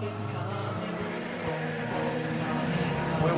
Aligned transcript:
We'll 0.00 0.08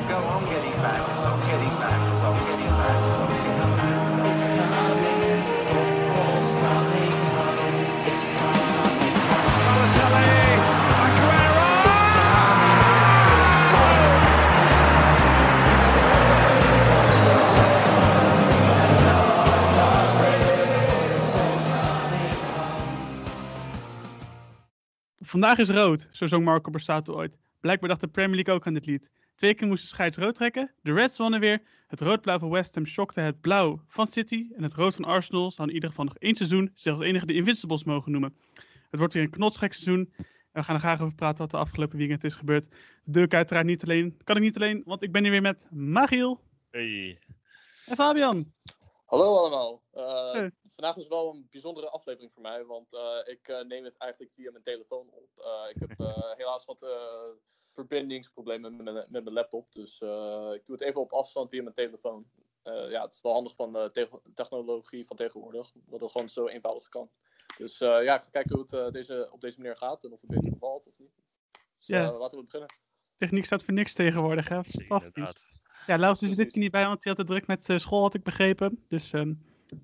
go 0.06 0.14
on 0.14 0.44
getting 0.44 0.72
back, 0.74 1.02
on 1.18 1.40
getting 1.40 1.74
back, 1.80 2.22
on 2.22 2.38
getting 2.38 2.70
back, 2.70 3.02
on 3.18 3.28
getting 3.32 3.58
back. 3.58 4.30
It's 4.30 4.46
coming, 4.46 5.42
football's 5.66 6.50
coming 6.54 7.10
home. 7.34 8.06
It's 8.06 8.28
coming 8.28 8.81
Vandaag 25.42 25.68
is 25.68 25.74
rood, 25.74 26.08
zo 26.12 26.26
zong 26.26 26.44
Marco 26.44 26.70
Borsato 26.70 27.14
ooit. 27.14 27.36
Blijkbaar 27.60 27.88
dacht 27.88 28.00
de 28.00 28.08
Premier 28.08 28.34
League 28.34 28.54
ook 28.54 28.66
aan 28.66 28.74
dit 28.74 28.86
lied. 28.86 29.10
Twee 29.34 29.54
keer 29.54 29.68
moesten 29.68 29.88
scheids 29.88 30.16
rood 30.16 30.34
trekken, 30.34 30.70
de 30.82 30.92
Reds 30.92 31.18
wonnen 31.18 31.40
weer, 31.40 31.62
het 31.86 32.00
rood-blauw 32.00 32.38
van 32.38 32.50
West 32.50 32.74
Ham 32.74 32.86
shockte 32.86 33.20
het 33.20 33.40
blauw 33.40 33.84
van 33.88 34.06
City 34.06 34.46
en 34.56 34.62
het 34.62 34.74
rood 34.74 34.94
van 34.94 35.04
Arsenal 35.04 35.50
zou 35.50 35.68
in 35.68 35.74
ieder 35.74 35.88
geval 35.88 36.04
nog 36.04 36.16
één 36.18 36.36
seizoen 36.36 36.70
zich 36.74 36.92
als 36.92 37.02
enige 37.02 37.26
de 37.26 37.32
Invincibles 37.34 37.84
mogen 37.84 38.12
noemen. 38.12 38.36
Het 38.90 38.98
wordt 38.98 39.14
weer 39.14 39.22
een 39.22 39.30
knotsgek 39.30 39.72
seizoen 39.72 40.12
en 40.16 40.24
we 40.52 40.62
gaan 40.62 40.74
er 40.74 40.80
graag 40.80 41.00
over 41.00 41.14
praten 41.14 41.38
wat 41.38 41.50
de 41.50 41.56
afgelopen 41.56 41.98
weekend 41.98 42.24
is 42.24 42.34
gebeurd. 42.34 42.66
De 43.04 43.12
deur 43.12 43.28
uiteraard 43.28 43.66
niet 43.66 43.82
alleen, 43.82 44.16
kan 44.24 44.36
ik 44.36 44.42
niet 44.42 44.56
alleen, 44.56 44.82
want 44.84 45.02
ik 45.02 45.12
ben 45.12 45.22
hier 45.22 45.30
weer 45.30 45.42
met 45.42 45.68
Magiel 45.70 46.40
Hey. 46.70 47.18
en 47.86 47.96
Fabian. 47.96 48.52
Hallo 49.06 49.36
allemaal. 49.36 49.82
Eh, 49.92 50.40
Zo. 50.40 50.48
Vandaag 50.74 50.96
is 50.96 51.08
wel 51.08 51.34
een 51.34 51.48
bijzondere 51.50 51.88
aflevering 51.88 52.32
voor 52.32 52.42
mij, 52.42 52.64
want 52.64 52.92
eh, 52.94 53.18
ik 53.24 53.48
eh, 53.48 53.60
neem 53.64 53.84
het 53.84 53.96
eigenlijk 53.96 54.32
via 54.34 54.50
mijn 54.50 54.62
telefoon 54.64 55.08
op. 55.10 55.28
Eh, 55.36 55.64
ik 55.74 55.76
heb 55.88 56.00
eh, 56.00 56.30
helaas 56.40 56.64
wat 56.64 56.82
eh, 56.82 57.28
verbindingsproblemen 57.72 58.76
met 58.76 58.84
mijn, 58.84 59.06
met 59.08 59.24
mijn 59.24 59.34
laptop, 59.34 59.72
dus 59.72 60.00
eh, 60.00 60.50
ik 60.54 60.66
doe 60.66 60.76
het 60.76 60.80
even 60.84 61.00
op 61.00 61.12
afstand 61.12 61.50
via 61.50 61.62
mijn 61.62 61.74
telefoon. 61.74 62.26
Eh, 62.62 62.90
ja, 62.90 63.02
het 63.02 63.12
is 63.12 63.20
wel 63.20 63.32
handig 63.32 63.54
van 63.54 63.72
de 63.72 63.88
te- 63.92 64.20
technologie 64.34 65.06
van 65.06 65.16
tegenwoordig, 65.16 65.72
dat 65.74 66.00
het 66.00 66.10
gewoon 66.10 66.28
zo 66.28 66.46
eenvoudig 66.46 66.88
kan. 66.88 67.10
Dus 67.58 67.80
eh, 67.80 67.88
ja, 68.04 68.14
ik 68.14 68.20
ga 68.20 68.30
kijken 68.30 68.56
hoe 68.56 68.66
het 68.84 68.92
deze, 68.92 69.28
op 69.32 69.40
deze 69.40 69.60
manier 69.60 69.76
gaat 69.76 70.04
en 70.04 70.12
of 70.12 70.20
het 70.20 70.30
beter 70.30 70.50
bevalt 70.50 70.86
of 70.88 70.98
niet. 70.98 71.12
Dus 71.78 71.86
Ja. 71.86 72.12
laten 72.12 72.38
we 72.38 72.44
beginnen. 72.44 72.68
Techniek 73.16 73.44
staat 73.44 73.62
voor 73.64 73.74
niks 73.74 73.94
tegenwoordig, 73.94 74.48
hè? 74.48 74.64
Fantastisch. 74.64 75.14
Inderdaad. 75.14 75.42
Ja, 75.86 75.98
Laus 75.98 76.22
is 76.22 76.36
dit 76.36 76.52
keer 76.52 76.62
niet 76.62 76.70
bij, 76.70 76.86
want 76.86 77.04
hij 77.04 77.12
had 77.12 77.20
het 77.20 77.30
druk 77.30 77.46
met 77.46 77.68
eh, 77.68 77.78
school, 77.78 78.02
had 78.02 78.14
ik 78.14 78.22
begrepen. 78.22 78.84
Dus 78.88 79.12
ehm 79.12 79.32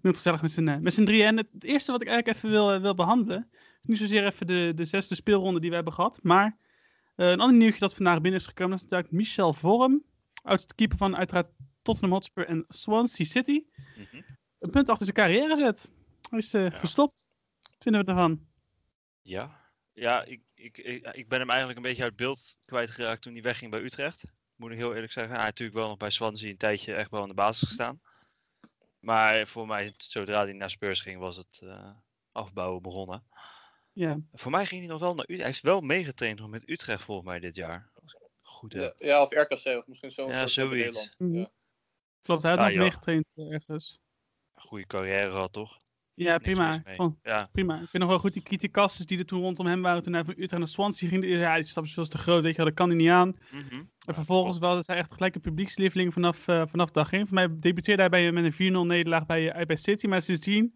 het 0.03 0.17
gezellig 0.17 0.42
met 0.42 0.50
z'n 0.50 0.69
eh, 0.69 0.77
met 0.77 0.94
z'n 0.94 1.05
drieën. 1.05 1.27
En 1.27 1.36
het, 1.36 1.48
eerste 1.61 1.92
wat 1.92 2.00
ik 2.00 2.08
eigenlijk 2.08 2.36
even 2.36 2.50
wil, 2.50 2.72
eh, 2.72 2.81
wil 2.81 2.94
behandelen, 2.94 3.48
is 3.53 3.86
niet 3.86 3.98
zozeer 3.98 4.25
even 4.25 4.47
de, 4.47 4.72
de 4.75 4.84
zesde 4.84 5.14
speelronde 5.14 5.61
die 5.61 5.69
we 5.69 5.75
hebben 5.75 5.92
gehad, 5.92 6.19
maar 6.22 6.56
eh, 7.14 7.31
een 7.31 7.41
ander 7.41 7.56
nieuwtje 7.56 7.81
dat 7.81 7.94
vandaag 7.94 8.20
binnen 8.20 8.41
is 8.41 8.47
gekomen, 8.47 8.72
dat 8.72 8.83
is 8.84 8.91
natuurlijk 8.91 9.16
Michel 9.16 9.53
Vorm, 9.53 10.05
oud-keeper 10.42 10.98
van 10.98 11.16
uiteraard 11.16 11.50
Tottenham 11.83 12.12
Hotspur 12.12 12.47
en 12.47 12.64
Swansea 12.69 13.27
City. 13.27 13.64
Mhm. 13.97 14.22
Een 14.59 14.70
punt 14.70 14.89
achter 14.89 15.06
zijn 15.06 15.16
carrière 15.16 15.56
zet. 15.56 15.91
Hij 16.31 16.39
is 16.39 16.55
gestopt. 16.78 17.28
Wat 17.61 17.77
vinden 17.78 18.05
we 18.05 18.11
ervan? 18.11 18.47
Ja, 19.22 19.50
ja 19.92 20.25
ik, 20.25 20.41
ik, 20.55 20.78
ik, 20.78 21.09
ik 21.12 21.28
ben 21.28 21.39
hem 21.39 21.48
eigenlijk 21.48 21.78
een 21.78 21.84
beetje 21.84 22.03
uit 22.03 22.16
beeld 22.16 22.59
kwijtgeraakt 22.64 23.22
toen 23.22 23.33
hij 23.33 23.42
wegging 23.42 23.70
bij 23.70 23.83
Utrecht. 23.83 24.25
Moet 24.56 24.70
ik 24.70 24.77
heel 24.77 24.94
eerlijk 24.94 25.12
zeggen. 25.12 25.34
Hij 25.34 25.44
heeft 25.44 25.59
natuurlijk 25.59 25.78
wel 25.78 25.89
nog 25.89 25.98
bij 25.98 26.11
Swansea 26.11 26.50
een 26.50 26.56
tijdje 26.56 26.94
echt 26.94 27.11
wel 27.11 27.22
aan 27.22 27.28
de 27.28 27.34
basis 27.34 27.69
gestaan. 27.69 28.00
Maar 29.09 29.47
voor 29.47 29.67
mij, 29.67 29.95
zodra 29.97 30.42
hij 30.45 30.53
naar 30.53 30.70
Spurs 30.70 31.01
ging, 31.01 31.19
was 31.19 31.37
het 31.37 31.61
eh, 31.64 31.91
afbouwen 32.33 32.83
begonnen. 32.83 33.23
Ja, 33.92 34.19
Voor 34.33 34.50
mij 34.50 34.67
ging 34.67 34.81
hij 34.81 34.91
nog 34.91 35.00
wel 35.00 35.15
naar 35.15 35.23
Utrecht. 35.25 35.41
Hij 35.41 35.48
heeft 35.50 35.62
wel 35.62 35.81
meegetraind 35.81 36.39
nog 36.39 36.48
met 36.48 36.69
Utrecht 36.69 37.03
volgens 37.05 37.27
mij 37.28 37.41
dit 37.41 37.56
jaar. 37.56 37.91
Goed 38.41 38.73
Ja, 38.73 38.81
heb. 38.81 38.95
ja, 38.98 39.23
of 39.23 39.31
RKC, 39.33 39.65
of 39.78 39.87
misschien 39.87 40.11
zo'n 40.11 40.28
Ja, 40.28 40.47
zoiets. 40.47 40.75
Nederland. 40.75 41.15
Mhm. 41.19 41.34
Ja. 41.39 41.50
klopt. 42.23 42.43
Hij 42.43 42.50
had 42.50 42.60
Ah, 42.60 42.66
nog 42.66 42.77
meegetraind 42.77 43.27
eh, 43.34 43.53
ergens. 43.53 44.00
Goede 44.55 44.87
carrière 44.87 45.31
gehad, 45.31 45.53
toch? 45.53 45.77
Ja, 46.19 46.39
prima. 46.39 46.83
Ja, 47.23 47.49
prima. 47.53 47.75
Ik 47.75 47.89
vind 47.89 48.03
nog 48.03 48.09
wel 48.09 48.19
goed 48.19 48.33
die 48.33 48.43
criticasters 48.43 49.06
die 49.06 49.19
er 49.19 49.27
toen 49.27 49.41
rondom 49.41 49.67
hem 49.67 49.83
waren 49.83 50.03
toen 50.03 50.12
hij 50.12 50.25
van 50.25 50.34
Utrecht 50.34 50.59
naar 50.59 50.69
Swansea 50.69 51.09
ging. 51.09 51.25
Ja, 51.25 51.55
die 51.55 51.65
stap 51.65 51.89
veel 51.89 52.05
te 52.05 52.19
groot, 52.19 52.43
weet 52.43 52.56
je 52.56 52.65
dat 52.65 52.75
kan 52.75 52.89
hij 52.89 52.97
niet 52.97 53.11
aan. 53.11 53.37
mhm. 53.51 53.75
En 53.75 53.91
Ja, 53.99 54.15
vervolgens 54.15 54.59
was 54.59 54.87
hij 54.87 54.97
echt 54.97 55.12
gelijk 55.15 55.34
een 55.34 55.41
publiekslieveling 55.41 56.12
vanaf, 56.12 56.49
eh, 56.49 56.62
vanaf 56.67 56.91
dag 56.91 57.12
1. 57.12 57.27
Voor 57.27 57.34
mij 57.34 57.49
debuteerde 57.61 58.03
hij 58.03 58.11
bij, 58.11 58.33
met 58.33 58.45
een 58.45 58.53
4-0 58.53 58.87
nederlaag 58.87 59.27
bij, 59.27 59.53
uit 59.53 59.67
bij 59.67 59.77
City. 59.77 60.06
Maar 60.06 60.23
sindsdien 60.23 60.75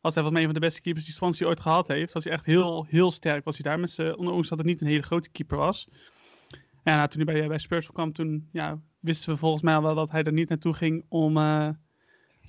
was 0.00 0.14
hij 0.14 0.22
volgens 0.22 0.32
mij 0.32 0.40
een 0.40 0.52
van 0.52 0.54
de 0.54 0.66
beste 0.66 0.80
keepers 0.80 1.04
die 1.04 1.14
Swansea 1.14 1.46
ooit 1.46 1.60
gehad 1.60 1.88
heeft. 1.88 2.12
Was 2.12 2.24
hij 2.24 2.32
echt 2.32 2.46
heel, 2.46 2.86
heel 2.88 3.10
sterk 3.10 3.44
was 3.44 3.58
hij 3.58 3.70
daar. 3.70 3.80
Met 3.80 4.16
ondanks 4.16 4.48
dat 4.48 4.58
het 4.58 4.66
niet 4.66 4.80
een 4.80 4.86
hele 4.86 5.02
grote 5.02 5.30
keeper 5.30 5.56
was. 5.56 5.88
En 6.82 6.96
nou, 6.96 7.08
toen 7.08 7.22
hij 7.24 7.34
bij, 7.34 7.48
bij 7.48 7.58
Spurs 7.58 7.86
kwam, 7.86 8.12
toen 8.12 8.48
ja, 8.52 8.80
wisten 9.00 9.32
we 9.32 9.38
volgens 9.38 9.62
mij 9.62 9.80
wel 9.80 9.94
dat 9.94 10.10
hij 10.10 10.22
er 10.22 10.32
niet 10.32 10.48
naartoe 10.48 10.74
ging 10.74 11.04
om, 11.08 11.36
eh, 11.36 11.68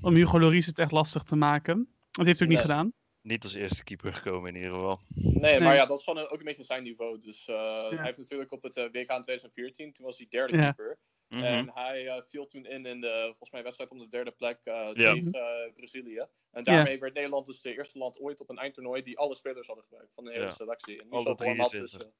om 0.01 0.15
Hugo 0.15 0.39
Lloris 0.39 0.65
het 0.65 0.79
echt 0.79 0.91
lastig 0.91 1.23
te 1.23 1.35
maken. 1.35 1.87
Dat 2.13 2.25
heeft 2.25 2.39
hij 2.39 2.47
ook 2.47 2.53
niet 2.53 2.61
gedaan. 2.61 2.93
Niet 3.21 3.43
als 3.43 3.53
eerste 3.53 3.83
keeper 3.83 4.13
gekomen 4.13 4.49
in 4.49 4.55
ieder 4.55 4.73
geval. 4.73 4.99
Nee, 5.15 5.33
Nee. 5.41 5.59
maar 5.59 5.75
ja, 5.75 5.85
dat 5.85 5.97
is 5.97 6.03
gewoon 6.03 6.23
een- 6.23 6.29
ook 6.29 6.39
een 6.39 6.45
beetje 6.45 6.63
zijn 6.63 6.83
niveau. 6.83 7.19
Dus 7.21 7.47
eh, 7.47 7.89
hij 7.89 8.03
heeft 8.05 8.17
natuurlijk 8.17 8.51
op 8.51 8.63
het 8.63 8.77
eh, 8.77 8.83
WK 8.83 8.93
in 8.95 9.21
2014, 9.21 9.93
toen 9.93 10.05
was 10.05 10.17
hij 10.17 10.27
derde 10.29 10.55
Ja. 10.57 10.61
keeper. 10.63 10.97
Mhm. 11.27 11.43
En 11.43 11.71
hij 11.73 12.07
eh, 12.07 12.21
viel 12.27 12.47
toen 12.47 12.65
in 12.65 12.85
in 12.85 13.01
de, 13.01 13.23
volgens 13.25 13.51
mij, 13.51 13.63
wedstrijd 13.63 13.91
om 13.91 13.97
de 13.97 14.09
derde 14.09 14.31
plek 14.31 14.59
eh, 14.63 14.73
Ja. 14.93 15.13
tegen 15.13 15.71
Brazilië. 15.75 16.25
En 16.51 16.63
daarmee 16.63 16.99
werd 16.99 17.13
Nederland 17.13 17.45
dus 17.45 17.61
de 17.61 17.73
eerste 17.75 17.97
land 17.97 18.19
ooit 18.19 18.39
op 18.41 18.49
een 18.49 18.57
eindtoernooi 18.57 19.01
die 19.01 19.17
alle 19.17 19.35
spelers 19.35 19.67
hadden 19.67 19.85
gebruikt 19.85 20.13
van 20.13 20.23
de 20.23 20.31
hele 20.31 20.43
Ja. 20.43 20.49
selectie. 20.51 21.01
En 21.01 21.09
Alle 21.09 21.17
Michel 21.29 21.37
Vorm 21.45 21.59
had 21.59 21.71
dus, 21.71 21.91
23. 21.91 22.19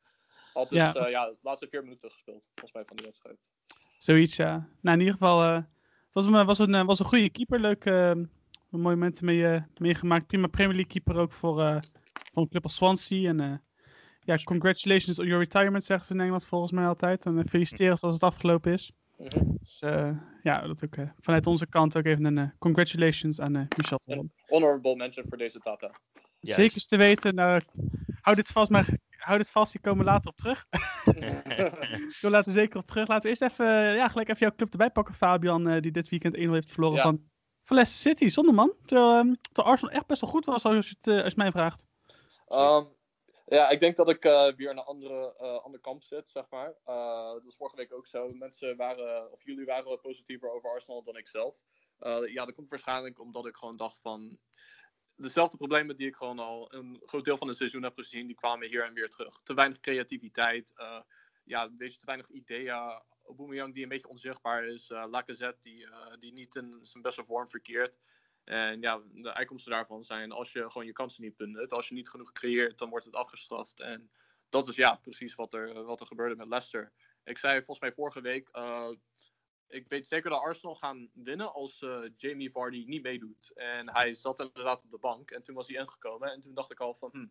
had 0.53 0.69
Ja, 1.09 1.25
de 1.25 1.37
laatste 1.41 1.67
vier 1.69 1.83
minuten 1.83 2.11
gespeeld, 2.11 2.43
volgens 2.45 2.73
mij, 2.73 2.85
van 2.85 2.95
die 2.95 3.05
wedstrijd. 3.05 3.37
Zoiets, 3.97 4.35
ja. 4.35 4.69
Nou, 4.81 4.95
in 4.97 4.99
ieder 5.05 5.13
geval, 5.19 5.43
eh, 5.43 5.55
het 5.55 6.13
was 6.13 6.25
een, 6.25 6.45
was 6.45 6.59
een, 6.59 6.85
was 6.85 6.99
een 6.99 7.05
goede 7.05 7.29
keeper. 7.29 7.59
Leuk, 7.59 7.85
eh, 7.85 8.11
mooie 8.81 8.95
momenten 8.95 9.25
mee, 9.25 9.47
eh, 9.47 9.61
meegemaakt. 9.77 10.27
Prima 10.27 10.47
Premier 10.47 10.75
League 10.75 10.91
keeper 10.91 11.15
ook 11.21 11.31
voor, 11.31 11.61
eh, 11.61 11.77
voor 12.33 12.43
een 12.43 12.49
club 12.49 12.63
als 12.63 12.75
Swansea. 12.75 13.29
En 13.29 13.39
eh, 13.39 13.53
ja, 14.19 14.37
congratulations 14.43 15.19
on 15.19 15.25
your 15.25 15.43
retirement, 15.43 15.83
zeggen 15.83 16.05
ze 16.05 16.13
in 16.13 16.19
Engeland 16.19 16.45
volgens 16.45 16.71
mij 16.71 16.85
altijd. 16.85 17.25
En 17.25 17.49
feliciteren 17.49 17.99
als 17.99 18.13
het 18.13 18.23
afgelopen 18.23 18.71
is. 18.73 18.91
Mhm. 19.17 19.55
Dus 19.59 19.79
eh, 19.79 20.11
ja, 20.43 20.67
dat 20.67 20.83
ook 20.83 20.95
eh, 20.95 21.09
vanuit 21.19 21.47
onze 21.47 21.67
kant 21.67 21.97
ook 21.97 22.05
even 22.05 22.25
een 22.37 22.53
congratulations 22.59 23.39
aan 23.39 23.55
eh, 23.55 23.63
Michel. 23.77 23.99
Vorm. 24.05 24.31
Honorable 24.47 24.95
mention 24.95 25.25
voor 25.29 25.37
deze 25.37 25.59
Tata. 25.59 25.91
Juist. 26.39 26.59
Zeker 26.61 26.87
te 26.87 26.97
weten. 26.97 27.35
Nou, 27.35 27.61
hou 28.21 28.35
dit 28.35 28.47
vast, 28.51 28.71
maar 28.71 28.87
hou 29.17 29.37
dit 29.37 29.49
vast. 29.49 29.71
Die 29.71 29.81
komen 29.81 30.05
later 30.05 30.29
op 30.29 30.35
terug. 30.37 30.65
Ik 32.13 32.17
wil 32.21 32.31
laten 32.31 32.53
we 32.53 32.59
zeker 32.59 32.79
op 32.79 32.85
terug. 32.85 33.07
Laten 33.07 33.23
we 33.23 33.29
eerst 33.29 33.41
even, 33.41 33.95
ja, 33.95 34.07
gelijk 34.07 34.27
even 34.29 34.39
jouw 34.39 34.55
club 34.55 34.71
erbij 34.71 34.89
pakken, 34.89 35.13
Fabian, 35.13 35.67
eh, 35.67 35.81
die 35.81 35.91
dit 35.91 36.09
weekend 36.09 36.35
1 36.35 36.53
heeft 36.53 36.71
verloren 36.71 36.95
Ja. 36.97 37.01
van, 37.01 37.21
van 37.63 37.75
Leicester 37.75 38.11
City. 38.11 38.27
Zonder 38.27 38.53
man. 38.53 38.73
Terwijl, 38.85 39.15
ehm, 39.15 39.33
terwijl 39.41 39.67
Arsenal 39.67 39.93
echt 39.93 40.07
best 40.07 40.21
wel 40.21 40.29
goed 40.29 40.45
was, 40.45 40.63
als 40.63 40.89
je 40.89 40.95
het, 41.01 41.17
eh, 41.17 41.23
als 41.23 41.35
mij 41.35 41.51
vraagt. 41.51 41.85
Ehm, 42.47 42.85
ja, 43.45 43.69
ik 43.69 43.79
denk 43.79 43.95
dat 43.95 44.09
ik 44.09 44.25
eh, 44.25 44.53
weer 44.55 44.69
aan 44.69 44.77
een 44.77 44.83
andere, 44.83 45.35
eh 45.37 45.63
ander 45.63 45.79
kamp 45.79 46.03
zit, 46.03 46.29
zeg 46.29 46.49
maar. 46.49 46.73
Dat 47.33 47.43
was 47.43 47.55
vorige 47.55 47.75
week 47.75 47.93
ook 47.93 48.07
zo. 48.07 48.29
Mensen 48.33 48.77
waren, 48.77 49.31
of 49.31 49.43
jullie 49.43 49.65
waren 49.65 49.85
wat 49.85 50.01
positiever 50.01 50.51
over 50.51 50.69
Arsenal 50.69 51.03
dan 51.03 51.17
ik 51.17 51.27
zelf. 51.27 51.61
Ja, 52.25 52.45
dat 52.45 52.53
komt 52.53 52.69
waarschijnlijk 52.69 53.19
omdat 53.19 53.45
ik 53.45 53.55
gewoon 53.55 53.77
dacht 53.77 53.99
van... 54.01 54.39
Dezelfde 55.15 55.57
problemen 55.57 55.95
die 55.95 56.07
ik 56.07 56.15
gewoon 56.15 56.39
al 56.39 56.73
een 56.73 57.01
groot 57.05 57.25
deel 57.25 57.37
van 57.37 57.47
het 57.47 57.57
seizoen 57.57 57.83
heb 57.83 57.93
gezien, 57.93 58.27
die 58.27 58.35
kwamen 58.35 58.67
hier 58.67 58.85
en 58.85 58.93
weer 58.93 59.09
terug. 59.09 59.41
Te 59.43 59.53
weinig 59.53 59.79
creativiteit, 59.79 60.73
ja, 61.43 61.63
een 61.63 61.77
te 61.77 62.05
weinig 62.05 62.29
ideeën. 62.29 63.01
Aubameyang 63.25 63.73
die 63.73 63.83
een 63.83 63.89
beetje 63.89 64.07
onzichtbaar 64.07 64.65
is. 64.65 64.89
eh 64.89 65.05
Lacazette 65.09 65.61
die, 65.61 65.87
eh, 65.87 66.17
die 66.19 66.33
niet 66.33 66.55
in 66.55 66.79
zijn 66.81 67.03
beste 67.03 67.25
vorm 67.25 67.49
verkeert. 67.49 67.99
En 68.43 68.81
ja, 68.81 69.01
de 69.13 69.33
uitkomsten 69.33 69.71
daarvan 69.71 70.03
zijn 70.03 70.31
als 70.31 70.51
je 70.51 70.69
gewoon 70.69 70.87
je 70.87 70.93
kansen 70.93 71.23
niet 71.23 71.37
benut, 71.37 71.73
als 71.73 71.87
je 71.87 71.93
niet 71.93 72.09
genoeg 72.09 72.31
creëert, 72.31 72.77
dan 72.77 72.89
wordt 72.89 73.05
het 73.05 73.15
afgestraft. 73.15 73.79
En 73.79 74.11
dat 74.49 74.67
is 74.67 74.75
ja, 74.75 74.95
precies 74.95 75.35
wat 75.35 75.53
er, 75.53 75.83
wat 75.83 75.99
er 75.99 76.05
gebeurde 76.05 76.35
met 76.35 76.47
Leicester. 76.47 76.93
Ik 77.23 77.37
zei 77.37 77.55
volgens 77.55 77.79
mij 77.79 77.93
vorige 77.93 78.21
week, 78.21 78.49
eh, 78.49 78.89
ik 79.67 79.87
weet 79.87 80.07
zeker 80.07 80.29
dat 80.29 80.41
Arsenal 80.41 80.75
gaan 80.75 81.09
winnen 81.13 81.53
als 81.53 81.81
eh, 81.81 82.01
Jamie 82.15 82.51
Vardy 82.51 82.83
niet 82.87 83.03
meedoet. 83.03 83.51
En 83.53 83.89
hij 83.89 84.13
zat 84.13 84.39
inderdaad 84.39 84.83
op 84.83 84.91
de 84.91 84.97
bank 84.97 85.31
en 85.31 85.43
toen 85.43 85.55
was 85.55 85.67
hij 85.67 85.77
ingekomen. 85.77 86.31
En 86.31 86.41
toen 86.41 86.53
dacht 86.53 86.71
ik 86.71 86.79
al 86.79 86.93
van, 86.93 87.09
hm, 87.11 87.27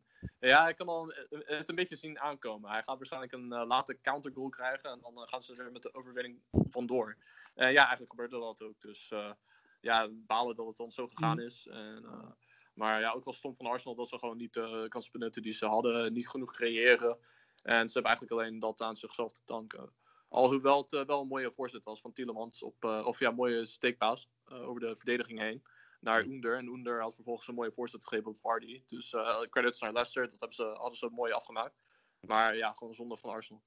ja, 0.47 0.69
ik 0.69 0.77
kan 0.77 0.89
al 0.89 1.13
eh, 1.13 1.59
het 1.59 1.69
een 1.69 1.75
beetje 1.75 1.97
zien 1.97 2.21
aankomen. 2.21 2.71
Hij 2.71 2.83
gaat 2.83 2.97
waarschijnlijk 2.97 3.33
een 3.33 3.53
eh, 3.53 3.67
late 3.67 4.01
countergoal 4.01 4.49
krijgen 4.49 4.91
en 4.91 5.01
dan 5.01 5.17
eh, 5.17 5.29
gaan 5.29 5.43
ze 5.43 5.57
er 5.57 5.73
met 5.73 5.83
de 5.83 5.95
overwinning 5.95 6.43
vandoor. 6.51 7.17
En 7.55 7.73
ja, 7.73 7.81
eigenlijk 7.81 8.11
gebeurde 8.11 8.39
dat 8.39 8.63
ook. 8.63 8.81
Dus 8.81 9.11
eh, 9.11 9.33
ja, 9.81 10.09
balen 10.13 10.57
dat 10.57 10.67
het 10.67 10.77
dan 10.77 10.91
zo 10.91 11.09
gegaan 11.09 11.41
is. 11.41 11.67
En, 11.67 12.05
eh, 12.05 12.31
maar 12.75 13.01
ja, 13.01 13.11
ook 13.13 13.25
wel 13.25 13.35
stom 13.35 13.57
van 13.57 13.67
Arsenal 13.67 13.97
dat 13.97 14.09
ze 14.09 14.19
gewoon 14.19 14.37
niet 14.37 14.55
de 14.55 14.87
kansen 14.89 15.13
benutten 15.13 15.43
die 15.43 15.53
ze 15.53 15.67
hadden. 15.67 16.13
Niet 16.13 16.29
genoeg 16.29 16.53
creëren. 16.53 17.19
En 17.63 17.89
ze 17.89 17.93
hebben 17.93 18.13
eigenlijk 18.13 18.31
alleen 18.31 18.59
dat 18.59 18.81
aan 18.81 18.97
zichzelf 18.97 19.33
te 19.33 19.43
danken. 19.45 19.93
Alhoewel 20.33 20.83
het 20.83 20.93
eh, 20.93 21.05
wel 21.05 21.21
een 21.21 21.27
mooie 21.29 21.51
voorzet 21.53 21.85
was 21.85 22.01
van 22.01 22.13
Tielemans. 22.13 22.63
Op, 22.63 22.85
eh, 22.85 23.07
of 23.07 23.19
ja, 23.19 23.29
een 23.29 23.35
mooie 23.35 23.65
steekpaas 23.65 24.29
eh, 24.45 24.69
over 24.69 24.81
de 24.81 24.97
verdediging 24.97 25.39
heen. 25.39 25.63
Naar 26.01 26.25
Oender. 26.25 26.57
En 26.57 26.69
Oender 26.69 27.01
had 27.01 27.15
vervolgens 27.15 27.49
een 27.49 27.55
mooie 27.55 27.73
voorzet 27.73 28.07
gegeven 28.07 28.31
op 28.31 28.39
Vardy. 28.39 28.83
Dus 28.87 29.13
eh, 29.13 29.41
credits 29.41 29.81
naar 29.81 29.93
Leicester. 29.93 30.23
Dat 30.31 30.41
hebben 30.41 30.57
ze, 30.57 30.63
hadden 30.65 30.99
ze 30.99 31.09
mooi 31.11 31.33
afgemaakt. 31.33 31.75
Maar 32.21 32.57
ja, 32.57 32.73
gewoon 32.73 32.95
zonde 32.95 33.17
van 33.17 33.31
Arsenal. 33.31 33.63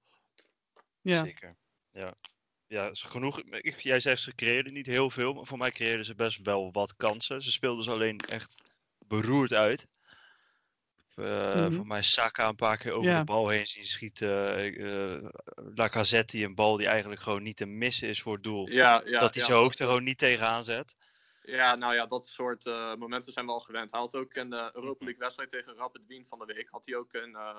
Ja. 1.01 1.23
Zeker. 1.23 1.56
Ja. 1.91 2.13
Ja, 2.68 2.94
ze 2.94 3.07
genoeg. 3.07 3.41
ik- 3.41 3.79
Jij 3.79 4.00
zegt 4.00 4.21
ze 4.21 4.35
creëerden 4.35 4.73
niet 4.73 4.85
heel 4.85 5.09
veel, 5.09 5.33
maar 5.33 5.45
voor 5.45 5.57
mij 5.57 5.71
creëerden 5.71 6.06
ze 6.06 6.15
best 6.15 6.41
wel 6.41 6.71
wat 6.71 6.95
kansen. 6.95 7.41
Ze 7.41 7.51
speelden 7.51 7.83
ze 7.83 7.91
alleen 7.91 8.18
echt 8.18 8.56
beroerd 9.07 9.53
uit. 9.53 9.88
Eh, 11.15 11.56
Mhm. 11.56 11.73
Voor 11.75 11.88
mij 11.88 12.01
Saka 12.01 12.47
een 12.47 12.56
paar 12.56 12.77
keer 12.77 12.91
over 12.91 13.12
Ja. 13.12 13.19
de 13.19 13.23
bal 13.25 13.50
heen 13.50 13.67
zien 13.67 13.85
schieten. 13.85 14.56
eh 14.57 15.29
Lacazette 15.75 16.35
die 16.38 16.45
een 16.45 16.56
bal 16.56 16.77
die 16.77 16.88
eigenlijk 16.88 17.21
gewoon 17.21 17.44
niet 17.44 17.57
te 17.57 17.65
missen 17.65 18.07
is 18.07 18.21
voor 18.21 18.33
het 18.33 18.44
doel. 18.44 18.69
Ja, 18.69 19.01
ja, 19.06 19.19
dat 19.19 19.33
hij 19.33 19.41
ja, 19.44 19.47
zijn 19.50 19.57
hoofd 19.59 19.79
er 19.79 19.85
gewoon 19.88 20.03
niet 20.03 20.17
tegenaan 20.17 20.63
zet. 20.63 20.95
Ja, 21.44 21.75
nou 21.75 21.94
ja, 21.94 22.06
dat 22.06 22.27
soort 22.27 22.65
eh, 22.65 22.95
momenten 22.95 23.33
zijn 23.33 23.45
we 23.45 23.51
al 23.51 23.59
gewend. 23.59 23.91
Hij 23.91 24.00
had 24.00 24.15
ook 24.15 24.35
een 24.35 24.53
eh, 24.53 24.59
Europa 24.59 24.81
Mhm. 24.95 25.03
League 25.03 25.17
wedstrijd 25.17 25.50
tegen 25.50 25.75
Rapid 25.75 26.06
Wien 26.07 26.25
van 26.25 26.39
de 26.39 26.45
week. 26.45 26.67
Had 26.69 26.85
hij 26.85 26.95
ook 26.95 27.13
een 27.13 27.35
eh, 27.35 27.57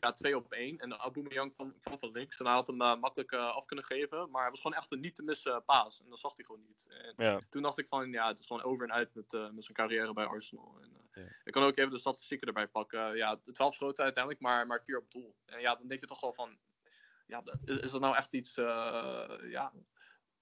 ja, 0.00 0.12
2 0.12 0.36
op 0.36 0.52
1. 0.52 0.78
En 0.78 0.92
Aubameyang 0.96 1.54
kwam, 1.54 1.80
kwam 1.80 1.98
van 1.98 2.10
links. 2.10 2.38
En 2.38 2.44
hij 2.46 2.54
had 2.54 2.66
hem 2.66 2.80
eh, 2.80 2.96
makkelijk 2.96 3.32
eh, 3.32 3.54
af 3.54 3.64
kunnen 3.64 3.84
geven. 3.84 4.30
Maar 4.30 4.42
het 4.42 4.50
was 4.50 4.60
gewoon 4.60 4.76
echt 4.76 4.92
een 4.92 5.00
niet 5.00 5.14
te 5.14 5.22
missen 5.22 5.64
paas. 5.64 6.00
En 6.02 6.08
dat 6.10 6.18
zag 6.18 6.36
hij 6.36 6.44
gewoon 6.44 6.62
niet. 6.66 6.86
En 6.88 7.14
Ja. 7.24 7.40
toen 7.50 7.62
dacht 7.62 7.78
ik 7.78 7.86
van, 7.88 8.10
ja, 8.10 8.28
het 8.28 8.38
is 8.38 8.46
gewoon 8.46 8.62
over 8.62 8.84
en 8.88 8.92
uit 8.92 9.14
met, 9.14 9.34
eh, 9.34 9.50
met 9.50 9.64
zijn 9.64 9.76
carrière 9.76 10.12
bij 10.12 10.26
Arsenal. 10.26 10.78
En, 10.82 10.90
eh, 11.10 11.22
Ja. 11.24 11.30
Ik 11.44 11.52
kan 11.52 11.62
ook 11.62 11.76
even 11.76 11.90
de 11.90 11.98
statistieken 11.98 12.46
erbij 12.46 12.68
pakken. 12.68 13.16
ja, 13.16 13.40
12 13.52 13.74
schoten 13.74 14.04
uiteindelijk, 14.04 14.42
maar, 14.44 14.66
maar 14.66 14.82
4 14.84 14.98
op 14.98 15.10
doel. 15.10 15.34
En 15.46 15.60
ja, 15.60 15.74
dan 15.74 15.86
denk 15.86 16.00
je 16.00 16.06
toch 16.06 16.20
wel 16.20 16.32
van, 16.32 16.58
ja, 17.26 17.42
is, 17.64 17.76
is 17.78 17.90
dat 17.90 18.00
nou 18.00 18.16
echt 18.16 18.32
iets, 18.32 18.56
eh, 18.56 19.38
ja, 19.50 19.72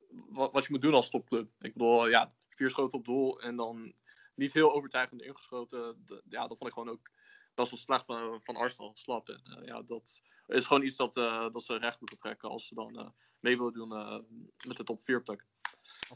wat, 0.08 0.52
wat 0.52 0.64
je 0.64 0.70
moet 0.72 0.82
doen 0.82 0.94
als 0.94 1.10
topclub? 1.10 1.50
Ik 1.58 1.72
bedoel, 1.72 2.08
ja, 2.08 2.30
vier 2.50 2.70
schoten 2.70 2.98
op 2.98 3.04
doel 3.04 3.40
en 3.40 3.56
dan 3.56 3.94
niet 4.34 4.52
heel 4.52 4.72
overtuigend 4.72 5.22
ingeschoten. 5.22 6.04
Ja, 6.28 6.46
dat 6.46 6.58
vond 6.58 6.70
ik 6.70 6.72
gewoon 6.76 6.88
ook 6.88 7.10
best 7.56 7.70
wel 7.70 7.80
slecht 7.80 8.04
van, 8.04 8.40
van 8.42 8.56
Arsenal. 8.56 8.92
Slap. 8.94 9.28
En, 9.28 9.40
eh, 9.44 9.66
ja, 9.66 9.82
dat 9.82 10.22
is 10.46 10.66
gewoon 10.66 10.82
iets 10.82 10.96
dat, 10.96 11.16
eh, 11.16 11.50
dat 11.50 11.64
ze 11.64 11.78
recht 11.78 12.00
moeten 12.00 12.18
trekken 12.18 12.48
als 12.48 12.66
ze 12.66 12.74
dan 12.74 12.98
eh, 12.98 13.08
mee 13.40 13.56
willen 13.56 13.72
doen 13.72 13.92
eh, 13.92 14.18
met 14.66 14.76
de 14.76 14.84
top 14.84 15.02
4 15.02 15.22
plek. 15.22 15.44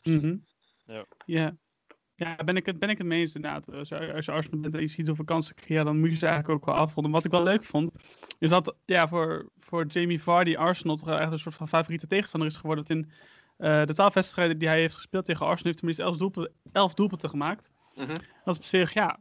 Mhm. 0.03 0.37
Ja. 0.87 1.07
Ja. 1.27 1.57
Ja, 2.15 2.37
ben 2.37 2.57
ik 2.57 2.67
het, 2.67 2.79
ben 2.79 2.89
ik 2.89 2.99
het 2.99 3.07
mee 3.07 3.21
eens 3.21 3.35
inderdaad. 3.35 3.73
Als 3.73 3.89
je, 3.89 4.13
als 4.15 4.25
je 4.25 4.33
Arsenal 4.33 4.61
bent 4.61 4.75
en 4.75 4.81
je 4.81 4.87
ziet 4.87 5.07
hoeveel 5.07 5.25
kansen 5.25 5.55
ze 5.57 5.65
creëren, 5.65 5.85
dan 5.85 6.01
moet 6.01 6.11
je 6.11 6.17
ze 6.17 6.27
eigenlijk 6.27 6.55
ook 6.55 6.67
wel 6.67 6.75
afronden. 6.75 7.13
Wat 7.13 7.25
ik 7.25 7.31
wel 7.31 7.43
leuk 7.43 7.65
vond, 7.65 7.93
is 8.39 8.51
dat 8.51 8.77
ja, 8.85 9.09
voor, 9.09 9.51
voor 9.59 9.87
Jamie 9.87 10.23
Vardy 10.23 10.57
Arsenal 10.57 10.97
toch 10.97 11.11
echt 11.11 11.33
een 11.33 11.39
soort 11.39 11.55
van 11.55 11.69
favoriete 11.69 12.07
tegenstander 12.07 12.49
is 12.49 12.57
geworden. 12.57 12.85
Dat 12.85 12.97
in 12.97 13.11
eh, 13.57 13.87
de 13.87 13.95
twaalf 13.95 14.15
wedstrijden 14.15 14.59
die 14.59 14.69
hij 14.69 14.81
heeft 14.81 14.95
gespeeld 14.95 15.25
tegen 15.25 15.47
Arsenal, 15.47 15.73
heeft 15.73 15.81
hij 15.81 15.91
tenminste 15.91 16.03
elf 16.03 16.17
doelpunten, 16.17 16.73
elf 16.73 16.95
doelpunten 16.95 17.29
gemaakt. 17.29 17.73
Mhm. 17.95 18.15
Dat 18.45 18.55
is 18.55 18.57
op 18.57 18.65
zich, 18.65 18.93
ja, 18.93 19.21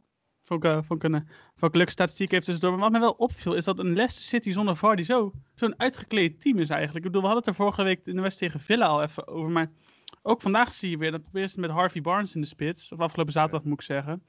vond 0.50 0.64
ik, 0.64 0.70
eh, 0.70 0.78
vond 0.82 1.04
ik 1.04 1.12
een, 1.12 1.20
vond 1.20 1.62
ik 1.62 1.70
een 1.72 1.76
leuke 1.76 1.90
statistiek 1.90 2.32
even 2.32 2.44
tussendoor. 2.44 2.70
Maar 2.72 2.80
wat 2.80 2.90
mij 2.90 3.00
wel 3.00 3.12
opviel, 3.12 3.54
is 3.54 3.64
dat 3.64 3.78
een 3.78 3.94
Leicester 3.94 4.24
City 4.24 4.52
zonder 4.52 4.76
Vardy 4.76 5.02
zo, 5.02 5.32
zo'n 5.54 5.80
uitgekleed 5.80 6.40
team 6.40 6.58
is 6.58 6.70
eigenlijk. 6.70 7.04
Ik 7.04 7.12
bedoel, 7.12 7.20
we 7.20 7.26
hadden 7.34 7.44
het 7.46 7.58
er 7.58 7.64
vorige 7.64 7.82
week 7.82 8.06
in 8.06 8.16
de 8.16 8.22
wedstrijd 8.22 8.52
tegen 8.52 8.66
Villa 8.66 8.86
al 8.86 9.02
even 9.02 9.26
over, 9.26 9.50
maar 9.50 9.72
ook 10.22 10.40
vandaag 10.40 10.72
zie 10.72 10.90
je 10.90 10.98
weer, 10.98 11.10
dan 11.10 11.22
proberen 11.22 11.48
ze 11.48 11.60
het 11.60 11.66
met 11.66 11.76
Harvey 11.76 12.00
Barnes 12.00 12.34
in 12.34 12.40
de 12.40 12.46
spits. 12.46 12.92
Of 12.92 12.98
afgelopen 12.98 13.32
zaterdag 13.32 13.62
moet 13.64 13.80
ik 13.80 13.84
zeggen. 13.86 14.22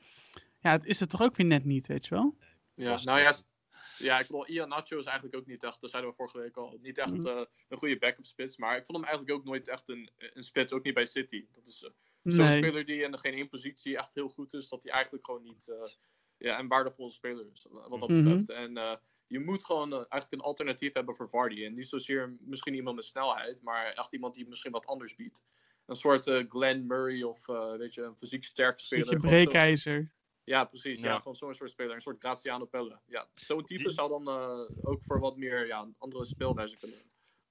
Ja, 0.59 0.71
het 0.71 0.85
is 0.85 0.99
het 0.99 1.09
toch 1.09 1.21
ook 1.21 1.35
weer 1.35 1.45
net 1.47 1.65
niet, 1.65 1.87
weet 1.87 2.07
je 2.07 2.15
wel? 2.15 2.37
Ja, 2.73 2.99
nou 3.03 3.19
ja, 3.19 3.33
ja, 3.97 4.19
ik 4.19 4.25
bedoel, 4.27 4.47
Ian 4.47 4.69
Nacho 4.69 4.97
is 4.99 5.05
eigenlijk 5.05 5.35
ook 5.35 5.45
niet 5.45 5.63
echt, 5.63 5.81
dat 5.81 5.89
zeiden 5.89 6.11
we 6.11 6.17
vorige 6.17 6.37
week 6.39 6.57
al, 6.57 6.77
niet 6.81 6.97
echt 6.97 7.13
Mhm. 7.13 7.27
eh, 7.27 7.45
een 7.69 7.77
goede 7.77 7.97
backup 7.97 8.25
spits. 8.25 8.57
Maar 8.57 8.77
ik 8.77 8.85
vond 8.85 8.97
hem 8.97 9.07
eigenlijk 9.07 9.37
ook 9.37 9.45
nooit 9.45 9.67
echt 9.67 9.89
een, 9.89 10.09
een 10.33 10.43
spits, 10.43 10.73
ook 10.73 10.83
niet 10.83 10.93
bij 10.93 11.05
City. 11.05 11.45
Dat 11.51 11.67
is 11.67 11.83
eh, 11.83 11.89
zo'n 12.23 12.45
Nee. 12.45 12.57
speler 12.57 12.85
die 12.85 13.01
in 13.03 13.17
geen 13.19 13.33
één 13.33 13.49
positie 13.49 13.97
echt 13.97 14.13
heel 14.13 14.29
goed 14.29 14.53
is, 14.53 14.69
dat 14.69 14.83
hij 14.83 14.91
eigenlijk 14.91 15.25
gewoon 15.25 15.43
niet 15.43 15.69
eh, 15.69 15.89
ja, 16.37 16.59
een 16.59 16.67
waardevolle 16.67 17.11
speler 17.11 17.47
is, 17.51 17.65
wat 17.69 17.99
dat 17.99 18.09
Mhm. 18.09 18.23
betreft. 18.23 18.49
En 18.49 18.77
eh, 18.77 18.95
je 19.27 19.39
moet 19.39 19.65
gewoon 19.65 19.89
eh, 19.91 19.95
eigenlijk 19.97 20.31
een 20.31 20.39
alternatief 20.47 20.93
hebben 20.93 21.15
voor 21.15 21.29
Vardy. 21.29 21.65
En 21.65 21.73
niet 21.73 21.87
zozeer 21.87 22.35
misschien 22.39 22.73
iemand 22.73 22.95
met 22.95 23.05
snelheid, 23.05 23.61
maar 23.61 23.85
echt 23.93 24.13
iemand 24.13 24.35
die 24.35 24.47
misschien 24.47 24.71
wat 24.71 24.85
anders 24.85 25.15
biedt. 25.15 25.43
Een 25.85 25.95
soort 25.95 26.27
eh, 26.27 26.43
Glenn 26.49 26.85
Murray 26.87 27.21
of 27.23 27.47
eh, 27.49 27.75
weet 27.75 27.93
je, 27.93 28.01
een 28.01 28.17
fysiek 28.17 28.43
sterk 28.43 28.73
Een 28.73 28.79
speler. 28.79 29.07
zo- 29.07 29.17
breekijzer. 29.27 30.13
ja, 30.43 30.65
precies. 30.65 30.99
Ja. 31.01 31.07
Ja. 31.07 31.17
gewoon 31.17 31.35
zo'n 31.35 31.53
soort 31.53 31.69
speler. 31.69 31.95
Een 31.95 32.01
soort 32.01 32.19
Graziano 32.19 32.65
Pelle. 32.65 32.99
Ja, 33.05 33.29
zo'n 33.33 33.65
type 33.65 33.81
Die- 33.83 33.91
zou 33.91 34.09
dan 34.09 34.27
eh, 34.27 34.87
ook 34.89 35.03
voor 35.03 35.19
wat 35.19 35.37
meer 35.37 35.67
ja, 35.67 35.89
andere 35.97 36.25
speelwijze 36.25 36.77
kunnen 36.77 36.97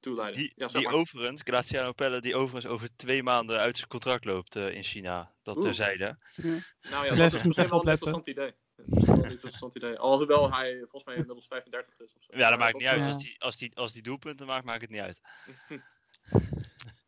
toeleiden. 0.01 0.41
Die, 0.41 0.53
ja, 0.55 0.67
die 0.67 0.89
overigens, 0.89 1.41
Graziano 1.45 1.93
Pelle, 1.93 2.21
die 2.21 2.37
overigens 2.37 2.73
over 2.73 2.97
twee 2.97 3.23
maanden 3.23 3.59
uit 3.59 3.77
zijn 3.77 3.89
contract 3.89 4.25
loopt 4.25 4.57
eh, 4.57 4.75
in 4.75 4.83
China. 4.83 5.35
Dat 5.43 5.57
Oeh. 5.57 5.65
terzijde. 5.65 6.05
Ja. 6.35 6.43
Nou 6.91 7.05
ja, 7.07 7.15
dat 7.15 7.33
is 7.33 7.43
misschien 7.43 7.69
wel 7.69 7.81
een 7.81 7.91
interessant 7.91 8.27
idee. 8.27 8.53
Dat 8.77 8.99
is 8.99 9.05
wel 9.05 9.25
een 9.25 9.31
interessant 9.31 9.77
idee. 9.77 9.99
Alhoewel 9.99 10.53
hij 10.53 10.79
volgens 10.79 11.05
mij 11.05 11.15
inmiddels 11.15 11.47
35 11.47 11.99
is. 11.99 12.15
Of 12.17 12.23
zo. 12.23 12.39
Ja, 12.39 12.49
dat 12.49 12.59
Maar 12.59 12.59
maakt 12.59 12.79
niet 12.79 12.87
uit. 12.87 13.07
Als 13.07 13.19
die, 13.19 13.37
als, 13.39 13.57
die, 13.57 13.77
als 13.77 13.93
die 13.93 14.03
doelpunten 14.03 14.47
maakt, 14.47 14.65
maakt 14.65 14.81
het 14.81 14.91
niet 14.91 15.01
uit. 15.01 15.21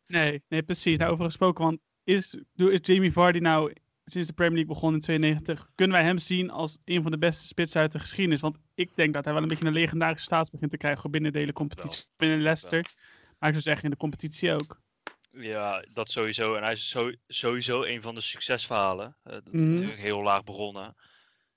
Nee, 0.07 0.43
nee, 0.47 0.63
precies. 0.63 0.97
Daarover 0.97 1.25
gesproken. 1.25 1.63
Want 1.63 1.79
is, 2.03 2.37
doe- 2.53 2.71
is 2.71 2.79
Jamie 2.81 3.11
Vardy 3.11 3.39
nou 3.39 3.73
sinds 4.05 4.27
de 4.27 4.33
Premier 4.33 4.55
League 4.57 4.73
begon 4.73 4.93
in 4.93 4.99
92, 4.99 5.69
kunnen 5.75 5.97
wij 5.97 6.05
hem 6.05 6.17
zien 6.17 6.49
als 6.49 6.77
een 6.85 7.01
van 7.01 7.11
de 7.11 7.17
beste 7.17 7.47
spitsen 7.47 7.81
uit 7.81 7.91
de 7.91 7.99
geschiedenis? 7.99 8.41
Want 8.41 8.57
ik 8.75 8.95
denk 8.95 9.13
dat 9.13 9.23
hij 9.23 9.33
wel 9.33 9.41
een 9.43 9.47
beetje 9.49 9.65
een 9.65 9.73
legendarische 9.73 10.25
status 10.25 10.49
begint 10.49 10.71
te 10.71 10.77
krijgen 10.77 11.11
binnen 11.11 11.31
de 11.33 11.39
hele 11.39 11.53
competitie. 11.53 12.05
Binnen 12.17 12.41
Leicester. 12.41 12.85
Maar 13.39 13.49
ik 13.49 13.55
zou 13.55 13.61
zeggen 13.61 13.83
in 13.83 13.89
de 13.89 13.97
competitie 13.97 14.53
ook. 14.53 14.81
Ja, 15.31 15.85
dat 15.93 16.09
sowieso. 16.09 16.55
En 16.55 16.63
hij 16.63 16.71
is 16.71 16.89
zo, 16.89 17.11
sowieso 17.27 17.83
een 17.83 18.01
van 18.01 18.15
de 18.15 18.21
succesverhalen. 18.21 19.17
Eh, 19.23 19.33
dat 19.33 19.53
is 19.53 19.61
Mhm. 19.61 19.69
natuurlijk 19.69 19.99
heel 19.99 20.23
laag 20.23 20.43
begonnen. 20.43 20.95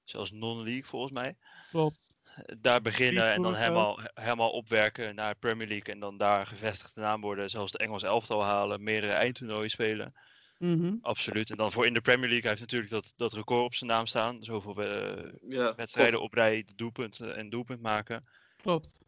Zelfs 0.04 0.30
non-league 0.30 0.84
volgens 0.84 1.12
mij. 1.12 1.36
Klopt. 1.70 2.18
Daar 2.60 2.80
beginnen 2.82 3.32
en 3.32 3.42
dan 3.42 3.54
helemaal, 3.54 3.98
helemaal 4.14 4.50
opwerken 4.50 5.14
naar 5.14 5.34
Premier 5.34 5.66
League. 5.66 5.94
En 5.94 6.00
dan 6.00 6.16
daar 6.16 6.46
gevestigde 6.46 7.00
naam 7.00 7.20
worden. 7.20 7.50
Zelfs 7.50 7.72
de 7.72 7.78
Engelse 7.78 8.06
elftal 8.06 8.44
halen. 8.44 8.82
Meerdere 8.82 9.12
eindtoernooien 9.12 9.70
spelen. 9.70 10.12
Mhm. 10.58 10.94
Absoluut. 11.00 11.50
En 11.50 11.56
dan 11.56 11.72
voor 11.72 11.86
in 11.86 11.94
de 11.94 12.00
Premier 12.00 12.28
League. 12.28 12.40
Hij 12.40 12.50
heeft 12.50 12.60
natuurlijk 12.60 12.90
dat, 12.90 13.12
dat 13.16 13.32
record 13.32 13.64
op 13.64 13.74
zijn 13.74 13.90
naam 13.90 14.06
staan. 14.06 14.44
Zoveel 14.44 14.82
eh, 14.82 15.32
ja, 15.48 15.74
wedstrijden 15.74 16.22
op 16.22 16.34
rij, 16.34 16.66
doelpunten 16.74 17.36
en 17.36 17.48
doelpunt 17.48 17.80
maken. 17.80 18.28
Klopt. 18.56 19.00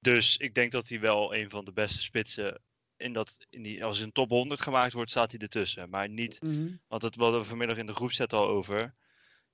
Dus 0.00 0.36
ik 0.36 0.54
denk 0.54 0.72
dat 0.72 0.88
hij 0.88 1.00
wel 1.00 1.34
een 1.34 1.50
van 1.50 1.64
de 1.64 1.72
beste 1.72 2.02
spitsen. 2.02 2.60
In 2.96 3.12
dat, 3.12 3.36
in 3.50 3.62
die, 3.62 3.84
als 3.84 3.98
een 3.98 4.12
top 4.12 4.28
100 4.28 4.60
gemaakt 4.60 4.92
wordt, 4.92 5.10
staat 5.10 5.30
hij 5.30 5.40
ertussen. 5.40 5.90
Maar 5.90 6.08
niet 6.08 6.42
Mhm. 6.42 6.76
Want 6.88 7.02
het 7.02 7.16
hadden 7.16 7.40
we 7.40 7.46
vanmiddag 7.46 7.76
in 7.76 7.86
de 7.86 7.94
groepset 7.94 8.32
al 8.32 8.46
over. 8.46 8.94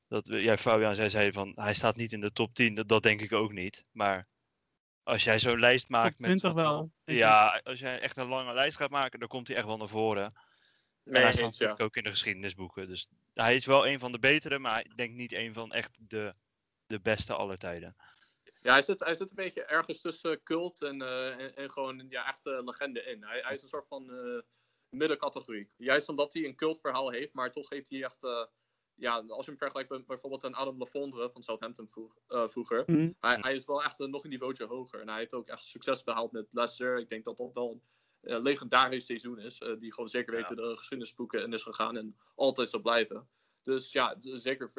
Dat 0.08 0.26
jij, 0.26 0.58
Fabian, 0.58 0.94
zij 0.94 1.08
zei 1.08 1.32
van 1.32 1.52
hij 1.54 1.74
staat 1.74 1.96
niet 1.96 2.12
in 2.12 2.20
de 2.20 2.32
top 2.32 2.54
10. 2.54 2.74
Dat, 2.74 2.88
dat 2.88 3.02
denk 3.02 3.20
ik 3.20 3.32
ook 3.32 3.52
niet. 3.52 3.84
Maar 3.92 4.26
als 5.02 5.24
jij 5.24 5.38
zo'n 5.38 5.60
lijst 5.60 5.88
maakt. 5.88 6.18
Top 6.18 6.26
20 6.26 6.54
met, 6.54 6.64
wel. 6.64 6.92
Ja, 7.04 7.60
als 7.64 7.78
jij 7.78 8.00
echt 8.00 8.16
een 8.16 8.26
lange 8.26 8.54
lijst 8.54 8.76
gaat 8.76 8.90
maken, 8.90 9.18
dan 9.18 9.28
komt 9.28 9.48
hij 9.48 9.56
echt 9.56 9.66
wel 9.66 9.76
naar 9.76 9.88
voren. 9.88 10.32
En 11.08 11.14
Nee, 11.14 11.22
hij 11.22 11.32
staat 11.32 11.44
eens, 11.44 11.58
ja. 11.58 11.64
natuurlijk 11.64 11.90
ook 11.90 11.96
in 11.96 12.02
de 12.04 12.10
geschiedenisboeken. 12.10 12.86
Dus 12.88 13.08
hij 13.34 13.56
is 13.56 13.66
wel 13.66 13.86
een 13.86 13.98
van 13.98 14.12
de 14.12 14.18
betere, 14.18 14.58
maar 14.58 14.84
ik 14.84 14.96
denk 14.96 15.14
niet 15.14 15.32
een 15.32 15.52
van 15.52 15.72
echt 15.72 15.90
de, 15.98 16.34
de 16.86 17.00
beste 17.00 17.34
aller 17.34 17.58
tijden. 17.58 17.96
Ja, 18.60 18.72
hij 18.72 18.82
zit, 18.82 19.00
hij 19.00 19.14
zit 19.14 19.28
een 19.30 19.36
beetje 19.36 19.64
ergens 19.64 20.00
tussen 20.00 20.42
cult 20.42 20.82
en, 20.82 21.02
eh, 21.02 21.38
en, 21.40 21.56
en 21.56 21.70
gewoon 21.70 22.06
ja, 22.08 22.26
echte 22.26 22.62
legende 22.64 23.02
in. 23.02 23.24
Hij, 23.24 23.40
hij 23.40 23.52
is 23.52 23.62
een 23.62 23.68
soort 23.68 23.88
van 23.88 24.10
eh, 24.12 24.40
middencategorie. 24.88 25.70
Juist 25.76 26.08
omdat 26.08 26.32
hij 26.34 26.44
een 26.44 26.56
cultverhaal 26.56 27.10
heeft, 27.10 27.32
maar 27.32 27.52
toch 27.52 27.68
heeft 27.68 27.90
hij 27.90 28.02
echt... 28.04 28.24
eh, 28.24 28.44
ja, 28.94 29.16
als 29.26 29.44
je 29.44 29.50
hem 29.50 29.58
vergelijkt 29.60 29.90
met 29.90 30.06
bijvoorbeeld 30.06 30.42
een 30.42 30.54
Adam 30.54 30.78
Lafondre 30.78 31.30
van 31.30 31.42
Southampton 31.42 31.88
vroeg- 31.88 32.18
eh, 32.26 32.48
vroeger. 32.48 32.82
Mhm. 32.86 33.10
Hij, 33.20 33.36
hij 33.40 33.54
is 33.54 33.64
wel 33.64 33.82
echt 33.84 34.00
eh, 34.00 34.06
nog 34.06 34.24
een 34.24 34.30
niveautje 34.30 34.66
hoger. 34.66 35.00
En 35.00 35.08
hij 35.08 35.18
heeft 35.18 35.34
ook 35.34 35.48
echt 35.48 35.64
succes 35.64 36.02
behaald 36.04 36.32
met 36.32 36.52
Leicester. 36.52 36.98
Ik 36.98 37.08
denk 37.08 37.24
dat 37.24 37.36
dat 37.36 37.52
wel 37.52 37.82
eh, 38.20 38.40
legendarisch 38.42 39.06
seizoen 39.06 39.38
is. 39.38 39.58
eh, 39.58 39.78
die 39.78 39.92
gewoon 39.92 40.08
zeker 40.08 40.32
Ja. 40.34 40.38
weten 40.38 40.56
de 40.56 40.76
geschiedenisboeken 40.76 41.42
in 41.42 41.52
is 41.52 41.62
gegaan 41.62 41.96
en 41.96 42.16
altijd 42.34 42.68
zal 42.70 42.80
blijven. 42.80 43.28
Dus 43.62 43.92
ja, 43.92 44.16
zeker 44.18 44.70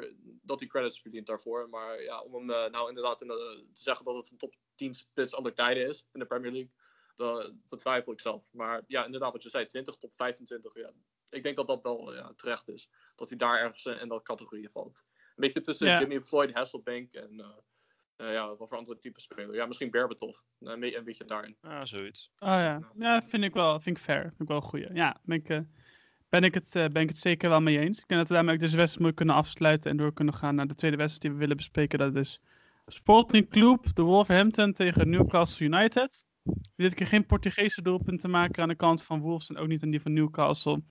dat 0.41 0.59
hij 0.59 0.69
credits 0.69 1.01
verdient 1.01 1.25
daarvoor. 1.27 1.69
Maar 1.69 2.01
ja, 2.01 2.21
om 2.21 2.33
hem 2.33 2.49
eh, 2.49 2.71
nou 2.71 2.87
inderdaad 2.89 3.21
in 3.21 3.27
de- 3.27 3.67
te 3.73 3.81
zeggen 3.81 4.05
dat 4.05 4.15
het 4.15 4.31
een 4.31 4.37
top 4.37 4.55
10 4.75 4.93
spits 4.93 5.33
aller 5.33 5.53
tijden 5.53 5.87
is 5.87 6.05
in 6.13 6.19
de 6.19 6.25
Premier 6.25 6.51
League, 6.51 6.71
dat 7.15 7.53
betwijfel 7.69 8.11
ik 8.11 8.19
zelf. 8.19 8.43
Maar 8.51 8.83
ja, 8.87 9.05
inderdaad, 9.05 9.31
wat 9.31 9.43
je 9.43 9.49
zei, 9.49 9.65
20 9.65 9.97
top 9.97 10.11
25. 10.15 10.73
Ja, 10.75 10.91
ik 11.29 11.43
denk 11.43 11.55
dat 11.55 11.67
dat 11.67 11.81
wel 11.81 12.13
ja, 12.13 12.33
terecht 12.35 12.67
is. 12.67 12.89
Dat 13.15 13.29
hij 13.29 13.37
daar 13.37 13.59
ergens 13.59 13.85
in, 13.85 13.99
in 13.99 14.07
dat 14.07 14.23
categorie 14.23 14.69
valt. 14.69 15.03
Een 15.15 15.33
beetje 15.35 15.61
tussen 15.61 15.87
Ja. 15.87 15.99
Jimmy 15.99 16.21
Floyd, 16.21 16.53
Hasselbank 16.53 17.13
en 17.13 17.55
eh, 18.19 18.33
ja, 18.33 18.47
wat 18.55 18.69
voor 18.69 18.77
andere 18.77 18.97
type 18.97 19.19
speler. 19.21 19.55
Ja, 19.55 19.65
misschien 19.65 19.91
Berbatov. 19.91 20.37
Een, 20.59 20.79
be- 20.79 20.97
een 20.97 21.03
beetje 21.03 21.25
daarin. 21.25 21.55
Ah, 21.61 21.83
zoiets. 21.83 22.31
Oh 22.39 22.47
ja. 22.47 22.79
Ja, 22.97 23.21
vind 23.21 23.43
ik 23.43 23.53
wel, 23.53 23.79
vind 23.79 23.97
ik 23.97 24.03
fair. 24.03 24.21
Vind 24.21 24.39
ik 24.41 24.47
wel 24.47 24.57
een 24.57 24.63
goeie. 24.63 24.93
Ja, 24.93 25.17
ben 25.23 25.37
ik, 25.37 25.49
eh, 25.49 25.59
ben 26.29 26.43
ik, 26.43 26.53
het, 26.53 26.75
eh, 26.75 26.85
ben 26.87 27.01
ik 27.01 27.09
het 27.09 27.17
zeker 27.17 27.49
wel 27.49 27.61
mee 27.61 27.79
eens. 27.79 27.99
Ik 27.99 28.07
denk 28.07 28.19
dat 28.19 28.29
we 28.29 28.35
daarmee 28.35 28.53
ook 28.55 28.61
deze 28.61 28.75
wedstrijd 28.75 29.01
mooi 29.03 29.13
kunnen 29.13 29.35
afsluiten 29.35 29.91
en 29.91 29.97
door 29.97 30.13
kunnen 30.13 30.33
gaan 30.33 30.55
naar 30.55 30.67
de 30.67 30.75
tweede 30.75 30.97
wedstrijd 30.97 31.21
die 31.21 31.31
we 31.31 31.37
willen 31.37 31.57
bespreken. 31.57 31.99
Dat 31.99 32.15
is 32.15 32.41
Sporting 32.87 33.49
Club, 33.49 33.85
de 33.95 34.01
Wolverhampton 34.01 34.73
tegen 34.73 35.09
Newcastle 35.09 35.65
United. 35.65 36.25
Dit 36.75 36.93
keer 36.93 37.07
geen 37.07 37.25
Portugese 37.25 37.81
doelpunten 37.81 38.29
maken 38.29 38.63
aan 38.63 38.69
de 38.69 38.75
kant 38.75 39.03
van 39.03 39.19
Wolves 39.19 39.49
en 39.49 39.57
ook 39.57 39.67
niet 39.67 39.83
aan 39.83 39.89
die 39.89 40.01
van 40.01 40.13
Newcastle. 40.13 40.81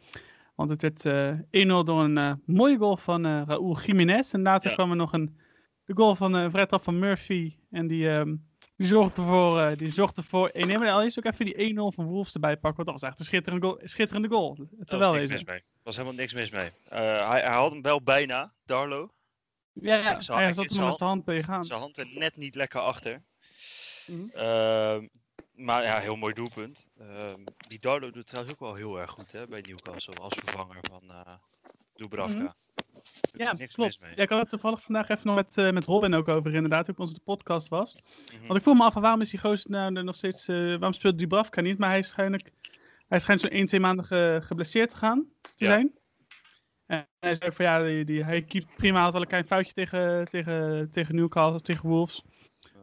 Want 0.54 0.70
het 0.70 0.82
werd 0.82 1.04
eh 1.50 1.66
1-0 1.66 1.84
door 1.84 2.00
een 2.02 2.18
eh, 2.18 2.32
mooie 2.46 2.76
goal 2.78 2.96
van 2.96 3.24
eh 3.26 3.42
Raúl 3.46 3.78
Jiménez. 3.80 4.32
En 4.34 4.42
later 4.42 4.68
Ja. 4.70 4.76
kwam 4.76 4.90
er 4.90 4.96
nog 4.96 5.12
een 5.12 5.38
de 5.88 5.94
goal 5.94 6.14
van 6.14 6.36
uh, 6.36 6.50
vrij 6.50 6.66
trap 6.66 6.82
van 6.82 6.98
Murphy. 6.98 7.54
En 7.70 7.86
die, 7.86 8.10
ehm, 8.10 8.36
Die 8.76 8.86
zorgde 8.86 9.22
voor, 9.22 9.60
eh, 9.60 9.76
die 9.76 9.90
zorgde 9.90 10.22
voor 10.22 10.50
1 10.52 10.66
nee, 10.66 10.78
maar 10.78 11.06
is 11.06 11.18
ook 11.18 11.24
even 11.24 11.44
die 11.44 11.58
1-0 11.58 11.92
van 11.94 12.04
Wolves 12.04 12.34
erbij 12.34 12.56
pakken. 12.56 12.84
Want 12.84 12.86
dat 12.86 13.00
was 13.00 13.10
echt 13.10 13.18
een 13.18 13.24
schitterende 13.24 13.66
goal. 13.66 13.80
Schitterende 13.84 14.28
goal. 14.28 14.56
Wel 14.56 14.98
was 14.98 15.06
niks 15.06 15.18
wezen. 15.18 15.28
mis 15.34 15.44
mee. 15.44 15.56
Er 15.56 15.64
was 15.82 15.96
helemaal 15.96 16.16
niks 16.18 16.34
mis 16.34 16.50
mee. 16.50 16.70
Eh, 16.88 17.28
hij, 17.30 17.40
hij 17.40 17.54
had 17.54 17.70
hem 17.70 17.82
wel 17.82 18.02
bijna, 18.02 18.52
Darlo. 18.64 19.10
Ja, 19.72 20.02
hij 20.02 20.22
zat 20.22 20.38
er 20.38 20.54
nog 20.54 20.56
met 20.56 20.72
zijn 20.72 21.08
hand 21.08 21.24
tegenaan. 21.24 21.64
Zijn 21.64 21.80
hand 21.80 21.98
er 21.98 22.08
net 22.14 22.36
niet 22.36 22.54
lekker 22.54 22.80
achter. 22.80 23.22
Mhm. 24.06 24.28
Ehm, 24.32 25.06
maar 25.54 25.82
ja, 25.82 25.98
heel 25.98 26.16
mooi 26.16 26.34
doelpunt. 26.34 26.86
Ehm, 26.98 27.44
die 27.68 27.78
Darlo 27.78 28.10
doet 28.10 28.26
trouwens 28.26 28.54
ook 28.54 28.60
wel 28.60 28.74
heel 28.74 29.00
erg 29.00 29.10
goed 29.10 29.32
hè, 29.32 29.46
bij 29.46 29.60
Newcastle 29.60 30.20
als 30.20 30.34
vervanger 30.44 30.78
van 30.90 31.10
eh 31.10 31.34
Dubravka. 31.94 32.38
Mhm. 32.38 32.67
Ja, 33.36 33.52
niks 33.52 33.74
klopt. 33.74 33.90
mis 33.92 34.02
mee. 34.02 34.16
Ja, 34.16 34.22
ik 34.22 34.28
had 34.28 34.40
het 34.40 34.48
toevallig 34.48 34.82
vandaag 34.82 35.08
even 35.08 35.26
nog 35.26 35.36
met, 35.36 35.56
eh, 35.58 35.70
met 35.70 35.84
Robin 35.86 36.14
ook 36.14 36.28
over, 36.28 36.54
inderdaad, 36.54 36.84
toen 36.84 36.94
ik 36.94 37.00
onze 37.00 37.20
podcast 37.24 37.68
was. 37.68 37.94
Mhm. 38.34 38.46
Want 38.46 38.58
ik 38.58 38.62
voel 38.64 38.74
me 38.74 38.84
af, 38.84 38.94
waarom 38.94 39.20
is 39.20 39.30
die 39.30 39.40
gozer 39.40 39.70
nou 39.70 39.94
er 39.96 40.04
nog 40.04 40.14
steeds, 40.14 40.48
eh, 40.48 40.56
waarom 40.64 40.92
speelt 40.92 41.18
Dubravka 41.18 41.60
niet? 41.60 41.78
Maar 41.78 41.90
hij, 41.90 42.02
schijnlijk, 42.02 42.50
hij 43.08 43.18
schijnt 43.18 43.40
zo'n 43.40 43.50
1, 43.52 43.66
2 43.66 43.80
maanden 43.80 44.04
ge- 44.04 44.40
geblesseerd 44.42 44.90
te 44.90 44.96
gaan, 44.96 45.26
te 45.40 45.50
Ja. 45.56 45.66
zijn. 45.66 45.92
En 46.86 47.06
hij 47.20 47.34
zei 47.34 47.50
ook 47.50 47.56
van 47.56 47.64
ja, 47.64 47.82
die, 47.82 48.04
die, 48.04 48.24
hij 48.24 48.42
keept 48.42 48.76
prima, 48.76 49.02
had 49.02 49.12
wel 49.12 49.22
een 49.22 49.28
klein 49.28 49.46
foutje 49.46 49.72
tegen, 49.72 50.24
tegen, 50.28 50.88
tegen 50.90 51.14
Newcastle, 51.14 51.60
tegen 51.60 51.88
Wolves. 51.88 52.22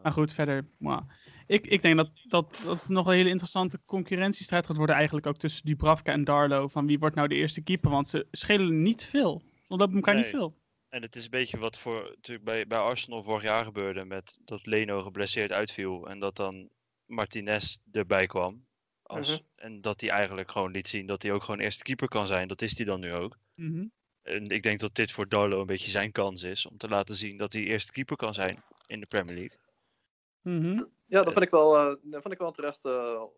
Maar 0.04 0.12
goed, 0.12 0.34
verder, 0.34 0.68
mwah. 0.78 1.02
ik, 1.48 1.68
ik 1.68 1.82
denk 1.82 1.96
dat, 1.98 2.10
dat, 2.24 2.60
dat 2.64 2.80
het 2.80 2.90
nog 2.90 3.08
een 3.08 3.14
hele 3.14 3.30
interessante 3.30 3.80
concurrentiestrijd 3.86 4.66
gaat 4.66 4.78
worden 4.78 4.96
eigenlijk 4.96 5.26
ook 5.28 5.38
tussen 5.38 5.66
Dubravka 5.66 6.12
en 6.12 6.24
Darlo. 6.24 6.68
Van 6.68 6.86
wie 6.86 7.00
wordt 7.00 7.16
nou 7.16 7.28
de 7.28 7.36
eerste 7.36 7.62
keeper, 7.62 7.90
want 7.92 8.08
ze 8.08 8.28
schelen 8.32 8.82
niet 8.82 9.04
veel. 9.04 9.42
Lopen 9.68 9.96
elkaar 9.96 10.16
niet 10.16 10.26
veel. 10.26 10.56
En 10.90 11.02
het 11.02 11.16
is 11.16 11.24
een 11.24 11.30
beetje 11.30 11.58
wat 11.58 11.80
voor, 11.80 12.04
natuurlijk 12.16 12.46
bij, 12.46 12.68
bij 12.68 12.78
Arsenal 12.78 13.24
vorig 13.24 13.44
jaar 13.44 13.64
gebeurde. 13.64 14.06
Met 14.06 14.38
dat 14.42 14.66
Leno 14.66 15.02
geblesseerd 15.02 15.52
uitviel. 15.52 16.08
En 16.08 16.20
dat 16.20 16.36
dan 16.36 16.70
Martinez 17.06 17.78
erbij 17.92 18.26
kwam. 18.26 18.66
Als, 19.02 19.30
Mhm. 19.30 19.40
En 19.56 19.82
dat 19.82 20.02
hij 20.02 20.10
eigenlijk 20.10 20.52
gewoon 20.52 20.72
liet 20.72 20.88
zien 20.88 21.06
dat 21.06 21.22
hij 21.24 21.32
ook 21.32 21.44
gewoon 21.44 21.60
eerste 21.60 21.84
keeper 21.84 22.08
kan 22.08 22.28
zijn. 22.28 22.48
Dat 22.48 22.62
is 22.62 22.78
hij 22.78 22.86
dan 22.86 23.00
nu 23.00 23.14
ook. 23.14 23.38
Mhm. 23.56 23.86
En 24.22 24.48
ik 24.48 24.64
denk 24.64 24.80
dat 24.80 24.96
dit 24.96 25.12
voor 25.12 25.28
Darlo 25.30 25.60
een 25.60 25.66
beetje 25.66 25.90
zijn 25.90 26.12
kans 26.12 26.44
is. 26.44 26.66
Om 26.66 26.78
te 26.78 26.88
laten 26.88 27.16
zien 27.16 27.38
dat 27.38 27.54
hij 27.54 27.64
eerste 27.64 27.92
keeper 27.92 28.16
kan 28.16 28.34
zijn 28.34 28.64
in 28.86 29.00
de 29.00 29.06
Premier 29.06 29.36
League. 29.36 29.60
Mhm. 30.42 30.86
Ja, 31.06 31.24
dat 31.24 31.34
vind 31.34 31.46
ik 31.46 31.52
wel, 31.52 31.76
eh, 31.78 31.96
vind 32.12 32.32
ik 32.32 32.38
wel 32.38 32.48
een 32.48 32.54
terechte 32.54 32.90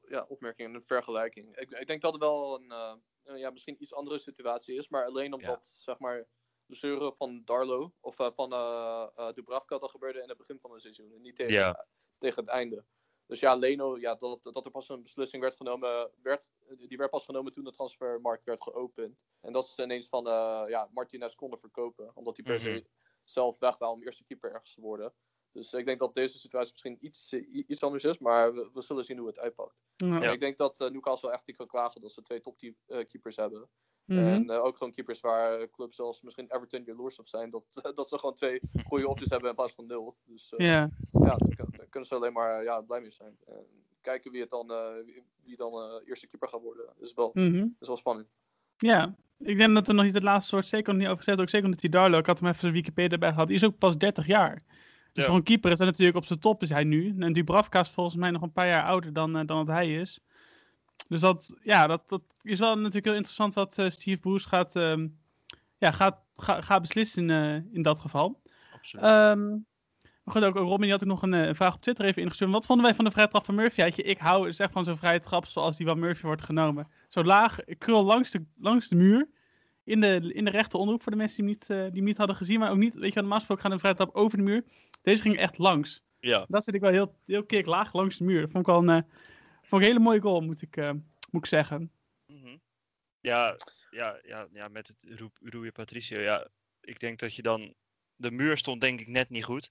ja, 0.08 0.26
opmerking 0.28 0.70
en 0.70 0.76
een 0.76 0.86
vergelijking. 0.86 1.58
Ik, 1.58 1.72
ik 1.72 1.88
denk 1.88 2.02
dat 2.02 2.12
het 2.14 2.22
wel 2.22 2.56
een 2.62 2.72
eh, 2.72 2.94
eh, 3.24 3.38
ja, 3.38 3.50
misschien 3.50 3.82
iets 3.82 3.94
andere 3.94 4.20
situatie 4.20 4.76
is, 4.78 4.90
maar 4.90 5.06
alleen 5.06 5.34
omdat 5.34 5.68
zeg 5.68 6.00
maar, 6.00 6.28
de 6.66 6.76
zeuren 6.76 7.16
van 7.16 7.42
Darlo 7.46 7.94
of 8.00 8.20
eh, 8.20 8.32
van 8.36 8.54
eh 8.54 9.08
eh, 9.16 9.34
Dubravka 9.34 9.78
dat 9.78 9.92
gebeurde 9.92 10.22
in 10.22 10.30
het 10.30 10.38
begin 10.38 10.60
van 10.60 10.72
het 10.72 10.82
seizoen 10.82 11.12
en 11.14 11.22
niet 11.22 11.36
tegen, 11.36 11.54
Ja. 11.54 11.88
tegen 12.18 12.42
het 12.44 12.52
einde. 12.52 12.86
Dus 13.26 13.40
ja, 13.40 13.56
Leno, 13.56 13.98
ja, 14.00 14.16
dat, 14.16 14.40
dat 14.44 14.66
er 14.66 14.72
pas 14.72 14.90
een 14.90 15.04
beslissing 15.04 15.42
werd 15.42 15.56
genomen, 15.56 16.12
werd, 16.22 16.52
die 16.88 16.98
werd 16.98 17.10
pas 17.10 17.26
genomen 17.26 17.54
toen 17.54 17.64
de 17.64 17.72
transfermarkt 17.72 18.44
werd 18.44 18.62
geopend. 18.64 19.18
En 19.42 19.52
dat 19.54 19.64
is 19.64 19.78
ineens 19.78 20.10
van, 20.10 20.28
eh, 20.28 20.64
ja, 20.68 20.90
Martinez 20.94 21.36
konden 21.36 21.60
verkopen, 21.60 22.12
omdat 22.16 22.36
hij 22.38 22.46
per 22.46 22.60
se 22.60 22.70
Mhm. 22.70 22.82
zelf 23.24 23.60
weg 23.60 23.78
wou 23.78 23.94
om 23.94 24.04
eerste 24.04 24.24
keeper 24.24 24.52
ergens 24.52 24.74
te 24.74 24.82
worden. 24.82 25.14
Dus 25.58 25.74
ik 25.74 25.86
denk 25.86 26.00
dat 26.00 26.14
deze 26.16 26.40
situatie 26.40 26.72
misschien 26.72 26.98
iets, 27.00 27.32
eh, 27.34 27.64
iets 27.68 27.84
anders 27.84 28.04
is, 28.04 28.18
maar 28.18 28.54
we, 28.54 28.70
we 28.74 28.82
zullen 28.82 29.04
zien 29.04 29.18
hoe 29.18 29.28
het 29.28 29.40
uitpakt. 29.40 29.76
Ja. 29.96 30.32
Ik 30.32 30.40
denk 30.40 30.58
dat 30.58 30.82
uh, 30.82 30.90
Newcastle 30.90 31.32
echt 31.32 31.48
niet 31.48 31.56
kan 31.58 31.68
klagen 31.68 32.02
dat 32.02 32.12
ze 32.12 32.22
twee 32.22 32.42
topkeepers 32.42 33.36
hebben. 33.36 33.70
Mhm. 34.06 34.20
En 34.20 34.50
eh, 34.50 34.64
ook 34.64 34.78
gewoon 34.78 34.94
keepers 34.94 35.20
waar 35.20 35.60
eh, 35.60 35.68
clubs 35.72 35.96
zoals 35.96 36.22
misschien 36.22 36.52
Everton 36.56 36.84
jaloers 36.84 37.20
op 37.20 37.28
zijn, 37.28 37.50
dat, 37.50 37.82
dat 37.96 38.10
ze 38.10 38.18
gewoon 38.20 38.36
twee 38.36 38.60
goede 38.86 39.08
opties 39.08 39.30
hebben 39.30 39.50
in 39.50 39.56
plaats 39.56 39.74
van 39.74 39.86
nul. 39.86 40.18
Dus 40.26 40.54
eh, 40.54 40.66
Ja, 40.68 40.90
ja, 41.12 41.36
daar, 41.36 41.56
kun- 41.56 41.68
daar 41.78 41.88
kunnen 41.90 42.10
ze 42.10 42.16
alleen 42.16 42.34
maar 42.34 42.64
ja, 42.64 42.82
blij 42.82 43.02
mee 43.02 43.12
zijn. 43.12 43.38
En 43.46 43.66
kijken 44.02 44.32
wie, 44.32 44.42
het 44.42 44.50
dan, 44.50 44.72
eh, 44.72 44.94
wie, 45.06 45.24
wie 45.44 45.56
dan 45.56 45.74
eh, 45.74 46.08
eerste 46.08 46.28
keeper 46.28 46.50
gaat 46.50 46.62
worden, 46.62 46.94
is 47.00 47.14
wel, 47.14 47.32
mhm. 47.34 47.66
is 47.80 47.88
wel 47.88 47.98
spannend. 47.98 48.28
ja. 48.78 49.16
Ik 49.40 49.58
denk 49.58 49.74
dat 49.74 49.88
er 49.88 49.94
nog 49.94 50.06
niet 50.06 50.14
het 50.14 50.24
laatste 50.24 50.50
soort 50.50 50.68
zeker 50.68 50.88
nog 50.94 50.98
niet 51.02 51.08
over 51.12 51.24
gezegd. 51.24 51.40
Ook 51.40 51.50
zeker 51.50 51.66
omdat 51.66 51.82
die 51.82 51.90
Darlo, 51.90 52.18
ik 52.18 52.26
had 52.26 52.40
hem 52.40 52.48
even 52.48 52.60
zijn 52.60 52.74
Wikipedia 52.74 53.10
erbij 53.12 53.30
gehad, 53.32 53.48
die 53.48 53.56
is 53.56 53.64
ook 53.66 53.78
pas 53.78 53.98
30 53.98 54.28
jaar. 54.28 54.62
Dus 55.18 55.26
Ja. 55.26 55.32
voor 55.32 55.42
een 55.42 55.48
keeper 55.48 55.72
is 55.72 55.78
hij 55.78 55.88
natuurlijk 55.88 56.18
op 56.18 56.26
zijn 56.26 56.40
top 56.40 56.62
is 56.62 56.70
hij 56.70 56.84
nu. 56.84 57.16
En 57.20 57.34
Dubravka 57.34 57.80
is 57.80 57.90
volgens 57.90 58.16
mij 58.16 58.32
nog 58.32 58.42
een 58.42 58.52
paar 58.52 58.68
jaar 58.68 58.84
ouder 58.84 59.14
dan, 59.14 59.38
eh, 59.38 59.46
dan 59.46 59.66
dat 59.66 59.76
hij 59.76 59.96
is. 59.96 60.20
Dus 61.08 61.22
dat, 61.22 61.56
ja, 61.64 61.88
dat, 61.88 62.10
dat 62.10 62.22
is 62.42 62.60
wel 62.60 62.76
natuurlijk 62.76 63.06
heel 63.06 63.14
interessant 63.14 63.54
wat 63.54 63.78
eh, 63.78 63.90
Steve 63.90 64.18
Bruce 64.18 64.48
gaat, 64.48 64.76
ehm, 64.76 65.08
ja, 65.78 65.92
gaat, 65.92 66.18
ga, 66.36 66.62
gaat 66.62 66.82
beslissen 66.82 67.30
in, 67.30 67.30
eh, 67.30 67.74
in 67.76 67.82
dat 67.82 68.00
geval. 68.00 68.42
Absoluut. 68.74 69.06
Ehm 69.06 69.56
maar 70.24 70.36
goed, 70.36 70.46
ook, 70.46 70.56
ook 70.56 70.68
Robin 70.68 70.82
die 70.82 70.92
had 70.92 71.02
ook 71.04 71.10
nog 71.10 71.22
een 71.22 71.56
vraag 71.56 71.76
op 71.76 71.82
Twitter 71.82 72.06
even 72.06 72.22
ingestuurd. 72.22 72.52
Wat 72.52 72.66
vonden 72.66 72.86
wij 72.86 72.96
van 72.96 73.06
de 73.06 73.12
vrije 73.12 73.28
trap 73.28 73.46
van 73.46 73.56
Murphy? 73.56 73.82
Je, 73.82 74.04
ik 74.04 74.18
hou 74.18 74.46
dus 74.46 74.60
echt 74.60 74.72
van 74.72 74.84
zo'n 74.84 74.98
vrije 74.98 75.20
trap 75.20 75.46
zoals 75.46 75.78
die 75.78 75.86
van 75.86 76.00
Murphy 76.00 76.26
wordt 76.26 76.42
genomen. 76.42 76.88
Zo 77.08 77.24
laag, 77.24 77.60
krul 77.78 78.04
langs 78.04 78.32
de, 78.32 78.46
langs 78.58 78.88
de 78.88 78.96
muur. 78.96 79.30
In 79.84 80.02
de, 80.02 80.34
in 80.34 80.46
de 80.46 80.52
rechte 80.52 80.78
onderhoek 80.78 81.02
voor 81.02 81.12
de 81.12 81.18
mensen 81.18 81.46
die 81.46 81.56
hem 81.60 81.78
niet, 81.78 81.92
die 81.92 81.96
hem 81.96 82.04
niet 82.04 82.18
hadden 82.18 82.36
gezien. 82.36 82.60
Maar 82.60 82.72
ook 82.72 82.78
niet, 82.78 82.96
weet 82.96 83.14
je, 83.14 83.20
normaal 83.20 83.38
gesproken 83.38 83.64
gaat 83.64 83.72
een 83.72 83.80
vrije 83.80 83.96
trap 83.96 84.16
over 84.16 84.38
de 84.38 84.44
muur. 84.44 84.64
Deze 85.08 85.22
ging 85.22 85.38
echt 85.38 85.58
langs. 85.58 86.02
ja. 86.20 86.46
Dat 86.50 86.64
zit 86.64 86.74
ik 86.74 86.82
wel 86.82 86.92
heel, 86.92 87.20
heel 87.26 87.46
keer 87.46 87.66
laag 87.66 87.94
langs 87.94 88.18
de 88.18 88.24
muur. 88.24 88.42
Dat 88.42 88.52
vond 88.52 88.68
ik 88.68 88.74
wel 88.74 88.82
een, 88.82 89.04
eh, 89.04 89.10
vond 89.62 89.82
ik 89.82 89.88
een 89.88 89.94
hele 89.94 90.00
mooie 90.00 90.20
goal, 90.22 90.42
moet 90.42 90.62
ik, 90.62 90.78
eh, 90.78 90.92
moet 91.32 91.42
ik 91.44 91.46
zeggen. 91.46 91.92
Mhm. 92.26 92.58
Ja, 93.20 93.56
ja, 93.90 94.20
ja, 94.24 94.48
ja, 94.52 94.68
met 94.68 94.88
het 94.88 95.30
Rui 95.42 95.72
Patricio. 95.72 96.20
Ja, 96.20 96.48
ik 96.82 97.00
denk 97.00 97.20
dat 97.20 97.36
je 97.36 97.42
dan. 97.42 97.74
De 98.16 98.32
muur 98.32 98.58
stond 98.58 98.82
denk 98.82 99.00
ik 99.00 99.08
net 99.08 99.30
niet 99.30 99.44
goed. 99.44 99.70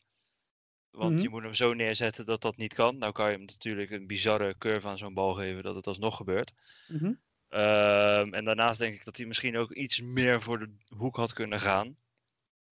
Want 0.91 1.13
Mhm. 1.13 1.23
je 1.23 1.29
moet 1.29 1.43
hem 1.43 1.55
zo 1.55 1.75
neerzetten 1.75 2.27
dat 2.27 2.43
dat 2.43 2.57
niet 2.57 2.75
kan. 2.75 2.99
Nou 2.99 3.13
kan 3.13 3.27
je 3.31 3.37
hem 3.37 3.45
natuurlijk 3.45 3.91
een 3.91 4.07
bizarre 4.07 4.59
curve 4.59 4.89
aan 4.89 4.99
zo'n 4.99 5.15
bal 5.15 5.35
geven 5.35 5.63
dat 5.63 5.75
het 5.75 5.87
alsnog 5.87 6.17
gebeurt. 6.17 6.53
Mhm. 6.89 7.13
Ehm, 7.49 8.35
en 8.35 8.45
daarnaast 8.45 8.79
denk 8.79 8.95
ik 8.95 9.05
dat 9.05 9.17
hij 9.17 9.27
misschien 9.27 9.57
ook 9.57 9.73
iets 9.73 10.01
meer 10.01 10.41
voor 10.41 10.59
de 10.59 10.77
hoek 10.89 11.17
had 11.17 11.33
kunnen 11.33 11.61
gaan. 11.61 11.95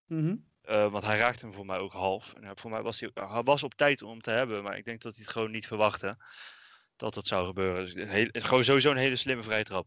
Mhm. 0.06 0.36
Eh, 0.62 0.90
want 0.92 1.04
hij 1.04 1.18
raakte 1.18 1.44
hem 1.44 1.54
voor 1.54 1.66
mij 1.66 1.78
ook 1.78 1.92
half. 1.92 2.34
En 2.34 2.44
hij- 2.44 2.56
voor 2.56 2.70
mij 2.70 2.82
was 2.82 3.00
hij, 3.00 3.10
hij 3.14 3.42
was 3.42 3.62
op 3.62 3.74
tijd 3.74 4.02
om 4.02 4.10
hem 4.10 4.20
te 4.20 4.30
hebben. 4.30 4.62
Maar 4.62 4.76
ik 4.76 4.84
denk 4.84 5.02
dat 5.02 5.14
hij 5.14 5.22
het 5.24 5.32
gewoon 5.32 5.50
niet 5.50 5.66
verwachtte 5.66 6.16
dat 6.96 7.14
dat 7.14 7.26
zou 7.26 7.46
gebeuren. 7.46 7.84
Dus 7.84 7.94
een 7.94 8.08
heel- 8.08 8.28
gewoon 8.32 8.64
sowieso 8.64 8.90
een 8.90 8.96
hele 8.96 9.16
slimme 9.16 9.42
vrije 9.42 9.64
trap. 9.64 9.86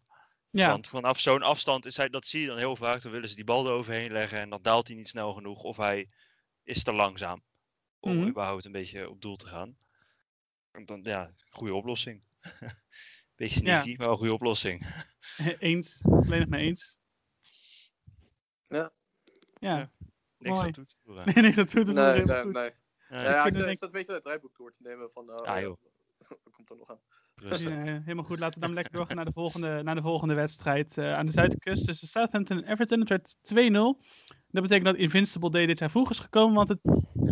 Ja, 0.49 0.69
Want 0.69 0.87
vanaf 0.87 1.19
zo'n 1.19 1.41
afstand, 1.41 1.85
is 1.85 1.97
hij, 1.97 2.09
dat 2.09 2.25
zie 2.27 2.41
je 2.41 2.47
dan 2.47 2.57
heel 2.57 2.75
vaak, 2.75 3.01
dan 3.01 3.11
willen 3.11 3.29
ze 3.29 3.35
die 3.35 3.43
bal 3.43 3.65
eroverheen 3.65 4.11
leggen 4.11 4.39
en 4.39 4.49
dan 4.49 4.61
daalt 4.61 4.87
hij 4.87 4.95
niet 4.95 5.07
snel 5.07 5.33
genoeg 5.33 5.63
of 5.63 5.77
hij 5.77 6.09
is 6.63 6.83
te 6.83 6.91
langzaam 6.91 7.43
om 7.99 8.17
Mhm. 8.17 8.27
überhaupt 8.27 8.65
een 8.65 8.71
beetje 8.71 9.09
op 9.09 9.21
doel 9.21 9.35
te 9.35 9.47
gaan. 9.47 9.77
En 10.71 10.85
dan, 10.85 10.99
ja, 11.03 11.31
goede 11.49 11.73
oplossing. 11.73 12.23
beetje 13.35 13.63
Ja. 13.65 13.81
sneaky, 13.81 13.95
maar 13.97 14.09
een 14.09 14.15
goede 14.17 14.33
oplossing. 14.33 15.05
eens. 15.59 15.99
Volledig 16.01 16.47
mee 16.47 16.61
eens. 16.61 16.97
Ja. 18.67 18.91
Ja, 19.59 19.91
Niks 20.49 20.59
aan 20.61 20.71
toe 20.71 20.85
te 20.85 20.95
voegen. 21.05 21.33
nee, 21.33 21.43
niks 21.43 21.57
aan 21.57 21.65
toe 21.65 21.83
te 21.83 21.93
voegen. 21.93 22.15
Nee, 22.27 22.43
nee. 22.43 22.53
Nee, 22.53 22.71
Ja, 23.09 23.21
ja, 23.23 23.45
ik 23.45 23.53
zat, 23.55 23.81
een 23.81 23.91
beetje 23.91 24.13
het 24.13 24.21
draaiboek 24.21 24.57
door 24.57 24.71
te 24.71 24.81
nemen 24.81 25.09
van... 25.13 25.29
eh, 25.29 25.35
Ah, 25.35 25.61
joh. 25.61 25.77
dat 26.29 26.37
komt 26.55 26.69
er 26.69 26.75
nog 26.77 26.89
aan. 26.89 26.99
rustig. 27.35 27.69
Ja, 27.69 27.75
helemaal 27.83 28.23
goed. 28.23 28.39
Laten 28.39 28.59
we 28.59 28.65
dan 28.65 28.75
lekker 28.75 28.93
doorgaan 28.93 29.15
naar 29.15 29.25
de 29.25 29.31
volgende, 29.31 29.83
naar 29.83 29.95
de 29.95 30.01
volgende 30.01 30.33
wedstrijd 30.33 30.97
eh, 30.97 31.13
aan 31.13 31.25
de 31.25 31.31
Zuidkust 31.31 31.85
tussen 31.85 32.07
Southampton 32.07 32.63
en 32.63 32.71
Everton. 32.71 32.99
Het 32.99 33.09
werd 33.09 33.35
2-0. 33.37 34.03
Dat 34.47 34.63
betekent 34.63 34.85
dat 34.85 34.95
Invincible 34.95 35.51
Day 35.51 35.65
dit 35.65 35.79
jaar 35.79 35.89
vroeg 35.91 36.09
is 36.09 36.19
gekomen, 36.19 36.55
want 36.55 36.69
het 36.69 36.79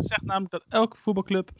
zegt 0.06 0.22
namelijk 0.22 0.50
dat 0.52 0.64
elke 0.68 0.96
voetbalclub 0.96 1.50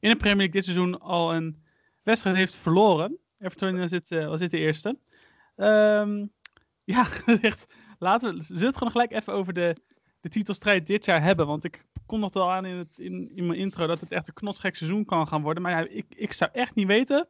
in 0.00 0.10
de 0.10 0.16
Premier 0.16 0.36
League 0.36 0.52
dit 0.54 0.64
seizoen 0.64 1.00
al 1.00 1.34
een 1.34 1.64
wedstrijd 2.02 2.36
heeft 2.36 2.54
verloren. 2.54 3.18
Everton 3.38 3.88
zit, 3.88 4.08
was 4.08 4.40
dit 4.40 4.50
de 4.50 4.58
eerste. 4.58 4.98
Ehm, 5.56 6.26
ja, 6.84 7.06
echt. 7.40 7.66
Laten 7.98 8.34
we, 8.36 8.42
zullen 8.42 8.60
we 8.60 8.66
het 8.66 8.76
gewoon 8.76 8.92
gelijk 8.92 9.12
even 9.12 9.32
over 9.32 9.52
de, 9.52 9.76
de 10.22 10.28
titelstrijd 10.28 10.86
dit 10.86 11.04
jaar 11.04 11.22
hebben, 11.22 11.46
want 11.46 11.64
ik 11.64 11.84
kon 12.06 12.20
nog 12.20 12.32
wel 12.32 12.50
aan 12.52 12.64
in, 12.64 12.76
het, 12.76 12.98
in, 12.98 13.30
in 13.36 13.46
mijn 13.46 13.58
intro 13.58 13.86
dat 13.86 14.00
het 14.00 14.12
echt 14.12 14.28
een 14.28 14.34
knotsgek 14.34 14.76
seizoen 14.76 15.04
kan 15.04 15.26
gaan 15.28 15.42
worden. 15.42 15.62
Maar 15.62 15.72
ja, 15.72 15.88
ik, 15.90 16.06
ik 16.08 16.32
zou 16.32 16.50
echt 16.52 16.74
niet 16.74 16.86
weten 16.86 17.28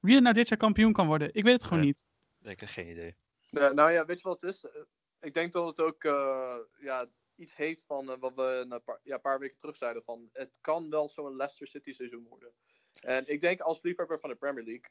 wie 0.00 0.14
er 0.16 0.22
nou 0.22 0.34
dit 0.34 0.48
jaar 0.48 0.58
kampioen 0.58 0.92
kan 0.92 1.06
worden. 1.06 1.28
Ik 1.34 1.44
weet 1.44 1.52
het 1.52 1.64
gewoon 1.64 1.78
Nee. 1.78 1.86
niet. 1.86 2.04
Ik 2.52 2.60
heb 2.60 2.68
geen 2.68 2.88
idee. 2.90 3.16
Nou, 3.50 3.74
nou 3.74 3.90
ja, 3.90 4.04
weet 4.04 4.20
je 4.20 4.28
wat 4.28 4.40
het 4.40 4.50
is? 4.50 4.64
Eh, 4.64 4.82
Ik 5.20 5.34
denk 5.34 5.52
dat 5.52 5.66
het 5.66 5.80
ook 5.80 6.04
eh, 6.04 6.56
ja, 6.80 7.06
iets 7.36 7.56
heeft 7.56 7.84
van 7.86 8.10
eh, 8.10 8.16
wat 8.18 8.34
we 8.34 8.66
een 8.68 8.82
paar, 8.84 9.00
ja, 9.02 9.18
paar 9.18 9.38
weken 9.38 9.58
terug 9.58 9.76
zeiden. 9.76 10.02
Van, 10.02 10.28
het 10.32 10.58
kan 10.60 10.90
wel 10.90 11.08
zo'n 11.08 11.36
Leicester 11.36 11.66
City 11.66 11.92
seizoen 11.92 12.26
worden. 12.28 12.52
En 13.00 13.26
ik 13.26 13.40
denk 13.40 13.60
als 13.60 13.82
liefhebber 13.82 14.20
van 14.20 14.30
de 14.30 14.36
Premier 14.36 14.64
League 14.64 14.90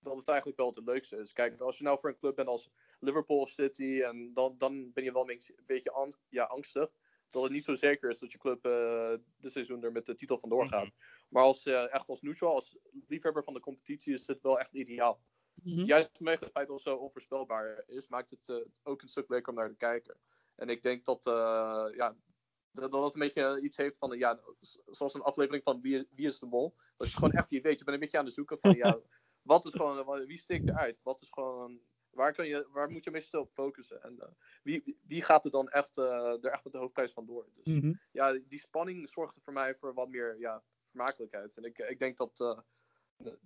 dat 0.00 0.16
het 0.16 0.28
eigenlijk 0.28 0.58
wel 0.58 0.68
het 0.74 0.84
leukste 0.84 1.16
is. 1.16 1.32
Kijk, 1.32 1.60
als 1.60 1.78
je 1.78 1.84
nou 1.84 1.98
voor 1.98 2.08
een 2.10 2.18
club 2.18 2.34
bent 2.34 2.48
als 2.48 2.70
Liverpool 3.00 3.38
of 3.38 3.48
City, 3.48 4.00
en 4.02 4.34
dan, 4.34 4.54
dan 4.58 4.92
ben 4.92 5.04
je 5.04 5.12
wel 5.12 5.30
een 5.30 5.40
beetje- 5.66 6.14
ja, 6.28 6.44
angstig. 6.44 6.90
Dat 7.30 7.42
het 7.42 7.52
niet 7.52 7.64
zo 7.64 7.74
zeker 7.74 8.10
is 8.10 8.18
dat 8.18 8.32
je 8.32 8.38
club 8.38 8.64
eh 8.64 9.12
dit 9.36 9.52
seizoen 9.52 9.82
er 9.84 9.92
met 9.92 10.06
de 10.06 10.14
titel 10.14 10.38
vandoor 10.38 10.66
gaat. 10.66 10.84
Mhm. 10.84 10.92
Maar 11.28 11.42
als, 11.42 11.66
eh, 11.66 11.94
echt 11.94 12.08
als 12.08 12.20
neutral, 12.22 12.54
als 12.54 12.76
liefhebber 13.06 13.44
van 13.44 13.54
de 13.54 13.60
competitie, 13.60 14.12
is 14.14 14.26
het 14.26 14.42
wel 14.42 14.58
echt 14.58 14.72
ideaal 14.72 15.20
Mhm. 15.62 15.80
juist 15.84 16.16
vanwege 16.16 16.44
het 16.44 16.52
feit 16.52 16.66
dat 16.66 16.76
het 16.76 16.84
zo 16.86 16.96
onvoorspelbaar 16.96 17.82
is, 17.86 18.08
maakt 18.08 18.30
het 18.30 18.48
eh, 18.48 18.56
ook 18.82 19.02
een 19.02 19.08
stuk 19.08 19.28
leuker 19.28 19.52
om 19.52 19.58
naar 19.58 19.68
te 19.68 19.76
kijken. 19.76 20.18
En 20.56 20.68
ik 20.68 20.82
denk 20.82 21.04
dat, 21.04 21.24
ja, 21.94 22.16
dat, 22.70 22.90
dat 22.90 23.02
het 23.04 23.14
een 23.14 23.20
beetje 23.20 23.60
iets 23.62 23.76
heeft 23.76 23.98
van, 23.98 24.18
ja, 24.18 24.40
zoals 24.86 25.14
een 25.14 25.22
aflevering 25.22 25.62
van 25.64 25.80
Wie, 25.80 26.08
Wie 26.10 26.26
is 26.26 26.38
de 26.38 26.46
Mol. 26.46 26.74
Dat 26.96 27.10
je 27.10 27.14
gewoon 27.16 27.32
echt 27.32 27.50
niet 27.50 27.62
weet. 27.62 27.78
Je 27.78 27.84
bent 27.84 27.96
een 27.96 28.02
beetje 28.02 28.18
aan 28.18 28.24
het 28.24 28.34
zoeken 28.34 28.58
van, 28.60 28.72
ja, 28.74 28.98
wat 29.48 29.64
is 29.64 29.72
gewoon, 29.74 30.26
wie 30.26 30.38
steekt 30.38 30.68
eruit? 30.68 31.00
Wat 31.02 31.20
is 31.22 31.30
gewoon, 31.30 31.80
waar, 32.10 32.32
kun 32.32 32.46
je, 32.46 32.68
waar 32.72 32.90
moet 32.90 33.04
je 33.04 33.10
meestal 33.10 33.40
op 33.40 33.50
focussen? 33.52 34.02
En 34.02 34.20
eh, 34.20 34.28
wie, 34.62 34.98
wie 35.06 35.22
gaat 35.22 35.44
er 35.44 35.50
dan 35.50 35.68
echt, 35.68 35.98
eh, 35.98 36.44
er 36.44 36.50
echt 36.50 36.64
met 36.64 36.72
de 36.72 36.78
hoofdprijs 36.78 37.12
vandoor? 37.12 37.48
Dus 37.52 37.74
Mhm. 37.74 37.92
ja, 38.12 38.32
die 38.32 38.58
spanning 38.58 39.08
zorgde 39.08 39.40
voor 39.40 39.52
mij 39.52 39.74
voor 39.74 39.94
wat 39.94 40.08
meer 40.08 40.38
ja, 40.38 40.62
vermakelijkheid. 40.90 41.56
En 41.56 41.64
ik, 41.64 41.78
ik 41.78 41.98
denk 41.98 42.16
dat, 42.16 42.40
eh, 42.40 42.58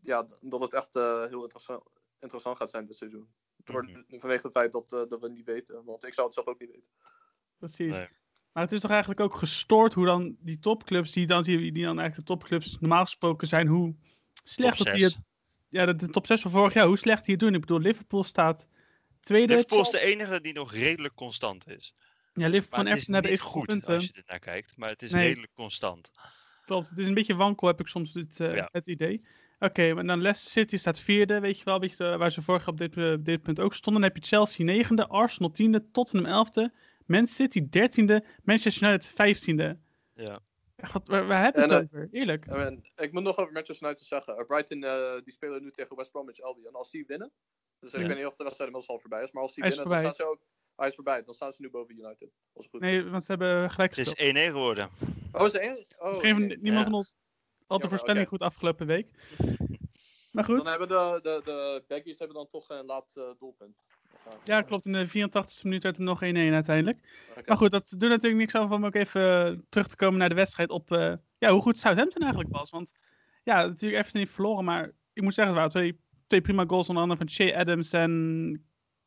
ja, 0.00 0.26
dat 0.40 0.60
het 0.60 0.74
echt 0.74 0.96
eh, 0.96 1.26
heel 1.26 1.42
interessant, 1.42 1.82
interessant 2.18 2.56
gaat 2.56 2.70
zijn 2.70 2.86
dit 2.86 2.96
seizoen. 2.96 3.34
Door, 3.56 3.84
Mhm. 3.84 4.18
Vanwege 4.18 4.42
het 4.42 4.52
feit 4.56 4.72
dat, 4.72 4.88
dat 4.88 5.08
we 5.20 5.26
het 5.26 5.32
niet 5.32 5.46
weten. 5.46 5.84
Want 5.84 6.04
ik 6.04 6.14
zou 6.14 6.26
het 6.26 6.34
zelf 6.34 6.46
ook 6.46 6.60
niet 6.60 6.70
weten. 6.70 6.90
Precies. 7.58 7.96
Nee. 7.96 8.08
Maar 8.52 8.62
het 8.62 8.72
is 8.72 8.80
toch 8.80 8.90
eigenlijk 8.90 9.20
ook 9.20 9.34
gestoord 9.34 9.94
hoe 9.94 10.04
dan 10.06 10.36
die 10.40 10.58
topclubs, 10.58 11.12
die 11.12 11.26
dan, 11.26 11.42
die 11.42 11.72
dan 11.72 11.98
eigenlijk 11.98 12.16
de 12.16 12.34
topclubs 12.34 12.78
normaal 12.80 13.04
gesproken 13.04 13.48
zijn, 13.48 13.66
hoe 13.66 13.94
slecht 14.44 14.76
Top 14.76 14.86
dat 14.86 14.94
die 14.94 15.04
het. 15.04 15.18
Ja, 15.72 15.86
de, 15.86 15.96
de 15.96 16.08
top 16.08 16.26
6 16.26 16.40
van 16.40 16.50
vorig 16.50 16.74
jaar, 16.74 16.86
hoe 16.86 16.98
slecht 16.98 17.24
die 17.24 17.34
het 17.34 17.42
doen. 17.44 17.54
Ik 17.54 17.60
bedoel, 17.60 17.78
Liverpool 17.78 18.24
staat 18.24 18.66
tweede. 19.20 19.52
Liverpool 19.52 19.80
is 19.80 19.90
de 19.90 20.04
enige 20.04 20.40
die 20.40 20.52
nog 20.52 20.72
redelijk 20.72 21.14
constant 21.14 21.68
is. 21.68 21.94
Ja, 22.34 22.48
Liverpool 22.48 22.84
hebben 22.84 23.04
niet 23.06 23.24
even 23.24 23.44
goed 23.44 23.66
punten. 23.66 23.94
als 23.94 24.04
je 24.04 24.12
er 24.12 24.22
naar 24.26 24.38
kijkt, 24.38 24.76
maar 24.76 24.88
het 24.88 25.02
is 25.02 25.10
Nee. 25.10 25.26
redelijk 25.26 25.52
constant. 25.54 26.10
Klopt, 26.64 26.88
het 26.88 26.98
is 26.98 27.06
een 27.06 27.14
beetje 27.14 27.34
wankel, 27.34 27.66
heb 27.66 27.80
ik 27.80 27.86
soms 27.86 28.14
het, 28.14 28.40
eh, 28.40 28.54
Ja. 28.54 28.68
het 28.72 28.86
idee. 28.88 29.24
Oké, 29.58 29.94
maar 29.94 30.06
dan 30.06 30.20
Leicester 30.20 30.50
City 30.50 30.76
staat 30.76 31.00
vierde, 31.00 31.40
weet 31.40 31.58
je 31.58 31.64
wel, 31.64 31.80
weet 31.80 31.96
je, 31.96 32.16
waar 32.16 32.32
ze 32.32 32.42
vorig 32.42 32.60
jaar 32.60 32.70
op 32.70 32.78
dit, 32.78 32.96
eh, 32.96 33.14
dit 33.20 33.42
punt 33.42 33.60
ook 33.60 33.74
stonden. 33.74 34.02
Dan 34.02 34.10
heb 34.12 34.22
je 34.22 34.28
Chelsea 34.28 34.64
negende, 34.64 35.06
Arsenal 35.06 35.50
tiende, 35.50 35.90
Tottenham 35.92 36.32
elfde, 36.32 36.72
Man 37.06 37.26
City 37.26 37.68
dertiende, 37.70 38.24
Manchester 38.44 38.88
United 38.88 39.06
vijftiende. 39.14 39.78
Ja. 40.14 40.40
Wat, 40.92 41.08
waar, 41.08 41.26
waar 41.26 41.42
heb 41.44 41.54
je 41.54 41.60
het 41.60 41.70
En, 41.70 41.76
eh, 41.76 41.82
over? 41.82 42.08
Eerlijk. 42.12 42.46
En 42.46 42.84
ik 42.96 43.12
moet 43.12 43.22
nog 43.22 43.38
over 43.38 43.52
Manchester 43.52 43.86
United 43.86 44.06
zeggen. 44.06 44.38
Uh, 44.38 44.46
Brighton 44.46 44.84
eh, 44.84 45.14
die 45.24 45.32
spelen 45.32 45.62
nu 45.62 45.70
tegen 45.70 45.96
West 45.96 46.10
Bromwich 46.10 46.40
Albion. 46.40 46.72
Als 46.74 46.90
die 46.90 47.04
winnen, 47.06 47.32
dus 47.78 47.94
ik 47.94 48.06
weet 48.06 48.16
niet 48.16 48.26
of 48.26 48.34
de 48.36 48.44
wedstrijd 48.44 48.70
inmiddels 48.70 48.88
al 48.88 48.98
voorbij 48.98 49.22
is, 49.22 49.32
maar 49.32 49.42
als 49.42 49.54
die 49.54 49.64
winnen, 49.64 49.88
dan 49.88 49.98
staan 49.98 50.14
ze 50.14 50.24
ook... 50.24 50.40
Hij 50.76 50.86
is 50.88 50.94
voorbij, 50.94 51.24
dan 51.24 51.34
staan 51.34 51.52
ze 51.52 51.62
nu 51.62 51.70
boven 51.70 51.94
United. 51.98 52.30
Als 52.52 52.64
het 52.64 52.68
goed 52.74 52.82
is. 52.82 52.86
Nee, 52.88 53.04
want 53.04 53.24
ze 53.24 53.30
hebben 53.30 53.70
gelijk 53.70 53.96
Het 53.96 54.06
is 54.06 54.12
gespeeld. 54.12 54.36
1-1 54.48 54.52
geworden. 54.52 54.90
Oh, 55.32 55.46
is 55.46 55.54
er 55.54 55.60
één? 55.60 55.86
Oh, 55.98 56.08
Dus 56.10 56.18
geen 56.18 56.34
van- 56.34 56.44
oké. 56.44 56.54
niemand 56.54 56.84
Ja. 56.84 56.90
van 56.90 56.94
ons 56.94 57.16
had 57.66 57.82
de 57.82 57.88
voorspelling 57.88 58.28
goed 58.28 58.40
afgelopen 58.40 58.86
week. 58.86 59.08
Maar 60.32 60.44
goed, 60.44 60.56
Dan 60.56 60.66
hebben 60.66 60.88
de, 60.88 61.18
de, 61.22 61.40
de 61.44 61.84
Baggies 61.88 62.18
hebben 62.18 62.36
dan 62.36 62.48
toch 62.48 62.68
een 62.68 62.84
laat 62.84 63.16
eh, 63.16 63.30
doelpunt. 63.38 63.76
Ja 64.44 64.62
klopt, 64.62 64.86
in 64.86 64.92
de 64.92 65.08
84e 65.08 65.62
minuut 65.62 65.82
werd 65.82 65.96
het 65.96 66.06
nog 66.06 66.20
1-1 66.24 66.24
uiteindelijk. 66.24 66.98
Maar 67.46 67.56
goed, 67.56 67.70
dat 67.70 67.94
doet 67.98 68.08
natuurlijk 68.08 68.36
niks 68.36 68.54
aan 68.54 68.72
om 68.72 68.86
ook 68.86 68.94
even 68.94 69.46
eh, 69.46 69.58
terug 69.68 69.88
te 69.88 69.96
komen 69.96 70.18
naar 70.18 70.28
de 70.28 70.34
wedstrijd 70.34 70.70
op 70.70 70.92
eh, 70.92 71.12
ja, 71.38 71.50
hoe 71.50 71.62
goed 71.62 71.78
Southampton 71.78 72.22
eigenlijk 72.22 72.52
was. 72.52 72.70
Want 72.70 72.92
ja, 73.42 73.66
natuurlijk 73.66 74.00
Everton 74.00 74.20
niet 74.20 74.30
verloren, 74.30 74.64
maar 74.64 74.90
ik 75.12 75.22
moet 75.22 75.34
zeggen, 75.34 75.54
het 75.54 75.64
waren 75.64 75.80
twee, 75.82 76.00
twee 76.26 76.40
prima 76.40 76.64
goals, 76.66 76.88
onder 76.88 77.02
andere 77.02 77.20
van 77.20 77.30
Shea 77.30 77.58
Adams 77.58 77.92
en 77.92 78.52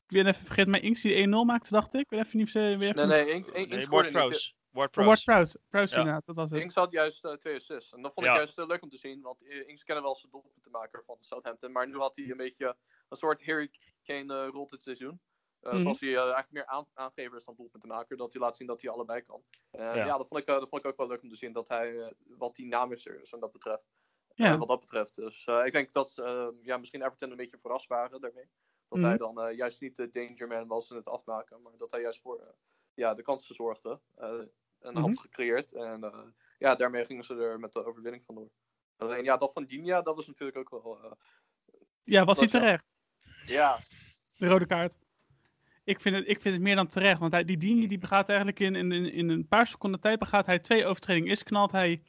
ik 0.08 0.16
weet 0.16 0.26
even 0.26 0.46
vergeten, 0.46 0.72
maar 0.72 0.82
Inks 0.82 1.02
die 1.02 1.28
1-0 1.28 1.30
maakte, 1.30 1.72
dacht 1.72 1.94
ik. 1.94 2.02
Ik 2.02 2.10
weet 2.10 2.26
even 2.26 2.38
niet 2.38 2.46
of 2.46 2.52
ze 2.52 2.60
weer 2.60 2.82
even... 2.82 3.08
Nee, 3.08 3.24
nee, 3.24 3.34
Inks, 3.34 3.48
Inks, 3.48 3.70
Nee, 3.70 3.80
Inks 3.80 3.86
Ward 3.88 4.08
scoorde 4.08 4.30
niet. 4.30 4.54
Prowse. 4.84 5.60
Prowse, 5.70 5.96
Ja. 5.96 6.22
dat 6.26 6.36
was 6.36 6.50
het. 6.52 6.60
Inks 6.62 6.76
had 6.76 6.92
juist 6.92 7.26
eh, 7.26 7.34
twee 7.34 7.56
assists. 7.56 7.94
En 7.94 8.02
dat 8.02 8.14
vond 8.14 8.26
ik 8.26 8.32
juist 8.34 8.58
eh, 8.60 8.66
leuk 8.68 8.82
om 8.82 8.90
te 8.90 8.98
zien, 8.98 9.22
want 9.22 9.42
eh, 9.46 9.68
Inks 9.68 9.84
kennen 9.84 10.04
wel 10.04 10.16
zijn 10.16 10.32
doelpuntenmaker 10.32 11.04
van 11.06 11.18
Southampton. 11.20 11.72
Maar 11.72 11.88
nu 11.88 11.98
had 11.98 12.16
hij 12.16 12.30
een 12.30 12.38
beetje 12.38 12.76
een 13.10 13.18
soort 13.18 13.46
Harry 13.46 13.72
Kane 14.04 14.34
eh 14.46 14.50
rol 14.52 14.68
dit 14.68 14.84
seizoen. 14.84 15.22
Eh, 15.60 15.72
Mhm. 15.72 15.82
Zoals 15.82 16.00
hij 16.00 16.16
eigenlijk 16.16 16.52
meer 16.52 16.66
aan, 16.66 16.86
aangever 16.94 17.38
is 17.38 17.46
dan 17.46 17.56
doelpuntenmaker. 17.56 18.18
Dat 18.18 18.34
hij 18.34 18.42
laat 18.42 18.58
zien 18.58 18.68
dat 18.68 18.82
hij 18.82 18.92
allebei 18.92 19.22
kan. 19.22 19.44
En 19.72 19.82
Ja. 19.84 19.96
ja, 19.96 20.18
dat, 20.18 20.28
vond 20.28 20.42
ik, 20.42 20.48
eh, 20.48 20.60
dat 20.60 20.70
vond 20.70 20.84
ik 20.86 20.92
ook 20.92 20.98
wel 20.98 21.08
leuk 21.08 21.22
om 21.22 21.30
te 21.30 21.36
zien. 21.36 21.52
Dat 21.52 21.68
hij 21.70 21.98
eh, 22.00 22.12
wat 22.38 22.56
dynamischer 22.56 23.22
is 23.22 23.30
wat 23.30 23.42
dat 23.42 23.52
betreft. 23.52 23.88
Ja. 24.34 24.58
Wat 24.58 24.68
dat 24.68 24.80
betreft. 24.80 25.16
Dus 25.16 25.46
eh, 25.46 25.66
ik 25.66 25.72
denk 25.72 25.92
dat 25.94 26.14
ja, 26.62 26.78
misschien 26.78 27.02
Everton 27.04 27.32
een 27.32 27.38
beetje 27.38 27.58
verrast 27.58 27.88
waren 27.88 28.22
daarmee. 28.22 28.50
Dat 28.88 28.98
Mhm. 29.00 29.08
hij 29.08 29.18
dan 29.18 29.42
eh, 29.42 29.58
juist 29.58 29.82
niet 29.82 29.96
de 29.96 30.10
dangerman 30.10 30.68
was 30.68 30.90
in 30.90 30.96
het 30.96 31.08
afmaken. 31.08 31.62
Maar 31.62 31.78
dat 31.78 31.92
hij 31.92 32.02
juist 32.02 32.22
voor 32.22 32.56
ja, 32.94 33.14
de 33.14 33.22
kansen 33.22 33.56
zorgde. 33.56 34.00
Eh, 34.80 34.88
en 34.88 34.94
Mhm. 34.94 35.02
had 35.04 35.20
gecreëerd. 35.20 35.74
En 35.74 36.04
eh, 36.04 36.20
ja, 36.58 36.76
daarmee 36.76 37.06
gingen 37.06 37.24
ze 37.24 37.36
er 37.36 37.60
met 37.60 37.74
de 37.74 37.86
overwinning 37.86 38.24
vandoor. 38.26 38.50
Alleen 38.98 39.24
ja, 39.24 39.38
dat 39.38 39.54
van 39.54 39.66
Dinia, 39.66 40.02
dat 40.02 40.16
was 40.16 40.28
natuurlijk 40.28 40.58
ook 40.58 40.70
wel... 40.84 41.04
eh, 41.04 41.12
Ja, 42.04 42.26
was 42.26 42.38
hij 42.40 42.48
terecht, 42.48 42.88
ja, 43.46 43.80
de 44.38 44.48
rode 44.48 44.66
kaart. 44.66 44.98
Ik 45.84 46.00
vind 46.02 46.16
het, 46.16 46.28
ik 46.28 46.42
vind 46.42 46.54
het 46.54 46.64
meer 46.64 46.76
dan 46.76 46.88
terecht, 46.88 47.20
want 47.20 47.32
hij, 47.32 47.44
die 47.46 47.58
Dini 47.58 47.88
die 47.88 47.98
begaat 47.98 48.28
eigenlijk 48.30 48.60
in, 48.60 48.76
in, 48.76 48.92
in- 48.92 49.12
in 49.12 49.30
een 49.30 49.48
paar 49.48 49.68
seconden 49.68 50.00
tijd 50.00 50.20
begaat 50.20 50.46
hij 50.46 50.60
twee 50.60 50.86
overtredingen. 50.86 51.32
Is 51.32 51.44
knalt 51.44 51.72
hij 51.72 52.02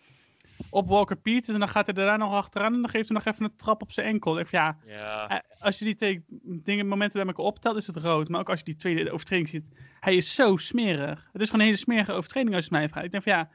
op 0.71 0.88
Walker 0.88 1.16
Peters 1.16 1.49
en 1.55 1.59
dan 1.59 1.69
gaat 1.69 1.87
hij 1.87 1.95
daarna 1.95 2.16
nog 2.16 2.33
achteraan 2.35 2.75
en 2.75 2.81
dan 2.81 2.90
geeft 2.90 3.09
hij 3.09 3.16
nog 3.19 3.27
even 3.27 3.45
een 3.45 3.57
trap 3.57 3.83
op 3.83 3.92
zijn 3.92 4.07
enkel. 4.07 4.38
Ik, 4.38 4.47
van, 4.47 4.59
ja, 4.59 4.79
Ja, 4.87 5.29
Eh, 5.29 5.38
als 5.61 5.79
je 5.79 5.85
die 5.85 5.95
twee 5.95 6.25
dingen, 6.42 6.87
momenten 6.88 7.19
bij 7.19 7.27
elkaar 7.29 7.45
optelt, 7.47 7.77
is 7.77 7.87
het 7.87 7.97
rood. 7.97 8.29
Maar 8.29 8.40
ook 8.40 8.51
als 8.51 8.59
je 8.59 8.64
die 8.64 8.77
tweede 8.77 9.11
overtreding 9.12 9.49
ziet, 9.49 9.64
hij 10.01 10.14
is 10.16 10.35
zo 10.35 10.57
smerig. 10.57 11.29
Het 11.33 11.40
is 11.42 11.47
gewoon 11.47 11.61
een 11.61 11.66
hele 11.66 11.79
smerige 11.79 12.12
overtreding 12.12 12.55
als 12.55 12.64
je 12.64 12.71
het 12.71 12.79
mij 12.81 12.88
vraagt. 12.88 13.05
Ik 13.07 13.11
denk 13.12 13.23
van 13.23 13.33
ja, 13.33 13.51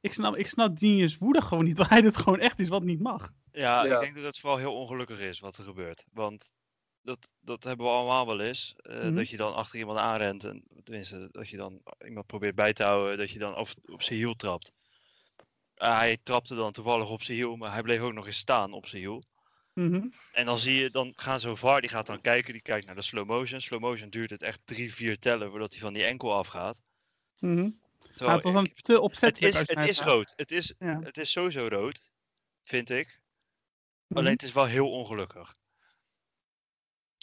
ik 0.00 0.12
snap, 0.14 0.36
ik 0.36 0.46
snap 0.48 0.78
Dinius 0.78 1.18
woede 1.18 1.42
gewoon 1.42 1.64
niet, 1.64 1.78
want 1.78 1.90
hij 1.90 2.00
doet 2.00 2.16
gewoon 2.16 2.40
echt 2.40 2.60
iets 2.60 2.68
wat 2.68 2.82
niet 2.82 3.00
mag. 3.02 3.30
ja, 3.52 3.84
Ja. 3.84 3.94
ik 3.94 4.00
denk 4.00 4.14
dat 4.14 4.24
het 4.24 4.38
vooral 4.38 4.58
heel 4.58 4.74
ongelukkig 4.74 5.20
is 5.20 5.40
wat 5.40 5.56
er 5.56 5.64
gebeurt. 5.64 6.04
Want 6.12 6.52
dat, 7.02 7.30
dat 7.40 7.64
hebben 7.64 7.86
we 7.86 7.92
allemaal 7.92 8.26
wel 8.26 8.40
eens. 8.40 8.74
eh, 8.76 8.96
Mhm. 9.02 9.14
Dat 9.14 9.28
je 9.28 9.36
dan 9.36 9.54
achter 9.54 9.78
iemand 9.78 9.98
aanrent. 9.98 10.44
En, 10.44 10.64
tenminste, 10.82 11.28
dat 11.30 11.48
je 11.48 11.56
dan 11.56 11.80
iemand 12.06 12.26
probeert 12.26 12.54
bij 12.54 12.72
te 12.72 12.82
houden. 12.82 13.18
Dat 13.18 13.30
je 13.30 13.38
dan 13.38 13.56
op, 13.56 13.68
op 13.86 14.02
zijn 14.02 14.18
hiel 14.18 14.34
trapt. 14.34 14.72
Ah, 15.76 15.98
hij 15.98 16.18
trapte 16.22 16.54
dan 16.54 16.72
toevallig 16.72 17.10
op 17.10 17.22
zijn 17.22 17.36
hiel. 17.36 17.56
Maar 17.56 17.72
hij 17.72 17.82
bleef 17.82 18.00
ook 18.00 18.12
nog 18.12 18.26
eens 18.26 18.38
staan 18.38 18.72
op 18.72 18.86
zijn 18.86 19.02
hiel. 19.02 19.22
Mhm. 19.72 20.06
En 20.32 20.46
dan 20.46 20.58
zie 20.58 20.74
je, 20.74 20.90
dan 20.90 21.12
gaan 21.16 21.40
zo 21.40 21.54
VAR, 21.54 21.80
die 21.80 21.90
gaat 21.90 22.06
dan 22.06 22.20
kijken. 22.20 22.52
Die 22.52 22.62
kijkt 22.62 22.86
naar 22.86 22.94
de 22.94 23.02
slow 23.02 23.26
motion. 23.26 23.60
Slow 23.60 23.80
motion 23.80 24.10
duurt 24.10 24.30
het 24.30 24.42
echt 24.42 24.60
drie, 24.64 24.94
vier 24.94 25.18
tellen 25.18 25.50
voordat 25.50 25.72
hij 25.72 25.80
van 25.80 25.92
die 25.92 26.04
enkel 26.04 26.34
afgaat. 26.34 26.82
Terwijl 28.16 28.34
het 28.34 28.44
was 28.44 28.52
dan 28.52 28.64
te 28.64 28.92
het 28.92 29.00
opzettelijk. 29.00 29.52
is, 29.54 29.58
als 29.60 29.68
je 29.68 29.78
het 29.80 29.88
is 29.88 30.00
rood. 30.00 30.32
Het 30.36 30.52
is, 30.52 30.74
Ja. 30.78 31.00
het 31.02 31.18
is 31.18 31.30
sowieso 31.30 31.66
rood, 31.68 32.10
vind 32.62 32.90
ik. 32.90 33.20
Mhm. 34.06 34.18
Alleen 34.18 34.32
het 34.32 34.42
is 34.42 34.52
wel 34.52 34.64
heel 34.64 34.90
ongelukkig. 34.90 35.54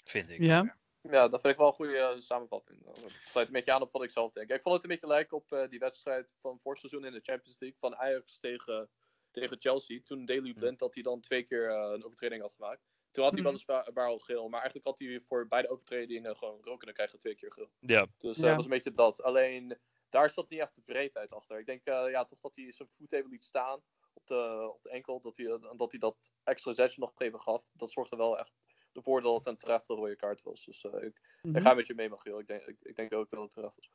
Vind 0.04 0.30
ik. 0.30 0.46
Ja. 0.46 0.78
Ja, 1.02 1.28
dat 1.28 1.42
vind 1.42 1.54
ik 1.54 1.60
wel 1.60 1.68
een 1.68 1.74
goede 1.74 1.98
eh, 1.98 2.20
samenvatting. 2.20 2.84
Dat 2.86 3.06
sluit 3.24 3.48
een 3.48 3.54
beetje 3.54 3.72
aan 3.72 3.82
op 3.82 3.92
wat 3.92 4.04
ik 4.04 4.12
zelf 4.12 4.32
denk. 4.34 4.50
Ik 4.50 4.62
vond 4.62 4.76
het 4.76 4.84
een 4.84 4.90
beetje 4.90 5.08
lijken 5.08 5.38
op 5.38 5.52
eh, 5.52 5.70
die 5.70 5.80
wedstrijd 5.80 6.30
van 6.42 6.60
vorig 6.60 6.80
seizoen 6.80 7.06
in 7.06 7.12
de 7.14 7.20
Champions 7.24 7.60
League 7.60 7.80
van 7.80 7.96
Ajax 7.96 8.40
tegen, 8.40 8.90
tegen 9.32 9.58
Chelsea. 9.62 10.02
Toen 10.04 10.26
Daley 10.26 10.54
Blind 10.54 10.80
dat 10.80 10.94
hij 10.94 11.04
dan 11.04 11.22
twee 11.22 11.44
keer 11.44 11.70
eh, 11.70 11.92
een 11.94 12.04
overtreding 12.06 12.42
had 12.42 12.54
gemaakt. 12.54 12.82
Toen 13.12 13.24
had 13.24 13.34
hij 13.34 13.42
Mhm. 13.42 13.52
weliswaar 13.52 14.08
al 14.08 14.20
geel, 14.20 14.44
maar 14.50 14.60
eigenlijk 14.62 14.88
had 14.88 15.00
hij 15.00 15.22
voor 15.28 15.48
beide 15.48 15.70
overtredingen 15.70 16.38
gewoon 16.38 16.60
rood 16.64 16.78
kunnen 16.78 16.96
krijgen 16.96 17.20
twee 17.20 17.36
keer 17.36 17.52
geel. 17.54 17.72
Ja, 17.80 18.08
Dus 18.18 18.36
eh, 18.38 18.42
Ja. 18.42 18.48
dat 18.48 18.56
was 18.56 18.66
een 18.66 18.72
beetje 18.72 18.94
dat. 18.94 19.22
Alleen 19.22 19.80
daar 20.10 20.30
zat 20.30 20.50
niet 20.50 20.60
echt 20.60 20.76
de 20.76 20.82
breedheid 20.82 21.32
achter. 21.34 21.60
Ik 21.60 21.66
denk 21.66 21.86
eh, 21.86 22.06
ja, 22.10 22.26
toch 22.26 22.40
dat 22.40 22.56
hij 22.56 22.72
zijn 22.72 22.90
voet 22.90 23.14
even 23.14 23.30
liet 23.30 23.44
staan 23.46 23.82
op 24.14 24.28
de, 24.28 24.70
op 24.74 24.84
de 24.84 24.90
enkel. 24.90 25.22
Dat 25.22 25.38
hij, 25.38 25.46
dat 25.78 25.92
hij 25.92 26.00
dat 26.00 26.32
extra 26.44 26.74
zetje 26.74 27.00
nog 27.02 27.14
even 27.18 27.40
gaf. 27.42 27.64
Dat 27.74 27.92
zorgde 27.92 28.16
wel 28.16 28.40
echt 28.40 28.52
ervoor 28.94 29.22
dat 29.22 29.36
het 29.36 29.46
een 29.46 29.58
terechte 29.58 29.94
rode 29.94 30.16
kaart 30.16 30.42
was. 30.44 30.66
Dus 30.66 30.84
eh, 30.86 31.04
ik, 31.04 31.22
Mhm. 31.42 31.56
ik 31.56 31.62
ga 31.62 31.74
met 31.74 31.88
je 31.88 31.94
mee, 31.94 32.10
Magiel. 32.10 32.40
Ik 32.40 32.48
denk, 32.48 32.62
ik, 32.62 32.76
ik 32.82 32.96
denk 32.96 33.14
ook 33.14 33.30
dat 33.30 33.42
het 33.42 33.52
terecht 33.52 33.76
was. 33.76 33.90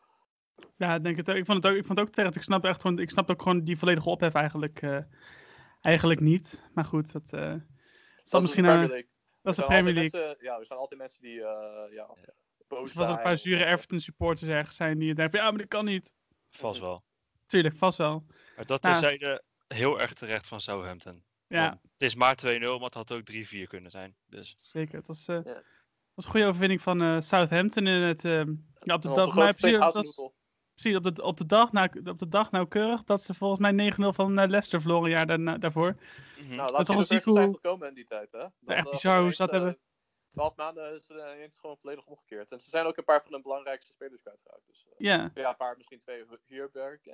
Ja, 0.77 0.95
ik 0.95 1.03
denk 1.05 1.17
het 1.17 1.31
ook. 1.31 1.37
Ik 1.37 1.45
vond 1.45 1.63
het 1.63 1.73
ook, 1.73 1.79
ik 1.79 1.85
vond 1.87 1.99
het 1.99 2.09
ook 2.09 2.15
terecht. 2.15 2.37
Ik 2.37 2.43
snap 2.43 2.65
echt 2.65 2.81
gewoon, 2.81 2.99
ik 2.99 3.11
snap 3.11 3.31
ook 3.31 3.43
gewoon 3.43 3.65
die 3.65 3.79
volledige 3.79 4.09
ophef 4.09 4.35
eigenlijk, 4.35 4.83
eh, 4.83 4.99
eigenlijk 5.81 6.21
niet. 6.21 6.63
Maar 6.75 6.85
goed, 6.85 7.13
dat, 7.13 7.33
eh 7.33 7.41
Dat 7.41 7.61
zal 8.25 8.39
is 8.41 8.45
misschien 8.47 8.65
de 8.65 8.71
een, 8.71 8.77
Premier 8.77 8.95
League. 8.95 9.11
dat 9.43 9.53
is 9.53 9.57
de 9.59 9.63
Er 9.63 9.69
Premier 9.69 9.95
League. 9.95 10.21
Mensen, 10.21 10.45
ja, 10.45 10.59
er 10.59 10.67
zijn 10.67 10.79
altijd 10.79 11.01
mensen 11.01 11.23
die 11.23 11.43
eh 11.43 11.93
ja, 11.93 12.15
boos 12.69 12.95
Er 12.97 13.09
een 13.09 13.21
paar 13.23 13.39
zure 13.39 13.65
Everton 13.65 14.01
supporters 14.01 14.51
ergens 14.51 14.77
zijn 14.77 14.99
die 14.99 15.15
denken, 15.15 15.39
ja, 15.41 15.49
maar 15.51 15.59
dat 15.59 15.69
kan 15.69 15.85
niet. 15.85 16.13
vast 16.51 16.81
wel. 16.81 17.05
Tuurlijk, 17.47 17.77
vast 17.77 17.99
wel. 17.99 18.25
Maar 18.57 18.67
dat 18.67 18.85
Ja. 18.85 18.91
terzijde 18.91 19.43
heel 19.69 20.01
erg 20.01 20.13
terecht 20.13 20.49
van 20.49 20.61
Southampton. 20.61 21.25
Ja, 21.49 21.69
Want 21.69 21.81
het 21.83 22.03
is 22.03 22.15
maar 22.15 22.37
2-0, 22.47 22.49
maar 22.61 22.81
het 22.81 22.95
had 22.95 23.13
ook 23.13 23.23
3-4 23.33 23.67
kunnen 23.69 23.91
zijn. 23.91 24.17
Dus 24.27 24.55
zeker. 24.57 24.97
Het 24.97 25.07
was, 25.07 25.29
eh, 25.29 25.41
Ja. 25.45 25.63
was 26.15 26.25
een 26.25 26.31
goede 26.31 26.47
overwinning 26.47 26.83
van 26.83 27.03
eh, 27.03 27.21
Southampton 27.21 27.87
in 27.87 28.01
het, 28.03 28.25
ehm, 28.25 28.55
ja, 28.79 28.95
op 28.95 29.03
de 29.03 29.13
dag, 29.15 29.35
maar 29.35 29.55
precies, 29.55 29.79
dat 29.79 29.95
was- 29.95 30.31
precies 30.75 30.97
op 30.97 31.15
de, 31.17 31.23
op 31.23 31.37
de 31.37 31.47
dag, 31.47 31.73
nou, 31.73 31.89
op 32.05 32.19
de 32.19 32.29
dag 32.29 32.51
nauwkeurig 32.51 33.05
dat 33.05 33.23
ze 33.23 33.35
volgens 33.35 33.61
mij 33.61 33.73
9-0 33.73 34.13
van 34.13 34.39
eh, 34.39 34.49
Leicester 34.49 34.81
verloren 34.81 35.05
een 35.05 35.11
jaar 35.11 35.27
daarna, 35.27 35.55
daarvoor. 35.59 35.95
mhm. 36.39 36.49
Nou, 36.49 36.65
is 36.65 36.71
laat 36.71 36.87
toch 36.87 37.09
je 37.09 37.21
hoe- 37.25 37.53
gekomen 37.55 37.89
in 37.89 37.95
die 37.95 38.07
tijd, 38.07 38.33
hè? 38.33 38.39
Dat, 38.39 38.51
echt 38.77 38.91
bizar 38.91 39.21
hoe 39.21 39.31
ze 39.33 39.37
dat 39.43 39.51
hebben. 39.51 39.79
Twaalf 40.31 40.57
maanden 40.57 40.95
is 40.95 41.09
het 41.09 41.19
ineens 41.37 41.59
gewoon 41.59 41.77
volledig 41.81 42.05
omgekeerd. 42.05 42.51
En 42.53 42.61
ze 42.61 42.71
zijn 42.71 42.87
ook 42.87 42.97
een 42.97 43.05
paar 43.05 43.23
van 43.23 43.33
de 43.33 43.41
belangrijkste 43.43 43.93
spelers 43.93 44.21
kwijtgeraakt. 44.23 44.67
Dus, 44.67 44.85
eh, 44.87 44.93
Ja, 44.99 45.31
ja, 45.35 45.49
een 45.49 45.57
paar, 45.57 45.77
misschien 45.77 45.99
twee. 45.99 46.25
Hierberg. 46.47 47.07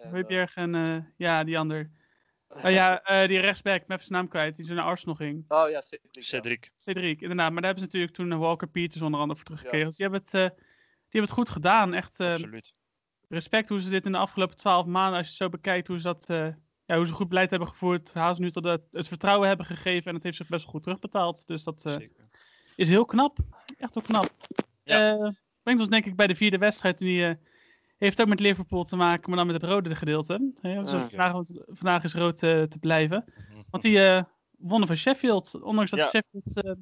En, 0.55 0.75
en 0.75 0.75
eh, 0.75 1.05
ja, 1.17 1.45
die 1.45 1.59
ander. 1.59 1.91
Oh 2.55 2.71
ja, 2.71 3.03
eh, 3.03 3.29
die 3.29 3.39
rechtsback, 3.39 3.83
even 3.83 3.99
zijn 3.99 4.19
naam 4.19 4.29
kwijt, 4.29 4.57
die 4.57 4.65
zo 4.65 4.75
naar 4.75 4.85
Arsenal 4.85 5.15
ging. 5.15 5.45
Oh 5.49 5.71
ja, 5.71 5.81
Cedric. 6.11 6.65
ja. 6.65 6.71
Cedric. 6.77 7.21
Inderdaad. 7.21 7.53
Maar 7.53 7.63
daar 7.63 7.75
hebben 7.75 7.91
ze 7.91 7.97
natuurlijk 7.97 8.13
toen 8.13 8.33
eh, 8.33 8.39
Walker 8.39 8.69
Peters 8.69 9.03
onder 9.03 9.21
andere 9.21 9.37
voor 9.39 9.47
teruggekregen. 9.47 9.87
Dus 9.87 9.97
die 9.97 10.07
hebben, 10.07 10.25
het, 10.25 10.35
eh, 10.35 10.57
die 10.59 11.21
hebben 11.21 11.31
het 11.31 11.39
goed 11.39 11.49
gedaan. 11.51 11.95
Echt, 11.95 12.21
eh, 12.21 12.31
Absoluut. 12.33 12.75
respect 13.29 13.69
hoe 13.69 13.81
ze 13.81 13.91
dit 13.91 14.05
in 14.05 14.13
de 14.13 14.19
afgelopen 14.19 14.57
twaalf 14.57 14.87
maanden, 14.87 15.17
als 15.19 15.27
je 15.27 15.33
het 15.33 15.43
zo 15.43 15.49
bekijkt, 15.49 15.89
hoe 15.89 15.97
ze 15.97 16.03
dat, 16.03 16.31
eh, 16.31 16.49
ja, 16.85 16.97
hoe 16.97 17.07
ze 17.07 17.13
goed 17.13 17.29
beleid 17.29 17.51
hebben 17.51 17.69
gevoerd, 17.69 18.15
haast 18.15 18.41
nu 18.41 18.51
tot 18.51 18.65
het, 18.65 18.83
het 18.93 19.09
vertrouwen 19.09 19.49
hebben 19.49 19.67
gegeven 19.67 20.07
en 20.09 20.15
het 20.15 20.23
heeft 20.23 20.37
zich 20.37 20.49
best 20.49 20.63
wel 20.63 20.73
goed 20.73 20.83
terugbetaald. 20.83 21.47
Dus 21.47 21.65
dat 21.65 21.85
eh, 21.85 21.93
Zeker. 21.93 22.25
is 22.77 22.89
heel 22.89 23.05
knap. 23.05 23.39
Echt 23.79 23.95
wel 23.95 24.05
knap. 24.05 24.31
Ja. 24.85 25.13
Eh, 25.19 25.29
brengt 25.63 25.81
ons 25.81 25.91
denk 25.91 26.07
ik 26.07 26.17
bij 26.17 26.27
de 26.27 26.35
vierde 26.35 26.59
wedstrijd. 26.59 26.99
Die 26.99 27.27
eh, 27.27 27.35
heeft 28.05 28.21
ook 28.21 28.29
met 28.29 28.41
Liverpool 28.41 28.85
te 28.85 28.97
maken, 28.97 29.29
maar 29.29 29.39
dan 29.39 29.47
met 29.47 29.63
het 29.63 29.71
rode 29.71 29.95
gedeelte. 29.95 30.53
Hè, 30.61 30.83
dus 30.83 30.91
Ja. 30.91 31.09
vandaag, 31.09 31.47
vandaag 31.67 32.05
is 32.05 32.15
rood 32.15 32.43
eh, 32.43 32.63
te 32.63 32.79
blijven. 32.81 33.25
Want 33.71 33.83
die 33.83 34.05
eh, 34.05 34.23
wonnen 34.59 34.87
van 34.89 34.97
Sheffield. 34.97 35.61
Ondanks 35.63 35.91
dat 35.91 35.99
Ja. 36.01 36.07
Sheffield 36.07 36.65
eh, 36.65 36.73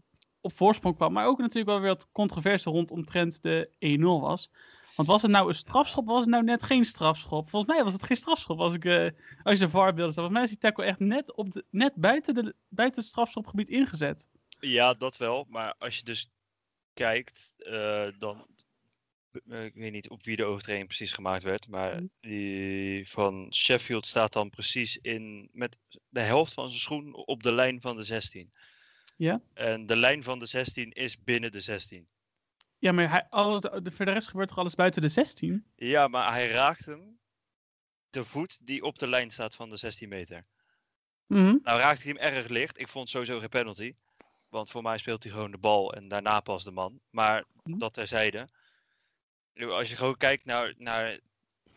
op 0.40 0.56
voorsprong 0.56 0.96
kwam. 0.96 1.12
Maar 1.12 1.26
ook 1.26 1.38
natuurlijk 1.38 1.66
wel 1.66 1.80
weer 1.80 1.88
wat 1.88 2.08
controverse 2.12 2.70
rondomtrent 2.70 3.42
de 3.42 3.70
1-0 3.78 4.20
was. 4.20 4.50
Want 4.96 5.08
was 5.08 5.22
het 5.22 5.30
nou 5.30 5.48
een 5.48 5.54
strafschop 5.54 6.06
of 6.08 6.12
was 6.12 6.20
het 6.20 6.30
nou 6.30 6.44
net 6.44 6.62
geen 6.62 6.84
strafschop? 6.84 7.50
Volgens 7.50 7.72
mij 7.72 7.84
was 7.84 7.92
het 7.92 8.02
geen 8.02 8.16
strafschop. 8.16 8.58
Als, 8.60 8.74
ik, 8.74 8.84
eh, 8.84 9.10
als 9.42 9.58
je 9.58 9.64
de 9.64 9.70
VAR-beelden 9.70 10.12
zag. 10.14 10.24
Volgens 10.24 10.32
mij 10.34 10.42
is 10.42 10.48
die 10.50 10.58
tackle 10.58 10.84
echt 10.84 10.98
net, 10.98 11.34
op 11.36 11.52
de, 11.52 11.64
net 11.70 11.94
buiten, 11.94 12.34
de, 12.34 12.54
buiten 12.68 13.00
het 13.00 13.10
strafschopgebied 13.10 13.68
ingezet. 13.68 14.28
Ja, 14.60 14.94
dat 14.94 15.16
wel. 15.16 15.46
Maar 15.48 15.74
als 15.78 15.96
je 15.96 16.04
dus 16.04 16.30
kijkt, 16.92 17.52
eh, 17.56 18.06
dan. 18.18 18.46
Eh, 19.48 19.64
ik 19.64 19.74
weet 19.74 19.92
niet 19.92 20.08
op 20.10 20.22
wie 20.22 20.36
de 20.36 20.44
overtreding 20.44 20.86
precies 20.86 21.12
gemaakt 21.12 21.42
werd. 21.42 21.68
Maar 21.68 21.94
Mhm. 21.94 22.06
die 22.20 23.08
van 23.10 23.54
Sheffield 23.54 24.06
staat 24.06 24.32
dan 24.32 24.50
precies 24.50 24.96
in. 24.96 25.48
met 25.52 25.78
de 26.08 26.20
helft 26.20 26.52
van 26.52 26.68
zijn 26.68 26.80
schoen 26.80 27.14
op 27.14 27.42
de 27.42 27.52
lijn 27.52 27.80
van 27.80 27.96
de 27.96 28.02
16. 28.02 28.50
Ja. 29.16 29.40
En 29.54 29.86
de 29.86 29.96
lijn 29.96 30.22
van 30.22 30.38
de 30.38 30.46
16 30.46 30.90
is 30.92 31.22
binnen 31.22 31.52
de 31.52 31.60
16. 31.60 32.08
Ja, 32.78 32.92
maar 32.92 33.10
hij, 33.10 33.26
alles, 33.28 33.60
de, 33.60 33.90
voor 33.92 34.04
de 34.04 34.12
rest 34.12 34.28
gebeurt 34.28 34.48
toch 34.48 34.58
alles 34.58 34.74
buiten 34.74 35.02
de 35.02 35.08
16? 35.08 35.64
Ja, 35.76 36.08
maar 36.08 36.32
hij 36.32 36.48
raakt 36.48 36.84
hem. 36.84 37.18
De 38.10 38.24
voet 38.24 38.58
die 38.66 38.82
op 38.82 38.98
de 38.98 39.08
lijn 39.08 39.30
staat 39.30 39.54
van 39.54 39.70
de 39.70 39.76
16 39.76 40.08
meter. 40.08 40.44
Mhm. 41.26 41.56
Nou 41.62 41.78
raakte 41.78 42.02
hij 42.02 42.12
hem 42.18 42.34
erg 42.34 42.48
licht. 42.48 42.80
Ik 42.80 42.88
vond 42.88 43.08
sowieso 43.08 43.38
geen 43.38 43.48
penalty. 43.48 43.94
Want 44.48 44.70
voor 44.70 44.82
mij 44.82 44.98
speelt 44.98 45.22
hij 45.22 45.32
gewoon 45.32 45.50
de 45.50 45.58
bal 45.58 45.92
en 45.94 46.08
daarna 46.08 46.40
pas 46.40 46.64
de 46.64 46.70
man. 46.70 47.00
Maar 47.10 47.44
Mhm. 47.62 47.78
dat 47.78 47.94
terzijde. 47.94 48.48
Als 49.54 49.90
je 49.90 49.96
gewoon 49.96 50.16
kijkt 50.16 50.44
naar, 50.44 50.74
naar 50.78 51.18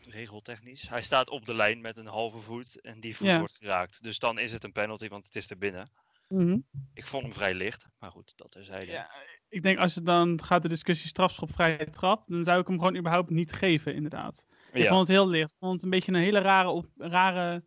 regeltechnisch. 0.00 0.88
Hij 0.88 1.02
staat 1.02 1.28
op 1.30 1.44
de 1.44 1.54
lijn 1.54 1.80
met 1.80 1.96
een 1.96 2.06
halve 2.06 2.38
voet 2.38 2.80
en 2.80 3.00
die 3.00 3.16
voet 3.16 3.26
Ja. 3.26 3.38
wordt 3.38 3.56
geraakt. 3.56 4.02
Dus 4.02 4.18
dan 4.18 4.38
is 4.38 4.52
het 4.52 4.64
een 4.64 4.72
penalty, 4.72 5.08
want 5.08 5.24
het 5.24 5.36
is 5.36 5.50
er 5.50 5.58
binnen. 5.58 5.90
Mhm. 6.28 6.58
Ik 6.94 7.06
vond 7.06 7.22
hem 7.22 7.32
vrij 7.32 7.54
licht. 7.54 7.86
Maar 7.98 8.10
goed, 8.10 8.32
dat 8.36 8.50
terzijde. 8.50 8.92
Ja, 8.92 9.10
ik 9.48 9.62
denk 9.62 9.78
als 9.78 9.94
je 9.94 10.02
dan 10.02 10.42
gaat 10.44 10.62
de 10.62 10.68
discussie 10.68 11.08
strafschop 11.08 11.52
vrije 11.52 11.90
trap, 11.90 12.24
dan 12.26 12.44
zou 12.44 12.60
ik 12.60 12.66
hem 12.66 12.78
gewoon 12.78 12.96
überhaupt 12.96 13.30
niet 13.30 13.52
geven, 13.52 13.94
inderdaad. 13.94 14.46
Ik 14.72 14.82
Ja. 14.82 14.88
vond 14.88 15.00
het 15.00 15.16
heel 15.16 15.28
licht. 15.28 15.50
Ik 15.50 15.56
vond 15.58 15.72
het 15.72 15.82
een 15.82 15.90
beetje 15.90 16.12
een 16.12 16.18
hele 16.18 16.38
rare, 16.38 16.68
op, 16.68 16.86
rare, 16.96 17.64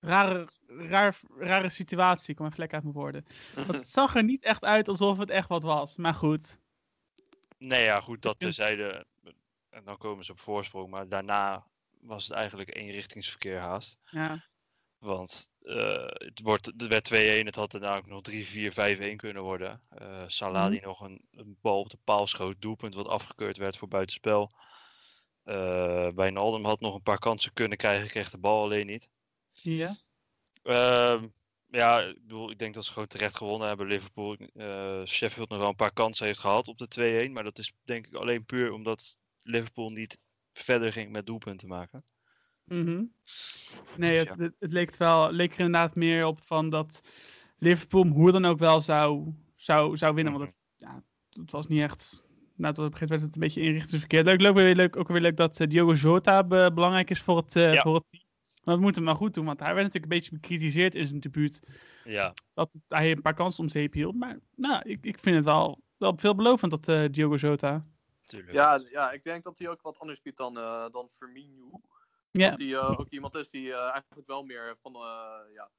rare, 0.00 0.48
raar, 0.66 1.20
rare 1.38 1.68
situatie. 1.68 2.30
Ik 2.30 2.36
kom 2.36 2.46
even 2.46 2.58
lekker 2.58 2.76
uit 2.76 2.84
mijn 2.86 2.96
woorden. 2.96 3.24
Het 3.76 3.88
zag 3.88 4.14
er 4.16 4.24
niet 4.24 4.42
echt 4.44 4.64
uit 4.64 4.88
alsof 4.88 5.18
het 5.18 5.30
echt 5.30 5.48
wat 5.48 5.62
was. 5.62 5.96
Maar 5.96 6.14
goed. 6.14 6.60
Nee, 7.62 7.84
ja, 7.84 8.00
goed, 8.00 8.22
dat 8.22 8.38
terzijde. 8.38 9.06
En 9.70 9.84
dan 9.84 9.98
komen 9.98 10.24
ze 10.24 10.32
op 10.32 10.40
voorsprong. 10.40 10.90
Maar 10.90 11.08
daarna 11.08 11.66
was 12.00 12.24
het 12.26 12.32
eigenlijk 12.36 12.74
eenrichtingsverkeer 12.76 13.58
haast. 13.58 13.98
Ja, 14.04 14.44
Want 14.98 15.50
eh, 15.60 16.06
het, 16.08 16.40
wordt, 16.42 16.66
het 16.66 16.86
werd 16.86 17.08
2-1. 17.12 17.44
Het 17.46 17.54
had 17.54 17.70
daarna 17.70 17.96
ook 17.96 18.06
nog 18.06 18.22
3-4, 18.30 18.72
5-1 19.12 19.16
kunnen 19.16 19.42
worden. 19.42 19.80
Eh 19.88 20.24
Salah 20.26 20.62
Mhm. 20.62 20.70
die 20.70 20.80
nog 20.80 21.00
een, 21.00 21.26
een 21.30 21.58
bal 21.60 21.80
op 21.80 21.90
de 21.90 21.98
paal 22.04 22.26
schoot. 22.26 22.60
Doelpunt 22.60 22.94
wat 22.94 23.06
afgekeurd 23.08 23.56
werd 23.56 23.76
voor 23.76 23.88
buitenspel. 23.88 24.50
Wijnaldum 26.14 26.64
had 26.64 26.80
nog 26.80 26.94
een 26.94 27.02
paar 27.02 27.18
kansen 27.18 27.52
kunnen 27.52 27.78
krijgen. 27.78 28.08
Kreeg 28.08 28.30
de 28.30 28.38
bal 28.38 28.62
alleen 28.62 28.86
niet. 28.86 29.10
ja. 29.52 29.96
Ehm, 30.62 31.28
ja, 31.72 32.00
ik, 32.00 32.18
bedoel, 32.22 32.50
ik 32.50 32.58
denk 32.58 32.74
dat 32.74 32.84
ze 32.84 32.92
gewoon 32.92 33.08
terecht 33.08 33.36
gewonnen 33.36 33.68
hebben. 33.68 33.86
Liverpool, 33.86 34.36
eh, 34.54 35.04
Sheffield 35.04 35.48
nog 35.48 35.58
wel 35.58 35.68
een 35.68 35.76
paar 35.76 35.92
kansen 35.92 36.26
heeft 36.26 36.38
gehad 36.38 36.68
op 36.68 36.78
de 36.78 36.88
2-1. 37.28 37.32
Maar 37.32 37.44
dat 37.44 37.58
is 37.58 37.72
denk 37.84 38.06
ik 38.06 38.14
alleen 38.14 38.44
puur 38.44 38.72
omdat 38.72 39.18
Liverpool 39.42 39.90
niet 39.90 40.18
verder 40.52 40.92
ging 40.92 41.12
met 41.12 41.26
doelpunten 41.26 41.68
maken. 41.68 42.04
Mhm. 42.64 43.04
Nee, 43.96 44.10
Dus 44.10 44.18
het, 44.18 44.28
ja. 44.28 44.44
het, 44.44 44.54
het 44.58 44.72
leek, 44.72 44.86
het 44.86 44.96
wel, 44.96 45.32
leek 45.32 45.52
er 45.52 45.58
inderdaad 45.58 45.94
meer 45.94 46.26
op 46.26 46.40
van 46.44 46.70
dat 46.70 47.00
Liverpool 47.58 48.06
hoe 48.06 48.32
dan 48.32 48.44
ook 48.44 48.58
wel 48.58 48.80
zou, 48.80 49.32
zou, 49.56 49.96
zou 49.96 50.14
winnen. 50.14 50.32
Want 50.32 50.44
het, 50.44 50.56
ja, 50.76 51.02
het 51.30 51.50
was 51.50 51.66
niet 51.66 51.80
echt. 51.82 52.22
Nou, 52.56 52.74
tot 52.74 52.84
op 52.86 52.92
een 52.92 52.98
gegeven 52.98 53.00
moment 53.00 53.08
werd 53.08 53.22
het 53.22 53.34
een 53.34 53.40
beetje 53.40 53.60
inrichtingsverkeer. 53.60 54.24
Leuk, 54.24 54.40
leuk, 54.40 54.54
weer 54.54 54.74
leuk, 54.74 54.96
ook 54.96 55.08
weer 55.08 55.20
leuk 55.20 55.36
dat 55.36 55.60
eh, 55.60 55.68
Diogo 55.68 55.92
Jota 55.92 56.44
be- 56.44 56.70
belangrijk 56.74 57.10
is 57.10 57.20
voor 57.20 57.36
het, 57.36 57.56
eh, 57.56 57.72
Ja. 57.74 57.82
voor 57.82 57.94
het 57.94 58.04
team. 58.10 58.21
Maar 58.64 58.74
we 58.74 58.80
moeten 58.80 59.02
hem 59.02 59.10
maar 59.10 59.20
goed 59.20 59.34
doen, 59.34 59.44
want 59.44 59.58
hij 59.60 59.74
werd 59.74 59.86
natuurlijk 59.86 60.12
een 60.12 60.18
beetje 60.18 60.32
bekritiseerd 60.32 60.94
in 60.94 61.06
zijn 61.06 61.20
debuut. 61.20 61.60
Ja, 62.04 62.34
Dat 62.54 62.70
hij 62.88 63.10
een 63.10 63.22
paar 63.22 63.34
kansen 63.34 63.62
om 63.62 63.68
zeep 63.68 63.92
hield. 63.92 64.14
Maar 64.14 64.38
nou, 64.56 64.82
ik, 64.88 65.04
ik 65.04 65.18
vind 65.18 65.36
het 65.36 65.44
wel, 65.44 65.80
wel 65.96 66.12
veelbelovend, 66.16 66.70
dat 66.70 66.88
eh, 66.88 67.04
Diogo 67.10 67.34
Jota. 67.34 67.86
natuurlijk. 68.20 68.52
Ja, 68.52 68.80
ja, 68.90 69.10
ik 69.12 69.22
denk 69.22 69.42
dat 69.42 69.58
hij 69.58 69.68
ook 69.68 69.82
wat 69.82 69.98
anders 69.98 70.22
biedt 70.22 70.36
dan, 70.36 70.58
eh 70.58 70.88
dan 70.90 71.08
Firmino. 71.08 71.80
Ja, 72.30 72.50
Dat 72.50 72.58
hij 72.58 72.74
eh, 72.74 72.98
ook 72.98 73.08
iemand 73.10 73.34
is 73.34 73.50
die 73.50 73.72
eh, 73.72 73.80
eigenlijk 73.90 74.26
wel 74.26 74.42
meer 74.42 74.76
van, 74.80 74.94
eh, 74.94 75.38
ja, 75.54 75.70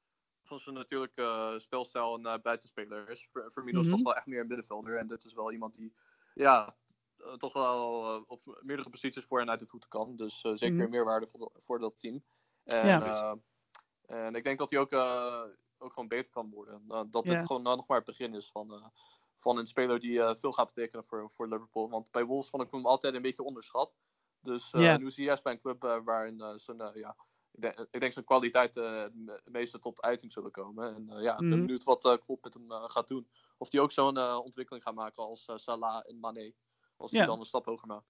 van 0.42 0.58
zijn 0.58 0.74
natuurlijke 0.74 1.54
speelstijl 1.56 2.14
een 2.14 2.26
eh, 2.26 2.38
buitenspeler 2.42 3.10
is. 3.10 3.28
Fir- 3.32 3.50
Firmino 3.50 3.80
is 3.80 3.86
Mhm. 3.86 3.94
toch 3.94 4.04
wel 4.04 4.16
echt 4.16 4.26
meer 4.26 4.40
een 4.40 4.46
middenvelder. 4.46 4.98
En 4.98 5.06
dit 5.06 5.24
is 5.24 5.34
wel 5.34 5.52
iemand 5.52 5.74
die 5.74 5.94
ja, 6.34 6.76
toch 7.36 7.52
wel 7.52 8.14
eh, 8.14 8.22
op 8.26 8.60
meerdere 8.62 8.90
posities 8.90 9.24
voor 9.24 9.40
en 9.40 9.50
uit 9.50 9.60
de 9.60 9.66
voeten 9.66 9.90
kan. 9.90 10.16
Dus 10.16 10.42
eh, 10.42 10.52
zeker 10.54 10.82
Mhm. 10.82 10.90
meerwaarde 10.90 11.26
voor, 11.26 11.40
dat- 11.40 11.52
voor 11.64 11.78
dat 11.78 11.94
team. 11.98 12.22
En, 12.64 12.86
Ja. 12.86 13.36
eh, 14.06 14.26
en 14.26 14.34
ik 14.34 14.42
denk 14.44 14.58
dat 14.58 14.70
hij 14.70 14.80
ook, 14.80 14.92
eh, 14.92 15.42
ook 15.78 15.92
gewoon 15.92 16.08
beter 16.08 16.32
kan 16.32 16.50
worden. 16.50 16.84
Uh, 16.88 17.02
dat 17.10 17.26
Ja. 17.26 17.34
dit 17.36 17.46
gewoon 17.46 17.62
nou 17.62 17.76
nog 17.76 17.88
maar 17.88 17.96
het 17.96 18.06
begin 18.06 18.34
is 18.34 18.50
van, 18.50 18.72
eh, 18.74 18.86
van 19.36 19.58
een 19.58 19.66
speler 19.66 20.00
die 20.00 20.20
eh, 20.22 20.34
veel 20.34 20.52
gaat 20.52 20.74
betekenen 20.74 21.04
voor, 21.04 21.30
voor 21.30 21.48
Liverpool. 21.48 21.88
Want 21.90 22.10
bij 22.10 22.24
Wolves 22.24 22.50
vond 22.50 22.62
ik 22.62 22.70
hem 22.70 22.86
altijd 22.86 23.14
een 23.14 23.22
beetje 23.22 23.42
onderschat. 23.42 23.96
Dus 24.40 24.72
eh, 24.72 24.80
Ja. 24.82 24.96
nu 24.96 25.06
is 25.06 25.16
hij 25.16 25.24
juist 25.24 25.42
bij 25.42 25.52
een 25.52 25.60
club 25.60 25.84
eh, 25.84 25.98
waarin 26.04 26.40
eh, 26.40 26.52
zijn, 26.56 26.80
eh, 26.80 26.94
ja, 26.94 27.16
ik, 27.52 27.60
denk, 27.60 27.78
ik 27.90 28.00
denk 28.00 28.12
zijn 28.12 28.24
kwaliteiten 28.24 28.92
het 28.92 29.14
me- 29.14 29.40
meeste 29.44 29.78
tot 29.78 30.02
uiting 30.02 30.32
zullen 30.32 30.50
komen. 30.50 30.94
En 30.94 31.08
eh, 31.10 31.22
ja, 31.22 31.32
ik 31.32 31.38
ben 31.38 31.48
Mhm. 31.48 31.58
benieuwd 31.60 31.84
wat 31.84 32.04
uh, 32.04 32.14
Klopp 32.24 32.44
met 32.44 32.54
hem 32.54 32.70
eh, 32.72 32.84
gaat 32.84 33.08
doen. 33.08 33.28
Of 33.58 33.72
hij 33.72 33.80
ook 33.80 33.92
zo'n 33.92 34.16
eh, 34.16 34.38
ontwikkeling 34.44 34.84
gaat 34.84 34.94
maken 34.94 35.22
als 35.22 35.46
eh, 35.46 35.56
Salah 35.56 36.02
en 36.06 36.20
Mane. 36.20 36.54
Als 36.96 37.10
hij 37.10 37.20
Ja. 37.20 37.26
dan 37.26 37.38
een 37.38 37.44
stap 37.44 37.64
hoger 37.64 37.86
maakt. 37.88 38.06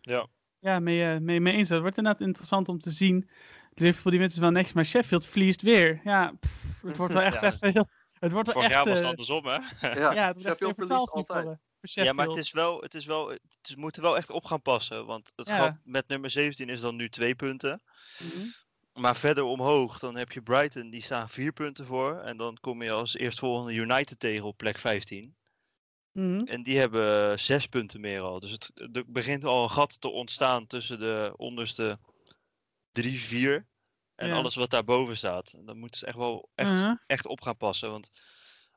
Ja. 0.00 0.26
Ja, 0.58 0.78
mee, 0.78 1.02
eh, 1.14 1.20
mee, 1.20 1.40
mee 1.40 1.54
eens. 1.54 1.68
Het 1.68 1.80
wordt 1.80 1.96
inderdaad 1.96 2.22
interessant 2.22 2.68
om 2.68 2.78
te 2.78 2.90
zien. 2.90 3.30
Liverpool 3.74 4.10
die 4.10 4.20
mensen 4.20 4.40
wel 4.40 4.50
netjes, 4.50 4.72
maar 4.72 4.84
Sheffield 4.84 5.26
verliest 5.26 5.62
weer. 5.62 6.00
Ja, 6.04 6.32
pff, 6.40 6.52
het 6.82 6.96
wordt 6.96 7.12
wel 7.12 7.22
echt, 7.30 7.40
Ja, 7.40 7.46
echt 7.46 7.60
heel... 7.60 7.88
Het 8.18 8.32
wordt 8.32 8.46
wel 8.52 8.62
Vorig 8.62 8.70
echt... 8.70 8.76
jaar 8.76 8.84
was 8.84 8.94
het 8.94 9.02
eh, 9.04 9.10
andersom, 9.10 9.44
hè? 9.46 9.58
Ja, 10.00 10.12
ja, 10.20 10.26
het 10.26 10.40
Sheffield 10.42 10.74
verliest 10.76 11.06
12 11.06 11.12
nu 11.14 11.18
altijd. 11.20 11.58
eh, 11.80 12.04
Ja, 12.04 12.12
maar 12.12 12.26
het 12.26 12.36
is 12.36 12.52
wel, 12.52 12.80
het 12.80 12.94
is 12.94 13.04
wel, 13.04 13.28
het 13.30 13.40
is, 13.62 13.74
we 13.74 13.80
moeten 13.80 14.02
wel 14.02 14.16
echt 14.16 14.30
op 14.30 14.44
gaan 14.44 14.62
passen. 14.62 15.06
Want 15.06 15.32
het 15.36 15.48
Ja. 15.48 15.56
gat 15.56 15.78
met 15.84 16.08
nummer 16.08 16.30
17 16.30 16.68
is 16.68 16.80
dan 16.80 16.96
nu 16.96 17.08
twee 17.08 17.34
punten. 17.34 17.82
Mhm. 18.22 18.46
Maar 18.92 19.16
verder 19.16 19.44
omhoog, 19.44 19.98
dan 19.98 20.16
heb 20.16 20.32
je 20.32 20.42
Brighton, 20.42 20.90
die 20.90 21.02
staan 21.02 21.28
vier 21.28 21.52
punten 21.52 21.86
voor. 21.86 22.18
En 22.18 22.36
dan 22.36 22.56
kom 22.60 22.82
je 22.82 22.90
als 22.90 23.16
eerstvolgende 23.16 23.74
United 23.74 24.18
tegen 24.20 24.44
op 24.44 24.56
plek 24.56 24.78
15. 24.78 25.34
Mhm. 26.12 26.40
En 26.44 26.62
die 26.62 26.78
hebben 26.78 27.40
zes 27.40 27.66
punten 27.66 28.00
meer 28.00 28.20
al. 28.20 28.40
Dus 28.40 28.50
het, 28.50 28.70
er 28.92 29.04
begint 29.06 29.44
al 29.44 29.62
een 29.62 29.70
gat 29.70 30.00
te 30.00 30.08
ontstaan 30.08 30.66
tussen 30.66 30.98
de 30.98 31.32
onderste 31.36 31.98
drie, 32.92 33.18
vier. 33.20 33.68
En 34.14 34.28
Ja. 34.28 34.34
alles 34.34 34.54
wat 34.54 34.70
daarboven 34.70 35.16
staat. 35.16 35.66
Dan 35.66 35.78
moeten 35.78 35.98
ze 35.98 36.06
echt 36.06 36.16
wel 36.16 36.50
echt, 36.54 36.70
Mhm. 36.70 36.94
echt 37.06 37.26
op 37.26 37.40
gaan 37.40 37.56
passen. 37.56 37.90
Want 37.90 38.10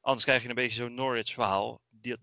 anders 0.02 0.26
krijg 0.26 0.42
je 0.44 0.50
een 0.50 0.56
beetje 0.56 0.84
zo'n 0.84 0.94
Norwich 0.96 1.34
verhaal. 1.34 1.82
Die, 1.90 2.18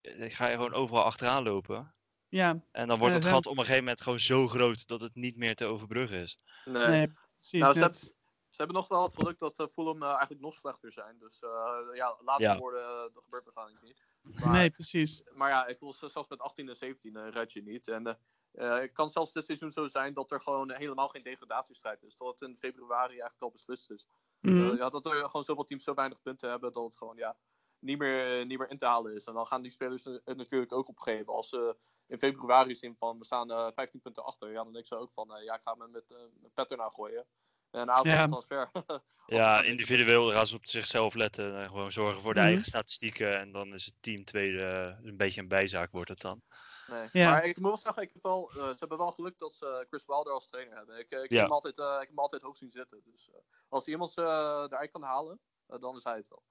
die 0.00 0.30
ga 0.30 0.48
je 0.48 0.54
gewoon 0.54 0.72
overal 0.74 1.04
achteraan 1.04 1.42
lopen. 1.42 1.90
Ja, 2.28 2.60
En 2.72 2.88
dan 2.88 2.98
wordt 2.98 3.14
het 3.14 3.24
gat 3.24 3.46
op 3.46 3.52
een 3.52 3.58
gegeven 3.62 3.78
moment 3.84 4.00
gewoon 4.00 4.20
zo 4.20 4.48
groot 4.48 4.86
dat 4.86 5.00
het 5.00 5.14
niet 5.14 5.36
meer 5.36 5.54
te 5.56 5.64
overbruggen 5.64 6.18
is. 6.18 6.38
Nee. 6.64 6.86
nee, 6.86 7.12
precies. 7.38 7.60
Nou, 7.60 7.74
ze, 7.74 7.80
net. 7.80 7.90
hebben, 7.92 8.16
ze 8.48 8.56
hebben 8.56 8.76
nog 8.76 8.88
wel 8.88 9.02
het 9.02 9.14
geluk 9.14 9.38
dat 9.38 9.58
uh, 9.58 9.66
Fulham 9.66 10.02
uh, 10.02 10.08
eigenlijk 10.08 10.40
nog 10.40 10.54
slechter 10.54 10.92
zijn. 10.92 11.18
Dus 11.18 11.42
uh, 11.42 11.50
ja, 11.96 12.16
laatste 12.24 12.48
Ja. 12.48 12.56
woorden, 12.58 12.80
uh, 12.82 13.14
dat 13.14 13.22
gebeurt 13.24 13.44
waarschijnlijk 13.44 13.82
niet. 13.82 14.02
Maar, 14.24 14.50
Nee, 14.50 14.70
precies. 14.70 15.22
maar 15.32 15.50
ja, 15.50 15.66
ik 15.66 15.80
wil 15.80 15.92
zelfs 15.92 16.28
met 16.28 16.40
18 16.40 16.68
en 16.68 16.76
17 16.76 17.16
uh, 17.16 17.28
red 17.30 17.52
je 17.52 17.62
niet. 17.62 17.88
En 17.88 18.18
uh, 18.52 18.78
het 18.78 18.92
kan 18.92 19.10
zelfs 19.10 19.32
dit 19.32 19.44
seizoen 19.44 19.72
zo 19.72 19.86
zijn 19.86 20.12
dat 20.14 20.30
er 20.30 20.40
gewoon 20.40 20.72
helemaal 20.72 21.08
geen 21.08 21.22
degradatiestrijd 21.22 22.02
is. 22.02 22.16
Dat 22.16 22.40
het 22.40 22.48
in 22.48 22.56
februari 22.56 23.10
eigenlijk 23.10 23.42
al 23.42 23.50
beslist 23.50 23.90
is. 23.90 24.06
Mhm. 24.40 24.76
ja, 24.76 24.88
dat 24.88 25.06
er 25.06 25.26
gewoon 25.26 25.44
zoveel 25.44 25.64
teams 25.64 25.84
zo 25.84 25.94
weinig 25.94 26.22
punten 26.22 26.50
hebben 26.50 26.72
dat 26.72 26.84
het 26.84 26.96
gewoon 26.96 27.16
ja, 27.16 27.36
niet, 27.78 27.98
meer, 27.98 28.46
niet 28.46 28.58
meer 28.58 28.70
in 28.70 28.78
te 28.78 28.86
halen 28.86 29.14
is. 29.14 29.26
En 29.26 29.34
dan 29.34 29.46
gaan 29.46 29.62
die 29.62 29.70
spelers 29.70 30.04
het 30.04 30.36
natuurlijk 30.36 30.72
ook 30.72 30.88
opgeven. 30.88 31.32
Als 31.32 31.48
ze 31.48 31.76
in 32.06 32.18
februari 32.18 32.74
zien 32.74 32.96
van 32.96 33.18
we 33.18 33.24
staan 33.24 33.72
15 33.72 34.00
punten 34.00 34.24
achter, 34.24 34.50
ja, 34.50 34.64
dan 34.64 34.72
denk 34.72 34.86
ze 34.86 34.96
ook 34.96 35.12
van 35.12 35.42
ja, 35.44 35.54
ik 35.54 35.62
ga 35.62 35.74
me 35.74 35.88
met, 35.88 36.14
met 36.40 36.54
Petter 36.54 36.76
naar 36.76 36.90
gooien. 36.90 37.26
En 37.74 37.80
een 37.80 37.90
avond 37.90 38.06
Ja. 38.06 38.26
transfer. 38.26 38.70
Ja, 39.26 39.62
individueel 39.62 40.30
gaan 40.30 40.46
ze 40.46 40.56
op 40.56 40.66
zichzelf 40.66 41.14
letten. 41.14 41.56
En 41.56 41.68
gewoon 41.68 41.92
zorgen 41.92 42.20
voor 42.20 42.34
de 42.34 42.38
Mhm. 42.40 42.48
eigen 42.48 42.66
statistieken. 42.66 43.38
En 43.38 43.52
dan 43.52 43.72
is 43.74 43.84
het 43.84 43.94
team 44.00 44.24
tweede 44.24 44.62
eh, 44.62 45.06
een 45.06 45.16
beetje 45.16 45.40
een 45.40 45.48
bijzaak, 45.48 45.92
wordt 45.92 46.08
het 46.08 46.20
dan. 46.20 46.42
Nee. 46.86 47.08
Ja. 47.12 47.30
Maar 47.30 47.44
ik 47.44 47.56
moet 47.56 47.66
wel 47.66 47.76
zeggen, 47.76 48.02
ik 48.02 48.10
heb 48.12 48.22
wel, 48.22 48.50
eh, 48.50 48.54
ze 48.68 48.74
hebben 48.78 48.98
wel 48.98 49.10
geluk 49.10 49.38
dat 49.38 49.54
ze 49.54 49.86
Chris 49.88 50.06
Wilder 50.06 50.32
als 50.32 50.46
trainer 50.46 50.76
hebben. 50.76 50.98
Ik, 50.98 51.10
eh, 51.10 51.18
ik, 51.22 51.26
zie 51.30 51.36
Ja. 51.36 51.42
hem 51.42 51.52
altijd, 51.52 51.78
eh, 51.78 51.84
ik 51.92 51.98
heb 51.98 52.08
hem 52.08 52.18
altijd 52.18 52.42
hoog 52.42 52.56
zien 52.56 52.70
zitten. 52.70 53.00
Dus 53.04 53.30
eh, 53.30 53.34
als 53.68 53.86
iemand 53.88 54.10
ze 54.10 54.20
eh, 54.22 54.64
eruit 54.68 54.90
kan 54.90 55.02
halen, 55.02 55.40
eh, 55.66 55.78
dan 55.80 55.96
is 55.96 56.04
hij 56.04 56.16
het 56.16 56.28
wel. 56.28 56.42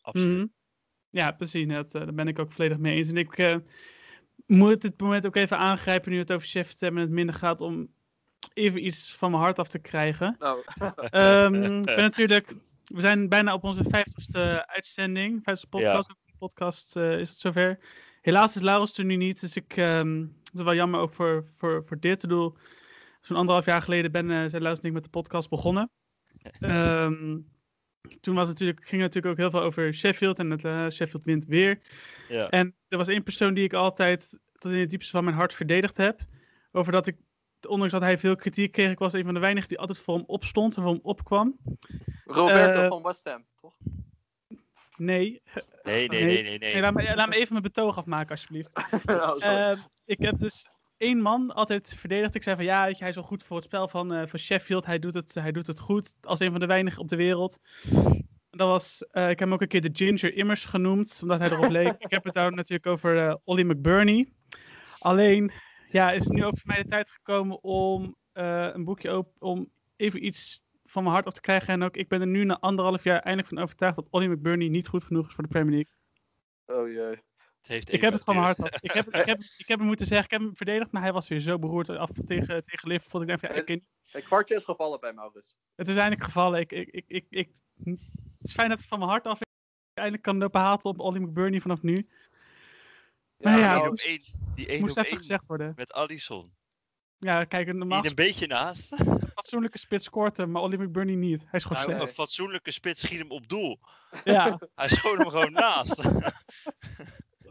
Absoluut. 0.00 0.36
Mhm. 0.36 0.46
Ja, 1.10 1.32
precies. 1.32 1.68
Dat, 1.68 1.94
eh, 1.94 2.00
daar 2.02 2.14
ben 2.14 2.28
ik 2.28 2.38
ook 2.38 2.52
volledig 2.52 2.78
mee 2.78 2.96
eens. 2.96 3.08
En 3.08 3.16
ik 3.16 3.38
eh, 3.38 3.56
moet 4.46 4.82
dit 4.82 5.00
moment 5.00 5.26
ook 5.26 5.36
even 5.36 5.58
aangrijpen 5.58 6.10
nu 6.10 6.18
het 6.18 6.32
over 6.32 6.46
chef 6.48 6.78
hebben 6.78 7.00
en 7.00 7.06
het 7.06 7.14
minder 7.16 7.34
gaat 7.34 7.60
om 7.60 7.94
even 8.54 8.86
iets 8.86 9.16
van 9.16 9.30
mijn 9.30 9.42
hart 9.42 9.58
af 9.58 9.68
te 9.68 9.78
krijgen. 9.78 10.36
Nou, 10.38 10.62
Ehm, 11.10 11.54
ik 11.78 11.84
ben 11.84 11.96
natuurlijk, 11.96 12.52
we 12.84 13.00
zijn 13.00 13.28
bijna 13.28 13.54
op 13.54 13.64
onze 13.64 13.84
50ste 13.84 14.66
uitzending, 14.66 15.40
50ste 15.40 15.68
podcast. 15.68 16.14
Podcast 16.38 16.96
eh, 16.96 17.18
is 17.20 17.28
het 17.28 17.38
zover. 17.38 17.78
Helaas 18.20 18.56
is 18.56 18.62
Laurens 18.62 18.98
er 18.98 19.04
nu 19.04 19.16
niet, 19.16 19.40
dus 19.40 19.56
ik, 19.56 19.76
ehm, 19.76 20.20
het 20.20 20.54
is 20.54 20.62
wel 20.62 20.74
jammer 20.74 21.00
ook 21.00 21.14
voor, 21.14 21.46
voor, 21.52 21.84
voor 21.84 22.00
dit. 22.00 22.22
Ik 22.22 22.28
bedoel, 22.28 22.56
zo'n 23.20 23.36
anderhalf 23.36 23.64
jaar 23.64 23.82
geleden 23.82 24.12
ben, 24.12 24.30
eh 24.30 24.36
zijn 24.36 24.62
Laurens 24.62 24.80
en 24.80 24.88
ik 24.88 24.92
met 24.92 25.04
de 25.04 25.10
podcast 25.10 25.48
begonnen. 25.48 25.90
Ehm, 26.60 27.38
toen 28.20 28.34
was 28.34 28.48
het 28.48 28.58
natuurlijk, 28.58 28.86
ging 28.86 29.02
het 29.02 29.14
natuurlijk 29.14 29.26
ook 29.26 29.50
heel 29.50 29.60
veel 29.60 29.68
over 29.68 29.94
Sheffield 29.94 30.38
en 30.38 30.50
het 30.50 30.64
eh, 30.64 30.88
Sheffield 30.88 31.24
wint 31.24 31.46
weer. 31.46 31.78
Ja. 32.28 32.48
En 32.48 32.74
er 32.88 32.98
was 32.98 33.08
één 33.08 33.22
persoon 33.22 33.54
die 33.54 33.64
ik 33.64 33.72
altijd 33.72 34.38
tot 34.58 34.72
in 34.72 34.78
het 34.78 34.90
diepste 34.90 35.10
van 35.10 35.24
mijn 35.24 35.36
hart 35.36 35.54
verdedigd 35.54 35.96
heb. 35.96 36.20
Over 36.72 36.92
dat 36.92 37.06
ik, 37.06 37.16
ondanks 37.68 37.92
dat 37.92 38.02
hij 38.02 38.18
veel 38.18 38.36
kritiek 38.36 38.72
kreeg, 38.72 38.90
ik 38.90 38.98
was 38.98 39.12
een 39.12 39.24
van 39.24 39.34
de 39.34 39.40
weinigen 39.40 39.68
die 39.68 39.78
altijd 39.78 39.98
voor 39.98 40.14
hem 40.14 40.24
opstond 40.26 40.76
en 40.76 40.82
voor 40.82 40.92
hem 40.92 41.00
opkwam. 41.02 41.56
Roberto 42.24 42.80
Eh, 42.82 42.88
van 42.88 43.02
West 43.02 43.24
Ham, 43.24 43.44
toch? 43.60 43.74
Nee, 44.96 45.42
Nee, 45.82 46.08
nee, 46.08 46.08
Nee. 46.08 46.08
nee, 46.08 46.42
nee. 46.42 46.58
nee. 46.58 46.72
nee 46.72 46.80
laat, 46.80 46.94
me, 46.94 47.14
laat 47.16 47.28
me 47.28 47.34
even 47.34 47.52
mijn 47.52 47.62
betoog 47.62 47.96
afmaken 47.96 48.30
alsjeblieft. 48.30 48.72
Oh. 49.06 49.44
Eh, 49.44 49.78
ik 50.04 50.18
heb 50.18 50.38
dus 50.38 50.68
één 50.96 51.20
man 51.20 51.54
altijd 51.54 51.94
verdedigd. 51.98 52.34
Ik 52.34 52.42
zei 52.42 52.56
van 52.56 52.64
ja, 52.64 52.84
weet 52.84 52.94
je, 52.94 53.00
hij 53.00 53.08
is 53.08 53.14
wel 53.14 53.24
goed 53.24 53.42
voor 53.42 53.56
het 53.56 53.64
spel 53.64 53.88
van, 53.88 54.12
eh, 54.14 54.26
van 54.26 54.38
Sheffield. 54.38 54.86
Hij 54.86 54.98
doet, 54.98 55.14
het, 55.14 55.34
hij 55.34 55.52
doet 55.52 55.66
het 55.66 55.78
goed 55.78 56.14
als 56.22 56.40
een 56.40 56.50
van 56.50 56.60
de 56.60 56.66
weinigen 56.66 57.00
op 57.00 57.08
de 57.08 57.16
wereld. 57.16 57.58
Dat 58.50 58.68
was, 58.68 59.04
eh, 59.10 59.22
ik 59.22 59.38
heb 59.38 59.38
hem 59.38 59.52
ook 59.52 59.60
een 59.60 59.68
keer 59.68 59.82
de 59.82 59.90
Ginger 59.92 60.34
Immers 60.34 60.64
genoemd, 60.64 61.18
omdat 61.22 61.38
hij 61.38 61.50
erop 61.50 61.70
leek. 61.70 61.94
Ik 62.04 62.10
heb 62.10 62.24
het 62.24 62.34
daar 62.34 62.52
natuurlijk 62.52 62.86
over 62.86 63.18
eh 63.28 63.34
Ollie 63.44 63.64
McBurney. 63.64 64.32
Alleen, 64.98 65.52
ja, 65.96 66.12
is 66.12 66.24
het 66.24 66.32
nu 66.32 66.44
ook 66.44 66.58
voor 66.58 66.66
mij 66.72 66.82
de 66.82 66.88
tijd 66.88 67.10
gekomen 67.10 67.62
om 67.62 68.16
eh, 68.32 68.68
een 68.72 68.84
boekje 68.84 69.16
op, 69.16 69.32
om 69.38 69.70
even 69.96 70.24
iets 70.24 70.60
van 70.84 71.02
mijn 71.02 71.14
hart 71.14 71.26
af 71.26 71.32
te 71.32 71.40
krijgen. 71.40 71.68
En 71.68 71.82
ook, 71.82 71.96
ik 71.96 72.08
ben 72.08 72.20
er 72.20 72.26
nu 72.26 72.44
na 72.44 72.58
anderhalf 72.60 73.04
jaar 73.04 73.20
eindelijk 73.20 73.48
van 73.54 73.62
overtuigd 73.62 73.96
dat 73.96 74.06
Ollie 74.10 74.28
McBurney 74.28 74.68
niet 74.68 74.88
goed 74.88 75.04
genoeg 75.04 75.26
is 75.26 75.34
voor 75.34 75.44
de 75.44 75.50
Premier 75.50 75.74
League. 75.74 76.80
oh 76.84 76.92
jee. 76.92 77.24
Het 77.58 77.74
heeft 77.74 77.92
Ik 77.92 78.00
heb 78.00 78.12
het 78.12 78.24
van 78.24 78.34
mijn 78.34 78.46
hart 78.46 78.62
af. 78.62 78.80
Ik 78.80 78.90
heb, 78.90 79.06
ik, 79.06 79.24
heb, 79.24 79.40
ik 79.56 79.68
heb 79.68 79.78
hem 79.78 79.86
moeten 79.86 80.06
zeggen, 80.06 80.24
ik 80.26 80.32
heb 80.32 80.40
hem 80.40 80.56
verdedigd, 80.56 80.92
maar 80.92 81.02
hij 81.02 81.12
was 81.12 81.28
weer 81.28 81.40
zo 81.40 81.58
beroerd 81.58 81.88
af 81.88 82.10
tegen, 82.26 82.64
tegen 82.64 82.88
Liverpool. 82.88 83.20
Ik 83.20 83.26
denk 83.26 83.40
van, 83.40 83.48
ja, 83.48 83.54
ik, 83.54 83.82
Een 84.12 84.22
kwartje 84.22 84.54
is 84.54 84.64
gevallen 84.64 85.00
bij 85.00 85.12
Maurits. 85.12 85.56
het 85.74 85.88
is 85.88 85.96
eindelijk 85.96 86.24
gevallen. 86.24 86.60
Ik, 86.60 86.72
ik, 86.72 86.88
ik, 86.90 87.04
ik, 87.08 87.26
ik, 87.30 87.50
het 88.38 88.48
is 88.48 88.52
fijn 88.52 88.68
dat 88.68 88.78
het 88.78 88.88
van 88.88 88.98
mijn 88.98 89.10
hart 89.10 89.26
af 89.26 89.40
is. 89.40 89.46
Ik 89.92 89.98
eindelijk 89.98 90.22
kan 90.22 90.38
lopen 90.38 90.60
haten 90.60 90.90
op 90.90 91.00
Ollie 91.00 91.20
McBurney 91.20 91.60
vanaf 91.60 91.82
nu. 91.82 92.08
Maar 93.38 93.58
ja, 93.58 93.74
één 93.74 93.82
op 93.82 93.88
moest- 93.88 94.04
één, 94.06 94.20
die 94.54 94.66
één 94.66 94.80
moest 94.80 94.92
op 94.92 94.98
even 94.98 95.10
één 95.10 95.18
gezegd 95.18 95.46
worden. 95.46 95.72
met 95.76 95.92
Alisson. 95.92 96.54
Ja, 97.18 97.44
kijk, 97.44 97.68
een 97.68 97.78
normaal 97.78 98.00
Die 98.00 98.10
een 98.10 98.16
beetje 98.16 98.46
naast. 98.46 98.92
een 99.00 99.28
fatsoenlijke 99.34 99.78
spits 99.78 100.04
scoort 100.04 100.36
hem, 100.36 100.50
maar 100.50 100.62
Ollie 100.62 100.78
McBurney 100.78 101.14
niet. 101.14 101.40
Hij 101.40 101.48
is 101.52 101.64
gewoon 101.64 101.88
Nou, 101.88 102.00
een 102.00 102.06
fatsoenlijke 102.06 102.70
spits 102.70 103.00
schiet 103.00 103.18
hem 103.18 103.30
op 103.30 103.48
doel. 103.48 103.78
Ja, 104.24 104.58
Hij 104.74 104.88
schoot 104.88 105.18
hem 105.18 105.28
gewoon 105.30 105.52
naast. 105.52 106.02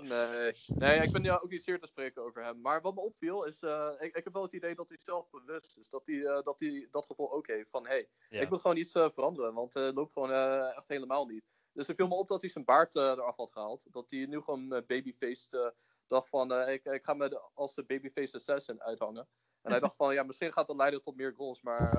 Nee, 0.01 0.51
nee 0.67 1.01
ik 1.01 1.11
ben 1.11 1.23
ja 1.23 1.35
ook 1.35 1.49
niet 1.49 1.63
zeer 1.63 1.79
te 1.79 1.87
spreken 1.87 2.23
over 2.23 2.43
hem. 2.43 2.61
Maar 2.61 2.81
wat 2.81 2.93
me 2.95 3.01
opviel 3.01 3.43
is, 3.45 3.61
eh, 3.63 3.89
ik, 3.99 4.15
ik 4.15 4.23
heb 4.23 4.33
wel 4.33 4.41
het 4.41 4.53
idee 4.53 4.75
dat 4.75 4.89
hij 4.89 4.97
zelf 4.97 5.29
bewust 5.29 5.77
is. 5.77 5.89
Dat 5.89 6.07
hij, 6.07 6.23
eh, 6.25 6.41
dat, 6.41 6.59
hij 6.59 6.87
dat 6.91 7.05
gevoel 7.05 7.33
ook 7.33 7.47
heeft 7.47 7.69
van, 7.69 7.83
hé, 7.83 7.89
hey, 7.89 8.07
Ja. 8.29 8.41
ik 8.41 8.49
moet 8.49 8.61
gewoon 8.61 8.77
iets 8.77 8.93
eh, 8.95 9.09
veranderen, 9.13 9.53
want 9.53 9.75
eh, 9.75 9.83
het 9.85 9.95
loopt 9.95 10.13
gewoon 10.13 10.31
echt 10.75 10.87
helemaal 10.87 11.25
niet. 11.25 11.43
Dus 11.75 11.87
het 11.87 11.95
viel 11.95 12.07
me 12.07 12.15
op 12.15 12.27
dat 12.27 12.41
hij 12.41 12.49
zijn 12.49 12.65
baard 12.65 12.95
eh, 12.95 13.03
eraf 13.03 13.35
had 13.35 13.51
gehaald. 13.51 13.87
Dat 13.91 14.11
hij 14.11 14.25
nu 14.25 14.41
gewoon 14.41 14.73
eh, 14.73 14.85
babyfaced 14.87 15.53
eh, 15.53 15.69
dacht 16.07 16.29
van, 16.29 16.69
ik, 16.69 16.85
ik 16.85 17.03
ga 17.03 17.13
me 17.13 17.49
als 17.53 17.75
de 17.75 17.83
babyface 17.83 18.35
assassin 18.35 18.81
uithangen. 18.81 19.27
En 19.61 19.71
hij 19.71 19.79
dacht 19.85 19.95
van, 19.95 20.13
ja, 20.13 20.23
misschien 20.23 20.53
gaat 20.53 20.67
dat 20.67 20.75
leiden 20.75 21.01
tot 21.01 21.15
meer 21.15 21.33
goals, 21.33 21.61
maar 21.61 21.93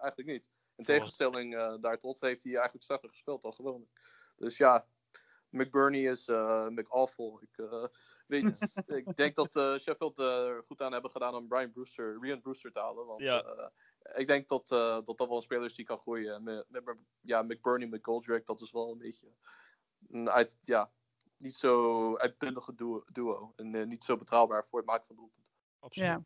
eigenlijk 0.00 0.26
niet. 0.28 0.50
In 0.76 0.84
tegenstelling 0.84 1.56
eh 1.56 1.74
daartot 1.80 2.20
heeft 2.20 2.44
hij 2.44 2.52
eigenlijk 2.52 2.84
slechter 2.84 3.08
gespeeld 3.08 3.42
dan 3.42 3.54
gewoonlijk. 3.54 3.90
Dus 4.36 4.56
ja, 4.56 4.86
McBurney 5.50 6.10
is 6.10 6.28
uh, 6.28 6.66
McAwful. 6.68 7.40
Ik, 7.42 7.64
weet, 8.30 8.82
ik 9.00 9.16
denk 9.16 9.34
dat 9.34 9.56
eh, 9.56 9.76
Sheffield 9.76 10.18
er 10.18 10.62
goed 10.66 10.82
aan 10.82 10.92
hebben 10.92 11.10
gedaan 11.10 11.34
om 11.34 11.48
Brian 11.48 11.72
Brewster, 11.72 12.18
Ryan 12.20 12.40
Brewster 12.40 12.72
te 12.72 12.78
halen. 12.78 13.06
Want 13.06 13.20
Ja. 13.20 13.72
Eh, 14.12 14.20
ik 14.20 14.26
denk 14.26 14.48
dat, 14.48 14.70
eh, 14.72 14.78
dat 14.78 15.18
dat 15.18 15.28
wel 15.28 15.36
een 15.36 15.42
speler 15.42 15.64
is 15.64 15.74
die 15.74 15.84
kan 15.84 15.98
groeien. 15.98 16.34
En 16.34 16.42
Met, 16.42 16.66
met, 16.68 16.96
ja, 17.20 17.42
McBurney 17.42 17.86
met 17.88 18.04
Goldrick, 18.04 18.46
dat 18.46 18.60
is 18.60 18.70
wel 18.70 18.92
een 18.92 18.98
beetje 18.98 19.26
een 20.08 20.30
uit, 20.30 20.58
ja, 20.64 20.90
niet 21.36 21.56
zo 21.56 22.16
uitbundige 22.16 22.74
duo. 22.74 23.04
duo 23.12 23.52
en 23.56 23.74
eh, 23.74 23.86
niet 23.86 24.04
zo 24.04 24.16
betrouwbaar 24.16 24.66
voor 24.68 24.78
het 24.78 24.88
maken 24.88 25.06
van 25.06 25.16
doelpunten. 25.16 25.52
Absoluut. 25.78 26.08
ja. 26.08 26.22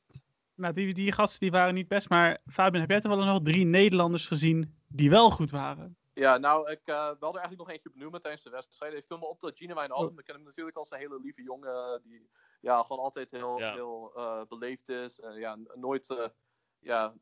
Nou, 0.54 0.74
die, 0.74 0.94
die 0.94 1.12
gasten 1.12 1.40
die 1.40 1.50
waren 1.50 1.74
niet 1.74 1.88
best, 1.88 2.08
maar 2.08 2.40
Fabian, 2.50 2.80
heb 2.80 2.90
jij 2.90 3.00
er 3.00 3.08
wel 3.08 3.24
nog 3.24 3.42
drie 3.42 3.64
Nederlanders 3.64 4.26
gezien 4.26 4.78
die 4.88 5.10
wel 5.10 5.30
goed 5.30 5.50
waren? 5.50 5.96
Ja, 6.12 6.36
nou, 6.38 6.70
ik 6.70 6.80
uh, 6.84 7.06
wilde 7.06 7.26
er 7.26 7.44
eigenlijk 7.44 7.58
nog 7.58 7.70
eentje 7.70 7.90
benoemen 7.90 8.20
tijdens 8.20 8.42
de 8.42 8.50
wedstrijd. 8.50 8.94
Ik 8.94 9.04
viel 9.04 9.18
me 9.18 9.26
op 9.26 9.40
dat 9.40 9.58
Gino 9.58 9.74
Wijnaldum, 9.74 10.12
Oh. 10.12 10.18
ik 10.18 10.24
ken 10.24 10.34
hem 10.34 10.44
natuurlijk 10.44 10.76
als 10.76 10.90
een 10.90 10.98
hele 10.98 11.20
lieve 11.20 11.42
jongen, 11.42 12.00
die 12.02 12.28
ja, 12.60 12.82
gewoon 12.82 13.02
altijd 13.02 13.30
heel, 13.30 13.58
Ja. 13.58 13.72
heel 13.72 14.12
uh, 14.16 14.42
beleefd 14.48 14.88
is. 14.88 15.20
en 15.20 15.34
ja, 15.38 15.58
nooit 15.74 16.10
uh, 16.10 16.26
ja, 16.78 17.14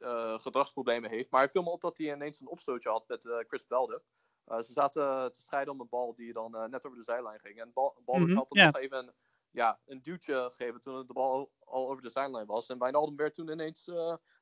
uh, 0.00 0.38
gedragsproblemen 0.38 1.10
heeft. 1.10 1.30
Maar 1.30 1.42
het 1.42 1.50
viel 1.50 1.62
me 1.62 1.70
op 1.70 1.80
dat 1.80 1.98
hij 1.98 2.12
ineens 2.14 2.40
een 2.40 2.48
opstootje 2.48 2.90
had 2.90 3.08
met 3.08 3.24
uh, 3.24 3.38
Chris 3.38 3.66
Belder. 3.66 4.02
ze 4.46 4.72
zaten 4.72 5.32
te 5.32 5.40
strijden 5.40 5.72
om 5.72 5.80
een 5.80 5.88
bal 5.88 6.14
die 6.14 6.32
dan 6.32 6.50
net 6.70 6.84
over 6.86 6.98
de 6.98 7.04
zijlijn 7.04 7.40
ging. 7.40 7.60
En 7.60 7.72
Bal 7.72 8.00
Balder 8.04 8.28
Mhm, 8.28 8.36
had 8.36 8.50
hem 8.50 8.58
nog 8.58 8.76
even 8.76 8.98
een, 8.98 9.14
ja, 9.50 9.80
een 9.86 10.02
duwtje 10.02 10.50
gegeven 10.50 10.80
toen 10.80 11.06
de 11.06 11.12
bal 11.12 11.52
al 11.58 11.88
over 11.90 12.02
de 12.02 12.10
zijlijn 12.10 12.46
was. 12.46 12.68
En 12.68 12.78
Wijnaldum 12.78 13.16
werd 13.16 13.34
toen 13.34 13.50
ineens 13.50 13.84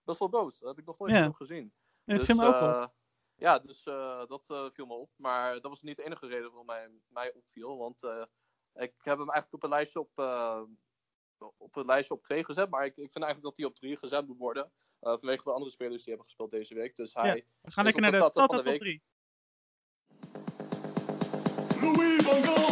best 0.04 0.18
wel 0.18 0.28
boos. 0.28 0.58
Dat 0.58 0.68
heb 0.68 0.78
ik 0.78 0.84
nog 0.86 0.98
nooit 0.98 1.20
gezien. 1.32 1.72
Ja, 2.04 2.14
Dus, 2.14 2.26
viel 2.26 2.34
me 2.36 2.44
ook 2.46 2.58
wel. 2.58 2.78
eh, 2.82 2.86
ja, 3.34 3.58
dus 3.58 3.86
eh, 3.86 4.26
dat 4.26 4.50
eh, 4.50 4.66
viel 4.72 4.86
me 4.86 4.94
op. 4.94 5.10
Maar 5.16 5.52
dat 5.52 5.62
was 5.70 5.82
niet 5.82 5.96
de 5.96 6.04
enige 6.04 6.26
reden 6.26 6.48
waarom 6.48 6.68
hij 6.68 6.90
mij 7.08 7.32
opviel. 7.32 7.76
Want 7.78 8.02
eh, 8.02 8.22
ik 8.74 8.94
heb 8.98 9.18
hem 9.18 9.30
eigenlijk 9.30 9.52
op 9.52 9.62
een 9.62 9.68
lijstje 9.68 10.00
op, 10.00 10.10
eh, 10.14 10.62
op 11.56 11.76
een 11.76 11.84
lijstje 11.86 12.14
op 12.14 12.22
2 12.22 12.44
gezet. 12.44 12.70
Maar 12.70 12.84
ik, 12.84 12.96
ik 12.96 13.12
vind 13.12 13.24
eigenlijk 13.24 13.42
dat 13.42 13.56
hij 13.56 13.66
op 13.66 13.74
3 13.74 13.96
gezet 13.96 14.26
moet 14.26 14.38
worden. 14.38 14.72
Eh, 15.00 15.16
vanwege 15.16 15.42
de 15.42 15.52
andere 15.52 15.70
spelers 15.70 16.04
die 16.04 16.08
hebben 16.08 16.26
gespeeld 16.26 16.50
deze 16.50 16.74
week. 16.74 16.96
Dus 16.96 17.14
hij. 17.14 17.44
We 17.60 17.70
gaan 17.70 17.86
is 17.86 17.94
lekker 17.94 17.94
op 17.94 18.00
naar 18.00 18.10
de 18.10 18.26
de 18.26 18.32
tata 18.32 18.46
van 18.46 18.56
de 18.56 18.62
top 18.62 18.64
week. 18.64 18.80
3. 18.80 19.02
Louis 21.80 22.22
van 22.22 22.42
Gaal. 22.42 22.68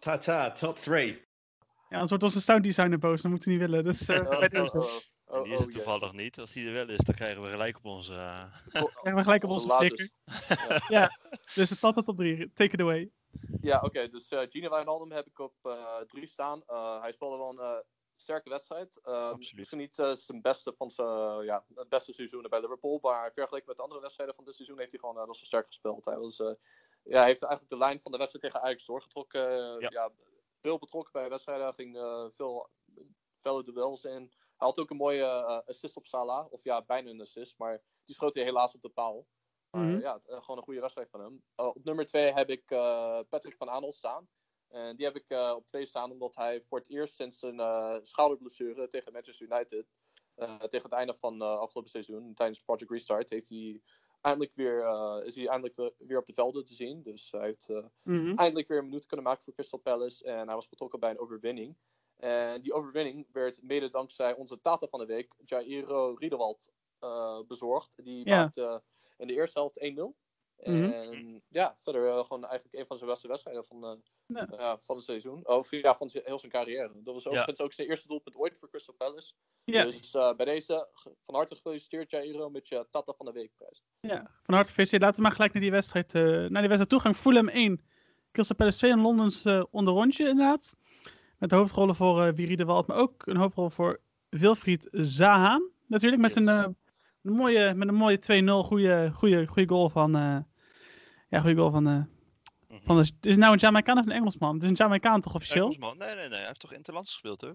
Tata, 0.00 0.52
top 0.52 0.78
three. 0.78 1.06
Ja, 1.08 1.20
anders 1.90 2.08
wordt 2.08 2.24
onze 2.24 2.40
sounddesigner 2.40 2.98
boos, 2.98 3.22
dat 3.22 3.30
moeten 3.30 3.48
we 3.48 3.58
niet 3.58 3.68
willen. 3.68 3.84
Dus 3.84 4.08
eh, 4.08 4.16
Oh, 4.20 4.28
bij 4.28 4.38
oh, 4.38 4.62
deze 4.62 5.02
oh, 5.30 5.36
En 5.36 5.38
oh, 5.38 5.44
die 5.44 5.52
is 5.52 5.58
oh, 5.58 5.64
het 5.64 5.74
toevallig 5.74 6.12
niet. 6.12 6.38
Als 6.38 6.52
die 6.52 6.66
er 6.66 6.72
wel 6.72 6.88
is, 6.88 6.96
dan 7.04 7.14
krijgen 7.14 7.42
we 7.42 7.48
gelijk 7.48 7.76
op 7.76 7.84
onze... 7.84 8.14
eh, 8.14 8.54
krijgen 8.72 9.14
we 9.14 9.22
gelijk 9.22 9.44
op 9.44 9.50
onze 9.50 9.68
flikker. 9.70 10.10
Ja, 10.88 11.18
dus 11.54 11.68
de 11.68 11.78
Tata 11.78 12.02
top 12.02 12.16
3. 12.16 12.52
Take 12.52 12.72
it 12.72 12.80
away. 12.80 13.10
Ja, 13.60 13.80
oké. 13.80 14.08
dus 14.08 14.28
eh 14.30 14.40
Gino 14.48 14.70
Wijnaldum 14.70 15.12
heb 15.12 15.26
ik 15.26 15.38
op 15.38 15.54
3 16.06 16.26
staan. 16.26 16.62
Eh, 16.66 17.00
hij 17.00 17.12
speelde 17.12 17.36
wel 17.36 17.50
een 17.50 17.58
eh, 17.58 17.80
sterke 18.16 18.48
wedstrijd. 18.48 19.00
Ehm, 19.02 19.14
Absoluut. 19.16 19.56
Misschien 19.56 19.78
niet 19.78 19.98
eh, 19.98 20.12
zijn 20.12 20.40
beste 20.40 20.74
van 20.76 20.90
zijn 20.90 21.44
ja, 21.44 21.64
het 21.74 21.88
beste 21.88 22.12
seizoenen 22.12 22.50
bij 22.50 22.60
Liverpool. 22.60 22.98
Maar 23.02 23.32
vergeleken 23.32 23.66
met 23.68 23.76
de 23.76 23.82
andere 23.82 24.00
wedstrijden 24.00 24.34
van 24.34 24.44
dit 24.44 24.54
seizoen 24.54 24.78
heeft 24.78 24.90
hij 24.90 25.00
gewoon 25.00 25.18
eh, 25.18 25.24
best 25.26 25.38
wel 25.40 25.46
sterk 25.46 25.66
gespeeld. 25.66 26.04
Hij, 26.04 26.16
was, 26.18 26.38
eh, 26.40 26.52
ja, 27.02 27.18
hij 27.18 27.26
heeft 27.26 27.42
eigenlijk 27.42 27.68
de 27.72 27.78
lijn 27.78 28.00
van 28.00 28.12
de 28.12 28.18
wedstrijd 28.18 28.44
tegen 28.44 28.66
Ajax 28.66 28.84
doorgetrokken. 28.86 29.48
Eh, 29.50 29.80
Ja. 29.80 29.88
ja. 29.90 30.10
veel 30.60 30.78
betrokken 30.78 31.12
bij 31.12 31.28
wedstrijden. 31.28 31.64
Hij 31.64 31.74
ging 31.74 31.96
eh, 31.96 32.26
veel 32.30 32.70
felle 33.40 33.62
duels 33.62 34.04
in. 34.04 34.32
Hij 34.60 34.68
had 34.68 34.78
ook 34.78 34.90
een 34.90 34.96
mooie 34.96 35.22
eh, 35.24 35.58
assist 35.66 35.96
op 35.96 36.06
Salah. 36.06 36.52
Of 36.52 36.64
ja, 36.64 36.82
bijna 36.82 37.10
een 37.10 37.20
assist. 37.20 37.58
Maar 37.58 37.82
die 38.04 38.14
schoot 38.14 38.34
hij 38.34 38.44
helaas 38.44 38.74
op 38.74 38.80
de 38.82 38.88
paal. 38.88 39.26
Maar 39.70 39.84
Mhm. 39.86 40.00
ja, 40.00 40.20
eh, 40.26 40.40
gewoon 40.42 40.56
een 40.56 40.62
goede 40.62 40.80
wedstrijd 40.80 41.10
van 41.10 41.20
hem. 41.20 41.42
Eh, 41.54 41.66
op 41.66 41.84
nummer 41.84 42.06
2 42.06 42.32
heb 42.32 42.48
ik 42.50 42.70
eh, 42.70 43.20
Patrick 43.28 43.56
van 43.56 43.70
Aanholt 43.70 43.94
staan. 43.94 44.28
En 44.68 44.96
die 44.96 45.06
heb 45.06 45.16
ik 45.16 45.24
eh, 45.28 45.52
op 45.56 45.66
2 45.66 45.86
staan 45.86 46.10
omdat 46.10 46.34
hij 46.36 46.62
voor 46.62 46.78
het 46.78 46.88
eerst 46.90 47.14
sinds 47.14 47.42
een 47.42 47.60
eh, 47.60 47.96
schouderblessure 48.02 48.88
tegen 48.88 49.12
Manchester 49.12 49.46
United, 49.52 49.86
eh, 50.34 50.56
tegen 50.58 50.82
het 50.90 50.98
einde 50.98 51.14
van 51.16 51.42
eh 51.42 51.58
afgelopen 51.58 51.90
seizoen, 51.90 52.34
tijdens 52.34 52.60
Project 52.60 52.90
Restart, 52.90 53.30
heeft 53.30 53.48
hij 53.48 53.80
eindelijk 54.20 54.54
weer, 54.54 54.82
eh, 54.84 55.20
is 55.26 55.34
hij 55.34 55.46
eindelijk 55.46 55.76
we- 55.76 55.94
weer 55.98 56.18
op 56.18 56.26
de 56.26 56.32
velden 56.32 56.64
te 56.64 56.74
zien. 56.74 57.02
Dus 57.02 57.30
hij 57.30 57.40
heeft 57.44 57.68
eh, 57.68 57.84
Mhm. 58.02 58.34
eindelijk 58.36 58.68
weer 58.68 58.78
een 58.78 58.84
minuut 58.84 59.06
kunnen 59.06 59.26
maken 59.26 59.44
voor 59.44 59.52
Crystal 59.54 59.78
Palace. 59.78 60.24
En 60.24 60.46
hij 60.46 60.54
was 60.54 60.68
betrokken 60.68 61.00
bij 61.00 61.10
een 61.10 61.18
overwinning. 61.20 61.76
En 62.20 62.62
die 62.62 62.72
overwinning 62.72 63.26
werd 63.32 63.62
mede 63.62 63.88
dankzij 63.88 64.34
onze 64.34 64.60
Tata 64.60 64.86
van 64.86 64.98
de 65.00 65.06
week, 65.06 65.34
Jairo 65.44 66.14
Riedewald, 66.18 66.72
eh, 66.98 67.40
bezorgd. 67.46 67.90
Die 68.04 68.28
Ja. 68.28 68.36
maakte 68.36 68.82
in 69.16 69.26
de 69.26 69.32
eerste 69.34 69.58
helft 69.58 69.80
1-0. 69.82 70.16
Mhm. 70.56 70.84
En 70.84 71.42
ja, 71.48 71.74
verder 71.76 72.08
eh, 72.08 72.24
gewoon 72.24 72.44
eigenlijk 72.44 72.74
een 72.78 72.86
van 72.86 72.96
zijn 72.96 73.10
beste 73.10 73.28
wedstrijden 73.28 73.64
van, 73.64 73.84
eh, 73.84 73.96
Ja. 74.58 74.78
van 74.78 74.96
het 74.96 75.04
seizoen. 75.04 75.48
Of 75.48 75.70
ja, 75.70 75.94
van 75.94 76.10
zijn- 76.10 76.24
heel 76.26 76.38
zijn 76.38 76.52
carrière. 76.52 76.90
Dat 77.02 77.14
was 77.14 77.26
overigens 77.26 77.60
ook 77.60 77.72
zijn 77.72 77.88
eerste 77.88 78.08
doelpunt 78.08 78.36
ooit 78.36 78.58
voor 78.58 78.68
Crystal 78.70 78.94
Palace. 78.94 79.32
Ja, 79.64 79.84
Dus 79.84 80.14
eh, 80.14 80.34
bij 80.34 80.46
deze 80.46 80.88
van 81.24 81.34
harte 81.34 81.54
gefeliciteerd, 81.54 82.10
Jairo, 82.10 82.50
met 82.50 82.68
je 82.68 82.86
Tata 82.90 83.12
van 83.12 83.26
de 83.26 83.32
Week 83.32 83.50
prijs. 83.56 83.82
ja, 84.00 84.30
van 84.42 84.54
harte 84.54 84.68
gefeliciteerd. 84.68 85.02
Laten 85.02 85.16
we 85.16 85.22
maar 85.22 85.32
gelijk 85.36 85.52
naar 85.52 85.62
die 85.62 85.70
wedstrijd, 85.70 86.14
eh, 86.14 86.22
naar 86.22 86.38
die 86.38 86.50
wedstrijd 86.50 86.88
toe 86.88 87.00
gaan. 87.00 87.14
Fulham 87.14 87.48
1, 87.48 87.84
Crystal 88.32 88.56
Palace 88.56 88.78
2 88.78 88.90
een 88.90 89.00
Londens 89.00 89.44
eh 89.44 89.64
onderrondje 89.70 90.28
inderdaad. 90.28 90.76
Met 91.40 91.50
de 91.50 91.56
hoofdrollen 91.56 91.94
voor 91.94 92.26
eh 92.26 92.32
Wiri 92.34 92.56
de 92.56 92.64
Wald, 92.64 92.86
maar 92.86 92.96
ook 92.96 93.26
een 93.26 93.36
hoofdrol 93.36 93.70
voor 93.70 94.00
Wilfried 94.28 94.88
Zaha. 94.90 95.60
Natuurlijk 95.86 96.22
met, 96.22 96.34
Yes. 96.34 96.42
een, 96.42 96.48
eh, 96.48 96.64
een 97.22 97.32
mooie, 97.32 97.74
met 97.74 97.88
een 97.88 97.94
mooie 97.94 98.18
2-0, 98.18 98.64
goede, 98.64 99.10
goede, 99.14 99.46
goede 99.46 99.68
goal 99.68 99.88
van... 99.88 100.16
eh, 100.16 100.38
ja, 101.28 101.40
goede 101.40 101.56
goal 101.56 101.70
van... 101.70 101.86
eh, 101.86 102.02
Mhm. 102.68 102.82
van 102.84 102.96
de, 102.96 103.02
het 103.02 103.26
is 103.26 103.36
nou 103.36 103.52
een 103.52 103.58
Jamaicaan 103.58 103.98
of 103.98 104.06
een 104.06 104.12
Engelsman? 104.12 104.54
Het 104.54 104.62
is 104.62 104.68
een 104.68 104.74
Jamaicaan 104.74 105.20
toch 105.20 105.34
officieel? 105.34 105.62
Engelsman? 105.62 105.98
Nee, 105.98 106.14
nee, 106.14 106.28
nee. 106.28 106.38
Hij 106.38 106.46
heeft 106.46 106.60
toch 106.60 106.72
Interlands 106.72 107.10
gespeeld, 107.12 107.38
toch? 107.38 107.54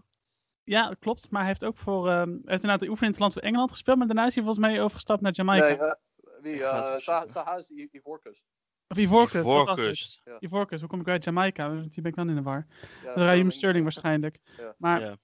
Ja, 0.64 0.88
dat 0.88 1.00
klopt. 1.00 1.30
Maar 1.30 1.40
hij 1.40 1.50
heeft 1.50 1.66
ook 1.66 1.78
voor... 1.78 2.10
ehm, 2.10 2.30
hij 2.30 2.36
heeft 2.46 2.64
inderdaad 2.64 2.80
de 2.80 2.90
oefening 2.90 3.02
in 3.02 3.08
het 3.12 3.20
land 3.20 3.34
voor 3.34 3.42
Engeland 3.42 3.72
gespeeld. 3.72 3.98
Maar 3.98 4.08
daarna 4.08 4.26
is 4.26 4.36
hij 4.36 4.44
volgens 4.44 4.66
mij 4.66 4.82
overgestapt 4.82 5.22
naar 5.22 5.32
Jamaica. 5.32 5.68
Nee, 5.68 5.78
eh, 5.78 5.94
wie? 6.42 6.64
Eh, 6.64 6.78
opzoeken. 6.96 7.32
Zaha 7.32 7.56
is 7.58 7.70
Ivoorkust. 7.92 8.46
Of 8.88 8.98
Ivoorkust. 8.98 9.34
het. 9.34 9.44
Voorkust. 9.44 10.22
Ivoorkust, 10.40 10.80
hoe 10.82 10.90
kom 10.90 11.00
ik 11.00 11.08
uit 11.08 11.24
Jamaica? 11.24 11.70
Want 11.70 11.94
Die 11.94 12.02
ben 12.02 12.12
ik 12.12 12.18
dan 12.18 12.30
in 12.30 12.36
de 12.36 12.42
war. 12.42 12.68
Ja, 13.04 13.14
Raheem 13.14 13.52
Sterling 13.52 13.84
waarschijnlijk. 13.84 14.40
Ja. 14.58 14.76
Maar 14.78 15.02
Ja. 15.02 15.18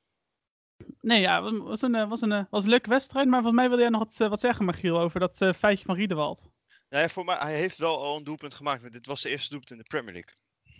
nee, 1.02 1.22
ja, 1.22 1.42
was, 1.42 1.58
was 1.58 1.82
een, 1.82 1.96
eh, 1.96 2.10
was, 2.10 2.22
een, 2.22 2.32
eh, 2.32 2.44
was 2.50 2.64
een 2.64 2.70
leuke 2.70 2.90
wedstrijd. 2.90 3.26
Maar 3.28 3.42
volgens 3.42 3.60
mij 3.60 3.68
wilde 3.68 3.82
jij 3.82 3.92
nog 3.92 4.04
wat, 4.04 4.20
eh, 4.22 4.30
wat 4.30 4.40
zeggen, 4.40 4.66
Magiel, 4.66 5.00
over 5.00 5.20
dat 5.20 5.42
eh, 5.42 5.54
feitje 5.54 5.86
van 5.86 5.96
Riedewald. 5.96 6.50
Nee, 6.90 7.08
voor 7.08 7.26
mij, 7.26 7.38
hij 7.38 7.56
heeft 7.56 7.78
wel 7.78 8.02
al 8.02 8.18
een 8.18 8.24
doelpunt 8.24 8.54
gemaakt. 8.54 8.82
Maar 8.82 8.92
dit 8.92 9.06
was 9.06 9.22
de 9.22 9.30
eerste 9.30 9.50
doelpunt 9.50 9.72
in 9.72 9.78
de 9.78 9.84
Premier 9.84 10.14
League. 10.14 10.34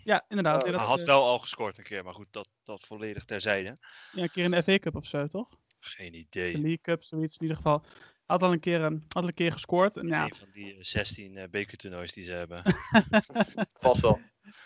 Ja, 0.04 0.24
inderdaad. 0.28 0.64
Ja, 0.66 0.70
hij 0.76 0.86
had 0.86 1.02
wel 1.02 1.22
al 1.24 1.38
gescoord 1.38 1.78
een 1.78 1.84
keer, 1.84 2.04
maar 2.04 2.14
goed, 2.14 2.26
dat, 2.30 2.48
dat 2.64 2.80
volledig 2.80 3.24
terzijde. 3.24 3.76
ja, 4.12 4.22
een 4.22 4.30
keer 4.30 4.44
in 4.44 4.50
de 4.50 4.62
FA 4.62 4.78
Cup 4.78 4.96
of 4.96 5.06
zo, 5.06 5.26
toch? 5.26 5.48
Geen 5.80 6.12
De 6.12 6.18
idee. 6.18 6.52
League 6.52 6.78
Cup, 6.80 7.02
zoiets 7.02 7.36
in 7.36 7.42
ieder 7.42 7.56
geval. 7.56 7.84
Had 8.26 8.42
al 8.42 8.52
een 8.52 8.60
keer, 8.60 8.84
eh, 8.84 8.90
had 8.90 9.00
al 9.22 9.26
een 9.26 9.34
keer 9.34 9.52
gescoord. 9.52 9.96
En 9.96 10.08
ja, 10.08 10.24
Een 10.24 10.34
van 10.34 10.48
die 10.52 10.72
eh, 10.74 10.82
16 10.82 11.36
eh, 11.36 11.48
bekertoernoois 11.48 12.12
die 12.12 12.24
ze 12.24 12.32
hebben. 12.32 12.62
Vast 13.80 14.00
wel. 14.00 14.18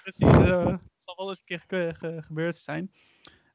precies. 0.03 0.27
eh, 0.27 0.66
het 0.66 0.81
zal 0.99 1.16
wel 1.16 1.29
eens 1.29 1.38
een 1.38 1.45
keer 1.45 1.64
ge- 1.69 1.95
ge- 1.99 2.23
gebeurd 2.23 2.57
zijn. 2.57 2.92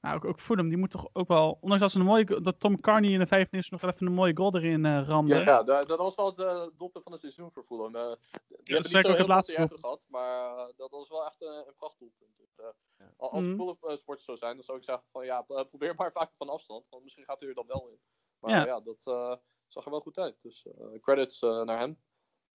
Nou, 0.02 0.16
ook, 0.16 0.26
ook 0.26 0.40
Fulham, 0.42 0.70
die 0.70 0.78
moet 0.78 0.90
toch 0.92 1.10
ook 1.14 1.28
wel... 1.28 1.58
Ondanks 1.62 1.84
dat, 1.84 1.92
ze 1.92 2.00
een 2.00 2.06
mooie, 2.06 2.42
dat 2.42 2.60
Tom 2.60 2.80
Carney 2.80 3.10
in 3.12 3.20
de 3.20 3.28
15 3.28 3.64
nog 3.70 3.82
wel 3.82 3.92
even 3.92 4.08
een 4.08 4.14
mooie 4.14 4.36
goal 4.38 4.56
erin 4.56 4.86
eh 4.86 5.04
ramde. 5.08 5.36
Ja, 5.36 5.42
ja 5.42 5.64
dat, 5.64 5.88
dat 5.88 5.98
was 5.98 6.16
wel 6.16 6.26
het 6.26 6.40
eh, 6.40 6.66
doelpunt 6.78 7.04
van 7.04 7.12
het 7.12 7.22
seizoen 7.22 7.52
voor 7.52 7.64
Fulham. 7.64 7.96
Eh, 7.96 8.02
die 8.02 8.76
hebben 8.76 8.92
niet 8.92 8.96
ook 8.96 9.02
zo 9.02 9.08
het 9.08 9.18
heel 9.18 9.28
laatste 9.28 9.54
jaar 9.54 9.70
gehad, 9.74 10.06
maar 10.10 10.58
eh, 10.58 10.74
dat 10.78 10.92
was 10.92 11.10
wel 11.10 11.26
echt 11.26 11.42
een, 11.42 11.64
een 11.68 11.74
prachtdoelpunt. 11.76 12.38
Dus, 12.38 12.56
eh, 12.58 12.66
Ja. 12.98 13.14
Als 13.18 13.46
Mhm. 13.46 13.56
Fulham 13.56 13.78
eh, 13.82 13.96
sporters 13.96 14.26
zou 14.26 14.38
zijn, 14.38 14.54
dan 14.54 14.64
zou 14.64 14.78
ik 14.78 14.84
zeggen 14.84 15.06
van 15.12 15.26
ja, 15.26 15.44
eh, 15.48 15.66
probeer 15.68 15.96
maar 15.96 16.12
vaker 16.12 16.36
van 16.38 16.50
afstand, 16.50 16.86
want 16.90 17.04
misschien 17.04 17.26
gaat 17.26 17.40
hij 17.40 17.50
er 17.50 17.56
dan 17.56 17.68
wel 17.68 17.88
in. 17.88 18.00
Maar 18.40 18.52
Ja. 18.52 18.66
ja, 18.66 18.80
dat 18.80 19.08
eh, 19.08 19.36
zag 19.71 19.86
er 19.86 19.91
wel 19.91 19.99
goed 20.01 20.17
uit. 20.17 20.41
Dus 20.41 20.65
eh, 20.65 20.99
credits 21.01 21.41
eh, 21.41 21.62
naar 21.63 21.79
hem. 21.79 22.01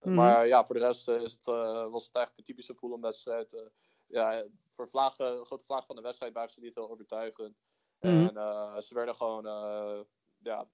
Mhm. 0.01 0.13
Maar 0.15 0.47
ja, 0.47 0.65
voor 0.65 0.75
de 0.75 0.81
rest 0.81 1.07
eh, 1.07 1.21
is 1.21 1.31
het, 1.31 1.47
eh, 1.47 1.89
was 1.89 2.05
het 2.05 2.15
eigenlijk 2.15 2.37
een 2.37 2.43
typische 2.43 2.75
Fulham-wedstrijd. 2.75 3.53
Eh, 3.53 3.65
ja, 4.07 4.45
voor 4.73 4.87
vlagen, 4.89 5.45
grote 5.45 5.65
vlaag 5.65 5.85
van 5.85 5.95
de 5.95 6.01
wedstrijd 6.01 6.33
waren 6.33 6.49
ze 6.49 6.59
niet 6.61 6.75
heel 6.75 6.89
overtuigend. 6.89 7.57
Mhm. 7.99 8.13
En 8.27 8.37
eh, 8.37 8.77
ze 8.79 8.93
werden 8.93 9.15
gewoon 9.15 9.45
eh, 9.47 9.99
ja, 10.37 10.69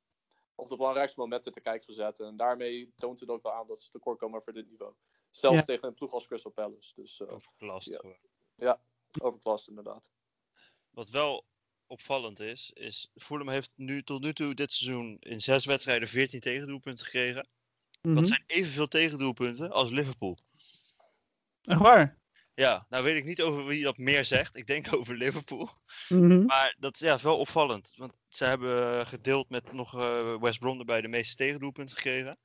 op 0.56 0.70
de 0.70 0.76
belangrijkste 0.76 1.20
momenten 1.20 1.52
te 1.52 1.62
kijken 1.62 1.86
gezet. 1.86 2.20
En 2.20 2.38
daarmee 2.38 2.94
toont 2.96 3.20
het 3.20 3.30
ook 3.30 3.44
wel 3.44 3.54
aan 3.54 3.68
dat 3.68 3.82
ze 3.82 3.90
tekort 3.92 4.20
komen 4.20 4.44
voor 4.44 4.54
dit 4.54 4.70
niveau. 4.70 4.94
Zelfs 5.30 5.58
Ja. 5.60 5.64
tegen 5.66 5.88
een 5.88 5.94
ploeg 5.94 6.14
als 6.14 6.28
Crystal 6.28 6.52
Palace. 6.52 6.94
Dus 6.96 7.20
eh 7.20 7.32
Overklast 7.32 7.88
Ja. 7.88 7.98
gewoon. 8.00 8.78
overklast 9.22 9.68
inderdaad. 9.68 10.12
Wat 10.90 11.10
wel 11.10 11.46
opvallend 11.88 12.40
is, 12.40 12.72
is 12.74 13.12
Fulham 13.16 13.50
heeft 13.50 13.72
nu 13.76 14.04
tot 14.04 14.22
nu 14.22 14.34
toe 14.34 14.54
dit 14.54 14.72
seizoen 14.72 15.18
in 15.20 15.42
zes 15.42 15.66
wedstrijden 15.66 16.08
14 16.08 16.40
tegendoelpunten 16.40 17.06
gekregen. 17.06 17.48
Mhm. 18.02 18.16
Dat 18.16 18.28
zijn 18.28 18.44
evenveel 18.48 18.88
tegendoelpunten 18.88 19.72
als 19.72 19.90
Liverpool. 19.90 20.38
Echt 21.62 21.80
waar? 21.80 22.22
Ja, 22.54 22.86
nou 22.90 23.04
weet 23.04 23.18
ik 23.18 23.26
niet 23.26 23.42
over 23.42 23.66
wie 23.66 23.84
dat 23.84 23.98
meer 23.98 24.26
zegt. 24.26 24.56
Ik 24.56 24.68
denk 24.68 24.94
over 24.98 25.18
Liverpool. 25.18 25.70
Mhm. 26.10 26.46
Maar 26.46 26.76
dat 26.80 27.00
ja, 27.00 27.14
is 27.14 27.22
wel 27.22 27.38
opvallend. 27.40 27.94
Want 27.96 28.14
ze 28.28 28.46
hebben 28.46 29.08
gedeeld 29.08 29.50
met 29.50 29.72
nog 29.74 29.96
eh, 29.98 30.42
West 30.42 30.60
Brom 30.60 30.80
erbij 30.80 31.02
de 31.02 31.08
meeste 31.08 31.36
tegendoelpunten 31.36 31.96
gekregen. 31.96 32.38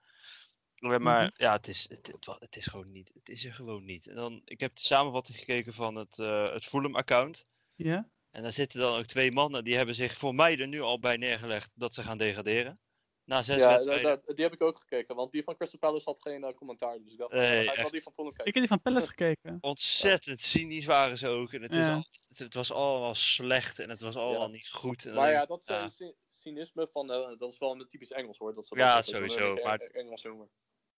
Maar 0.79 1.01
Mhm. 1.01 1.31
ja, 1.35 1.53
het 1.53 1.69
is, 1.69 1.89
het, 1.89 2.13
het, 2.39 2.57
is 2.57 2.67
gewoon 2.67 2.93
niet. 2.93 3.11
Het 3.15 3.29
is 3.29 3.45
er 3.45 3.53
gewoon 3.53 3.85
niet. 3.85 4.07
En 4.07 4.15
dan, 4.15 4.43
ik 4.45 4.61
heb 4.61 4.75
de 4.75 4.81
samenvatting 4.81 5.39
gekeken 5.39 5.73
van 5.73 5.95
het, 5.95 6.19
eh 6.19 6.53
het 6.53 6.65
Fulham-account. 6.65 7.47
Ja? 7.75 8.09
En 8.31 8.43
daar 8.43 8.53
zitten 8.53 8.81
dan 8.81 8.99
ook 8.99 9.05
twee 9.07 9.33
mannen 9.33 9.65
die 9.65 9.77
hebben 9.77 9.95
zich 9.95 10.17
voor 10.17 10.35
mij 10.35 10.59
er 10.59 10.69
nu 10.69 10.81
al 10.81 10.99
bij 10.99 11.17
neergelegd 11.17 11.71
dat 11.75 11.95
ze 11.95 12.03
gaan 12.03 12.19
degraderen. 12.19 12.81
Na 13.25 13.43
zes 13.43 13.61
Ja, 13.61 13.69
wedstrijden. 13.69 14.23
die 14.35 14.45
heb 14.45 14.53
ik 14.55 14.63
ook 14.63 14.79
gekeken. 14.79 15.15
Want 15.15 15.33
die 15.33 15.43
van 15.43 15.57
Crystal 15.57 15.79
Palace 15.79 16.05
had 16.05 16.21
geen 16.23 16.45
eh, 16.45 16.55
commentaar. 16.55 16.99
Dus 17.03 17.13
ik 17.13 17.19
dacht, 17.19 17.33
Nee, 17.33 17.61
eh, 17.71 17.75
ga 17.75 17.85
ik 17.85 17.91
die 17.91 18.03
van 18.03 18.13
Fulham 18.13 18.33
Ik 18.33 18.37
kijken. 18.37 18.45
heb 18.45 18.55
die 18.55 18.67
van 18.69 18.83
Palace 18.83 19.07
gekeken. 19.09 19.59
Ontzettend 19.71 20.41
cynisch 20.41 20.85
waren 20.85 21.19
ze 21.19 21.29
ook. 21.29 21.53
En 21.53 21.63
het, 21.63 21.75
is 21.75 21.87
al, 21.87 22.05
het, 22.29 22.39
het 22.39 22.55
was 22.55 22.73
allemaal 22.73 23.15
slecht 23.15 23.79
en 23.79 23.91
het 23.91 24.01
was 24.01 24.17
allemaal 24.17 24.47
Ja. 24.47 24.53
niet 24.53 24.69
goed. 24.69 25.05
En 25.07 25.15
Maar 25.15 25.31
ja, 25.33 25.43
ik, 25.43 25.49
dat 25.49 25.65
ja. 25.67 25.83
eh, 25.83 25.89
cy- 25.89 26.13
cynisme 26.29 26.89
van, 26.93 27.13
eh, 27.13 27.39
dat 27.39 27.53
is 27.53 27.59
wel 27.59 27.73
een 27.73 27.89
typisch 27.89 28.13
Engels 28.13 28.39
hoor. 28.39 28.55
Dat 28.55 28.67
ze 28.67 28.77
Ja, 28.77 28.95
dat 28.95 29.07
sowieso, 29.07 29.53
is 29.53 29.59
een 29.59 29.65
maar- 29.67 29.81
Eng- 29.81 29.91
Engels 30.01 30.23
humor. 30.23 30.49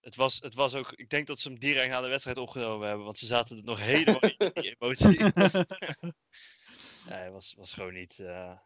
het, 0.00 0.16
was, 0.16 0.38
het 0.40 0.54
was 0.54 0.74
ook. 0.74 0.92
Ik 0.92 1.08
denk 1.10 1.26
dat 1.26 1.38
ze 1.38 1.48
hem 1.48 1.58
direct 1.58 1.88
na 1.90 2.00
de 2.00 2.08
wedstrijd 2.08 2.38
opgenomen 2.38 2.86
hebben. 2.86 3.04
Want 3.04 3.18
ze 3.18 3.26
zaten 3.26 3.56
er 3.56 3.64
nog 3.64 3.78
helemaal 3.80 4.20
in 4.20 4.50
die 4.54 4.76
emotie. 4.78 5.18
Nee, 7.08 7.18
het 7.18 7.32
was, 7.32 7.54
was 7.58 7.72
gewoon 7.72 7.92
niet. 7.94 8.18
eh, 8.18 8.58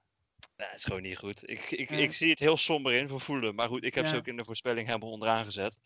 nee, 0.56 0.68
het 0.68 0.78
is 0.78 0.84
gewoon 0.84 1.02
niet 1.02 1.18
goed. 1.18 1.48
Ik, 1.50 1.70
ik, 1.70 1.90
Ja. 1.90 1.96
ik 1.96 2.12
zie 2.12 2.30
het 2.30 2.38
heel 2.38 2.56
somber 2.56 2.92
in 2.92 3.08
voor 3.08 3.20
voelen. 3.20 3.54
Maar 3.54 3.68
goed, 3.68 3.84
ik 3.84 3.94
heb 3.94 4.06
ze 4.06 4.12
Ja. 4.12 4.18
ook 4.18 4.26
in 4.26 4.36
de 4.36 4.44
voorspelling 4.44 4.86
helemaal 4.86 5.10
onderaan 5.10 5.44
gezet. 5.44 5.78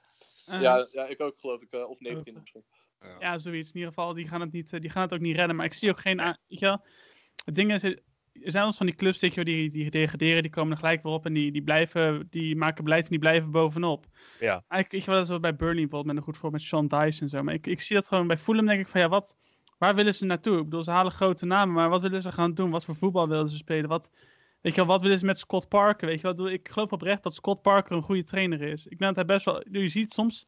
Ja, 0.46 0.86
ja, 0.92 1.06
ik 1.06 1.20
ook 1.20 1.38
geloof 1.40 1.60
ik. 1.62 1.70
eh, 1.72 1.88
of 1.88 2.00
19 2.00 2.34
misschien. 2.40 2.64
Ja, 3.18 3.38
zoiets. 3.38 3.68
In 3.68 3.74
ieder 3.74 3.88
geval, 3.88 4.14
die 4.14 4.28
gaan 4.28 4.40
het, 4.40 4.52
niet, 4.52 4.72
eh, 4.72 4.80
die 4.80 4.90
gaan 4.90 5.02
het 5.02 5.14
ook 5.14 5.20
niet 5.20 5.36
redden. 5.36 5.56
Maar 5.56 5.66
ik 5.66 5.72
zie 5.74 5.90
ook 5.90 6.00
geen... 6.00 6.16
Weet 6.16 6.36
je 6.58 6.66
wel, 6.66 6.84
het 7.44 7.54
ding 7.54 7.72
is, 7.72 7.82
er 7.82 8.00
zijn 8.32 8.52
wel 8.52 8.66
eens 8.66 8.76
van 8.76 8.86
die 8.86 8.94
clubs 8.94 9.20
wel, 9.20 9.44
die, 9.44 9.70
die 9.70 9.90
degraderen, 9.90 10.42
die 10.42 10.50
komen 10.50 10.72
er 10.72 10.78
gelijk 10.78 11.02
weer 11.02 11.12
op 11.12 11.26
en 11.26 11.32
die, 11.32 11.52
die, 11.52 11.62
blijven, 11.62 12.26
die 12.30 12.56
maken 12.56 12.84
beleid 12.84 13.02
en 13.04 13.10
die 13.10 13.18
blijven 13.18 13.50
bovenop. 13.50 14.06
Ja. 14.40 14.52
Eigenlijk, 14.68 14.90
weet 14.90 15.00
je 15.00 15.06
wel, 15.06 15.14
dat 15.14 15.24
is 15.24 15.30
wel 15.30 15.40
bij 15.40 15.56
Burnley 15.56 15.80
bijvoorbeeld 15.86 16.06
met 16.06 16.16
een 16.16 16.22
goed 16.22 16.38
voorbeeld 16.38 16.62
met 16.62 16.70
Sean 16.70 16.88
Dice 16.88 17.20
en 17.22 17.28
zo. 17.28 17.42
Maar 17.42 17.54
ik, 17.54 17.66
ik 17.66 17.80
zie 17.80 17.96
dat 17.96 18.08
gewoon 18.08 18.26
bij 18.26 18.38
Fulham, 18.38 18.66
denk 18.66 18.80
ik 18.80 18.88
van 18.88 19.00
ja, 19.00 19.08
wat, 19.08 19.36
waar 19.78 19.94
willen 19.94 20.14
ze 20.14 20.24
naartoe? 20.24 20.58
Ik 20.58 20.64
bedoel, 20.64 20.82
ze 20.82 20.90
halen 20.90 21.12
grote 21.12 21.46
namen, 21.46 21.74
maar 21.74 21.88
wat 21.88 22.00
willen 22.00 22.22
ze 22.22 22.32
gaan 22.32 22.54
doen? 22.54 22.70
Wat 22.70 22.84
voor 22.84 22.94
voetbal 22.94 23.28
willen 23.28 23.48
ze 23.48 23.56
spelen? 23.56 23.88
Wat, 23.88 24.10
weet 24.60 24.74
je 24.74 24.80
wel, 24.80 24.90
wat 24.90 25.00
willen 25.00 25.18
ze 25.18 25.24
met 25.24 25.38
Scott 25.38 25.68
Parker? 25.68 26.08
Weet 26.08 26.20
je 26.20 26.34
wel, 26.34 26.48
Ik 26.50 26.68
geloof 26.68 26.92
oprecht 26.92 27.22
dat 27.22 27.34
Scott 27.34 27.62
Parker 27.62 27.96
een 27.96 28.02
goede 28.02 28.24
trainer 28.24 28.62
is. 28.62 28.86
Ik 28.86 28.98
denk 28.98 29.14
dat 29.14 29.26
hij 29.26 29.34
best 29.34 29.44
wel, 29.44 29.64
je 29.70 29.88
ziet 29.88 30.12
soms, 30.12 30.46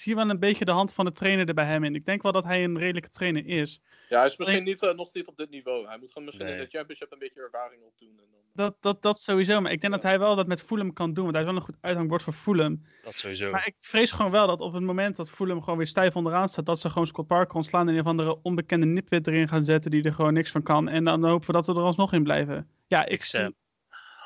zie 0.00 0.12
je 0.12 0.18
wel 0.18 0.30
een 0.30 0.38
beetje 0.38 0.64
de 0.64 0.70
hand 0.70 0.94
van 0.94 1.04
de 1.04 1.12
trainer 1.12 1.48
er 1.48 1.54
bij 1.54 1.64
hem 1.64 1.84
in. 1.84 1.94
Ik 1.94 2.04
denk 2.06 2.22
wel 2.22 2.32
dat 2.32 2.44
hij 2.44 2.64
een 2.64 2.78
redelijke 2.78 3.10
trainer 3.10 3.46
is. 3.46 3.80
Ja, 4.08 4.16
hij 4.16 4.26
is 4.26 4.36
misschien 4.36 4.64
niet, 4.64 4.82
eh, 4.82 4.94
nog 4.94 5.12
niet 5.14 5.26
op 5.28 5.36
dit 5.36 5.50
niveau. 5.50 5.86
Hij 5.86 5.98
moet 5.98 6.08
gewoon 6.12 6.24
misschien 6.24 6.46
in 6.48 6.58
de 6.58 6.66
championship 6.68 7.12
een 7.12 7.18
beetje 7.18 7.40
ervaring 7.42 7.82
opdoen. 7.82 8.08
En 8.08 8.24
dan... 8.30 8.40
Dat, 8.52 8.76
dat, 8.80 9.02
dat 9.02 9.20
sowieso, 9.20 9.60
maar 9.60 9.72
ik 9.72 9.80
denk 9.80 9.92
dat 9.92 10.02
hij 10.02 10.18
wel 10.18 10.36
dat 10.36 10.46
met 10.46 10.62
Fulham 10.62 10.92
kan 10.92 11.12
doen, 11.14 11.24
want 11.24 11.36
hij 11.36 11.44
is 11.44 11.50
wel 11.50 11.58
een 11.60 11.64
goed 11.66 11.76
uithangbord 11.80 12.22
voor 12.22 12.32
Fulham. 12.32 12.82
Dat 13.02 13.14
sowieso. 13.14 13.50
Maar 13.50 13.66
ik 13.66 13.74
vrees 13.80 14.12
gewoon 14.12 14.30
wel 14.30 14.46
dat 14.46 14.60
op 14.60 14.72
het 14.72 14.82
moment 14.82 15.16
dat 15.16 15.30
Fulham 15.30 15.60
gewoon 15.62 15.78
weer 15.78 15.86
stijf 15.86 16.16
onderaan 16.16 16.48
staat, 16.48 16.66
dat 16.66 16.80
ze 16.80 16.88
gewoon 16.90 17.06
Scott 17.06 17.28
Parker 17.28 17.56
ontslaan 17.56 17.88
en 17.88 17.94
een 17.94 18.00
of 18.00 18.06
andere 18.06 18.42
onbekende 18.42 18.86
nipwit 18.86 19.26
erin 19.26 19.48
gaan 19.48 19.62
zetten 19.64 19.90
die 19.90 20.02
er 20.02 20.12
gewoon 20.14 20.32
niks 20.32 20.50
van 20.50 20.62
kan. 20.62 20.88
En 20.88 21.04
dan 21.04 21.24
hopen 21.24 21.46
we 21.46 21.52
dat 21.52 21.66
we 21.66 21.72
er 21.72 21.78
alsnog 21.80 22.12
in 22.12 22.22
blijven. 22.22 22.70
Ja, 22.86 23.04
ik 23.04 23.08
Big 23.10 23.24
Sam. 23.24 23.40
zie- 23.42 23.56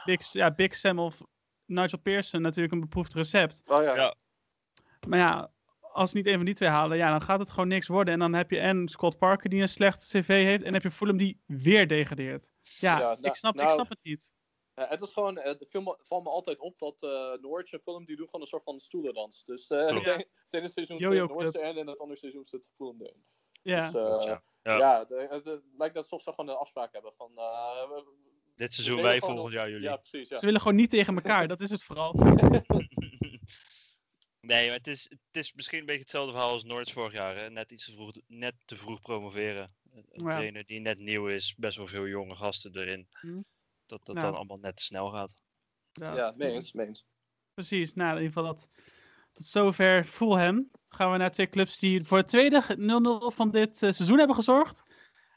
Big, 0.04 0.32
ja, 0.32 0.50
Big 0.50 0.76
Sam 0.76 0.98
of 0.98 1.20
Nigel 1.66 1.98
Pearson 1.98 2.42
natuurlijk 2.42 2.74
een 2.74 2.80
beproefd 2.80 3.14
recept. 3.14 3.62
Oh 3.66 3.82
ja. 3.82 3.94
Ja. 3.94 4.14
Maar 5.08 5.18
ja, 5.18 5.50
als 5.92 6.10
ze 6.10 6.16
niet 6.16 6.26
een 6.26 6.36
van 6.36 6.44
die 6.44 6.54
twee 6.54 6.68
halen, 6.68 6.96
ja, 6.96 7.10
dan 7.10 7.22
gaat 7.22 7.38
het 7.38 7.50
gewoon 7.50 7.68
niks 7.68 7.86
worden. 7.88 8.14
En 8.14 8.20
dan 8.20 8.32
heb 8.34 8.50
je 8.50 8.58
en 8.58 8.88
Scott 8.88 9.18
Parker 9.18 9.50
die 9.50 9.60
een 9.60 9.68
slecht 9.68 10.08
cv 10.08 10.26
heeft 10.26 10.62
en 10.62 10.72
heb 10.72 10.82
je 10.82 10.90
Fulham 10.90 11.16
die 11.16 11.40
weer 11.46 11.88
degradeert. 11.88 12.50
Ja, 12.78 12.98
Ja, 12.98 13.12
ik, 13.12 13.20
nou- 13.20 13.34
snap, 13.36 13.54
ik 13.54 13.60
nou- 13.60 13.74
snap 13.74 13.88
het 13.88 13.98
niet. 14.02 14.32
Eh, 14.74 14.88
het 14.90 15.00
is 15.00 15.12
gewoon, 15.12 15.38
het 15.38 15.66
viel 15.68 15.80
me, 15.82 15.98
valt 16.02 16.22
me 16.24 16.30
altijd 16.30 16.60
op 16.60 16.78
dat 16.78 17.02
eh 17.02 17.10
Norwich 17.40 17.72
en 17.72 17.80
Fulham 17.80 18.04
die 18.04 18.16
doen 18.16 18.26
gewoon 18.26 18.40
een 18.40 18.46
soort 18.46 18.62
van 18.64 18.78
stoelendans. 18.78 19.44
Dus 19.44 19.70
eh 19.70 19.86
Klopt. 19.86 20.06
het 20.06 20.26
ene- 20.50 20.68
seizoen 20.68 20.98
zit 20.98 21.08
Norwich 21.08 21.52
erin 21.54 21.76
en 21.78 21.86
het 21.86 22.00
andere 22.00 22.18
seizoen 22.18 22.44
zit 22.44 22.70
Fulham 22.76 23.00
erin. 23.00 23.24
Ja. 23.62 23.78
Dus, 23.90 23.94
eh, 23.94 24.22
ja. 24.24 24.42
ja, 24.62 24.76
Ja. 24.78 25.06
het, 25.08 25.60
lijkt 25.76 25.94
dat 25.94 26.02
ze 26.02 26.08
soms 26.08 26.24
gewoon 26.24 26.48
een 26.48 26.56
afspraak 26.56 26.92
hebben 26.92 27.12
van... 27.16 27.30
eh, 27.36 27.98
Dit 28.56 28.72
seizoen 28.72 29.02
wij, 29.02 29.18
volgend 29.18 29.52
jaar 29.52 29.68
jullie. 29.70 29.88
Ja, 29.88 29.96
precies. 29.96 30.28
Ja. 30.28 30.38
Ze 30.38 30.44
willen 30.44 30.60
gewoon 30.60 30.76
niet 30.76 30.90
tegen 30.90 31.14
elkaar, 31.14 31.48
dat 31.48 31.60
is 31.60 31.70
het 31.70 31.84
vooral. 31.84 32.14
nee, 34.46 34.66
maar 34.68 34.76
het 34.76 34.86
is, 34.86 35.06
het 35.10 35.36
is 35.42 35.52
misschien 35.52 35.78
een 35.78 35.86
beetje 35.86 36.00
hetzelfde 36.00 36.32
verhaal 36.32 36.50
als 36.50 36.64
Noords 36.64 36.92
vorig 36.92 37.12
jaar. 37.12 37.36
Hè? 37.36 37.50
Net 37.50 37.72
iets 37.72 37.84
te 37.84 37.92
vroeg, 37.92 38.12
net 38.26 38.54
te 38.64 38.76
vroeg 38.76 39.00
promoveren. 39.00 39.74
Een 39.92 40.04
Ja. 40.12 40.30
trainer 40.30 40.64
die 40.66 40.80
net 40.80 40.98
nieuw 40.98 41.26
is, 41.26 41.54
best 41.56 41.76
wel 41.76 41.86
veel 41.86 42.06
jonge 42.06 42.34
gasten 42.36 42.76
erin. 42.76 43.08
Mhm. 43.22 43.40
dat 43.86 44.04
dat 44.06 44.14
Nou. 44.16 44.26
dan 44.26 44.36
allemaal 44.36 44.58
net 44.58 44.76
te 44.76 44.82
snel 44.82 45.10
gaat. 45.10 45.42
Ja, 45.92 46.14
Ja, 46.14 46.32
mee 46.36 46.52
eens, 46.52 46.72
mee 46.72 46.86
eens. 46.86 47.04
Precies, 47.54 47.94
nou 47.94 48.10
in 48.16 48.22
ieder 48.22 48.32
geval 48.32 48.54
dat, 48.54 48.68
tot 49.32 49.46
zover 49.46 50.04
Fulham. 50.04 50.70
Gaan 50.88 51.12
we 51.12 51.18
naar 51.18 51.30
twee 51.32 51.48
clubs 51.48 51.78
die 51.78 52.04
voor 52.04 52.18
het 52.18 52.28
tweede 52.28 52.62
0-0 52.76 53.30
van 53.30 53.50
dit 53.50 53.82
eh, 53.82 53.92
seizoen 53.92 54.18
hebben 54.18 54.36
gezorgd. 54.36 54.82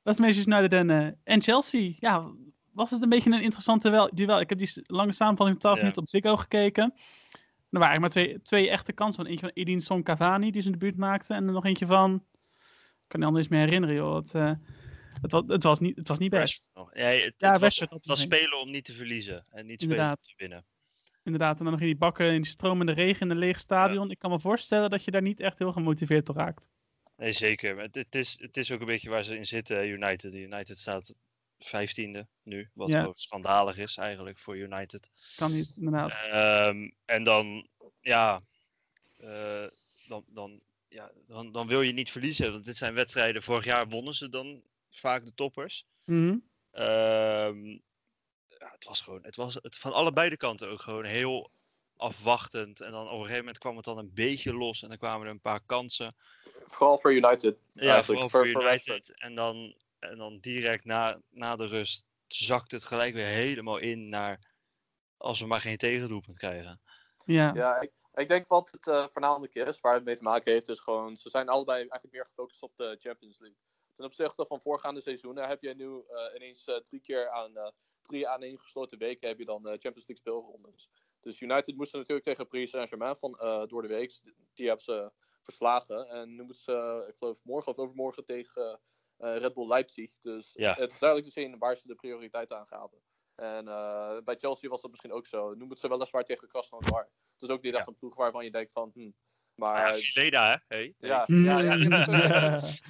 Dat 0.03 0.14
is 0.14 0.20
Manchester 0.20 0.53
United 0.53 0.74
en, 0.80 0.89
eh, 0.89 1.12
en 1.24 1.41
Chelsea. 1.41 1.93
Ja, 1.99 2.34
was 2.72 2.89
het 2.91 3.01
een 3.01 3.10
beetje 3.10 3.32
een 3.32 3.41
interessante 3.41 3.89
wel, 3.89 4.10
duel. 4.16 4.39
Ik 4.39 4.49
heb 4.49 4.58
die 4.58 4.72
lange 4.84 5.12
samenvatting 5.12 5.49
van 5.49 5.60
12 5.60 5.76
Ja. 5.76 5.82
minuten 5.82 6.01
op 6.01 6.10
Ziggo 6.10 6.36
gekeken. 6.38 6.93
Er 7.76 7.82
waren 7.82 7.99
eigenlijk 7.99 8.26
maar 8.26 8.39
twee, 8.39 8.41
twee 8.41 8.69
echte 8.69 8.93
kansen. 8.93 9.23
Van 9.23 9.32
eentje 9.32 9.45
van 9.45 9.55
Edinson 9.55 10.03
Cavani, 10.03 10.51
die 10.51 10.61
zijn 10.61 10.73
debuut 10.73 10.97
maakte. 10.97 11.34
En 11.34 11.47
er 11.47 11.53
nog 11.53 11.65
eentje 11.65 11.86
van... 11.86 12.23
Ik 13.03 13.11
kan 13.11 13.19
me 13.19 13.26
niet 13.26 13.38
eens 13.38 13.47
meer 13.47 13.59
herinneren, 13.59 13.95
joh. 13.95 14.15
Het, 14.15 14.36
eh, 14.36 14.51
het, 15.21 15.32
was, 15.32 15.43
het, 15.47 15.63
was 15.63 15.80
niet, 15.80 15.95
het 15.95 16.07
was 16.07 16.17
niet 16.17 16.30
best. 16.30 16.71
Ja, 16.73 16.82
het, 17.09 17.34
Ja, 17.38 17.51
het 17.51 17.59
was, 17.59 17.80
het 17.80 18.03
de 18.03 18.15
spelen 18.15 18.61
om 18.61 18.71
niet 18.71 18.86
te 18.86 18.93
verliezen 18.93 19.47
en 19.51 19.65
niet 19.65 19.82
spelen 19.82 20.09
om 20.09 20.15
te 20.21 20.34
winnen. 20.38 20.65
Inderdaad, 21.23 21.57
en 21.57 21.63
dan 21.63 21.73
nog 21.73 21.82
in 21.82 21.88
die 21.88 21.97
bakken, 21.97 22.34
in 22.34 22.41
die 22.41 22.51
stromende 22.51 22.91
regen, 22.91 23.21
in 23.21 23.30
een 23.30 23.38
leeg 23.38 23.59
stadion. 23.59 24.11
Ik 24.11 24.19
kan 24.19 24.32
me 24.32 24.39
voorstellen 24.39 24.89
dat 24.89 25.03
je 25.03 25.11
daar 25.11 25.21
niet 25.21 25.39
echt 25.39 25.59
heel 25.59 25.71
gemotiveerd 25.71 26.26
door 26.26 26.36
raakt. 26.36 26.69
Nee, 27.17 27.32
zeker. 27.32 27.76
Maar 27.76 27.84
Het, 27.84 27.95
het, 27.95 28.15
is, 28.15 28.39
het 28.41 28.57
is 28.57 28.71
ook 28.71 28.80
een 28.80 28.86
beetje 28.86 29.09
waar 29.09 29.23
ze 29.23 29.38
in 29.38 29.45
zitten, 29.45 29.88
United. 29.88 30.34
United 30.34 30.80
staat 30.80 31.15
vijftiende 31.58 32.28
nu, 32.43 32.70
wat 32.74 32.91
Ja. 32.91 33.12
schandalig 33.14 33.78
is 33.78 33.97
eigenlijk 33.97 34.39
voor 34.39 34.58
United. 34.58 35.10
Kan 35.36 35.51
niet, 35.51 35.76
inderdaad. 35.76 36.12
Ehm, 36.12 36.89
en 37.06 37.24
dan, 37.24 37.68
ja, 38.01 38.39
eh, 39.18 39.68
dan, 40.08 40.26
dan, 40.28 40.62
ja 40.88 41.12
dan, 41.28 41.51
dan 41.51 41.68
wil 41.68 41.82
je 41.82 41.91
niet 41.91 42.12
verliezen. 42.12 42.51
Want 42.51 42.66
dit 42.66 42.78
zijn 42.78 42.93
wedstrijden, 42.93 43.41
vorig 43.41 43.66
jaar 43.66 43.88
wonnen 43.88 44.16
ze 44.16 44.30
dan 44.30 44.64
vaak 44.89 45.26
de 45.26 45.34
toppers. 45.34 45.86
Mhm. 46.06 46.38
Ehm, 46.72 47.68
ja, 48.47 48.72
het 48.72 48.86
was 48.86 49.01
gewoon, 49.01 49.24
het 49.24 49.36
was 49.36 49.53
het, 49.53 49.78
van 49.78 49.93
allebei 49.93 50.30
de 50.30 50.38
kanten 50.38 50.70
ook 50.70 50.82
gewoon 50.82 51.06
heel 51.06 51.51
afwachtend. 51.97 52.82
En 52.82 52.91
dan 52.91 53.06
op 53.06 53.12
een 53.12 53.18
gegeven 53.18 53.38
moment 53.38 53.58
kwam 53.58 53.76
het 53.76 53.86
dan 53.86 53.97
een 53.97 54.14
beetje 54.14 54.53
los 54.53 54.82
en 54.82 54.89
dan 54.89 54.97
kwamen 54.97 55.26
er 55.26 55.32
een 55.32 55.39
paar 55.39 55.62
kansen. 55.66 56.16
Vooral 56.64 56.97
voor 56.97 57.14
United. 57.14 57.58
Ja, 57.74 57.82
eigenlijk, 57.82 58.06
vooral 58.06 58.30
voor 58.30 58.49
voor 58.49 58.64
United. 58.64 59.20
En, 59.20 59.36
dan, 59.36 59.76
en 60.10 60.18
dan 60.18 60.39
direct 60.39 60.86
na, 60.86 61.22
na 61.30 61.56
de 61.56 61.66
rust 61.66 62.06
zakt 62.28 62.72
het 62.72 62.84
gelijk 62.84 63.14
weer 63.14 63.26
helemaal 63.26 63.78
in 63.78 64.10
naar 64.10 64.53
als 65.18 65.39
we 65.39 65.47
maar 65.47 65.62
geen 65.62 65.78
tegendoelpunt 65.78 66.38
krijgen. 66.38 66.82
Ja. 67.26 67.53
Ja, 67.53 67.82
ik, 67.82 67.91
ik 68.14 68.28
denk 68.28 68.47
wat 68.47 68.72
het 68.72 68.88
eh, 68.88 69.06
voornamelijk 69.10 69.56
is, 69.56 69.80
waar 69.80 69.93
het 69.93 70.03
mee 70.03 70.16
te 70.16 70.24
maken 70.24 70.51
heeft, 70.51 70.70
is 70.70 70.80
gewoon, 70.80 71.18
ze 71.18 71.30
zijn 71.30 71.49
allebei 71.49 71.78
eigenlijk 71.78 72.14
meer 72.14 72.26
gefocust 72.26 72.62
op 72.62 72.76
de 72.76 72.95
Champions 72.99 73.39
League. 73.39 73.58
Ten 73.93 74.06
opzichte 74.06 74.45
van 74.45 74.62
voorgaande 74.62 75.01
seizoenen 75.01 75.47
heb 75.47 75.62
je 75.62 75.74
nu 75.76 75.86
eh, 75.86 76.36
ineens 76.36 76.66
eh, 76.66 76.76
drie 76.76 77.01
keer 77.01 77.30
aan 77.30 77.51
uh, 77.51 77.68
drie 78.01 78.28
aaneengesloten 78.28 78.97
weken 78.97 79.28
heb 79.28 79.39
je 79.39 79.45
dan 79.45 79.62
uh, 79.62 79.72
Champions 79.72 80.08
League 80.08 80.18
speelrondes. 80.18 80.89
Dus 81.20 81.41
United 81.41 81.76
moesten 81.76 81.99
natuurlijk 81.99 82.28
tegen 82.28 82.47
Paris 82.47 82.70
Saint-Germain 82.70 83.16
van 83.16 83.39
uh, 83.41 83.66
door 83.66 83.82
de 83.82 83.88
week. 83.88 84.20
Die 84.53 84.68
hebben 84.68 84.84
ze 84.84 85.12
verslagen. 85.41 86.08
En 86.10 86.36
nu 86.36 86.43
moeten 86.43 86.64
ze, 86.64 87.06
ik 87.10 87.18
geloof, 87.18 87.43
morgen 87.43 87.72
of 87.72 87.78
overmorgen 87.78 88.26
tegen 88.26 88.64
uh, 88.64 88.76
Red 89.18 89.53
Bull 89.53 89.68
Leipzig. 89.68 90.20
Dus 90.20 90.53
Ja. 90.53 90.74
het 90.74 90.91
is 90.91 90.99
duidelijk 90.99 91.34
te 91.34 91.39
zien 91.41 91.57
waar 91.57 91.76
ze 91.78 91.88
de 91.88 91.95
prioriteit 91.95 92.51
aan 92.51 92.68
gaven. 92.68 93.01
En 93.36 93.68
uh, 93.68 94.18
bij 94.24 94.36
Chelsea 94.36 94.70
was 94.70 94.82
dat 94.82 94.89
misschien 94.91 95.11
ook 95.11 95.26
zo. 95.26 95.49
Nu 95.53 95.59
moeten 95.59 95.78
ze 95.78 95.89
weliswaar 95.89 96.24
tegen 96.24 96.47
Krasnodar. 96.47 97.09
Dus 97.38 97.49
ook 97.49 97.61
die 97.61 97.72
dag 97.72 97.82
Ja. 97.82 97.88
een 97.88 97.95
ploeg 97.97 98.16
waarvan 98.16 98.43
je 98.43 98.51
denkt 98.51 98.72
van... 98.72 98.91
Hm, 98.93 99.11
Maar 99.56 99.88
ja, 99.88 99.93
Vileda, 99.95 100.49
hè? 100.49 100.56
Hey, 100.76 100.95
hey. 100.99 101.10
ja, 101.10 101.26
ja, 101.28 101.60
ja, 101.60 101.78
heeft 101.78 101.93
ook- 101.93 102.12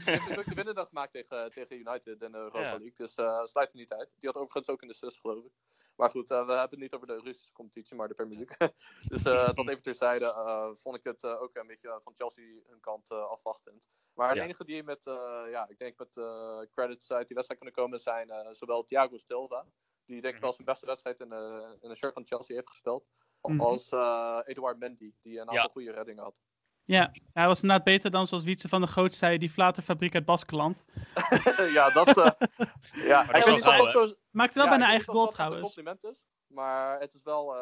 die 0.05 0.13
heeft 0.13 0.37
ook 0.39 0.45
de 0.47 0.55
winnendag 0.55 0.87
gemaakt 0.87 1.11
tegen, 1.11 1.51
tegen 1.51 1.75
United 1.77 2.21
en 2.21 2.31
de 2.31 2.37
Europa 2.37 2.59
Ja. 2.59 2.69
League. 2.69 2.91
Dus 2.93 3.17
uh, 3.17 3.43
sluit 3.43 3.71
er 3.71 3.77
niet 3.77 3.93
uit. 3.93 4.15
Die 4.19 4.29
had 4.29 4.37
overigens 4.37 4.69
ook 4.69 4.81
in 4.81 4.87
de 4.87 4.93
zus, 4.93 5.17
geloof 5.17 5.45
ik. 5.45 5.51
Maar 5.95 6.09
goed, 6.09 6.31
uh, 6.31 6.37
we 6.45 6.51
hebben 6.51 6.69
het 6.69 6.79
niet 6.79 6.93
over 6.93 7.07
de 7.07 7.19
Russische 7.23 7.53
competitie, 7.53 7.95
maar 7.95 8.07
de 8.07 8.13
Premier 8.13 8.37
League. 8.37 8.75
dus 9.11 9.25
uh, 9.25 9.45
dat 9.53 9.67
even 9.69 9.81
terzijde. 9.81 10.25
Uh, 10.25 10.69
vond 10.73 10.95
ik 10.97 11.03
het 11.03 11.23
uh, 11.23 11.41
ook 11.41 11.55
een 11.55 11.67
beetje 11.67 11.99
van 12.03 12.15
Chelsea 12.15 12.45
hun 12.67 12.79
kant 12.79 13.11
uh, 13.11 13.17
afwachtend. 13.29 13.87
Maar 14.15 14.29
de 14.33 14.35
Ja. 14.35 14.43
enige 14.43 14.65
die 14.65 14.83
met, 14.83 15.05
uh, 15.05 15.41
ja, 15.49 15.67
ik 15.69 15.77
denk 15.77 15.97
met 15.97 16.15
uh, 16.15 16.59
credits 16.71 17.11
uit 17.11 17.27
die 17.27 17.35
wedstrijd 17.35 17.61
kunnen 17.61 17.73
komen 17.83 17.99
zijn 17.99 18.27
uh, 18.29 18.47
zowel 18.51 18.83
Thiago 18.85 19.17
Silva. 19.17 19.65
Die 20.05 20.21
denk 20.21 20.35
ik 20.35 20.41
wel 20.41 20.53
zijn 20.53 20.65
beste 20.67 20.85
wedstrijd 20.85 21.19
in, 21.19 21.33
uh, 21.33 21.73
in 21.81 21.89
een 21.89 21.95
shirt 21.95 22.13
van 22.13 22.25
Chelsea 22.25 22.55
heeft 22.55 22.69
gespeeld. 22.69 23.05
Mhm. 23.41 23.59
Als 23.61 23.91
uh, 23.91 24.39
Eduard 24.43 24.77
Mendy, 24.79 25.13
die 25.21 25.33
een 25.33 25.39
aantal 25.39 25.55
Ja. 25.55 25.69
goede 25.71 25.91
reddingen 25.91 26.23
had. 26.23 26.41
Ja, 26.85 27.11
hij 27.33 27.47
was 27.47 27.61
inderdaad 27.61 27.85
beter 27.85 28.11
dan, 28.11 28.27
zoals 28.27 28.43
Wietse 28.43 28.69
van 28.69 28.79
der 28.81 28.89
Goot 28.89 29.13
zei, 29.13 29.37
die 29.37 29.49
flaterfabriek 29.49 30.13
uit 30.13 30.25
Baskeland. 30.25 30.83
ja, 31.73 31.89
dat. 31.89 32.17
uh, 32.17 32.25
ja, 33.07 33.33
ik 33.33 33.63
dat 33.63 33.91
zo. 33.91 34.07
Maakte 34.31 34.55
wel 34.59 34.63
ja, 34.63 34.69
bijna 34.69 34.85
ik 34.85 34.89
eigen 34.91 35.05
weet 35.13 35.15
goal 35.15 35.23
niet 35.25 35.27
of 35.27 35.29
dat 35.29 35.29
echt 35.29 35.29
een 35.29 35.33
trouwens. 35.33 35.61
compliment 35.73 36.03
is. 36.03 36.25
Maar 36.47 36.99
het 36.99 37.13
is 37.13 37.23
wel, 37.23 37.55
uh, 37.55 37.61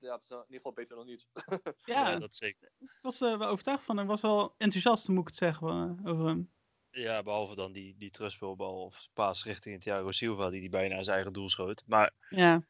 ja, 0.00 0.12
het 0.12 0.22
is 0.22 0.30
in 0.30 0.36
ieder 0.36 0.46
geval 0.56 0.72
beter 0.72 0.96
dan 0.96 1.06
niet. 1.06 1.26
Ja, 1.84 2.10
Ja, 2.10 2.18
dat 2.18 2.34
zeker. 2.34 2.70
ik 2.80 2.98
was 3.02 3.20
er 3.20 3.38
wel 3.38 3.48
overtuigd 3.48 3.84
van. 3.84 3.98
Ik 3.98 4.06
was 4.06 4.20
wel 4.20 4.54
enthousiast, 4.58 5.08
moet 5.08 5.20
ik 5.20 5.26
het 5.26 5.36
zeggen, 5.36 5.68
eh, 6.04 6.10
over 6.10 6.26
hem. 6.26 6.52
Ja, 6.90 7.22
behalve 7.22 7.54
dan 7.54 7.72
die, 7.72 7.94
die 7.98 8.10
terugspeelbal 8.10 8.84
of 8.84 9.08
paas 9.14 9.44
richting 9.44 9.82
Thiago 9.82 10.10
Silva, 10.10 10.50
die 10.50 10.60
die 10.60 10.68
bijna 10.70 11.02
zijn 11.02 11.16
eigen 11.16 11.32
doel 11.32 11.48
schoot. 11.48 11.82
Maar 11.86 12.10
Ja, 12.28 12.62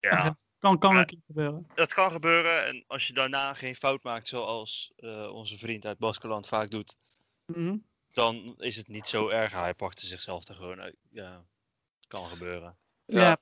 ja, 0.00 0.36
kan, 0.58 0.78
kan 0.78 0.94
Ja. 0.94 1.00
een 1.00 1.06
keer 1.06 1.22
gebeuren. 1.26 1.66
dat 1.74 1.94
kan 1.94 2.10
gebeuren. 2.10 2.66
En 2.66 2.84
als 2.86 3.06
je 3.06 3.12
daarna 3.12 3.54
geen 3.54 3.76
fout 3.76 4.02
maakt, 4.02 4.28
zoals 4.28 4.92
eh, 4.96 5.32
onze 5.32 5.58
vriend 5.58 5.86
uit 5.86 5.98
Baskeland 5.98 6.48
vaak 6.48 6.70
doet, 6.70 6.96
Mhm. 7.46 7.76
dan 8.12 8.54
is 8.58 8.76
het 8.76 8.88
niet 8.88 9.06
zo 9.08 9.28
erg. 9.28 9.52
Hij 9.52 9.74
pakte 9.74 10.06
zichzelf 10.06 10.48
er 10.48 10.54
gewoon 10.54 10.80
uit. 10.80 10.96
Ja, 11.10 11.44
kan 12.08 12.28
gebeuren. 12.28 12.76
Ja, 13.04 13.20
Ja. 13.20 13.36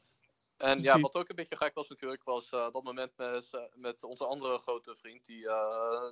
En 0.56 0.80
ja, 0.80 1.00
wat 1.00 1.14
ook 1.14 1.28
een 1.28 1.36
beetje 1.36 1.56
gek 1.56 1.74
was 1.74 1.88
natuurlijk, 1.88 2.24
was 2.24 2.52
uh, 2.52 2.70
dat 2.70 2.82
moment 2.82 3.16
met, 3.16 3.50
uh, 3.54 3.60
met 3.74 4.02
onze 4.02 4.26
andere 4.26 4.58
grote 4.58 4.96
vriend, 4.96 5.24
die 5.24 5.42
uh, 5.42 6.10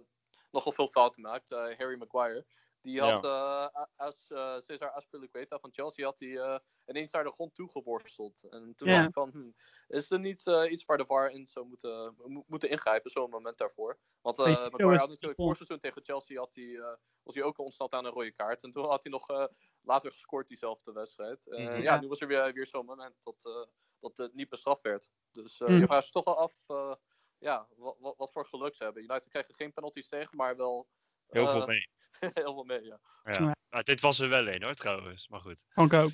nogal 0.50 0.72
veel 0.72 0.88
fouten 0.88 1.22
maakt, 1.22 1.52
uh, 1.52 1.58
Harry 1.58 1.98
Maguire. 1.98 2.44
Die 2.82 3.00
had 3.00 3.24
uh, 3.24 3.68
als 3.96 4.30
uh, 4.30 4.56
Cesar 4.60 4.90
Azpilicueta 4.90 5.58
van 5.58 5.72
Chelsea 5.72 6.04
had 6.04 6.18
hij 6.18 6.28
uh, 6.28 6.58
ineens 6.86 7.10
naar 7.10 7.24
de 7.24 7.32
grond 7.32 7.54
toegeworsteld. 7.54 8.42
En 8.50 8.74
toen 8.76 8.88
Ja. 8.88 8.94
dacht 8.94 9.06
ik 9.08 9.12
van, 9.14 9.30
hm, 9.30 9.50
is 9.96 10.10
er 10.10 10.18
niet 10.20 10.46
uh, 10.46 10.70
iets 10.70 10.84
waar 10.84 10.96
de 10.96 11.06
VAR 11.06 11.30
in 11.30 11.46
zou 11.46 11.66
moeten, 11.66 12.14
mo- 12.16 12.44
moeten 12.46 12.68
ingrijpen, 12.70 13.10
zo'n 13.10 13.30
moment 13.30 13.58
daarvoor? 13.58 13.98
Want 14.20 14.38
uh, 14.38 14.46
had 14.46 15.08
natuurlijk 15.08 15.34
voorseizoen 15.40 15.78
tegen 15.78 16.04
Chelsea, 16.04 16.38
had 16.38 16.54
hij, 16.54 16.64
uh, 16.64 16.94
was 17.22 17.34
hij 17.34 17.44
ook 17.44 17.58
al 17.58 17.64
ontsnapt 17.64 17.92
aan 17.94 18.04
een 18.04 18.12
rode 18.12 18.32
kaart. 18.32 18.62
En 18.62 18.70
toen 18.70 18.84
had 18.88 19.02
hij 19.02 19.12
nog 19.12 19.30
uh, 19.30 19.46
later 19.82 20.12
gescoord 20.12 20.48
diezelfde 20.48 20.92
wedstrijd. 20.92 21.40
Mhm. 21.44 21.60
Ja, 21.60 21.74
Ja. 21.76 22.00
nu 22.00 22.08
was 22.08 22.20
er 22.20 22.26
weer, 22.26 22.52
weer 22.52 22.66
zo'n 22.66 22.84
moment 22.86 23.20
dat, 23.22 23.44
uh, 23.44 23.66
dat 24.00 24.16
het 24.16 24.34
niet 24.34 24.48
bestraft 24.48 24.82
werd. 24.82 25.10
Dus 25.32 25.60
uh, 25.60 25.78
je 25.78 25.86
vraagt 25.86 26.06
je 26.06 26.12
toch 26.12 26.24
wel 26.24 26.38
af 26.38 26.54
uh, 26.68 26.94
ja, 27.38 27.68
wat, 27.76 27.96
wat, 27.98 28.16
wat 28.16 28.32
voor 28.32 28.46
geluk 28.46 28.74
ze 28.74 28.84
hebben. 28.84 29.02
United 29.02 29.28
krijgt 29.28 29.54
geen 29.54 29.72
penalties 29.72 30.08
tegen, 30.08 30.36
maar 30.36 30.56
wel 30.56 30.88
Heel 31.26 31.44
eh, 31.44 31.50
veel 31.50 31.66
mee. 31.66 31.88
veel 32.34 32.64
mee. 32.64 32.82
Ja. 32.84 33.00
Ja. 33.24 33.32
Ja. 33.32 33.54
Nou, 33.70 33.84
dit 33.84 34.00
was 34.00 34.18
er 34.18 34.28
wel 34.28 34.48
een 34.48 34.62
hoor, 34.62 34.74
trouwens. 34.74 35.28
Maar 35.28 35.40
goed. 35.40 35.64
vond 35.68 35.92
ik 35.92 35.98
ook. 35.98 36.12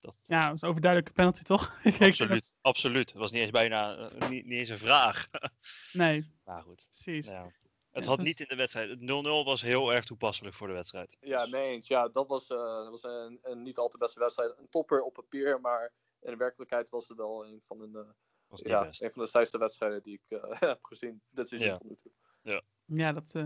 Dat, 0.00 0.18
Ja, 0.22 0.46
dat 0.46 0.54
is 0.54 0.62
een 0.62 0.68
overduidelijke 0.68 1.12
penalty, 1.14 1.42
toch? 1.42 1.78
Absoluut. 2.00 2.54
Absoluut. 2.60 3.08
Het 3.08 3.18
was 3.18 3.30
niet 3.30 3.40
eens 3.42 3.50
bijna 3.50 3.96
eh, 3.96 4.28
niet, 4.28 4.44
niet 4.44 4.58
eens 4.58 4.68
een 4.68 4.78
vraag. 4.78 5.28
Nee, 5.92 6.32
maar 6.44 6.62
goed. 6.62 6.86
precies. 6.90 7.26
Ja. 7.26 7.52
Het 7.90 8.04
Ja, 8.04 8.10
had 8.10 8.18
niet 8.18 8.40
in 8.40 8.46
de 8.48 8.56
wedstrijd. 8.56 8.90
Het 8.90 9.00
0-0 9.00 9.04
was 9.44 9.62
heel 9.62 9.92
erg 9.92 10.04
toepasselijk 10.04 10.54
voor 10.54 10.66
de 10.66 10.72
wedstrijd. 10.72 11.16
ja, 11.20 11.46
mee 11.46 11.70
eens. 11.70 11.86
Ja, 11.88 12.08
dat 12.08 12.28
was, 12.28 12.50
uh, 12.50 12.56
dat 12.58 12.90
was 12.90 13.02
een, 13.02 13.38
een 13.42 13.62
niet 13.62 13.78
al 13.78 13.88
te 13.88 13.98
beste 13.98 14.20
wedstrijd. 14.20 14.58
Een 14.58 14.68
topper 14.68 15.00
op 15.00 15.12
papier, 15.14 15.60
maar 15.60 15.92
in 16.20 16.30
de 16.30 16.36
werkelijkheid 16.36 16.90
was 16.90 17.08
het 17.08 17.16
wel 17.16 17.46
een 17.46 17.62
van, 17.66 17.80
een, 17.80 17.90
uh, 17.94 18.10
Was 18.46 18.60
ja, 18.60 18.84
best. 18.86 19.02
een 19.02 19.10
van 19.10 19.22
de 19.22 19.28
zijste 19.28 19.58
wedstrijden 19.58 20.02
die 20.02 20.20
ik 20.26 20.38
uh, 20.38 20.52
heb 20.60 20.84
gezien 20.84 21.22
dit 21.30 21.48
seizoen 21.48 21.70
Ja. 21.70 21.78
tot 21.78 21.88
nu 21.88 21.96
toe. 21.96 22.62
Ja, 22.84 23.12
dat, 23.12 23.34
eh 23.34 23.44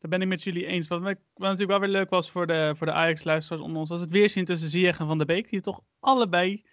daar 0.00 0.10
ben 0.10 0.22
ik 0.22 0.28
met 0.28 0.42
jullie 0.42 0.66
eens. 0.66 0.88
Wat, 0.88 1.00
wat 1.02 1.16
natuurlijk 1.34 1.70
wel 1.70 1.80
weer 1.80 1.88
leuk 1.88 2.10
was 2.10 2.30
voor 2.30 2.46
de, 2.46 2.72
voor 2.76 2.86
de 2.86 2.92
Ajax-luisteraars 2.92 3.62
onder 3.62 3.78
ons, 3.78 3.88
was 3.88 4.00
het 4.00 4.10
weerzien 4.10 4.44
tussen 4.44 4.68
Ziyech 4.70 4.98
en 4.98 5.06
Van 5.06 5.18
der 5.18 5.26
Beek. 5.26 5.50
Die 5.50 5.60
toch 5.60 5.80
allebei 5.98 6.64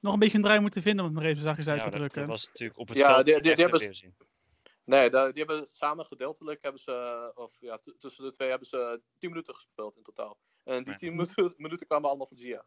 nog 0.00 0.12
een 0.12 0.18
beetje 0.18 0.36
een 0.36 0.42
draai 0.42 0.60
moeten 0.60 0.82
vinden, 0.82 1.04
om 1.04 1.10
het 1.10 1.20
maar 1.20 1.30
even 1.30 1.42
zachtjes 1.42 1.66
uit 1.68 1.76
Ja, 1.76 1.84
te 1.84 1.90
dat, 1.90 1.98
drukken. 1.98 2.20
dat 2.20 2.30
was 2.30 2.46
natuurlijk 2.46 2.78
op 2.78 2.88
het 2.88 2.98
Ja, 2.98 3.12
veld 3.12 3.24
die- 3.24 3.40
die- 3.40 3.52
hebben- 3.52 3.80
weerzien. 3.80 4.14
Nee, 4.84 5.10
die 5.10 5.18
hebben 5.32 5.66
samen 5.66 6.04
gedeeltelijk, 6.04 6.62
hebben 6.62 6.80
ze, 6.80 7.30
of 7.34 7.56
ja, 7.60 7.78
tussen 7.98 8.24
de 8.24 8.30
twee 8.30 8.48
hebben 8.48 8.68
ze 8.68 9.00
10 9.18 9.30
minuten 9.30 9.54
gespeeld 9.54 9.96
in 9.96 10.02
totaal. 10.02 10.38
En 10.64 10.82
die 10.84 10.92
Ja. 10.92 10.98
10 10.98 11.10
minuten, 11.10 11.54
minuten 11.56 11.86
kwamen 11.86 12.08
allemaal 12.08 12.26
van 12.26 12.36
Zia. 12.36 12.64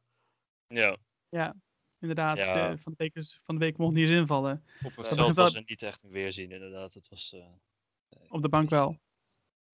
Ja, 0.68 1.56
Inderdaad, 2.00 2.38
Ja. 2.38 2.70
eh, 2.72 2.78
van, 2.78 2.94
de 2.98 3.10
week, 3.14 3.26
van 3.44 3.56
de 3.56 3.66
week 3.66 3.78
mocht 3.78 3.94
niet 3.94 4.08
eens 4.08 4.18
invallen. 4.20 4.66
op 4.84 4.96
het 4.96 5.06
Dat 5.10 5.14
veld 5.18 5.36
was 5.36 5.54
er 5.56 5.64
niet 5.66 5.82
echt 5.82 6.04
een 6.04 6.10
weerzien 6.10 6.52
inderdaad. 6.52 6.94
Het 6.94 7.10
was... 7.10 7.34
eh, 7.34 8.22
Op 8.30 8.42
de 8.42 8.50
bank 8.50 8.70
wel. 8.70 8.98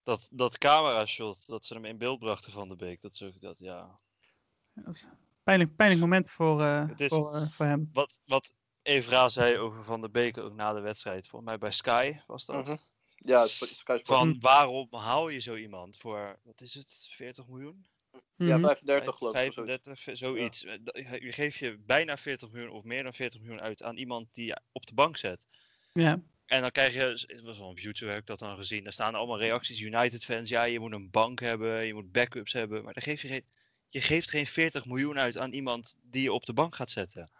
Dat, 0.08 0.28
dat 0.32 0.58
camera-shot, 0.58 1.48
dat 1.48 1.66
ze 1.66 1.74
hem 1.74 1.86
in 1.86 1.98
beeld 1.98 2.20
brachten 2.20 2.52
van 2.52 2.70
de 2.70 2.76
Beek, 2.76 3.02
dat 3.02 3.22
is 3.22 3.38
dat, 3.40 3.60
ja... 3.60 3.96
Pijnlijk, 5.44 5.76
pijnlijk 5.76 6.02
moment 6.02 6.30
voor, 6.30 6.62
eh, 6.64 6.88
Het 6.88 7.00
is- 7.00 7.08
voor, 7.14 7.36
eh, 7.36 7.48
voor 7.52 7.66
hem. 7.66 7.90
Wat, 7.94 8.20
wat 8.26 8.54
Evra 8.82 9.30
zei 9.30 9.58
over 9.58 9.84
Van 9.84 10.02
der 10.02 10.12
Beek 10.12 10.38
ook 10.38 10.54
na 10.54 10.74
de 10.74 10.80
wedstrijd, 10.80 11.28
volgens 11.28 11.50
mij 11.52 11.60
bij 11.60 11.72
Sky 11.72 12.18
was 12.28 12.46
dat. 12.46 12.68
Mhm. 12.68 12.76
Ja, 13.16 13.48
Sp- 13.48 13.64
Sky 13.64 13.74
Sports. 13.74 14.04
Van 14.08 14.38
waarom 14.40 14.88
haal 14.92 15.30
je 15.30 15.40
zo 15.40 15.56
iemand 15.56 15.98
voor, 15.98 16.40
wat 16.44 16.62
is 16.62 16.74
het, 16.74 17.08
40 17.12 17.48
miljoen? 17.48 17.86
Ja, 18.36 18.58
Mhm. 18.58 18.66
35 18.66 19.16
geloof 19.18 19.34
ik. 19.36 19.48
of 19.48 19.54
zoiets. 19.54 19.84
35, 19.84 20.18
zoiets. 20.18 20.66
Dat- 20.82 20.96
Je 21.22 21.32
geeft 21.32 21.58
je 21.58 21.78
bijna 21.78 22.18
40 22.18 22.52
miljoen 22.52 22.72
of 22.72 22.84
meer 22.84 23.04
dan 23.04 23.14
40 23.14 23.40
miljoen 23.42 23.62
uit 23.62 23.84
aan 23.84 23.98
iemand 23.98 24.28
die 24.34 24.46
je 24.46 24.62
op 24.72 24.86
de 24.86 24.94
bank 24.94 25.18
zet. 25.18 25.46
Ja. 25.94 26.22
En 26.48 26.62
dan 26.62 26.72
krijg 26.72 26.94
je, 26.94 27.00
het 27.36 27.42
was 27.42 27.58
wel 27.58 27.68
op 27.68 27.80
YouTube 27.80 28.12
heb 28.12 28.20
ik 28.20 28.26
dat 28.26 28.40
dan 28.40 28.58
gezien, 28.58 28.84
daar 28.84 28.94
staan 28.94 29.16
allemaal 29.16 29.40
reacties, 29.40 29.80
United 29.82 30.26
fans, 30.26 30.50
ja 30.50 30.64
je 30.64 30.80
moet 30.80 30.92
een 30.94 31.12
bank 31.12 31.40
hebben, 31.40 31.86
je 31.86 31.94
moet 31.94 32.12
backups 32.12 32.54
hebben, 32.54 32.84
maar 32.84 32.94
dan 32.94 33.04
geef 33.04 33.22
je 33.22 33.28
geen, 33.28 33.46
je 33.88 34.02
geeft 34.02 34.30
geen 34.30 34.48
40 34.48 34.86
miljoen 34.86 35.20
uit 35.20 35.38
aan 35.38 35.52
iemand 35.52 35.96
die 36.02 36.22
je 36.24 36.34
op 36.34 36.46
de 36.46 36.54
bank 36.54 36.76
gaat 36.76 36.90
zetten. 36.90 37.32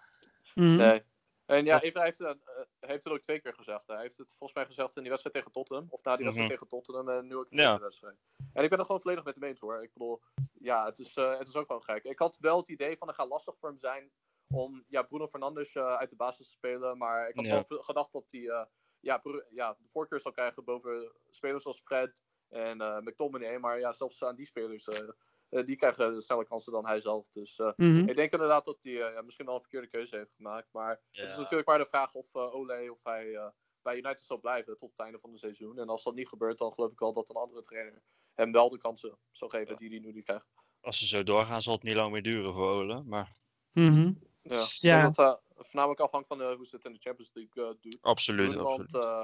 Mhm. 0.56 0.76
Nee. 0.76 1.04
En 1.46 1.66
ja, 1.66 1.82
even, 1.82 1.96
hij 1.96 2.06
heeft, 2.06 2.18
het, 2.18 2.38
hij 2.80 2.90
heeft 2.90 3.04
het 3.04 3.14
ook 3.14 3.22
twee 3.22 3.42
keer 3.42 3.54
gezegd. 3.54 3.88
Hij 3.88 4.02
heeft 4.02 4.18
het 4.18 4.30
volgens 4.30 4.54
mij 4.54 4.66
gezegd 4.66 4.96
in 4.96 5.02
die 5.02 5.10
wedstrijd 5.12 5.36
tegen 5.36 5.52
Tottenham. 5.52 5.88
Of 5.90 6.04
na 6.04 6.16
die 6.16 6.26
wedstrijd 6.26 6.50
Mhm. 6.52 6.60
tegen 6.60 6.68
Tottenham 6.78 7.10
en 7.10 7.28
nu 7.28 7.36
ook 7.36 7.50
in 7.50 7.58
Ja. 7.58 7.70
deze 7.72 7.84
wedstrijd. 7.84 8.18
En 8.54 8.64
ik 8.64 8.70
ben 8.70 8.80
er 8.80 8.86
gewoon 8.86 9.02
volledig 9.02 9.24
met 9.24 9.36
hem 9.36 9.44
eens 9.44 9.60
hoor. 9.60 9.84
Ik 9.84 9.94
bedoel, 9.94 10.22
ja, 10.60 10.86
het 10.86 11.00
is, 11.00 11.16
eh, 11.16 11.38
het 11.38 11.48
is 11.48 11.56
ook 11.56 11.66
gewoon 11.66 11.84
gek. 11.84 12.04
Ik 12.04 12.20
had 12.20 12.38
wel 12.38 12.58
het 12.58 12.70
idee 12.70 12.98
van 12.98 13.08
het 13.08 13.18
gaat 13.18 13.28
lastig 13.28 13.58
voor 13.60 13.70
hem 13.70 13.78
zijn 13.78 14.12
om 14.48 14.84
ja, 14.88 15.02
Bruno 15.04 15.28
Fernandes 15.28 15.76
eh, 15.76 15.94
uit 15.96 16.10
de 16.10 16.16
basis 16.16 16.46
te 16.48 16.52
spelen. 16.54 16.98
Maar 16.98 17.30
ik 17.30 17.36
had 17.36 17.46
Ja. 17.46 17.52
wel 17.52 17.64
veel 17.66 17.82
gedacht 17.84 18.12
dat 18.12 18.26
hij 18.32 18.48
eh, 18.48 18.66
ja, 19.08 19.22
ja, 19.50 19.74
de 19.74 19.88
voorkeur 19.92 20.20
zal 20.20 20.32
krijgen 20.32 20.64
boven 20.64 21.12
spelers 21.30 21.64
zoals 21.64 21.82
Fred 21.82 22.24
en 22.50 22.82
eh 22.82 22.98
McTominay. 22.98 23.58
Maar 23.58 23.80
ja, 23.80 23.92
zelfs 23.92 24.24
aan 24.24 24.36
die 24.36 24.46
spelers, 24.46 24.88
eh, 24.88 25.10
eh, 25.50 25.66
die 25.66 25.76
krijgen 25.76 26.22
snelle 26.22 26.46
kansen 26.46 26.72
dan 26.74 26.86
hij 26.86 27.00
zelf. 27.02 27.30
Dus 27.30 27.60
eh, 27.60 27.72
Mhm. 27.76 28.10
ik 28.10 28.16
denk 28.16 28.32
inderdaad 28.32 28.66
dat 28.66 28.78
hij 28.82 28.94
ja, 28.94 29.22
misschien 29.22 29.46
wel 29.46 29.56
een 29.56 29.62
verkeerde 29.62 29.88
keuze 29.88 30.16
heeft 30.18 30.34
gemaakt. 30.36 30.68
Maar 30.72 30.90
het 30.90 31.30
is 31.30 31.38
natuurlijk 31.38 31.68
maar 31.68 31.78
de 31.78 31.86
vraag 31.86 32.14
of 32.14 32.36
Ole 32.36 32.92
of 32.92 33.04
hij 33.04 33.36
eh, 33.36 33.48
bij 33.82 33.96
United 33.98 34.20
zal 34.20 34.40
blijven 34.40 34.78
tot 34.78 34.90
het 34.90 35.00
einde 35.00 35.20
van 35.20 35.30
het 35.30 35.40
seizoen. 35.40 35.78
En 35.80 35.88
als 35.90 36.04
dat 36.04 36.16
niet 36.16 36.28
gebeurt, 36.28 36.58
dan 36.58 36.74
geloof 36.74 36.92
ik 36.92 37.00
wel 37.00 37.14
dat 37.14 37.30
een 37.30 37.36
andere 37.36 37.62
trainer 37.62 38.04
hem 38.34 38.52
wel 38.52 38.70
de 38.70 38.78
kansen 38.78 39.18
zal 39.32 39.50
geven 39.50 39.76
die 39.76 39.90
hij 39.90 40.00
nu 40.00 40.12
niet 40.12 40.24
krijgt. 40.26 40.48
Als 40.82 41.00
ze 41.00 41.08
zo 41.08 41.24
doorgaan 41.24 41.62
zal 41.62 41.74
het 41.74 41.84
niet 41.84 41.96
lang 41.96 42.12
meer 42.12 42.22
duren 42.24 42.54
voor 42.54 42.70
Ole, 42.70 43.04
maar 43.04 43.36
Mhm. 43.72 44.14
Ja, 44.42 44.66
Ja. 44.80 45.12
Voornamelijk 45.58 46.00
afhangt 46.00 46.28
van 46.28 46.42
eh, 46.42 46.56
hoe 46.56 46.66
ze 46.66 46.76
het 46.76 46.86
in 46.86 46.94
de 46.94 47.00
Champions 47.00 47.32
League 47.34 47.64
eh 47.64 47.82
doet. 47.82 48.02
absoluut, 48.02 48.52
doen, 48.52 48.64
want 48.64 48.96
eh, 48.96 49.24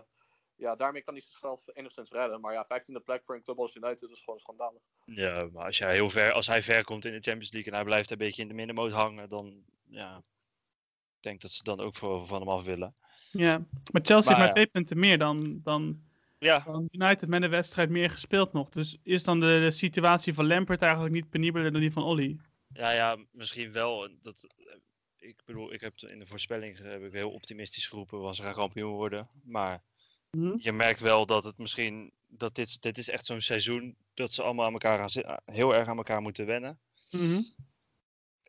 ja, 0.55 0.75
daarmee 0.75 1.01
kan 1.01 1.13
hij 1.13 1.23
zichzelf 1.23 1.67
enigszins 1.73 2.09
redden. 2.09 2.41
Maar 2.41 2.53
ja, 2.53 2.65
15e 2.65 3.03
plek 3.03 3.25
voor 3.25 3.35
een 3.35 3.43
club 3.43 3.59
als 3.59 3.75
United 3.75 4.09
is 4.09 4.23
gewoon 4.23 4.39
schandalig. 4.39 4.81
Ja, 5.05 5.49
maar 5.51 5.65
als, 5.65 5.77
jij 5.77 5.93
heel 5.93 6.09
ver, 6.09 6.31
als 6.31 6.47
hij 6.47 6.61
ver 6.61 6.83
komt 6.83 7.05
in 7.05 7.11
de 7.11 7.21
Champions 7.21 7.51
League 7.51 7.71
en 7.71 7.77
hij 7.77 7.87
blijft 7.87 8.11
een 8.11 8.17
beetje 8.17 8.41
in 8.41 8.47
de 8.47 8.53
middenmoot 8.53 8.91
hangen, 8.91 9.29
dan 9.29 9.63
ja, 9.87 10.17
ik 11.15 11.21
denk 11.21 11.41
dat 11.41 11.51
ze 11.51 11.63
dan 11.63 11.79
ook 11.79 11.95
voor, 11.95 12.25
van 12.25 12.39
hem 12.39 12.49
af 12.49 12.63
willen. 12.63 12.93
Ja. 13.31 13.65
Maar 13.91 14.01
Chelsea 14.03 14.31
heeft 14.31 14.43
Maar 14.43 14.53
twee 14.53 14.67
punten 14.67 14.99
meer 14.99 15.17
dan, 15.17 15.59
dan, 15.63 16.03
Ja, 16.39 16.59
dan 16.59 16.87
United 16.91 17.29
met 17.29 17.43
een 17.43 17.49
wedstrijd 17.49 17.89
meer 17.89 18.09
gespeeld 18.09 18.53
nog. 18.53 18.69
Dus 18.69 18.97
is 19.03 19.23
dan 19.23 19.39
de, 19.39 19.59
de 19.59 19.71
situatie 19.71 20.33
van 20.33 20.47
Lampert 20.47 20.81
eigenlijk 20.81 21.13
niet 21.13 21.29
penibeler 21.29 21.71
dan 21.71 21.81
die 21.81 21.91
van 21.91 22.03
Ollie? 22.03 22.39
ja, 22.73 22.91
ja, 22.91 23.17
misschien 23.31 23.71
wel. 23.71 24.09
Dat, 24.21 24.47
ik 25.23 25.41
bedoel, 25.45 25.73
ik 25.73 25.81
heb 25.81 25.93
in 25.99 26.19
de 26.19 26.27
voorspelling 26.27 26.79
eh, 26.79 26.85
heb 26.91 27.03
ik 27.03 27.11
heel 27.13 27.31
optimistisch 27.31 27.87
geroepen, 27.87 28.19
want 28.19 28.35
ze 28.35 28.41
gaan 28.41 28.53
kampioen 28.53 28.91
worden. 28.93 29.27
Maar 29.43 29.83
Mhm. 30.31 30.53
je 30.57 30.71
merkt 30.71 30.99
wel 30.99 31.25
dat 31.25 31.43
het 31.43 31.57
misschien, 31.57 32.11
dat 32.27 32.55
dit, 32.55 32.81
dit 32.81 32.97
is 32.97 33.09
echt 33.09 33.25
zo'n 33.25 33.41
seizoen 33.41 33.95
dat 34.13 34.31
ze 34.33 34.43
allemaal 34.43 34.65
aan 34.65 34.71
elkaar 34.73 34.97
gaan 34.97 35.09
zi- 35.09 35.35
heel 35.45 35.75
erg 35.75 35.87
aan 35.87 35.97
elkaar 35.97 36.21
moeten 36.21 36.45
wennen. 36.45 36.79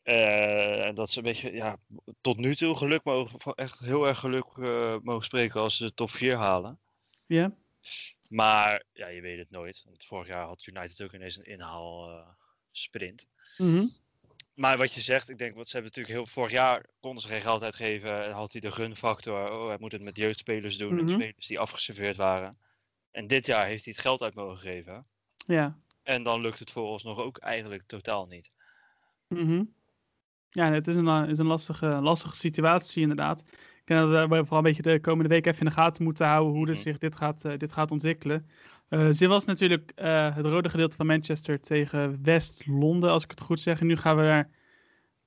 Eh, 0.02 0.86
En 0.86 0.94
dat 0.94 1.10
ze 1.10 1.18
een 1.18 1.24
beetje, 1.24 1.52
ja, 1.52 1.76
tot 2.20 2.36
nu 2.36 2.54
toe 2.54 2.76
geluk 2.76 3.04
mogen, 3.04 3.54
echt 3.54 3.78
heel 3.78 4.06
erg 4.06 4.18
geluk 4.18 4.44
eh, 4.56 4.96
mogen 5.02 5.24
spreken 5.24 5.60
als 5.60 5.76
ze 5.76 5.84
de 5.84 5.94
top 5.94 6.10
4 6.10 6.36
halen. 6.36 6.78
Ja. 7.26 7.56
Maar 8.28 8.84
ja, 8.92 9.06
je 9.06 9.20
weet 9.20 9.38
het 9.38 9.50
nooit. 9.50 9.82
Want 9.84 10.04
vorig 10.04 10.26
jaar 10.26 10.46
had 10.46 10.66
United 10.66 11.02
ook 11.02 11.12
ineens 11.14 11.36
een 11.36 11.44
inhaal 11.44 12.10
eh, 12.10 12.28
sprint. 12.70 13.26
Mhm. 13.58 13.86
Maar 14.54 14.76
wat 14.78 14.92
je 14.92 15.00
zegt, 15.00 15.28
ik 15.28 15.38
denk, 15.38 15.56
wat 15.56 15.68
ze 15.68 15.72
hebben 15.76 15.90
natuurlijk 15.94 16.18
heel 16.24 16.32
vorig 16.34 16.50
jaar 16.52 16.86
konden 17.00 17.22
ze 17.22 17.28
geen 17.28 17.40
geld 17.40 17.62
uitgeven. 17.62 18.24
En 18.24 18.32
had 18.32 18.52
hij 18.52 18.60
de 18.60 18.70
gunfactor. 18.72 19.50
Oh, 19.52 19.66
hij 19.68 19.76
moet 19.80 19.92
het 19.92 20.02
met 20.02 20.16
jeugdspelers 20.16 20.78
doen. 20.78 20.98
En 20.98 21.04
Mhm. 21.04 21.14
spelers 21.14 21.46
die 21.46 21.58
afgeserveerd 21.58 22.16
waren. 22.16 22.58
En 23.10 23.26
dit 23.26 23.46
jaar 23.46 23.66
heeft 23.66 23.84
hij 23.84 23.92
het 23.92 24.02
geld 24.02 24.22
uit 24.22 24.34
mogen 24.34 24.58
geven. 24.58 25.06
Ja. 25.46 25.78
En 26.02 26.22
dan 26.22 26.40
lukt 26.40 26.58
het 26.58 26.70
vooralsnog 26.70 27.18
ook 27.18 27.38
eigenlijk 27.38 27.82
totaal 27.86 28.26
niet. 28.26 28.56
Mhm. 29.28 29.64
Ja, 30.50 30.72
het 30.72 30.88
is 30.88 30.96
een, 30.96 31.08
eh, 31.08 31.28
is 31.28 31.38
een 31.38 31.46
lastige, 31.46 31.86
lastige 31.86 32.36
situatie 32.36 33.02
inderdaad. 33.02 33.40
Ik 33.80 33.86
denk 33.96 34.00
dat 34.00 34.28
we 34.28 34.36
vooral 34.36 34.58
een 34.58 34.62
beetje 34.62 34.82
de 34.82 35.00
komende 35.00 35.28
week 35.28 35.46
even 35.46 35.60
in 35.60 35.66
de 35.66 35.72
gaten 35.72 36.04
moeten 36.04 36.26
houden 36.26 36.52
hoe 36.52 36.66
dus 36.66 36.78
Mhm. 36.78 36.88
zich 36.88 36.98
dit 36.98 37.16
gaat, 37.16 37.44
eh, 37.44 37.58
dit 37.58 37.72
gaat 37.72 37.90
ontwikkelen. 37.90 38.48
Eh 38.88 39.08
ze 39.10 39.26
was 39.26 39.44
natuurlijk 39.44 39.92
eh, 39.94 40.36
het 40.36 40.46
rode 40.46 40.68
gedeelte 40.68 40.96
van 40.96 41.06
Manchester 41.06 41.60
tegen 41.60 42.18
West-Londen, 42.22 43.10
als 43.10 43.24
ik 43.24 43.30
het 43.30 43.40
goed 43.40 43.60
zeg. 43.60 43.80
En 43.80 43.86
nu 43.86 43.96
gaan 43.96 44.16
we 44.16 44.22
naar 44.22 44.50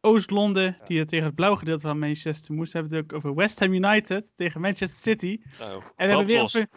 Oost-Londen, 0.02 0.78
die 0.88 1.06
tegen 1.06 1.26
het 1.26 1.36
blauwe 1.36 1.58
gedeelte 1.58 1.88
van 1.88 2.00
Manchester 2.00 2.54
moest. 2.54 2.74
We 2.74 2.80
hebben 2.80 2.98
het 2.98 3.06
ook 3.06 3.18
over 3.18 3.36
West 3.36 3.60
Ham 3.60 3.74
United 3.74 4.32
tegen 4.36 4.62
Manchester 4.62 5.00
City. 5.12 5.42
Nou, 5.60 5.82
En 5.96 6.08
we 6.08 6.16
hebben 6.16 6.26
weer 6.26 6.40
een, 6.54 6.68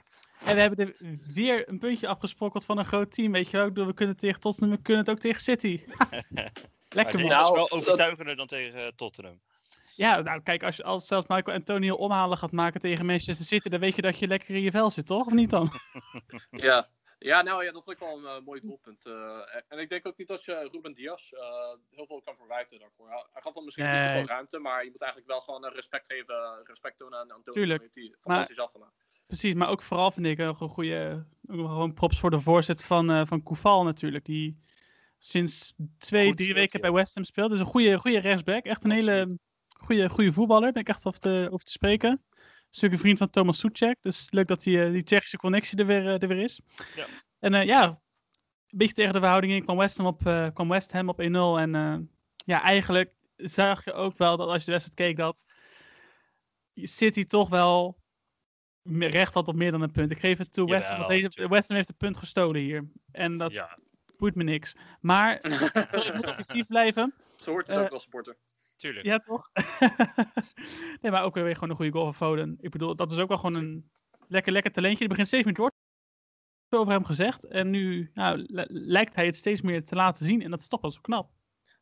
en 0.44 0.54
we 0.54 0.60
hebben 0.60 0.86
er 0.86 0.94
weer 1.34 1.68
een 1.68 1.78
puntje 1.78 2.06
afgesprokkeld 2.08 2.64
van 2.64 2.78
een 2.78 2.84
groot 2.84 3.12
team. 3.12 3.32
Weet 3.32 3.50
je 3.50 3.56
wel, 3.56 3.66
ik 3.66 3.72
bedoel, 3.72 3.88
we 3.88 3.94
kunnen 3.94 4.14
het 4.14 4.22
tegen 4.24 4.40
Tottenham, 4.40 4.76
we 4.76 4.82
kunnen 4.82 5.02
het 5.02 5.10
ook 5.10 5.20
tegen 5.20 5.42
City. 5.42 5.80
Lekker 6.88 7.18
man. 7.20 7.28
Nou, 7.28 7.44
wel 7.54 7.68
dat- 7.68 7.70
overtuigender 7.72 8.36
dan 8.36 8.46
tegen 8.46 8.80
eh, 8.84 8.86
Tottenham. 8.96 9.40
Ja, 9.94 10.20
nou 10.20 10.42
kijk, 10.42 10.62
als, 10.62 10.76
je, 10.76 10.82
als 10.82 11.06
zelfs 11.06 11.26
Michael 11.28 11.56
Antonio 11.56 11.94
omhalen 11.94 12.38
gaat 12.38 12.52
maken 12.52 12.80
tegen 12.80 13.06
Manchester 13.06 13.46
City, 13.46 13.68
dan 13.68 13.80
weet 13.80 13.96
je 13.96 14.02
dat 14.02 14.18
je 14.18 14.26
lekker 14.26 14.54
in 14.54 14.62
je 14.62 14.70
vel 14.70 14.90
zit, 14.90 15.06
toch? 15.06 15.26
Of 15.26 15.32
niet 15.32 15.50
dan? 15.50 15.70
Ja. 16.50 16.86
Ja, 17.18 17.42
nou 17.42 17.64
ja, 17.64 17.72
dat 17.72 17.84
vond 17.84 17.96
ik 18.00 18.02
wel 18.06 18.18
een 18.18 18.24
eh, 18.24 18.44
mooi 18.44 18.60
doelpunt. 18.60 19.06
Eh, 19.06 19.38
en 19.68 19.78
ik 19.78 19.88
denk 19.88 20.06
ook 20.06 20.16
niet 20.16 20.28
dat 20.28 20.44
je 20.44 20.68
Ruben 20.72 20.92
Diaz 20.92 21.32
eh, 21.32 21.40
heel 21.90 22.06
veel 22.06 22.20
kan 22.24 22.36
verwijten 22.36 22.78
daarvoor. 22.78 23.08
Hij- 23.08 23.26
gaf 23.32 23.54
wel 23.54 23.62
misschien 23.64 23.84
Nee. 23.84 23.98
zoveel 23.98 24.24
ruimte, 24.26 24.58
maar 24.58 24.84
je 24.84 24.90
moet 24.90 25.02
eigenlijk 25.02 25.30
wel 25.32 25.40
gewoon 25.40 25.66
respect 25.66 26.06
geven, 26.06 26.60
respect 26.64 26.96
tonen 26.96 27.18
aan 27.18 27.30
Antonio. 27.30 27.52
Tuurlijk. 27.60 27.80
heeft 27.82 27.94
hij 27.94 28.14
fantastisch 28.20 28.58
afgemaakt. 28.58 28.92
Precies, 29.26 29.54
maar 29.54 29.68
ook 29.68 29.82
vooral 29.82 30.10
vind 30.10 30.26
ik 30.26 30.38
nog 30.38 30.60
een 30.60 30.68
goede, 30.68 31.26
gewoon 31.46 31.94
props 31.94 32.20
voor 32.20 32.30
de 32.30 32.40
voorzet 32.40 32.84
van, 32.84 33.26
van 33.26 33.42
Koeval 33.42 33.84
natuurlijk, 33.84 34.24
die 34.24 34.60
sinds 35.18 35.74
twee, 35.98 36.26
Goed 36.28 36.36
drie 36.36 36.54
weken 36.54 36.80
ja. 36.80 36.90
bij 36.90 37.00
West 37.00 37.14
Ham 37.14 37.24
speelt. 37.24 37.50
Dus 37.50 37.60
een 37.60 37.66
goede, 37.66 37.98
goede 37.98 38.18
rechtsback, 38.18 38.64
echt 38.64 38.84
een 38.84 38.90
hele 38.90 39.38
goede, 39.80 40.08
goede 40.08 40.32
voetballer, 40.32 40.72
ben 40.72 40.82
ik 40.82 40.88
echt 40.88 41.06
over 41.06 41.20
te, 41.20 41.48
over 41.50 41.64
te 41.64 41.72
spreken. 41.72 42.22
Stuk 42.70 42.92
een 42.92 42.98
vriend 42.98 43.18
van 43.18 43.30
Thomas 43.30 43.58
Soetjek, 43.58 43.96
dus 44.00 44.26
leuk 44.30 44.48
dat 44.48 44.62
die, 44.62 44.84
eh, 44.84 44.92
die 44.92 45.02
Tsjechische 45.02 45.36
connectie 45.36 45.78
er 45.78 45.86
weer, 45.86 46.06
eh, 46.06 46.22
er 46.22 46.28
weer 46.28 46.42
is. 46.42 46.60
Ja. 46.96 47.06
En 47.38 47.54
eh, 47.54 47.64
ja, 47.64 48.00
een 48.70 48.78
beetje 48.78 48.94
tegen 48.94 49.12
de 49.12 49.18
verhouding 49.18 49.52
in 49.52 49.64
kwam 49.64 49.76
West 49.76 49.96
Ham 49.96 50.06
op, 50.06 50.18
kwam 50.54 50.68
West 50.68 50.92
Ham 50.92 51.08
op 51.08 51.20
1-0 51.20 51.58
en 51.58 51.74
eh, 51.74 51.96
ja, 52.44 52.62
eigenlijk 52.62 53.12
zag 53.36 53.84
je 53.84 53.92
ook 53.92 54.18
wel 54.18 54.36
dat 54.36 54.48
als 54.48 54.58
je 54.58 54.64
de 54.64 54.72
wedstrijd 54.72 54.98
keek 54.98 55.16
dat 55.16 55.44
City 56.74 57.24
toch 57.24 57.48
wel 57.48 57.98
recht 58.98 59.34
had 59.34 59.48
op 59.48 59.54
meer 59.54 59.70
dan 59.70 59.82
een 59.82 59.90
punt. 59.90 60.10
Ik 60.10 60.20
geef 60.20 60.38
het 60.38 60.52
toe, 60.52 60.70
West 60.70 60.88
Ham, 60.88 61.08
deze. 61.08 61.48
West 61.48 61.68
Ham 61.68 61.76
heeft 61.76 61.88
een 61.88 61.96
punt 61.96 62.16
gestolen 62.16 62.60
hier. 62.60 62.90
En 63.12 63.38
dat 63.38 63.52
Ja, 63.52 63.78
boeit 64.16 64.34
me 64.34 64.42
niks. 64.42 64.76
Maar 65.00 65.34
ik 65.44 66.14
moet 66.14 66.26
objectief 66.26 66.66
blijven. 66.66 67.14
Zo 67.36 67.50
hoort 67.50 67.66
het 67.66 67.76
ook 67.76 67.90
als 67.90 68.02
supporter. 68.02 68.36
Tuurlijk. 68.80 69.06
Ja, 69.06 69.18
toch? 69.18 69.50
nee, 71.00 71.12
maar 71.12 71.24
ook 71.24 71.34
weer 71.34 71.54
gewoon 71.54 71.70
een 71.70 71.76
goede 71.76 71.92
goal 71.92 72.04
van 72.04 72.14
Foden. 72.14 72.56
Ik 72.60 72.70
bedoel, 72.70 72.96
dat 72.96 73.10
is 73.10 73.18
ook 73.18 73.28
wel 73.28 73.38
gewoon 73.38 73.56
een 73.62 73.90
lekker, 74.28 74.52
lekker 74.52 74.72
talentje. 74.72 74.98
Die 74.98 75.08
begint 75.08 75.26
steeds 75.26 75.44
meer 75.44 75.54
door 75.54 75.70
over 76.70 76.92
hem 76.92 77.04
gezegd. 77.04 77.44
En 77.44 77.70
nu 77.70 78.10
nou, 78.14 78.38
li- 78.38 78.66
lijkt 78.68 79.14
hij 79.14 79.26
het 79.26 79.36
steeds 79.36 79.60
meer 79.60 79.84
te 79.84 79.94
laten 79.94 80.26
zien. 80.26 80.42
En 80.42 80.50
dat 80.50 80.60
is 80.60 80.68
toch 80.68 80.80
wel 80.80 80.90
zo 80.90 81.00
knap. 81.00 81.30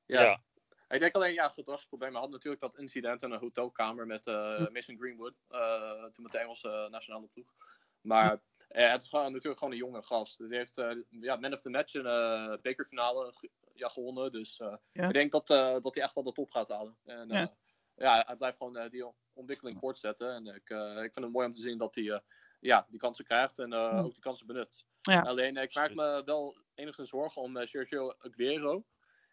Ja. 0.06 0.22
Ja. 0.22 0.42
Ik 0.88 1.00
denk 1.00 1.14
alleen, 1.14 1.32
ja, 1.32 1.48
gedragsproblemen. 1.48 2.14
Hij 2.14 2.24
had 2.24 2.32
natuurlijk 2.32 2.62
dat 2.62 2.76
incident 2.78 3.22
in 3.22 3.30
een 3.30 3.38
hotelkamer 3.40 4.06
met 4.06 4.26
eh 4.26 4.56
Hm. 4.56 4.72
Mason 4.72 4.98
Greenwood. 4.98 5.34
eh, 5.48 6.04
toen 6.04 6.22
met 6.22 6.32
de 6.32 6.38
Engelse 6.38 6.68
eh, 6.70 6.90
nationale 6.90 7.26
ploeg. 7.26 7.52
Maar 8.00 8.40
eh, 8.68 8.90
het 8.90 9.02
is 9.02 9.08
gewoon, 9.08 9.32
natuurlijk 9.32 9.58
gewoon 9.58 9.72
een 9.74 9.80
jonge 9.80 10.02
gast. 10.02 10.38
Die 10.38 10.56
heeft 10.56 10.78
eh, 10.78 10.90
ja, 11.10 11.36
man 11.36 11.52
of 11.52 11.60
the 11.60 11.70
match 11.70 11.94
in 11.94 12.02
de 12.02 12.58
bekerfinale 12.62 13.32
ge- 13.32 13.50
ja, 13.74 13.88
gewonnen. 13.88 14.32
Dus 14.32 14.58
eh, 14.58 14.76
Ja. 14.92 15.06
ik 15.06 15.12
denk 15.14 15.32
dat, 15.32 15.50
eh, 15.50 15.80
dat 15.80 15.94
hij 15.94 16.04
echt 16.04 16.14
wel 16.14 16.24
de 16.24 16.32
top 16.32 16.50
gaat 16.50 16.68
halen. 16.68 16.96
En, 17.04 17.28
Ja. 17.28 17.38
ja. 17.38 17.56
ja, 17.96 18.22
hij 18.26 18.36
blijft 18.36 18.56
gewoon 18.56 18.76
eh, 18.76 18.90
die 18.90 19.12
ontwikkeling 19.32 19.78
voortzetten. 19.78 20.34
En 20.34 20.46
ik, 20.46 20.70
eh, 20.70 20.90
ik 21.02 21.12
vind 21.12 21.24
het 21.24 21.32
mooi 21.32 21.46
om 21.46 21.52
te 21.52 21.60
zien 21.60 21.78
dat 21.78 21.94
hij 21.94 22.10
eh, 22.10 22.18
ja, 22.60 22.86
die 22.88 22.98
kansen 23.00 23.24
krijgt 23.24 23.58
en 23.58 23.72
eh, 23.72 23.88
Hm. 23.90 23.98
ook 23.98 24.12
die 24.12 24.22
kansen 24.22 24.46
benut. 24.46 24.86
Ja. 25.00 25.20
Alleen 25.20 25.56
eh, 25.56 25.62
ik 25.62 25.74
maak 25.74 25.94
me 25.94 26.22
wel 26.24 26.56
enigszins 26.74 27.08
zorgen 27.08 27.42
om 27.42 27.56
eh, 27.56 27.66
Sergio 27.66 28.14
Aguero. 28.18 28.84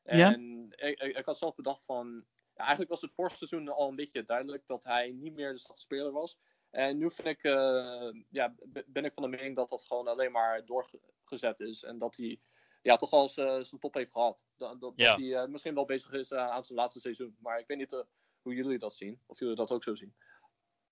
Ja. 0.04 0.34
En 0.34 0.68
ik, 0.76 1.00
ik, 1.00 1.18
ik 1.18 1.26
had 1.26 1.38
zelf 1.38 1.56
bedacht 1.56 1.86
van. 1.86 2.26
Ja, 2.56 2.62
eigenlijk 2.62 2.90
was 2.90 3.02
het 3.02 3.14
vorig 3.14 3.36
seizoen 3.36 3.70
al 3.70 3.90
een 3.90 3.96
beetje 3.96 4.24
duidelijk 4.24 4.68
dat 4.68 4.84
hij 4.84 5.12
niet 5.12 5.34
meer 5.34 5.52
de 5.52 5.60
stadspeler 5.60 6.12
was. 6.12 6.38
En 6.76 6.98
nu 6.98 7.12
vind 7.12 7.28
ik, 7.28 7.44
eh, 7.44 8.12
ja, 8.30 8.56
ben 8.86 9.06
ik 9.06 9.14
van 9.14 9.24
de 9.24 9.30
mening 9.30 9.56
dat 9.56 9.70
dat 9.70 9.86
gewoon 9.88 10.08
alleen 10.08 10.32
maar 10.32 10.66
doorgezet 10.66 11.60
is. 11.60 11.84
En 11.84 11.98
dat 11.98 12.16
hij 12.16 12.40
ja, 12.82 12.96
toch 12.96 13.10
wel 13.10 13.22
eens, 13.22 13.38
eh, 13.38 13.60
zijn 13.62 13.82
top 13.82 13.94
heeft 13.94 14.12
gehad. 14.12 14.46
Dat, 14.58 14.82
dat, 14.82 14.94
Ja. 14.96 15.10
dat 15.10 15.20
hij 15.20 15.36
eh, 15.36 15.48
misschien 15.48 15.74
wel 15.74 15.86
bezig 15.86 16.12
is 16.12 16.32
eh, 16.32 16.48
aan 16.50 16.66
zijn 16.66 16.80
laatste 16.80 17.00
seizoen. 17.00 17.36
Maar 17.40 17.60
ik 17.60 17.68
weet 17.68 17.78
niet 17.78 18.06
hoe 18.42 18.54
jullie 18.56 18.78
dat 18.78 18.96
zien. 18.96 19.20
Of 19.26 19.40
jullie 19.40 19.56
dat 19.56 19.72
ook 19.72 19.84
zo 19.84 19.96
zien. 19.96 20.14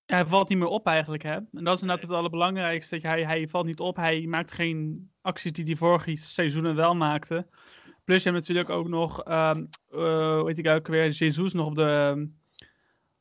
Ja, 0.06 0.14
hij 0.14 0.26
valt 0.26 0.48
niet 0.48 0.58
meer 0.58 0.68
op 0.68 0.86
eigenlijk. 0.86 1.22
Hè? 1.22 1.34
En 1.34 1.48
dat 1.50 1.74
is 1.74 1.80
inderdaad 1.80 2.08
het 2.08 2.16
allerbelangrijkste. 2.16 2.94
Dat 2.94 3.02
je, 3.02 3.08
hij, 3.08 3.24
hij 3.24 3.48
valt 3.48 3.66
niet 3.66 3.80
op. 3.80 3.96
Hij 3.96 4.26
maakt 4.26 4.52
geen 4.52 5.10
acties 5.20 5.52
die 5.52 5.64
hij 5.64 5.76
vorige 5.76 6.16
seizoenen 6.16 6.76
wel 6.76 6.94
maakte. 6.94 7.46
Plus 8.04 8.22
je 8.22 8.30
hebt 8.30 8.40
natuurlijk 8.40 8.68
ook 8.70 8.88
nog, 8.88 9.22
ehm 9.22 9.66
eh, 9.90 10.38
hoe 10.38 10.46
heet 10.46 10.58
ik 10.58 10.66
ook 10.66 10.86
weer, 10.86 11.10
Jesus 11.10 11.52
nog 11.52 11.66
op 11.66 11.74
de, 11.74 11.84
ehm, 11.84 12.26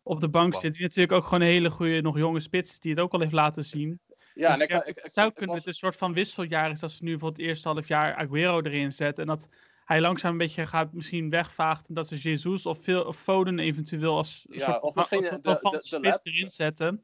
op 0.04 0.22
de 0.22 0.30
bank 0.30 0.56
zit. 0.56 0.74
Die 0.74 0.82
natuurlijk 0.82 1.12
ook 1.12 1.24
gewoon 1.24 1.42
een 1.42 1.48
hele 1.48 1.70
goede, 1.70 2.02
nog 2.02 2.18
jonge 2.18 2.40
spits, 2.40 2.80
die 2.80 2.92
het 2.92 3.00
ook 3.00 3.14
al 3.14 3.20
heeft 3.20 3.32
laten 3.34 3.66
zien. 3.66 4.00
Ja, 4.34 4.48
Dus 4.48 4.58
en 4.58 4.64
ik, 4.64 4.72
ja, 4.72 4.84
ik, 4.84 4.96
ik, 4.96 5.04
het 5.04 5.14
zou 5.14 5.28
ik 5.28 5.34
kunnen 5.36 5.56
was- 5.56 5.66
dat 5.66 5.74
het 5.74 5.84
een 5.84 5.90
soort 5.90 6.00
van 6.00 6.14
wisseljaar 6.14 6.72
is 6.72 6.84
als 6.84 6.98
ze 6.98 7.04
nu 7.04 7.10
bijvoorbeeld 7.12 7.42
het 7.42 7.50
eerste 7.50 7.68
half 7.70 7.88
jaar 7.88 8.16
Aguero 8.16 8.62
erin 8.62 8.94
zetten. 8.94 9.24
En 9.24 9.30
dat 9.30 9.48
hij 9.86 10.02
langzaam 10.02 10.32
een 10.32 10.38
beetje 10.38 10.68
gaat 10.68 10.94
misschien 10.94 11.30
wegvaagt. 11.30 11.88
En 11.88 11.94
dat 11.94 12.08
ze 12.08 12.16
Jesus 12.16 12.66
of, 12.66 12.84
veel, 12.84 13.04
of 13.06 13.18
Foden 13.20 13.60
eventueel 13.60 14.16
als 14.18 14.46
Ja, 14.50 14.66
soort 14.66 14.82
of 14.82 14.96
misschien 14.96 15.22
de- 15.22 15.28
van 15.30 15.42
de- 15.42 15.50
de 15.50 15.58
spits 15.68 15.92
lab. 15.92 16.20
erin 16.24 16.50
zetten. 16.50 17.04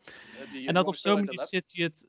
die 0.52 0.68
En 0.68 0.74
dat 0.74 0.88
op 0.88 0.96
zo'n 0.96 1.16
De 1.16 1.24
manier. 1.26 1.42
City 1.46 1.82
het 1.82 2.08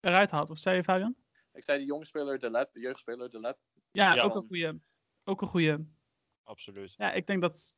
eruit 0.00 0.30
haalt. 0.30 0.50
Of 0.50 0.58
zei 0.58 0.76
je 0.76 0.82
Fabian? 0.84 1.14
Ik 1.52 1.64
zei 1.64 1.78
die 1.78 1.86
jonge 1.86 2.04
speler 2.04 2.38
De 2.38 2.50
Lab, 2.50 2.72
de 2.72 2.80
jeugdspeler 2.80 3.30
De 3.30 3.40
Lab. 3.40 3.58
Ja, 3.92 4.14
Ja. 4.14 4.22
ook 4.22 4.34
een 4.34 4.46
goede. 4.46 4.80
Ook 5.24 5.42
een 5.42 5.48
goede. 5.48 5.84
Absoluut. 6.50 6.94
Ja, 6.96 7.12
ik 7.12 7.26
denk 7.26 7.40
dat, 7.40 7.74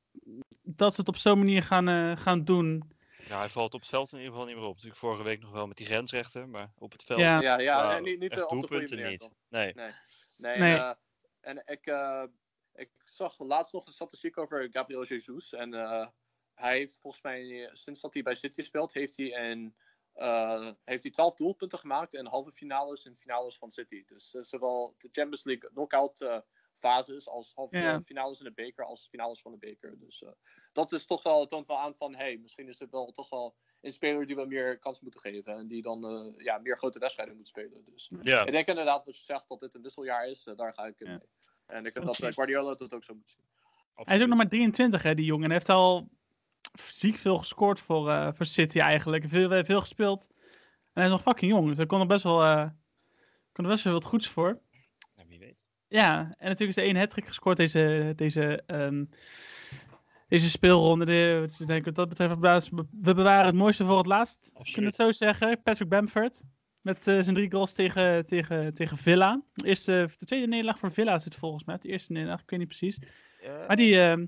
dat 0.63 0.95
ze 0.95 1.01
het 1.01 1.09
op 1.09 1.17
zo'n 1.17 1.39
manier 1.39 1.63
gaan, 1.63 1.89
eh, 1.89 2.17
gaan 2.17 2.45
doen. 2.45 2.93
Ja, 3.29 3.39
hij 3.39 3.49
valt 3.49 3.75
op 3.75 3.81
het 3.81 3.89
veld 3.89 4.13
in 4.13 4.19
ieder 4.19 4.33
geval 4.33 4.47
niet 4.47 4.57
meer 4.57 4.65
op. 4.65 4.75
Natuurlijk 4.75 5.01
vorige 5.01 5.23
week 5.23 5.41
nog 5.41 5.51
wel 5.51 5.67
met 5.67 5.77
die 5.77 5.87
grensrechter, 5.87 6.49
maar 6.49 6.73
op 6.79 6.93
het 6.93 7.03
veld. 7.03 7.21
Ja. 7.21 7.41
Ja, 7.41 7.59
ja, 7.59 7.83
nou, 7.83 7.97
en 7.97 8.03
niet, 8.03 8.15
op 8.15 8.37
de 8.37 8.41
goede 8.41 8.67
doelpunten 8.67 8.97
manier. 8.97 9.11
niet. 9.11 9.21
dan. 9.21 9.35
Nee. 9.49 9.73
Nee, 9.75 9.93
Nee. 10.37 10.55
En, 10.55 10.79
eh, 10.79 10.95
en 11.41 11.63
ik, 11.67 11.87
eh, 11.87 12.25
ik 12.75 12.91
zag 13.05 13.39
laatst 13.39 13.73
nog 13.73 13.87
een 13.87 13.93
statistiek 13.93 14.39
over 14.39 14.69
Gabriel 14.71 15.05
Jesus. 15.05 15.53
En 15.53 15.75
eh, 15.75 16.09
hij 16.55 16.77
heeft 16.77 17.01
volgens 17.01 17.23
mij, 17.23 17.71
sinds 17.73 18.01
dat 18.01 18.15
hij 18.15 18.23
bij 18.23 18.35
City 18.35 18.63
speelt, 18.63 18.93
heeft 18.93 19.17
hij, 19.17 19.51
een, 19.51 19.77
eh, 20.13 20.71
heeft 20.85 21.03
hij 21.03 21.13
12 21.13 21.35
doelpunten 21.35 21.79
gemaakt 21.79 22.15
in 22.15 22.27
halve 22.27 22.53
finales 22.53 23.05
en 23.05 23.15
finales 23.15 23.59
van 23.59 23.71
City. 23.71 24.05
Dus 24.07 24.31
zowel 24.31 24.95
de 24.99 25.09
Champions 25.13 25.45
League 25.45 25.71
knockout 25.71 26.21
eh 26.21 26.39
fases 26.83 27.29
als 27.29 27.53
halve 27.55 27.77
Ja. 27.79 28.01
finales 28.01 28.39
in 28.39 28.45
de 28.45 28.53
beker 28.53 28.85
als 28.85 29.09
finales 29.09 29.41
van 29.41 29.53
de 29.53 29.59
beker. 29.59 29.99
Dus 29.99 30.23
eh, 30.23 30.31
dat 30.73 30.93
is 30.93 31.07
toch 31.07 31.23
wel, 31.23 31.41
het 31.41 31.49
toont 31.49 31.67
wel 31.67 31.79
aan 31.79 31.95
van, 31.95 32.15
hey, 32.15 32.39
misschien 32.39 32.69
is 32.69 32.79
het 32.79 32.91
wel 32.91 33.07
toch 33.13 33.31
wel 33.31 33.57
een 33.81 33.93
speler 33.93 34.27
die 34.27 34.37
we 34.37 34.47
meer 34.47 34.79
kans 34.79 35.01
moeten 35.01 35.21
geven. 35.21 35.57
En 35.57 35.67
die 35.69 35.83
dan 35.83 36.05
eh, 36.07 36.45
ja, 36.45 36.59
meer 36.59 36.77
grote 36.79 36.99
wedstrijden 36.99 37.37
moet 37.37 37.49
spelen. 37.49 37.85
Dus 37.85 38.11
Ja. 38.23 38.45
ik 38.45 38.53
denk 38.53 38.67
inderdaad 38.67 39.05
wat 39.05 39.17
je 39.17 39.23
zegt, 39.25 39.49
dat 39.49 39.61
dit 39.61 39.75
een 39.75 39.83
wisseljaar 39.83 40.29
is. 40.29 40.47
eh, 40.47 40.57
daar 40.57 40.75
ga 40.75 40.87
ik 40.87 41.01
in 41.01 41.07
Ja. 41.11 41.17
mee. 41.17 41.29
En 41.67 41.87
ik 41.87 41.93
vind 41.93 42.05
Dat. 42.05 42.35
Guardiola 42.35 42.75
dat 42.75 42.95
ook 42.95 43.05
zo 43.05 43.15
moet 43.15 43.31
zien. 43.31 43.45
Hij 43.95 44.17
is 44.17 44.23
ook 44.23 44.29
nog 44.29 44.39
maar 44.39 44.49
23, 44.49 45.03
hè, 45.03 45.15
die 45.15 45.25
jongen. 45.25 45.43
En 45.45 45.51
hij 45.51 45.59
heeft 45.59 45.71
al 45.71 46.09
ziek 46.87 47.17
veel 47.17 47.39
gescoord 47.39 47.81
voor, 47.81 48.11
eh, 48.11 48.29
voor 48.33 48.47
City 48.47 48.79
eigenlijk. 48.79 49.25
Veel, 49.29 49.65
veel 49.65 49.81
gespeeld. 49.81 50.27
En 50.31 51.01
hij 51.01 51.05
is 51.05 51.11
nog 51.11 51.23
fucking 51.23 51.51
jong. 51.51 51.67
Dus 51.69 51.77
hij 51.77 51.87
kon 51.87 52.01
er 52.01 52.07
best 52.07 52.23
wel, 52.23 52.43
eh, 52.43 52.69
kon 53.53 53.65
er 53.65 53.71
best 53.71 53.85
wel 53.85 53.93
wat 53.93 54.05
goeds 54.05 54.29
voor. 54.29 54.61
Ja, 55.93 56.19
en 56.39 56.49
natuurlijk 56.49 56.79
is 56.79 56.85
er 56.85 56.89
één 56.91 56.97
hat 56.97 57.15
gescoord 57.25 57.57
deze, 57.57 58.13
deze, 58.17 58.63
ehm, 58.67 59.05
deze 60.29 60.51
speelronde. 60.51 61.05
De, 61.05 61.43
dus 61.47 61.61
ik 61.61 61.67
denk 61.67 61.85
wat 61.85 61.95
dat 61.95 62.09
betreft, 62.09 62.31
we 62.31 62.37
bewaren- 62.37 62.89
we 63.01 63.15
bewaren 63.15 63.47
het 63.47 63.55
mooiste 63.55 63.85
voor 63.85 63.97
het 63.97 64.07
laatst. 64.07 64.51
Kunnen 64.53 64.75
we 64.75 64.85
het 64.87 64.95
zo 64.95 65.13
zeggen? 65.13 65.63
Patrick 65.63 65.89
Bamford. 65.89 66.43
Met 66.81 67.07
eh, 67.07 67.21
zijn 67.23 67.35
drie 67.35 67.51
goals 67.51 67.73
tegen, 67.73 68.27
tegen, 68.27 68.75
tegen 68.75 68.97
Villa. 68.97 69.43
De, 69.53 69.67
eerste, 69.67 70.09
de 70.19 70.27
tweede 70.27 70.47
nederlaag 70.47 70.79
voor 70.79 70.93
Villa 70.93 71.15
is 71.15 71.25
het 71.25 71.37
volgens 71.37 71.65
mij. 71.65 71.79
De 71.81 71.89
eerste 71.89 72.13
nederlaag, 72.13 72.41
ik 72.43 72.51
weet 72.51 72.59
niet 72.59 72.69
precies. 72.69 72.99
Maar 73.67 73.77
die 73.77 74.01
ehm, 74.01 74.27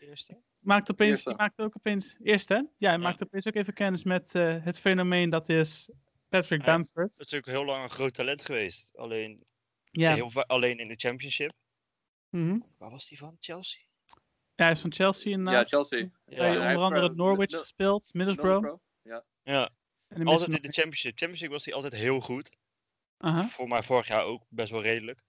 Eerste? 0.00 0.36
maakt 0.58 0.90
opeens, 0.90 1.10
Eerste. 1.10 1.28
die 1.28 1.38
maakt 1.38 1.60
ook 1.60 1.76
opeens, 1.76 2.16
eerste 2.22 2.54
hè? 2.54 2.58
Ja, 2.58 2.68
hij 2.78 2.90
Ja. 2.90 2.96
maakt 2.98 3.22
opeens 3.22 3.46
ook 3.46 3.54
even 3.54 3.72
kennis 3.74 4.04
met 4.04 4.34
eh, 4.34 4.56
het 4.64 4.78
fenomeen 4.80 5.30
dat 5.30 5.48
is 5.48 5.90
Patrick. 6.28 6.64
Bamford. 6.64 7.02
Het 7.04 7.12
is 7.12 7.18
natuurlijk 7.18 7.46
heel 7.46 7.64
lang 7.64 7.82
een 7.82 7.90
groot 7.90 8.14
talent 8.14 8.44
geweest. 8.44 8.96
Alleen, 8.96 9.44
Ja, 10.00 10.14
heel 10.14 10.30
va- 10.30 10.44
alleen 10.46 10.78
in 10.78 10.88
de 10.88 10.96
championship. 10.96 11.52
mhm. 12.30 12.58
Waar 12.78 12.90
was 12.90 13.08
die 13.08 13.18
van? 13.18 13.36
Chelsea? 13.40 13.80
ja, 14.54 14.64
hij 14.64 14.70
is 14.72 14.80
van 14.80 14.92
Chelsea 14.92 15.30
Ja, 15.30 15.36
inderdaad. 15.38 15.68
Chelsea. 15.68 16.10
Bij 16.24 16.36
Ja, 16.36 16.42
hij 16.44 16.72
onder 16.72 16.84
andere 16.86 17.06
voor- 17.06 17.16
Norwich 17.16 17.54
gespeeld, 17.56 18.14
Middlesbrough. 18.14 18.60
Middlesbrough. 18.60 18.82
Ja. 19.02 19.24
Ja, 19.52 19.70
En 20.08 20.24
de 20.24 20.30
altijd 20.30 20.48
in 20.54 20.62
de 20.62 20.72
championship. 20.72 21.18
Championship 21.18 21.50
was 21.50 21.64
hij 21.64 21.74
altijd 21.74 21.92
heel 21.92 22.20
goed. 22.20 22.50
Aha. 23.16 23.42
Voor 23.42 23.68
mij 23.68 23.82
vorig 23.82 24.06
jaar 24.06 24.24
ook 24.24 24.44
best 24.48 24.70
wel 24.70 24.82
redelijk. 24.82 25.22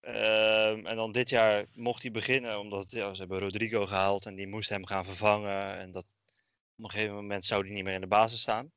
Ehm, 0.00 0.86
en 0.86 0.96
dan 0.96 1.12
dit 1.12 1.28
jaar 1.28 1.66
mocht 1.72 2.02
hij 2.02 2.10
beginnen, 2.10 2.58
omdat 2.58 2.90
ja, 2.90 3.14
ze 3.14 3.20
hebben 3.20 3.38
Rodrigo 3.38 3.86
gehaald 3.86 4.26
en 4.26 4.34
die 4.34 4.46
moest 4.46 4.68
hem 4.68 4.86
gaan 4.86 5.04
vervangen. 5.04 5.76
En 5.78 5.90
dat, 5.90 6.04
op 6.76 6.84
een 6.84 6.90
gegeven 6.90 7.14
moment 7.14 7.44
zou 7.44 7.64
hij 7.66 7.74
niet 7.74 7.84
meer 7.84 7.94
in 7.94 8.00
de 8.00 8.06
basis 8.06 8.40
staan. 8.40 8.72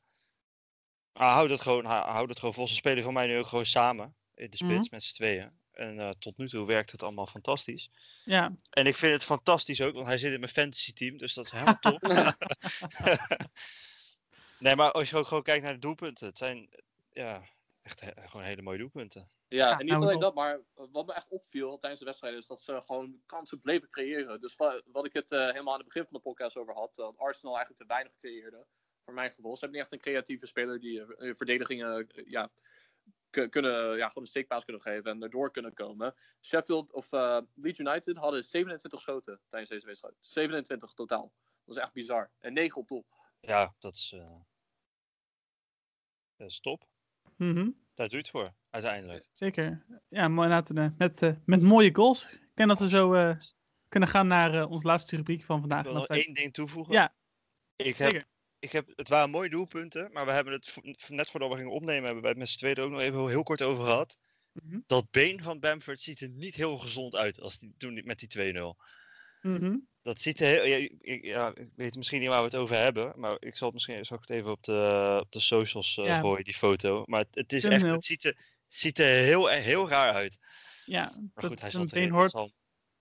Maar 1.13 1.31
houd 1.31 1.49
het 1.49 1.61
gewoon, 1.61 1.85
hou 1.85 2.09
houd 2.09 2.29
het 2.29 2.39
gewoon 2.39 2.53
vol. 2.53 2.67
Ze 2.67 2.73
spelen 2.73 3.03
van 3.03 3.13
mij 3.13 3.27
nu 3.27 3.37
ook 3.37 3.45
gewoon 3.47 3.65
samen 3.65 4.15
in 4.37 4.49
de 4.49 4.57
spits 4.57 4.71
Mhm. 4.85 4.87
met 4.91 5.03
z'n 5.03 5.13
tweeën. 5.15 5.51
En 5.71 5.99
eh, 5.99 6.09
tot 6.19 6.37
nu 6.37 6.49
toe 6.49 6.65
werkt 6.65 6.91
het 6.91 7.03
allemaal 7.03 7.25
fantastisch. 7.27 7.89
Ja, 8.25 8.55
En 8.69 8.85
ik 8.85 8.95
vind 8.95 9.13
het 9.13 9.23
fantastisch 9.23 9.81
ook, 9.81 9.93
want 9.93 10.07
hij 10.07 10.17
zit 10.17 10.33
in 10.33 10.39
mijn 10.39 10.51
fantasy 10.51 10.93
team, 10.93 11.17
dus 11.17 11.33
dat 11.33 11.45
is 11.45 11.51
helemaal 11.51 11.79
top. 11.79 12.01
nee, 14.59 14.75
maar 14.75 14.91
als 14.91 15.09
je 15.09 15.15
ook 15.17 15.27
gewoon 15.27 15.43
kijkt 15.43 15.63
naar 15.63 15.73
de 15.73 15.79
doelpunten, 15.79 16.27
het 16.27 16.37
zijn 16.37 16.69
ja, 17.11 17.41
echt 17.81 17.99
he- 18.01 18.11
gewoon 18.27 18.45
hele 18.45 18.61
mooie 18.61 18.77
doelpunten. 18.77 19.27
Ja, 19.47 19.69
Ja, 19.69 19.79
en 19.79 19.85
niet 19.85 19.93
alleen 19.93 20.19
dat, 20.19 20.35
maar 20.35 20.59
wat 20.91 21.05
me 21.05 21.13
echt 21.13 21.29
opviel 21.29 21.77
tijdens 21.77 21.99
de 22.01 22.05
wedstrijd 22.07 22.35
is 22.37 22.47
dat 22.47 22.61
ze 22.61 22.81
gewoon 22.81 23.21
kansen 23.25 23.59
bleven 23.61 23.89
creëren. 23.89 24.39
Dus 24.39 24.55
wa- 24.55 24.81
wat 24.85 25.05
ik 25.05 25.13
het 25.13 25.31
eh, 25.31 25.39
helemaal 25.45 25.73
aan 25.73 25.79
het 25.79 25.87
begin 25.87 26.03
van 26.03 26.13
de 26.13 26.19
podcast 26.19 26.57
over 26.57 26.73
had, 26.73 26.95
dat 26.95 27.17
Arsenal 27.17 27.55
eigenlijk 27.55 27.85
te 27.85 27.93
weinig 27.93 28.13
creëerde, 28.19 28.65
voor 29.05 29.13
mijn 29.13 29.31
gevoel. 29.31 29.53
Ze 29.57 29.59
hebben 29.59 29.79
niet 29.79 29.91
echt 29.91 29.91
een 29.93 30.11
creatieve 30.11 30.45
speler 30.45 30.79
die 30.79 31.01
eh, 31.15 31.35
verdedigingen 31.35 32.07
eh, 32.07 32.25
ja, 32.29 32.49
kunnen, 33.29 33.97
ja, 33.97 34.07
gewoon 34.07 34.23
een 34.23 34.29
steekpaas 34.29 34.63
kunnen 34.63 34.81
geven 34.81 35.11
en 35.11 35.23
erdoor 35.23 35.51
kunnen 35.51 35.73
komen. 35.73 36.15
Sheffield 36.41 36.91
of 36.91 37.11
eh, 37.13 37.39
Leeds 37.53 37.79
United 37.79 38.17
hadden 38.17 38.43
27 38.43 39.01
schoten 39.01 39.39
tijdens 39.47 39.71
deze 39.71 39.85
wedstrijd. 39.85 40.15
27 40.19 40.93
totaal. 40.93 41.33
Dat 41.65 41.75
is 41.75 41.81
echt 41.81 41.93
bizar. 41.93 42.31
En 42.39 42.53
9 42.53 42.81
op 42.81 42.87
doel. 42.87 43.05
Ja, 43.39 43.75
dat 43.79 43.95
is, 43.95 44.11
eh 44.15 44.39
dat 46.35 46.49
is 46.49 46.59
top. 46.59 46.87
mhm, 47.35 47.69
Daar 47.93 48.07
doe 48.07 48.09
je 48.09 48.17
het 48.17 48.29
voor, 48.29 48.53
uiteindelijk. 48.69 49.27
zeker. 49.31 49.85
Ja, 50.09 50.27
mooi 50.27 50.49
laten 50.49 50.75
we 50.75 50.91
met, 50.97 51.21
eh, 51.21 51.33
met 51.45 51.61
mooie 51.61 51.95
goals. 51.95 52.23
Ik 52.31 52.51
denk 52.53 52.69
dat 52.69 52.79
we 52.79 52.89
zo 52.89 53.13
eh, 53.13 53.35
kunnen 53.89 54.09
gaan 54.09 54.27
naar 54.27 54.65
onze 54.67 54.87
laatste 54.87 55.15
rubriek 55.15 55.43
van 55.43 55.59
vandaag. 55.59 55.79
Ik 55.79 55.85
wil 55.85 55.93
nog 55.93 56.07
één 56.07 56.33
ding 56.33 56.53
toevoegen. 56.53 56.93
Ja, 56.93 57.15
ik 57.75 57.97
heb, 57.97 58.11
zeker. 58.11 58.27
Ik 58.59 58.71
heb, 58.71 58.87
het 58.95 59.09
waren 59.09 59.29
mooie 59.29 59.49
doelpunten, 59.49 60.09
maar 60.11 60.25
we 60.25 60.31
hebben 60.31 60.53
het 60.53 60.75
net 61.09 61.29
voordat 61.29 61.49
we 61.49 61.55
gingen 61.55 61.71
opnemen, 61.71 62.03
hebben 62.03 62.21
wij 62.21 62.29
het 62.31 62.39
met 62.39 62.49
z'n 62.49 62.57
tweeën 62.57 62.75
er 62.75 62.83
ook 62.83 62.91
nog 62.91 62.99
even 63.01 63.17
heel, 63.17 63.27
heel 63.27 63.43
kort 63.43 63.61
over 63.61 63.83
gehad. 63.83 64.17
Mhm. 64.51 64.79
Dat 64.87 65.11
been 65.11 65.41
van 65.41 65.59
Bamford 65.59 66.01
ziet 66.01 66.21
er 66.21 66.29
niet 66.29 66.55
heel 66.55 66.77
gezond 66.77 67.15
uit 67.15 67.39
als 67.41 67.57
die, 67.57 67.73
toen 67.77 68.01
met 68.05 68.19
die 68.19 68.27
2-0. 68.27 68.75
Mhm. 69.41 69.75
Dat 70.01 70.21
ziet 70.21 70.39
er 70.39 70.47
heel. 70.47 70.65
Ja, 70.65 70.75
ik- 70.75 70.95
ik, 71.01 71.23
ja, 71.23 71.51
ik 71.55 71.69
weet 71.75 71.95
misschien 71.95 72.19
niet 72.19 72.29
waar 72.29 72.39
we 72.39 72.45
het 72.45 72.55
over 72.55 72.75
hebben. 72.75 73.19
Maar 73.19 73.37
ik 73.39 73.55
zal 73.57 73.67
het 73.67 73.73
misschien 73.73 74.05
zal 74.05 74.17
ik 74.17 74.27
het 74.27 74.37
even 74.37 74.51
op 74.51 74.63
de, 74.63 75.17
op 75.21 75.31
de 75.31 75.39
socials 75.39 75.97
eh, 75.97 76.05
Ja. 76.05 76.19
gooien, 76.19 76.43
die 76.43 76.53
foto. 76.53 77.03
Maar 77.05 77.19
het, 77.19 77.35
het 77.35 77.53
is 77.53 77.63
echt. 77.63 77.83
Het 77.83 78.05
ziet 78.05 78.23
er, 78.23 78.29
het 78.67 78.77
ziet 78.77 78.99
er 78.99 79.05
heel, 79.05 79.47
heel 79.47 79.89
raar 79.89 80.13
uit. 80.13 80.37
Ja, 80.85 81.11
Maar 81.33 81.43
goed, 81.45 81.61
hij 81.61 81.71
zat 81.71 81.91
erin. 81.91 82.09
hoort, 82.09 82.29
zal- 82.29 82.51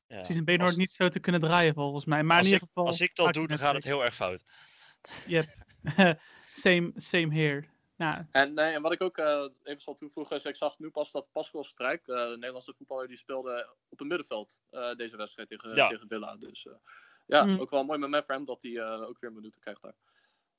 ja, 0.07 0.17
precies, 0.17 0.37
een 0.37 0.45
been 0.45 0.57
hoort 0.59 0.69
als, 0.69 0.79
niet 0.79 0.93
zo 0.93 1.09
te 1.09 1.21
kunnen 1.21 1.41
draaien 1.41 1.75
volgens 1.75 2.05
mij. 2.05 2.23
Maar 2.23 2.37
als 2.39 2.47
in 2.47 2.53
ik, 2.53 2.61
ieder 2.61 2.69
geval... 2.75 2.91
als 2.91 3.01
ik 3.01 3.15
dat 3.15 3.35
doe, 3.35 3.47
dan 3.47 3.59
gaat 3.59 3.75
het 3.75 3.85
heel 3.85 4.05
erg 4.05 4.15
fout. 4.15 4.43
Yep. 5.27 5.45
same, 6.51 6.93
same 6.97 7.35
here. 7.35 7.65
Nou, 7.97 8.25
En, 8.31 8.55
nee, 8.55 8.73
en 8.75 8.83
wat 8.83 8.93
ik 8.93 9.03
ook 9.03 9.19
eh, 9.19 9.47
even 9.63 9.81
zal 9.83 9.95
toevoegen 9.95 10.37
is, 10.37 10.45
ik 10.45 10.57
zag 10.57 10.79
nu 10.79 10.91
pas 10.91 11.13
dat 11.13 11.27
Pascal 11.33 11.65
Strijk, 11.65 12.07
eh, 12.07 12.17
de 12.29 12.31
Nederlandse 12.35 12.75
voetballer, 12.77 13.09
die 13.09 13.17
speelde 13.17 13.69
op 13.89 13.99
het 13.99 14.09
middenveld 14.09 14.61
eh, 14.71 14.95
deze 14.95 15.17
wedstrijd 15.17 15.49
tegen, 15.49 15.75
Ja. 15.75 15.87
tegen 15.89 16.09
Villa. 16.09 16.37
Dus 16.37 16.67
eh, 16.67 16.73
ja, 17.27 17.45
Mm. 17.45 17.61
ook 17.61 17.71
wel 17.71 17.81
een 17.81 17.87
mooi 17.87 17.99
moment 17.99 18.25
voor 18.27 18.35
hem 18.35 18.45
dat 18.45 18.63
hij 18.63 18.77
eh, 18.77 19.03
ook 19.03 19.21
weer 19.21 19.33
minuten 19.33 19.61
krijgt 19.61 19.83
daar. 19.83 19.95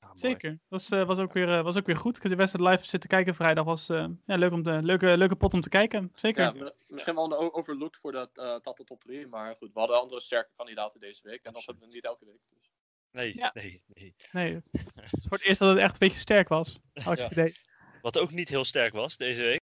Ja, 0.00 0.10
zeker. 0.14 0.58
Was, 0.68 0.90
eh, 0.90 1.06
was, 1.06 1.18
ook 1.18 1.32
weer, 1.32 1.48
eh, 1.58 1.62
was 1.62 1.76
ook 1.76 1.86
weer 1.86 1.96
goed. 1.96 2.16
Ik 2.16 2.22
heb 2.22 2.30
de 2.30 2.36
wedstrijd 2.38 2.70
live 2.70 2.86
zitten 2.88 3.08
kijken 3.08 3.34
vrijdag. 3.34 3.64
Was 3.64 3.88
eh, 3.88 4.06
ja, 4.26 4.36
leuk 4.36 4.52
om 4.52 4.62
te, 4.62 4.82
leuke, 4.82 5.16
leuke 5.16 5.36
pot 5.36 5.54
om 5.54 5.60
te 5.60 5.68
kijken. 5.68 6.12
Zeker. 6.14 6.42
Ja, 6.42 6.52
mi- 6.52 6.70
misschien 6.88 7.14
wel 7.14 7.24
een 7.42 7.52
overlooked 7.52 8.00
voor 8.00 8.12
de 8.12 8.18
uh, 8.18 8.44
Tata 8.44 8.84
top 8.84 9.00
3, 9.00 9.26
maar 9.26 9.56
goed, 9.56 9.72
we 9.72 9.78
hadden 9.78 10.00
andere 10.00 10.20
sterke 10.20 10.50
kandidaten 10.56 11.00
deze 11.00 11.22
week 11.22 11.44
en 11.44 11.52
dat 11.52 11.64
hebben 11.64 11.88
we 11.88 11.94
niet 11.94 12.04
elke 12.04 12.24
week. 12.24 12.40
Dus. 12.48 12.70
Nee, 13.10 13.36
Ja. 13.36 13.50
nee, 13.54 13.82
nee. 13.86 14.14
Nee, 14.32 14.54
het 14.54 14.68
het 14.72 15.12
is 15.18 15.26
voor 15.28 15.36
het 15.38 15.46
eerst 15.46 15.60
dat 15.60 15.68
het 15.70 15.78
echt 15.78 15.92
een 15.92 15.98
beetje 16.08 16.20
sterk 16.20 16.48
was. 16.48 16.78
Had 16.94 17.12
ik 17.12 17.18
Ja. 17.18 17.24
het 17.24 17.32
idee. 17.32 17.56
Wat 18.02 18.18
ook 18.18 18.30
niet 18.30 18.48
heel 18.48 18.64
sterk 18.64 18.92
was 18.92 19.16
deze 19.16 19.42
week. 19.42 19.60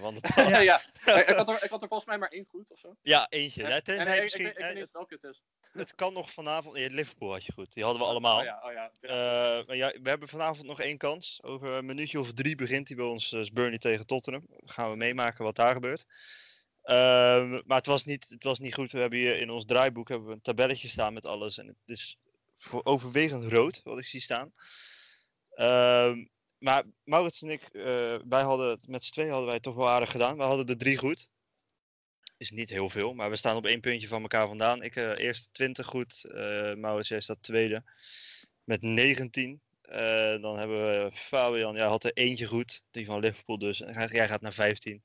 Want 0.00 0.16
het, 0.16 0.34
Ja, 0.48 0.58
ja. 0.58 0.80
Ik, 1.20 1.26
had 1.28 1.48
er, 1.48 1.64
ik 1.64 1.70
had 1.70 1.82
er 1.82 1.88
volgens 1.88 2.04
mij 2.08 2.18
maar 2.18 2.28
één 2.28 2.46
goed 2.48 2.70
of 2.70 2.78
zo. 2.78 2.96
ja, 3.02 3.26
eentje. 3.30 3.62
En- 3.62 3.68
Ja, 3.68 3.74
en 3.74 3.82
tenzij 3.84 4.06
ik- 4.10 4.16
ik, 4.16 4.22
misschien, 4.22 4.46
ik, 4.46 4.50
ik 4.52 4.56
weet 4.58 4.64
niet 4.74 4.78
het, 4.78 4.78
eens 4.78 4.90
welke 4.90 5.14
het 5.20 5.24
is. 5.24 5.42
het 5.72 5.94
kan 5.94 6.12
nog 6.12 6.30
vanavond. 6.30 6.76
Ja, 6.76 6.86
Liverpool 6.90 7.32
had 7.32 7.44
je 7.44 7.52
goed. 7.52 7.72
Die 7.72 7.82
hadden 7.84 8.02
we 8.02 8.08
allemaal. 8.08 8.38
Oh 8.38 8.44
ja, 8.44 8.62
oh 8.64 8.72
ja. 8.72 8.90
Eh, 9.00 9.66
maar 9.66 9.76
ja, 9.76 9.92
we 10.02 10.08
hebben 10.08 10.28
vanavond 10.28 10.66
nog 10.66 10.80
één 10.80 10.98
kans. 10.98 11.42
Over 11.42 11.68
een 11.68 11.84
minuutje 11.86 12.20
of 12.20 12.32
drie 12.32 12.54
begint 12.56 12.88
hij 12.88 12.96
bij 12.96 13.06
ons 13.06 13.32
uh, 13.32 13.44
Burnley 13.52 13.78
tegen 13.78 14.06
Tottenham. 14.06 14.46
Gaan 14.64 14.90
we 14.90 14.96
meemaken 14.96 15.44
wat 15.44 15.56
daar 15.56 15.72
gebeurt. 15.72 16.04
Ehm, 16.84 17.60
maar 17.64 17.76
het 17.76 17.86
was, 17.86 18.04
niet, 18.04 18.26
het 18.28 18.44
was 18.44 18.58
niet 18.58 18.74
goed. 18.74 18.92
We 18.92 18.98
hebben 18.98 19.18
hier 19.18 19.38
in 19.38 19.50
ons 19.50 19.64
draaiboek 19.64 20.08
hebben 20.08 20.28
we 20.28 20.34
een 20.34 20.42
tabelletje 20.42 20.88
staan 20.88 21.12
met 21.14 21.26
alles. 21.26 21.58
En 21.58 21.66
het 21.66 21.76
is 21.86 22.18
voor 22.56 22.84
overwegend 22.84 23.44
rood 23.44 23.80
wat 23.82 23.98
ik 23.98 24.06
zie 24.06 24.20
staan. 24.20 24.52
Ehm, 25.50 26.24
maar 26.58 26.84
Maurits 27.04 27.42
en 27.42 27.50
ik, 27.50 27.62
eh, 27.62 28.16
wij 28.28 28.42
hadden 28.42 28.70
het 28.70 28.88
met 28.88 29.04
z'n 29.04 29.12
tweeën 29.12 29.30
hadden 29.30 29.48
wij 29.48 29.60
toch 29.60 29.74
wel 29.74 29.88
aardig 29.88 30.10
gedaan. 30.10 30.36
We 30.36 30.42
hadden 30.42 30.66
de 30.66 30.76
drie 30.76 30.96
goed. 30.96 31.28
is 32.36 32.50
niet 32.50 32.70
heel 32.70 32.88
veel, 32.88 33.14
maar 33.14 33.30
we 33.30 33.36
staan 33.36 33.56
op 33.56 33.66
één 33.66 33.80
puntje 33.80 34.08
van 34.08 34.22
elkaar 34.22 34.46
vandaan. 34.46 34.82
Ik 34.82 34.96
uh, 34.96 35.18
eerste 35.18 35.48
20 35.52 35.86
goed, 35.86 36.24
uh, 36.28 36.74
Maurits, 36.74 37.08
jij 37.08 37.20
staat 37.20 37.42
tweede 37.42 37.82
met 38.64 38.82
19. 38.82 39.60
Uh, 39.90 39.96
dan 40.42 40.58
hebben 40.58 41.04
we 41.04 41.10
Fabian, 41.12 41.74
jij 41.74 41.86
had 41.86 42.04
er 42.04 42.12
eentje 42.12 42.46
goed, 42.46 42.84
die 42.90 43.06
van 43.06 43.20
Liverpool 43.20 43.58
dus. 43.58 43.80
En 43.80 44.08
jij 44.08 44.28
gaat 44.28 44.40
naar 44.40 44.52
15. 44.52 45.02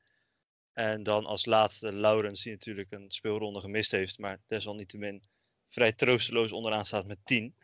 En 0.80 1.04
dan 1.04 1.26
als 1.26 1.46
laatste 1.46 1.94
Laurens, 1.94 2.44
die 2.44 2.52
natuurlijk 2.52 2.92
een 2.92 3.12
speelronde 3.12 3.60
gemist 3.60 3.92
heeft, 3.92 4.20
maar 4.20 4.40
desalniettemin 4.46 5.24
vrij 5.68 5.94
troosteloos 5.94 6.52
onderaan 6.52 6.86
staat 6.86 7.06
met 7.06 7.18
10. 7.24 7.56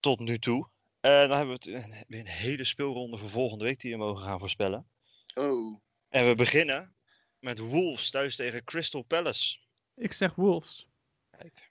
Tot 0.00 0.18
nu 0.18 0.38
toe. 0.38 0.68
En 1.00 1.28
dan 1.28 1.36
hebben 1.36 1.60
we 1.60 1.70
het, 1.70 2.04
een 2.08 2.26
hele 2.26 2.64
speelronde 2.64 3.16
voor 3.16 3.28
volgende 3.28 3.64
week 3.64 3.80
die 3.80 3.92
we 3.92 3.98
mogen 3.98 4.24
gaan 4.24 4.38
voorspellen. 4.38 4.88
Oh. 5.34 5.80
En 6.08 6.26
we 6.26 6.34
beginnen 6.34 6.94
met 7.38 7.58
Wolves 7.58 8.10
thuis 8.10 8.36
tegen 8.36 8.64
Crystal 8.64 9.02
Palace. 9.02 9.58
Ik 9.94 10.12
zeg 10.12 10.34
Wolves. 10.34 10.88
Kijk. 11.30 11.70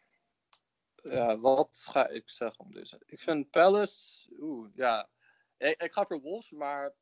Ja, 1.04 1.38
wat 1.38 1.86
ga 1.90 2.08
ik 2.08 2.30
zeggen 2.30 2.66
om 2.66 2.74
deze? 2.74 3.02
Ik 3.06 3.22
vind 3.22 3.50
Palace. 3.50 4.30
Oeh, 4.40 4.70
ja. 4.76 5.10
Ik, 5.58 5.82
ik 5.82 5.92
ga 5.92 6.06
voor 6.06 6.22
Wolves, 6.22 6.52
maar 6.52 6.96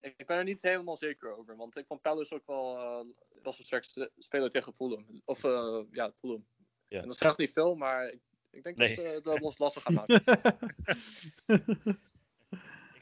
ik, 0.00 0.26
ben 0.26 0.36
er 0.36 0.44
niet 0.44 0.62
helemaal 0.62 0.96
zeker 0.96 1.36
over. 1.36 1.56
Want 1.56 1.76
ik 1.76 1.86
vond 1.86 2.02
Palace 2.02 2.34
ook 2.34 2.46
wel. 2.46 2.76
Uh, 2.76 3.00
was 3.42 3.56
het 3.56 3.66
sterkste 3.66 4.12
speler 4.18 4.50
tegen 4.50 4.74
Fulham. 4.74 5.06
Of 5.24 5.44
uh, 5.44 5.82
ja, 5.90 6.12
Fulham. 6.12 6.46
Ja. 6.88 7.00
En 7.00 7.08
dat 7.08 7.16
zegt 7.16 7.38
niet 7.38 7.52
veel, 7.52 7.74
maar 7.74 8.08
ik, 8.08 8.20
ik 8.50 8.62
denk 8.62 8.76
Nee. 8.76 8.96
dat 8.96 9.12
ze 9.12 9.20
dat 9.20 9.40
ons 9.40 9.58
lastig 9.58 9.82
gaan 9.82 9.94
maken. 9.94 10.22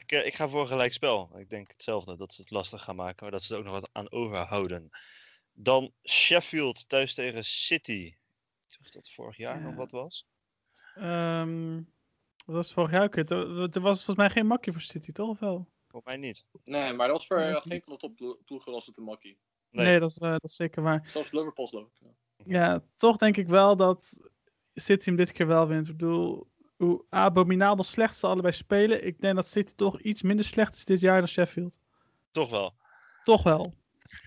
Ik, 0.07 0.13
eh, 0.13 0.25
ik 0.25 0.33
ga 0.35 0.47
voor 0.47 0.67
gelijk 0.67 0.93
spel. 0.93 1.39
Ik 1.39 1.49
denk 1.49 1.67
hetzelfde, 1.67 2.17
dat 2.17 2.33
ze 2.33 2.41
het 2.41 2.51
lastig 2.51 2.83
gaan 2.83 2.95
maken, 2.95 3.17
maar 3.21 3.31
dat 3.31 3.43
ze 3.43 3.53
er 3.53 3.59
ook 3.59 3.65
nog 3.65 3.73
wat 3.73 3.89
aan 3.91 4.11
overhouden. 4.11 4.89
Dan 5.53 5.93
Sheffield 6.09 6.89
thuis 6.89 7.13
tegen 7.13 7.43
City. 7.43 7.91
Ik 7.91 8.17
weet 8.59 8.67
niet 8.69 8.77
of 8.79 8.89
dat 8.89 9.09
vorig 9.09 9.37
jaar 9.37 9.61
nog 9.61 9.75
wat 9.75 9.91
was. 9.91 10.27
Ehm, 10.95 11.75
wat 12.45 12.55
was 12.55 12.65
het 12.65 12.73
vorig 12.73 12.91
jaar? 12.91 13.03
ook? 13.03 13.15
Er 13.15 13.31
er 13.71 13.81
was 13.81 14.03
volgens 14.03 14.15
mij 14.15 14.29
geen 14.29 14.47
makje 14.47 14.71
voor 14.71 14.81
City, 14.81 15.11
toch? 15.11 15.29
Of 15.29 15.39
wel? 15.39 15.69
Voor 15.87 16.01
mij 16.03 16.17
niet. 16.17 16.45
Nee, 16.63 16.93
maar 16.93 17.07
dat 17.07 17.17
was 17.17 17.27
voor 17.27 17.39
Nee, 17.39 17.51
dat 17.51 17.63
geen 17.63 17.81
van 17.83 17.93
de 17.93 17.99
topploegen 17.99 18.71
was 18.71 18.85
het 18.85 18.97
een 18.97 19.03
makkie. 19.03 19.39
Nee. 19.69 19.85
Nee, 19.85 19.99
dat, 19.99 20.09
is, 20.09 20.17
eh, 20.17 20.31
dat 20.31 20.43
is 20.43 20.55
zeker 20.55 20.81
waar. 20.81 21.03
Zelfs 21.09 21.31
Liverpool 21.31 21.67
geloof 21.67 21.87
ik. 21.87 21.99
Ja. 21.99 22.15
Ja, 22.45 22.83
toch 22.95 23.17
denk 23.17 23.37
ik 23.37 23.47
wel 23.47 23.75
dat 23.75 24.17
City 24.73 25.05
hem 25.05 25.15
dit 25.15 25.31
keer 25.31 25.47
wel 25.47 25.67
wint. 25.67 25.87
Ik 25.87 25.97
bedoel, 25.97 26.47
hoe 26.75 27.05
abominabel 27.09 27.83
slecht 27.83 28.17
ze 28.17 28.27
allebei 28.27 28.53
spelen. 28.53 29.05
Ik 29.05 29.21
denk 29.21 29.35
dat 29.35 29.47
City 29.47 29.73
toch 29.75 30.01
iets 30.01 30.21
minder 30.21 30.45
slecht 30.45 30.75
is 30.75 30.85
dit 30.85 30.99
jaar 30.99 31.19
dan 31.19 31.27
Sheffield. 31.27 31.79
Toch 32.31 32.49
wel. 32.49 32.75
Toch 33.23 33.43
wel. 33.43 33.73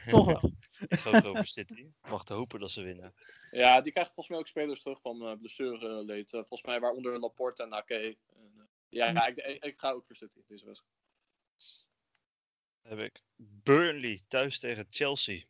Toch 0.09 0.27
wel. 0.27 0.53
Ik 0.89 0.99
ga 0.99 1.17
ook 1.17 1.25
over 1.25 1.47
City. 1.47 1.87
Mag 2.09 2.25
te 2.25 2.35
hopen 2.35 2.61
dat 2.61 2.71
ze 2.71 2.83
winnen. 2.83 3.15
Ja, 3.51 3.81
die 3.81 3.93
krijgen 3.93 4.15
volgens 4.15 4.29
mij 4.29 4.39
ook 4.39 4.47
spelers 4.47 4.83
terug 4.83 5.01
van 5.01 5.23
uh, 5.23 5.39
blessureleed. 5.39 6.33
Uh, 6.33 6.41
volgens 6.41 6.63
mij 6.63 6.81
waaronder 6.81 7.19
Laporte 7.19 7.63
en 7.63 7.73
Ake. 7.73 7.95
En, 7.95 8.53
uh, 8.57 8.63
ja, 8.89 9.11
ja 9.11 9.27
ik, 9.27 9.37
ik, 9.37 9.65
ik, 9.65 9.79
ga 9.79 9.91
ook 9.91 10.05
voor 10.05 10.17
City 10.17 10.41
deze 10.47 10.67
wedstrijd. 10.67 11.00
Heb 12.83 12.99
ik 12.99 13.23
Burnley 13.37 14.21
thuis 14.29 14.59
tegen 14.59 14.87
Chelsea. 14.91 15.43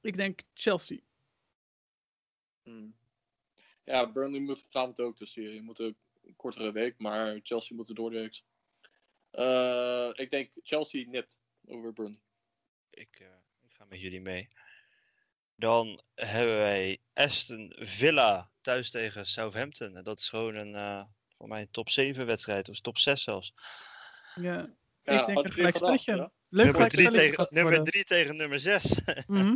Ik 0.00 0.16
denk 0.16 0.40
Chelsea. 0.54 0.98
Hmm. 2.62 2.96
Ja, 3.84 4.12
Burnley 4.12 4.40
moet 4.40 4.66
vanavond 4.70 5.00
ook 5.00 5.16
dus 5.16 5.34
hier. 5.34 5.52
Je 5.52 5.62
moet 5.62 5.78
een 5.78 5.96
kortere 6.36 6.72
week, 6.72 6.98
maar 6.98 7.40
Chelsea 7.42 7.76
moet 7.76 7.88
er 7.88 7.94
door 7.94 8.10
de 8.10 8.16
week. 8.16 8.42
Uh, 9.32 10.10
ik 10.24 10.30
denk 10.30 10.50
Chelsea 10.62 11.08
nipt 11.08 11.40
over 11.66 11.92
Burnley. 11.92 12.20
Ik, 12.90 13.18
uh, 13.20 13.28
ik 13.62 13.72
ga 13.72 13.84
met 13.84 14.00
jullie 14.00 14.20
mee. 14.20 14.48
Dan 15.54 16.02
hebben 16.14 16.56
wij 16.56 17.00
Aston 17.12 17.72
Villa 17.76 18.50
thuis 18.60 18.90
tegen 18.90 19.26
Southampton. 19.26 19.96
En 19.96 20.04
dat 20.04 20.18
is 20.18 20.28
gewoon 20.28 20.54
een, 20.54 20.74
uh, 20.74 21.04
voor 21.36 21.48
mij 21.48 21.60
een 21.60 21.70
top 21.70 21.90
7 21.90 22.26
wedstrijd, 22.26 22.68
of 22.68 22.80
top 22.80 22.98
6 22.98 23.22
zelfs. 23.22 23.54
Ja, 24.34 24.76
Ja, 25.06 25.20
ik 25.20 25.26
denk 25.26 25.46
een 25.46 25.52
gelijkspelletje. 25.52 26.30
Leuk 26.48 26.64
nummer 26.64 26.88
3 26.88 27.06
gelijkspelletje 27.06 27.46
tegen, 27.46 27.54
nummer 27.54 27.84
drie 27.84 28.04
tegen 28.04 28.36
nummer 28.36 28.60
6. 28.60 29.00
Mhm. 29.26 29.54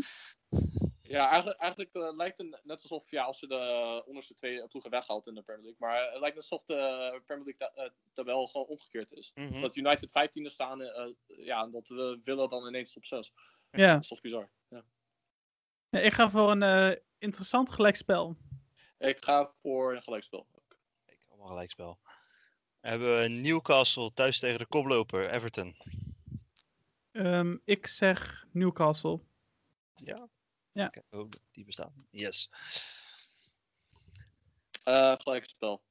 Ja, 1.02 1.30
eigenlijk, 1.30 1.60
eigenlijk 1.60 1.94
uh, 1.94 2.16
lijkt 2.16 2.38
het 2.38 2.60
net 2.62 2.82
alsof, 2.82 3.10
ja, 3.10 3.24
als 3.24 3.38
ze 3.38 3.46
de 3.46 4.02
onderste 4.06 4.34
twee 4.34 4.68
ploegen 4.68 4.90
weghaalt 4.90 5.26
in 5.26 5.34
de 5.34 5.42
Premier 5.42 5.62
League. 5.62 5.88
Maar 5.88 6.10
het 6.10 6.20
lijkt 6.20 6.36
net 6.36 6.50
alsof 6.50 6.64
de 6.64 7.20
Premier 7.24 7.44
League 7.44 7.54
ta 7.54 7.84
uh, 7.84 7.90
tabel 8.12 8.46
gewoon 8.46 8.66
omgekeerd 8.66 9.12
is. 9.12 9.30
Mhm. 9.34 9.60
Dat 9.60 9.76
United 9.76 10.08
15e 10.08 10.46
staan, 10.46 10.80
uh, 10.80 11.14
ja, 11.26 11.62
en 11.62 11.70
dat 11.70 11.88
we 11.88 12.20
willen 12.22 12.48
dan 12.48 12.66
ineens 12.66 12.92
top 12.92 13.04
6. 13.04 13.32
Ja. 13.70 13.92
Dat 13.92 14.02
is 14.02 14.08
toch 14.08 14.20
bizar. 14.20 14.50
Ja. 14.68 14.84
Ja, 15.90 15.98
ik 15.98 16.12
ga 16.12 16.30
voor 16.30 16.50
een 16.50 16.62
eh, 16.62 16.96
interessant 17.18 17.70
gelijkspel. 17.70 18.36
Ik 18.98 19.24
ga 19.24 19.50
voor 19.52 19.94
een 19.94 20.02
gelijkspel. 20.02 20.46
Ik 21.06 21.24
allemaal 21.28 21.48
gelijkspel. 21.48 21.98
Hebben 22.80 23.20
we 23.20 23.28
Newcastle 23.28 24.12
thuis 24.14 24.38
tegen 24.38 24.58
de 24.58 24.66
koploper 24.66 25.30
Everton. 25.30 25.76
Ehm, 27.12 27.56
ik 27.64 27.86
zeg 27.86 28.46
Newcastle. 28.52 29.20
Ja? 29.94 30.28
Ja. 30.72 30.88
Kijk, 30.88 31.06
oh, 31.10 31.28
die 31.50 31.64
bestaan. 31.64 31.92
Yes. 32.10 32.50
Uh, 34.84 35.16
gelijkspel. 35.16 35.82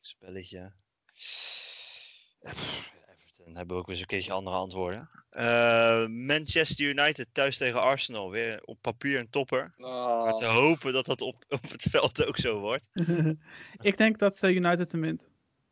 Spelletje. 0.00 0.72
Everton 2.40 3.56
hebben 3.56 3.66
we 3.66 3.74
ook 3.74 3.86
weer 3.86 3.94
eens 3.94 4.00
een 4.00 4.06
keertje 4.06 4.32
andere 4.32 4.56
antwoorden. 4.56 5.10
Uh, 5.30 6.06
Manchester 6.06 6.86
United 6.86 7.28
thuis 7.32 7.56
tegen 7.56 7.80
Arsenal. 7.80 8.30
Weer 8.30 8.62
op 8.64 8.78
papier 8.80 9.18
een 9.18 9.30
topper. 9.30 9.74
Uh, 9.76 9.86
Maar 10.22 10.34
te 10.34 10.44
hopen 10.44 10.92
dat 10.92 11.06
dat 11.06 11.20
op, 11.20 11.44
op 11.48 11.70
het 11.70 11.82
veld 11.90 12.24
ook 12.24 12.38
zo 12.38 12.58
wordt. 12.58 12.88
ik 13.80 13.98
denk 13.98 14.18
dat 14.18 14.42
uh, 14.42 14.50
United 14.50 14.92
hem 14.92 15.00
wint. 15.00 15.28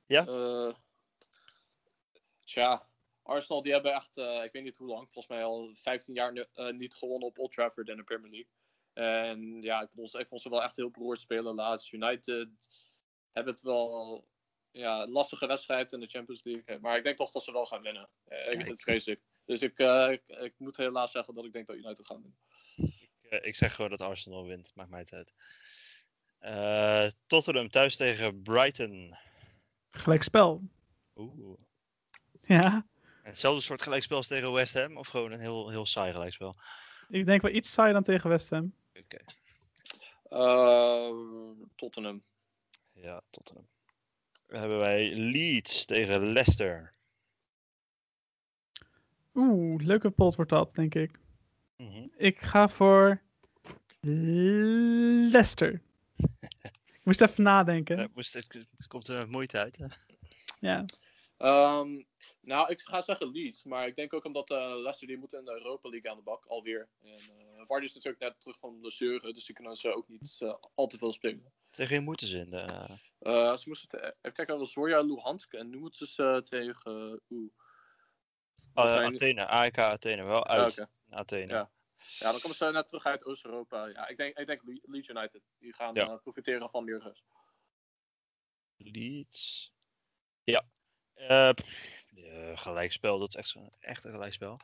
Uh, 0.06 0.74
tja, 2.44 2.88
Arsenal 3.22 3.62
die 3.62 3.72
hebben 3.72 3.92
echt, 3.92 4.16
uh, 4.16 4.44
ik 4.44 4.52
weet 4.52 4.62
niet 4.62 4.76
hoe 4.76 4.88
lang, 4.88 5.02
volgens 5.02 5.26
mij 5.26 5.44
al 5.44 5.74
15 5.74 6.14
jaar 6.14 6.34
uh, 6.36 6.70
niet 6.70 6.94
gewonnen 6.94 7.28
op 7.28 7.38
Old 7.38 7.52
Trafford 7.52 7.88
in 7.88 7.96
de 7.96 8.02
Premier 8.02 8.30
League. 8.30 8.50
En 8.92 9.62
ja, 9.62 9.80
ik, 9.80 9.88
bedoel, 9.90 10.20
ik 10.20 10.28
vond 10.28 10.40
ze 10.40 10.50
wel 10.50 10.62
echt 10.62 10.76
heel 10.76 10.90
beroerd 10.90 11.20
spelen 11.20 11.54
laatst. 11.54 11.92
United 11.92 12.48
hebben 13.32 13.52
het 13.52 13.62
wel 13.62 14.24
ja, 14.70 15.06
lastige 15.06 15.46
wedstrijd 15.46 15.92
in 15.92 16.00
de 16.00 16.06
Champions 16.06 16.44
League. 16.44 16.80
Maar 16.80 16.96
ik 16.96 17.02
denk 17.02 17.16
toch 17.16 17.30
dat 17.30 17.44
ze 17.44 17.52
wel 17.52 17.66
gaan 17.66 17.82
winnen. 17.82 18.08
Ik, 18.26 18.66
dat 18.66 18.80
vrees 18.80 19.06
ik. 19.06 19.20
Dus 19.44 19.62
ik, 19.62 19.78
ik, 20.10 20.22
ik, 20.26 20.54
moet 20.56 20.76
helaas 20.76 21.10
zeggen 21.10 21.34
dat 21.34 21.44
ik 21.44 21.52
denk 21.52 21.66
dat 21.66 21.76
United 21.76 22.06
gaan 22.06 22.22
winnen. 22.22 22.38
Ik, 23.20 23.44
ik 23.44 23.56
zeg 23.56 23.74
gewoon 23.74 23.90
dat 23.90 24.00
Arsenal 24.00 24.46
wint. 24.46 24.74
Maakt 24.74 24.90
mij 24.90 25.04
het 25.08 25.34
uit. 26.40 27.14
Tottenham 27.26 27.68
thuis 27.68 27.96
tegen 27.96 28.42
Brighton. 28.42 29.16
Gelijkspel. 29.94 30.62
Oeh. 31.16 31.58
Ja. 32.42 32.86
Hetzelfde 33.22 33.60
soort 33.62 33.82
gelijkspel 33.82 34.16
als 34.16 34.26
tegen 34.26 34.52
West 34.52 34.74
Ham? 34.74 34.96
Of 34.96 35.08
gewoon 35.08 35.32
een 35.32 35.40
heel, 35.40 35.68
heel 35.68 35.86
saai 35.86 36.12
gelijkspel? 36.12 36.54
Ik 37.08 37.26
denk 37.26 37.42
wel 37.42 37.50
iets 37.50 37.72
saai 37.72 37.92
dan 37.92 38.02
tegen 38.02 38.30
West 38.30 38.50
Ham. 38.50 38.74
Oké. 38.94 39.18
Okay. 40.28 41.64
Tottenham. 41.76 42.22
Ja, 42.92 43.22
Tottenham. 43.30 43.68
Dan 44.46 44.60
hebben 44.60 44.78
wij 44.78 45.14
Leeds 45.14 45.84
tegen 45.84 46.32
Leicester. 46.32 46.90
Oeh, 49.34 49.84
leuke 49.84 50.10
pot 50.10 50.34
wordt 50.34 50.50
dat, 50.50 50.74
denk 50.74 50.94
ik. 50.94 51.18
Mm 51.76 51.90
-hmm. 51.90 52.12
Ik 52.16 52.38
ga 52.38 52.68
voor 52.68 53.22
Leicester. 54.00 55.82
Ik 57.04 57.10
moest 57.10 57.30
even 57.30 57.42
nadenken. 57.42 57.98
Ja, 57.98 58.08
moest, 58.14 58.34
het, 58.34 58.52
het 58.52 58.86
komt 58.86 59.08
er 59.08 59.18
met 59.18 59.28
moeite 59.28 59.58
uit. 59.58 59.76
Hè? 59.76 59.86
Ja. 60.60 60.84
Um, 61.38 62.06
nou, 62.40 62.70
ik 62.70 62.80
ga 62.80 63.00
zeggen 63.00 63.30
Leeds, 63.30 63.64
maar 63.64 63.86
ik 63.86 63.96
denk 63.96 64.12
ook 64.12 64.24
omdat 64.24 64.50
uh, 64.50 64.58
Leicester 64.58 65.06
die 65.06 65.18
moet 65.18 65.32
in 65.32 65.44
de 65.44 65.52
Europa 65.52 65.88
League 65.88 66.10
aan 66.10 66.16
de 66.16 66.22
bak, 66.22 66.46
alweer. 66.46 66.88
En 67.00 67.10
uh, 67.10 67.64
Vardy 67.64 67.84
is 67.84 67.94
natuurlijk 67.94 68.22
net 68.22 68.40
terug 68.40 68.58
van 68.58 68.80
blessure, 68.80 69.32
dus 69.32 69.44
die 69.44 69.54
kunnen 69.54 69.76
ze 69.76 69.94
ook 69.94 70.08
niet 70.08 70.40
uh, 70.42 70.54
al 70.74 70.86
te 70.86 70.98
veel 70.98 71.12
spelen. 71.12 71.52
Tegen 71.70 71.92
wie 71.92 72.00
moeten 72.00 72.26
ze 72.26 72.38
in 72.38 72.50
de... 72.50 72.86
Uh, 73.20 73.56
ze 73.56 73.68
moesten 73.68 73.88
te, 73.88 74.16
even 74.22 74.32
kijken, 74.32 74.58
dat 74.58 74.68
Zorja 74.68 75.00
Luhansk 75.00 75.52
en 75.52 75.70
nu 75.70 75.78
moeten 75.78 76.06
ze 76.06 76.40
tegen... 76.44 77.20
Oeh. 77.30 77.52
Uh, 78.74 78.84
Athene, 78.84 79.46
AEK 79.46 79.78
Athene, 79.78 80.22
wel 80.22 80.46
uit. 80.46 80.74
Ja, 80.74 80.82
okay. 80.82 81.18
Athene. 81.18 81.52
Ja. 81.52 81.70
Ja, 82.18 82.30
dan 82.30 82.40
komen 82.40 82.56
ze 82.56 82.70
net 82.70 82.88
terug 82.88 83.06
uit 83.06 83.24
Oost-Europa. 83.24 83.86
Ja, 83.86 84.08
ik 84.08 84.16
denk, 84.16 84.38
ik 84.38 84.46
denk 84.46 84.62
Leeds 84.82 85.08
United. 85.08 85.42
Die 85.58 85.74
gaan 85.74 85.94
ja. 85.94 86.16
profiteren 86.16 86.68
van 86.68 86.88
rust. 86.88 87.24
Leeds. 88.76 89.72
Ja. 90.42 90.64
Uh, 91.14 91.50
uh, 92.14 92.56
gelijkspel, 92.56 93.18
dat 93.18 93.28
is 93.28 93.34
echt, 93.34 93.56
echt 93.78 94.04
een 94.04 94.12
gelijkspel. 94.12 94.58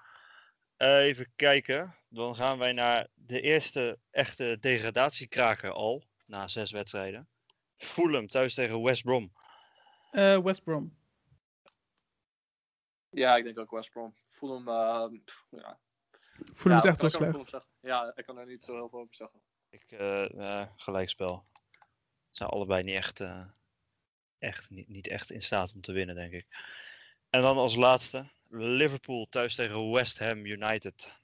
Uh, 0.78 1.05
even 1.05 1.32
kijken. 1.36 1.97
Dan 2.09 2.36
gaan 2.36 2.59
wij 2.59 2.72
naar 2.72 3.09
de 3.14 3.41
eerste 3.41 3.99
echte 4.11 4.57
degradatiekraker 4.61 5.70
al. 5.70 6.05
Na 6.26 6.49
zes 6.49 6.70
wedstrijden. 6.70 7.28
Fulham 7.76 8.26
thuis 8.26 8.55
tegen 8.55 8.82
West 8.82 9.03
Brom. 9.03 9.32
Uh, 10.12 10.38
West 10.38 10.62
Brom. 10.62 10.99
Ja, 13.11 13.36
ik 13.36 13.45
denk 13.45 13.59
ook 13.59 13.70
West 13.70 13.91
Brom. 13.91 14.14
Fulham, 14.26 14.68
uh, 14.68 15.20
pff, 15.24 15.47
ja. 15.51 15.80
Voelen 16.53 16.82
ja, 16.82 16.91
het 16.91 17.03
echt 17.03 17.18
wel 17.18 17.45
slecht. 17.45 17.66
Ja, 17.80 18.12
ik 18.14 18.24
kan 18.24 18.38
er 18.38 18.47
niet 18.47 18.64
zo 18.64 18.74
heel 18.74 18.88
veel 18.88 18.99
over 18.99 19.14
zeggen. 19.14 19.41
Ik, 19.68 19.84
eh, 19.88 20.61
eh, 20.61 20.68
gelijkspel. 20.76 21.47
Zijn 22.30 22.49
allebei 22.49 22.82
niet 22.82 22.95
echt, 22.95 23.20
eh, 23.20 23.47
echt 24.38 24.70
niet, 24.70 24.88
niet 24.88 25.09
echt 25.09 25.30
in 25.30 25.43
staat 25.43 25.74
om 25.74 25.80
te 25.80 25.93
winnen, 25.93 26.14
denk 26.14 26.32
ik. 26.32 26.47
En 27.30 27.43
dan 27.43 27.57
als 27.57 27.74
laatste, 27.74 28.30
Liverpool 28.49 29.26
thuis 29.28 29.55
tegen 29.55 29.91
West 29.91 30.18
Ham 30.18 30.47
United. 30.47 31.18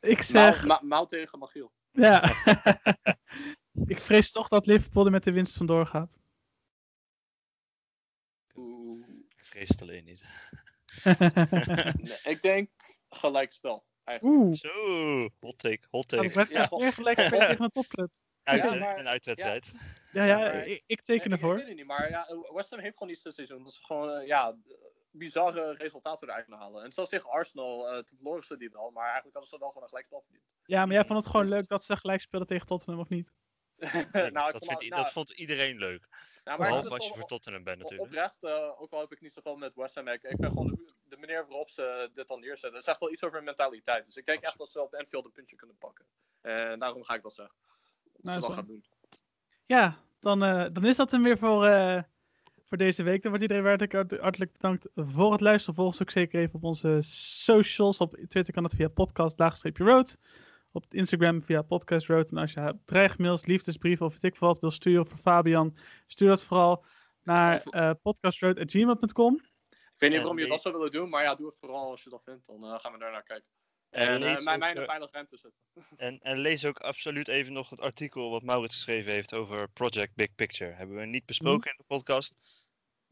Ik 0.00 0.22
zeg, 0.22 0.64
Maal, 0.64 0.80
ma, 0.80 0.86
maal 0.88 1.06
tegen 1.06 1.38
Magiel. 1.38 1.72
ja. 1.90 2.22
ik 3.86 4.00
vrees 4.00 4.32
toch 4.32 4.48
dat 4.48 4.66
Liverpool 4.66 5.04
er 5.04 5.10
met 5.10 5.24
de 5.24 5.32
winst 5.32 5.56
vandoor 5.56 5.86
gaat. 5.86 6.20
Oeh. 8.54 9.08
Ik 9.36 9.44
vrees 9.44 9.68
het 9.68 9.82
alleen 9.82 10.04
niet. 10.04 10.22
Nee, 12.08 12.18
ik 12.22 12.40
denk 12.40 12.70
gelijkspel. 13.10 13.84
Eigenlijk. 14.04 14.38
Oeh, 14.40 14.54
Zo, 14.54 15.28
hot 15.40 15.58
take, 15.58 15.86
hot 15.90 16.08
take. 16.08 16.46
Ja. 16.52 16.68
weer 16.68 16.92
gelijk 16.92 17.20
spelen 17.20 17.46
tegen 17.48 17.64
een 17.64 17.70
topclub. 17.70 18.10
Uit, 18.42 18.62
Ja, 18.62 18.74
maar- 18.74 18.98
een 18.98 19.08
uitwedstrijd. 19.08 19.70
Ja, 20.12 20.24
ja, 20.24 20.38
maar- 20.38 20.66
ik, 20.66 20.82
ik 20.86 21.00
teken 21.02 21.06
Nee, 21.06 21.16
ik, 21.16 21.24
ik 21.24 21.32
ervoor. 21.32 21.54
weet 21.56 21.66
het 21.66 21.76
niet, 21.76 21.86
maar 21.86 22.10
ja, 22.10 22.26
West 22.54 22.70
Ham 22.70 22.80
heeft 22.80 22.96
gewoon 22.96 23.08
niet 23.12 23.22
dit 23.22 23.34
seizoen. 23.34 23.58
Dat 23.58 23.72
is 23.72 23.78
gewoon, 23.82 24.10
eh, 24.10 24.26
ja, 24.26 24.56
bizarre 25.10 25.74
resultaten 25.74 26.28
eruit 26.28 26.44
kunnen 26.44 26.62
halen. 26.64 26.84
En 26.84 26.92
zoals 26.92 27.08
tegen 27.08 27.30
Arsenal, 27.30 27.88
eh 27.88 27.94
toen 28.02 28.16
verloren 28.16 28.42
ze 28.42 28.56
die 28.56 28.70
wel, 28.70 28.90
maar 28.90 29.04
eigenlijk 29.04 29.32
hadden 29.32 29.50
ze 29.50 29.58
wel 29.58 29.68
gewoon 29.68 29.82
een 29.82 29.88
gelijkspel 29.88 30.20
verdiend. 30.22 30.54
Ja, 30.64 30.86
maar 30.86 30.94
jij 30.94 31.04
vond 31.04 31.18
het 31.18 31.28
gewoon 31.30 31.48
leuk 31.48 31.68
dat 31.68 31.84
ze 31.84 31.96
gelijk 31.96 32.20
speelden 32.20 32.48
tegen 32.48 32.66
Tottenham, 32.66 33.00
of 33.02 33.08
niet? 33.08 33.32
nou, 34.12 34.32
dat, 34.32 34.50
vond, 34.50 34.64
vindt 34.66 34.82
i- 34.82 34.88
nou, 34.88 35.02
dat 35.02 35.12
vond 35.12 35.30
iedereen 35.30 35.78
leuk. 35.78 36.08
Nou, 36.58 36.62
maar 36.62 36.68
Behalve 36.80 36.94
als 36.94 37.06
je 37.06 37.14
voor 37.14 37.26
Tottenham 37.28 37.62
bent 37.64 37.78
natuurlijk. 37.78 38.08
Oprecht, 38.10 38.42
eh, 38.42 38.80
ook 38.82 38.92
al 38.92 39.00
heb 39.00 39.12
ik 39.12 39.20
niet 39.20 39.32
zoveel 39.32 39.56
met 39.56 39.74
West 39.74 39.94
Ham, 39.94 40.08
ik, 40.08 40.22
ik 40.22 40.36
vind 40.40 40.52
gewoon 40.52 40.66
de, 40.66 40.92
de 41.04 41.16
manier 41.16 41.46
waarop 41.46 41.68
ze 41.68 42.10
dit 42.14 42.28
dan 42.28 42.40
neerzetten, 42.40 42.74
het 42.74 42.84
zegt 42.84 43.00
wel 43.00 43.10
iets 43.12 43.24
over 43.24 43.36
hun 43.36 43.44
mentaliteit. 43.44 44.04
Dus 44.04 44.16
ik 44.16 44.24
denk 44.24 44.42
echt 44.42 44.58
dat 44.58 44.68
ze 44.68 44.82
op 44.82 44.94
Anfield 44.94 45.24
een 45.24 45.32
puntje 45.32 45.56
kunnen 45.56 45.76
pakken. 45.78 46.06
En 46.40 46.78
daarom 46.78 47.02
ga 47.04 47.14
ik 47.14 47.22
dat 47.22 47.32
zeggen. 47.34 47.54
Dat 48.12 48.22
Nou, 48.22 48.40
ze 48.40 48.46
is 48.46 48.46
dat 48.46 48.46
wel- 48.46 48.56
gaan 48.56 48.66
doen. 48.66 48.84
Ja, 49.66 49.98
dan, 50.20 50.42
eh, 50.44 50.66
dan 50.72 50.84
is 50.84 50.96
dat 50.96 51.10
hem 51.10 51.22
weer 51.22 51.38
voor, 51.38 51.66
eh, 51.66 52.02
voor 52.64 52.76
deze 52.78 53.02
week. 53.02 53.20
Dan 53.22 53.30
wordt 53.30 53.42
iedereen 53.42 53.64
hartelijk, 53.64 53.92
hart- 53.92 54.20
hartelijk 54.20 54.52
bedankt 54.52 54.86
voor 54.94 55.32
het 55.32 55.40
luisteren. 55.40 55.74
Volg 55.74 55.86
ons 55.88 56.02
ook 56.02 56.10
zeker 56.10 56.40
even 56.40 56.54
op 56.54 56.64
onze 56.64 56.98
socials. 57.02 57.98
Op 57.98 58.16
Twitter 58.28 58.52
kan 58.54 58.64
het 58.64 58.74
via 58.74 58.88
podcast 58.88 59.38
laagstreepje 59.38 59.84
road. 59.84 60.18
Op 60.72 60.94
Instagram 60.94 61.42
via 61.42 61.62
podcast 61.62 62.06
road. 62.06 62.30
En 62.30 62.36
als 62.36 62.52
je 62.52 62.76
dreigmails, 62.84 63.44
liefdesbrieven 63.46 64.06
of 64.06 64.12
weet 64.12 64.32
ik 64.32 64.36
veel 64.36 64.48
wat 64.48 64.60
wil 64.60 64.70
sturen 64.70 65.06
voor 65.06 65.18
Fabian, 65.18 65.76
stuur 66.06 66.28
dat 66.28 66.44
vooral 66.44 66.84
naar 67.22 67.56
Of- 67.56 67.72
eh 67.72 67.90
podcastroad.gmail.com. 68.02 69.34
Ik 69.70 70.06
weet 70.06 70.10
niet 70.10 70.18
waarom 70.20 70.38
je 70.38 70.46
dat 70.46 70.60
zou 70.60 70.74
willen 70.74 70.90
doen, 70.90 71.08
maar 71.08 71.22
ja, 71.22 71.34
doe 71.34 71.46
het 71.46 71.58
vooral 71.58 71.90
als 71.90 72.02
je 72.02 72.10
dat 72.10 72.22
vindt. 72.24 72.46
Dan 72.46 72.64
eh, 72.64 72.78
gaan 72.78 72.92
we 72.92 72.98
daar 72.98 73.12
naar 73.12 73.22
kijken. 73.22 73.48
En, 73.90 74.08
eh, 74.08 74.18
mij, 74.20 74.38
ook, 74.38 74.44
mij 74.58 74.70
in 74.70 74.76
een 74.76 74.82
eh, 74.82 74.88
veilige 74.88 75.12
ruimte 75.12 75.36
zetten. 75.36 75.60
en, 76.06 76.18
en 76.22 76.38
lees 76.38 76.64
ook 76.64 76.78
absoluut 76.78 77.28
even 77.28 77.52
nog 77.52 77.70
het 77.70 77.80
artikel 77.80 78.30
wat 78.30 78.42
Maurits 78.42 78.74
geschreven 78.74 79.12
heeft 79.12 79.34
over 79.34 79.68
Project 79.68 80.14
Big 80.14 80.34
Picture. 80.34 80.70
Hebben 80.72 80.96
we 80.96 81.06
niet 81.06 81.26
besproken 81.26 81.70
in 81.70 81.76
de 81.76 81.84
podcast. 81.86 82.34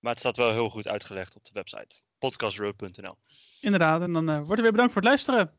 Maar 0.00 0.10
het 0.10 0.20
staat 0.20 0.36
wel 0.36 0.52
heel 0.52 0.68
goed 0.68 0.88
uitgelegd 0.88 1.36
op 1.36 1.44
de 1.44 1.50
website. 1.52 2.02
podcastroad.nl 2.18 3.14
Inderdaad. 3.60 4.00
En 4.02 4.12
dan 4.12 4.28
eh 4.28 4.36
wordt 4.36 4.56
er 4.56 4.62
weer 4.62 4.70
bedankt 4.70 4.92
voor 4.92 5.02
het 5.02 5.10
luisteren. 5.10 5.57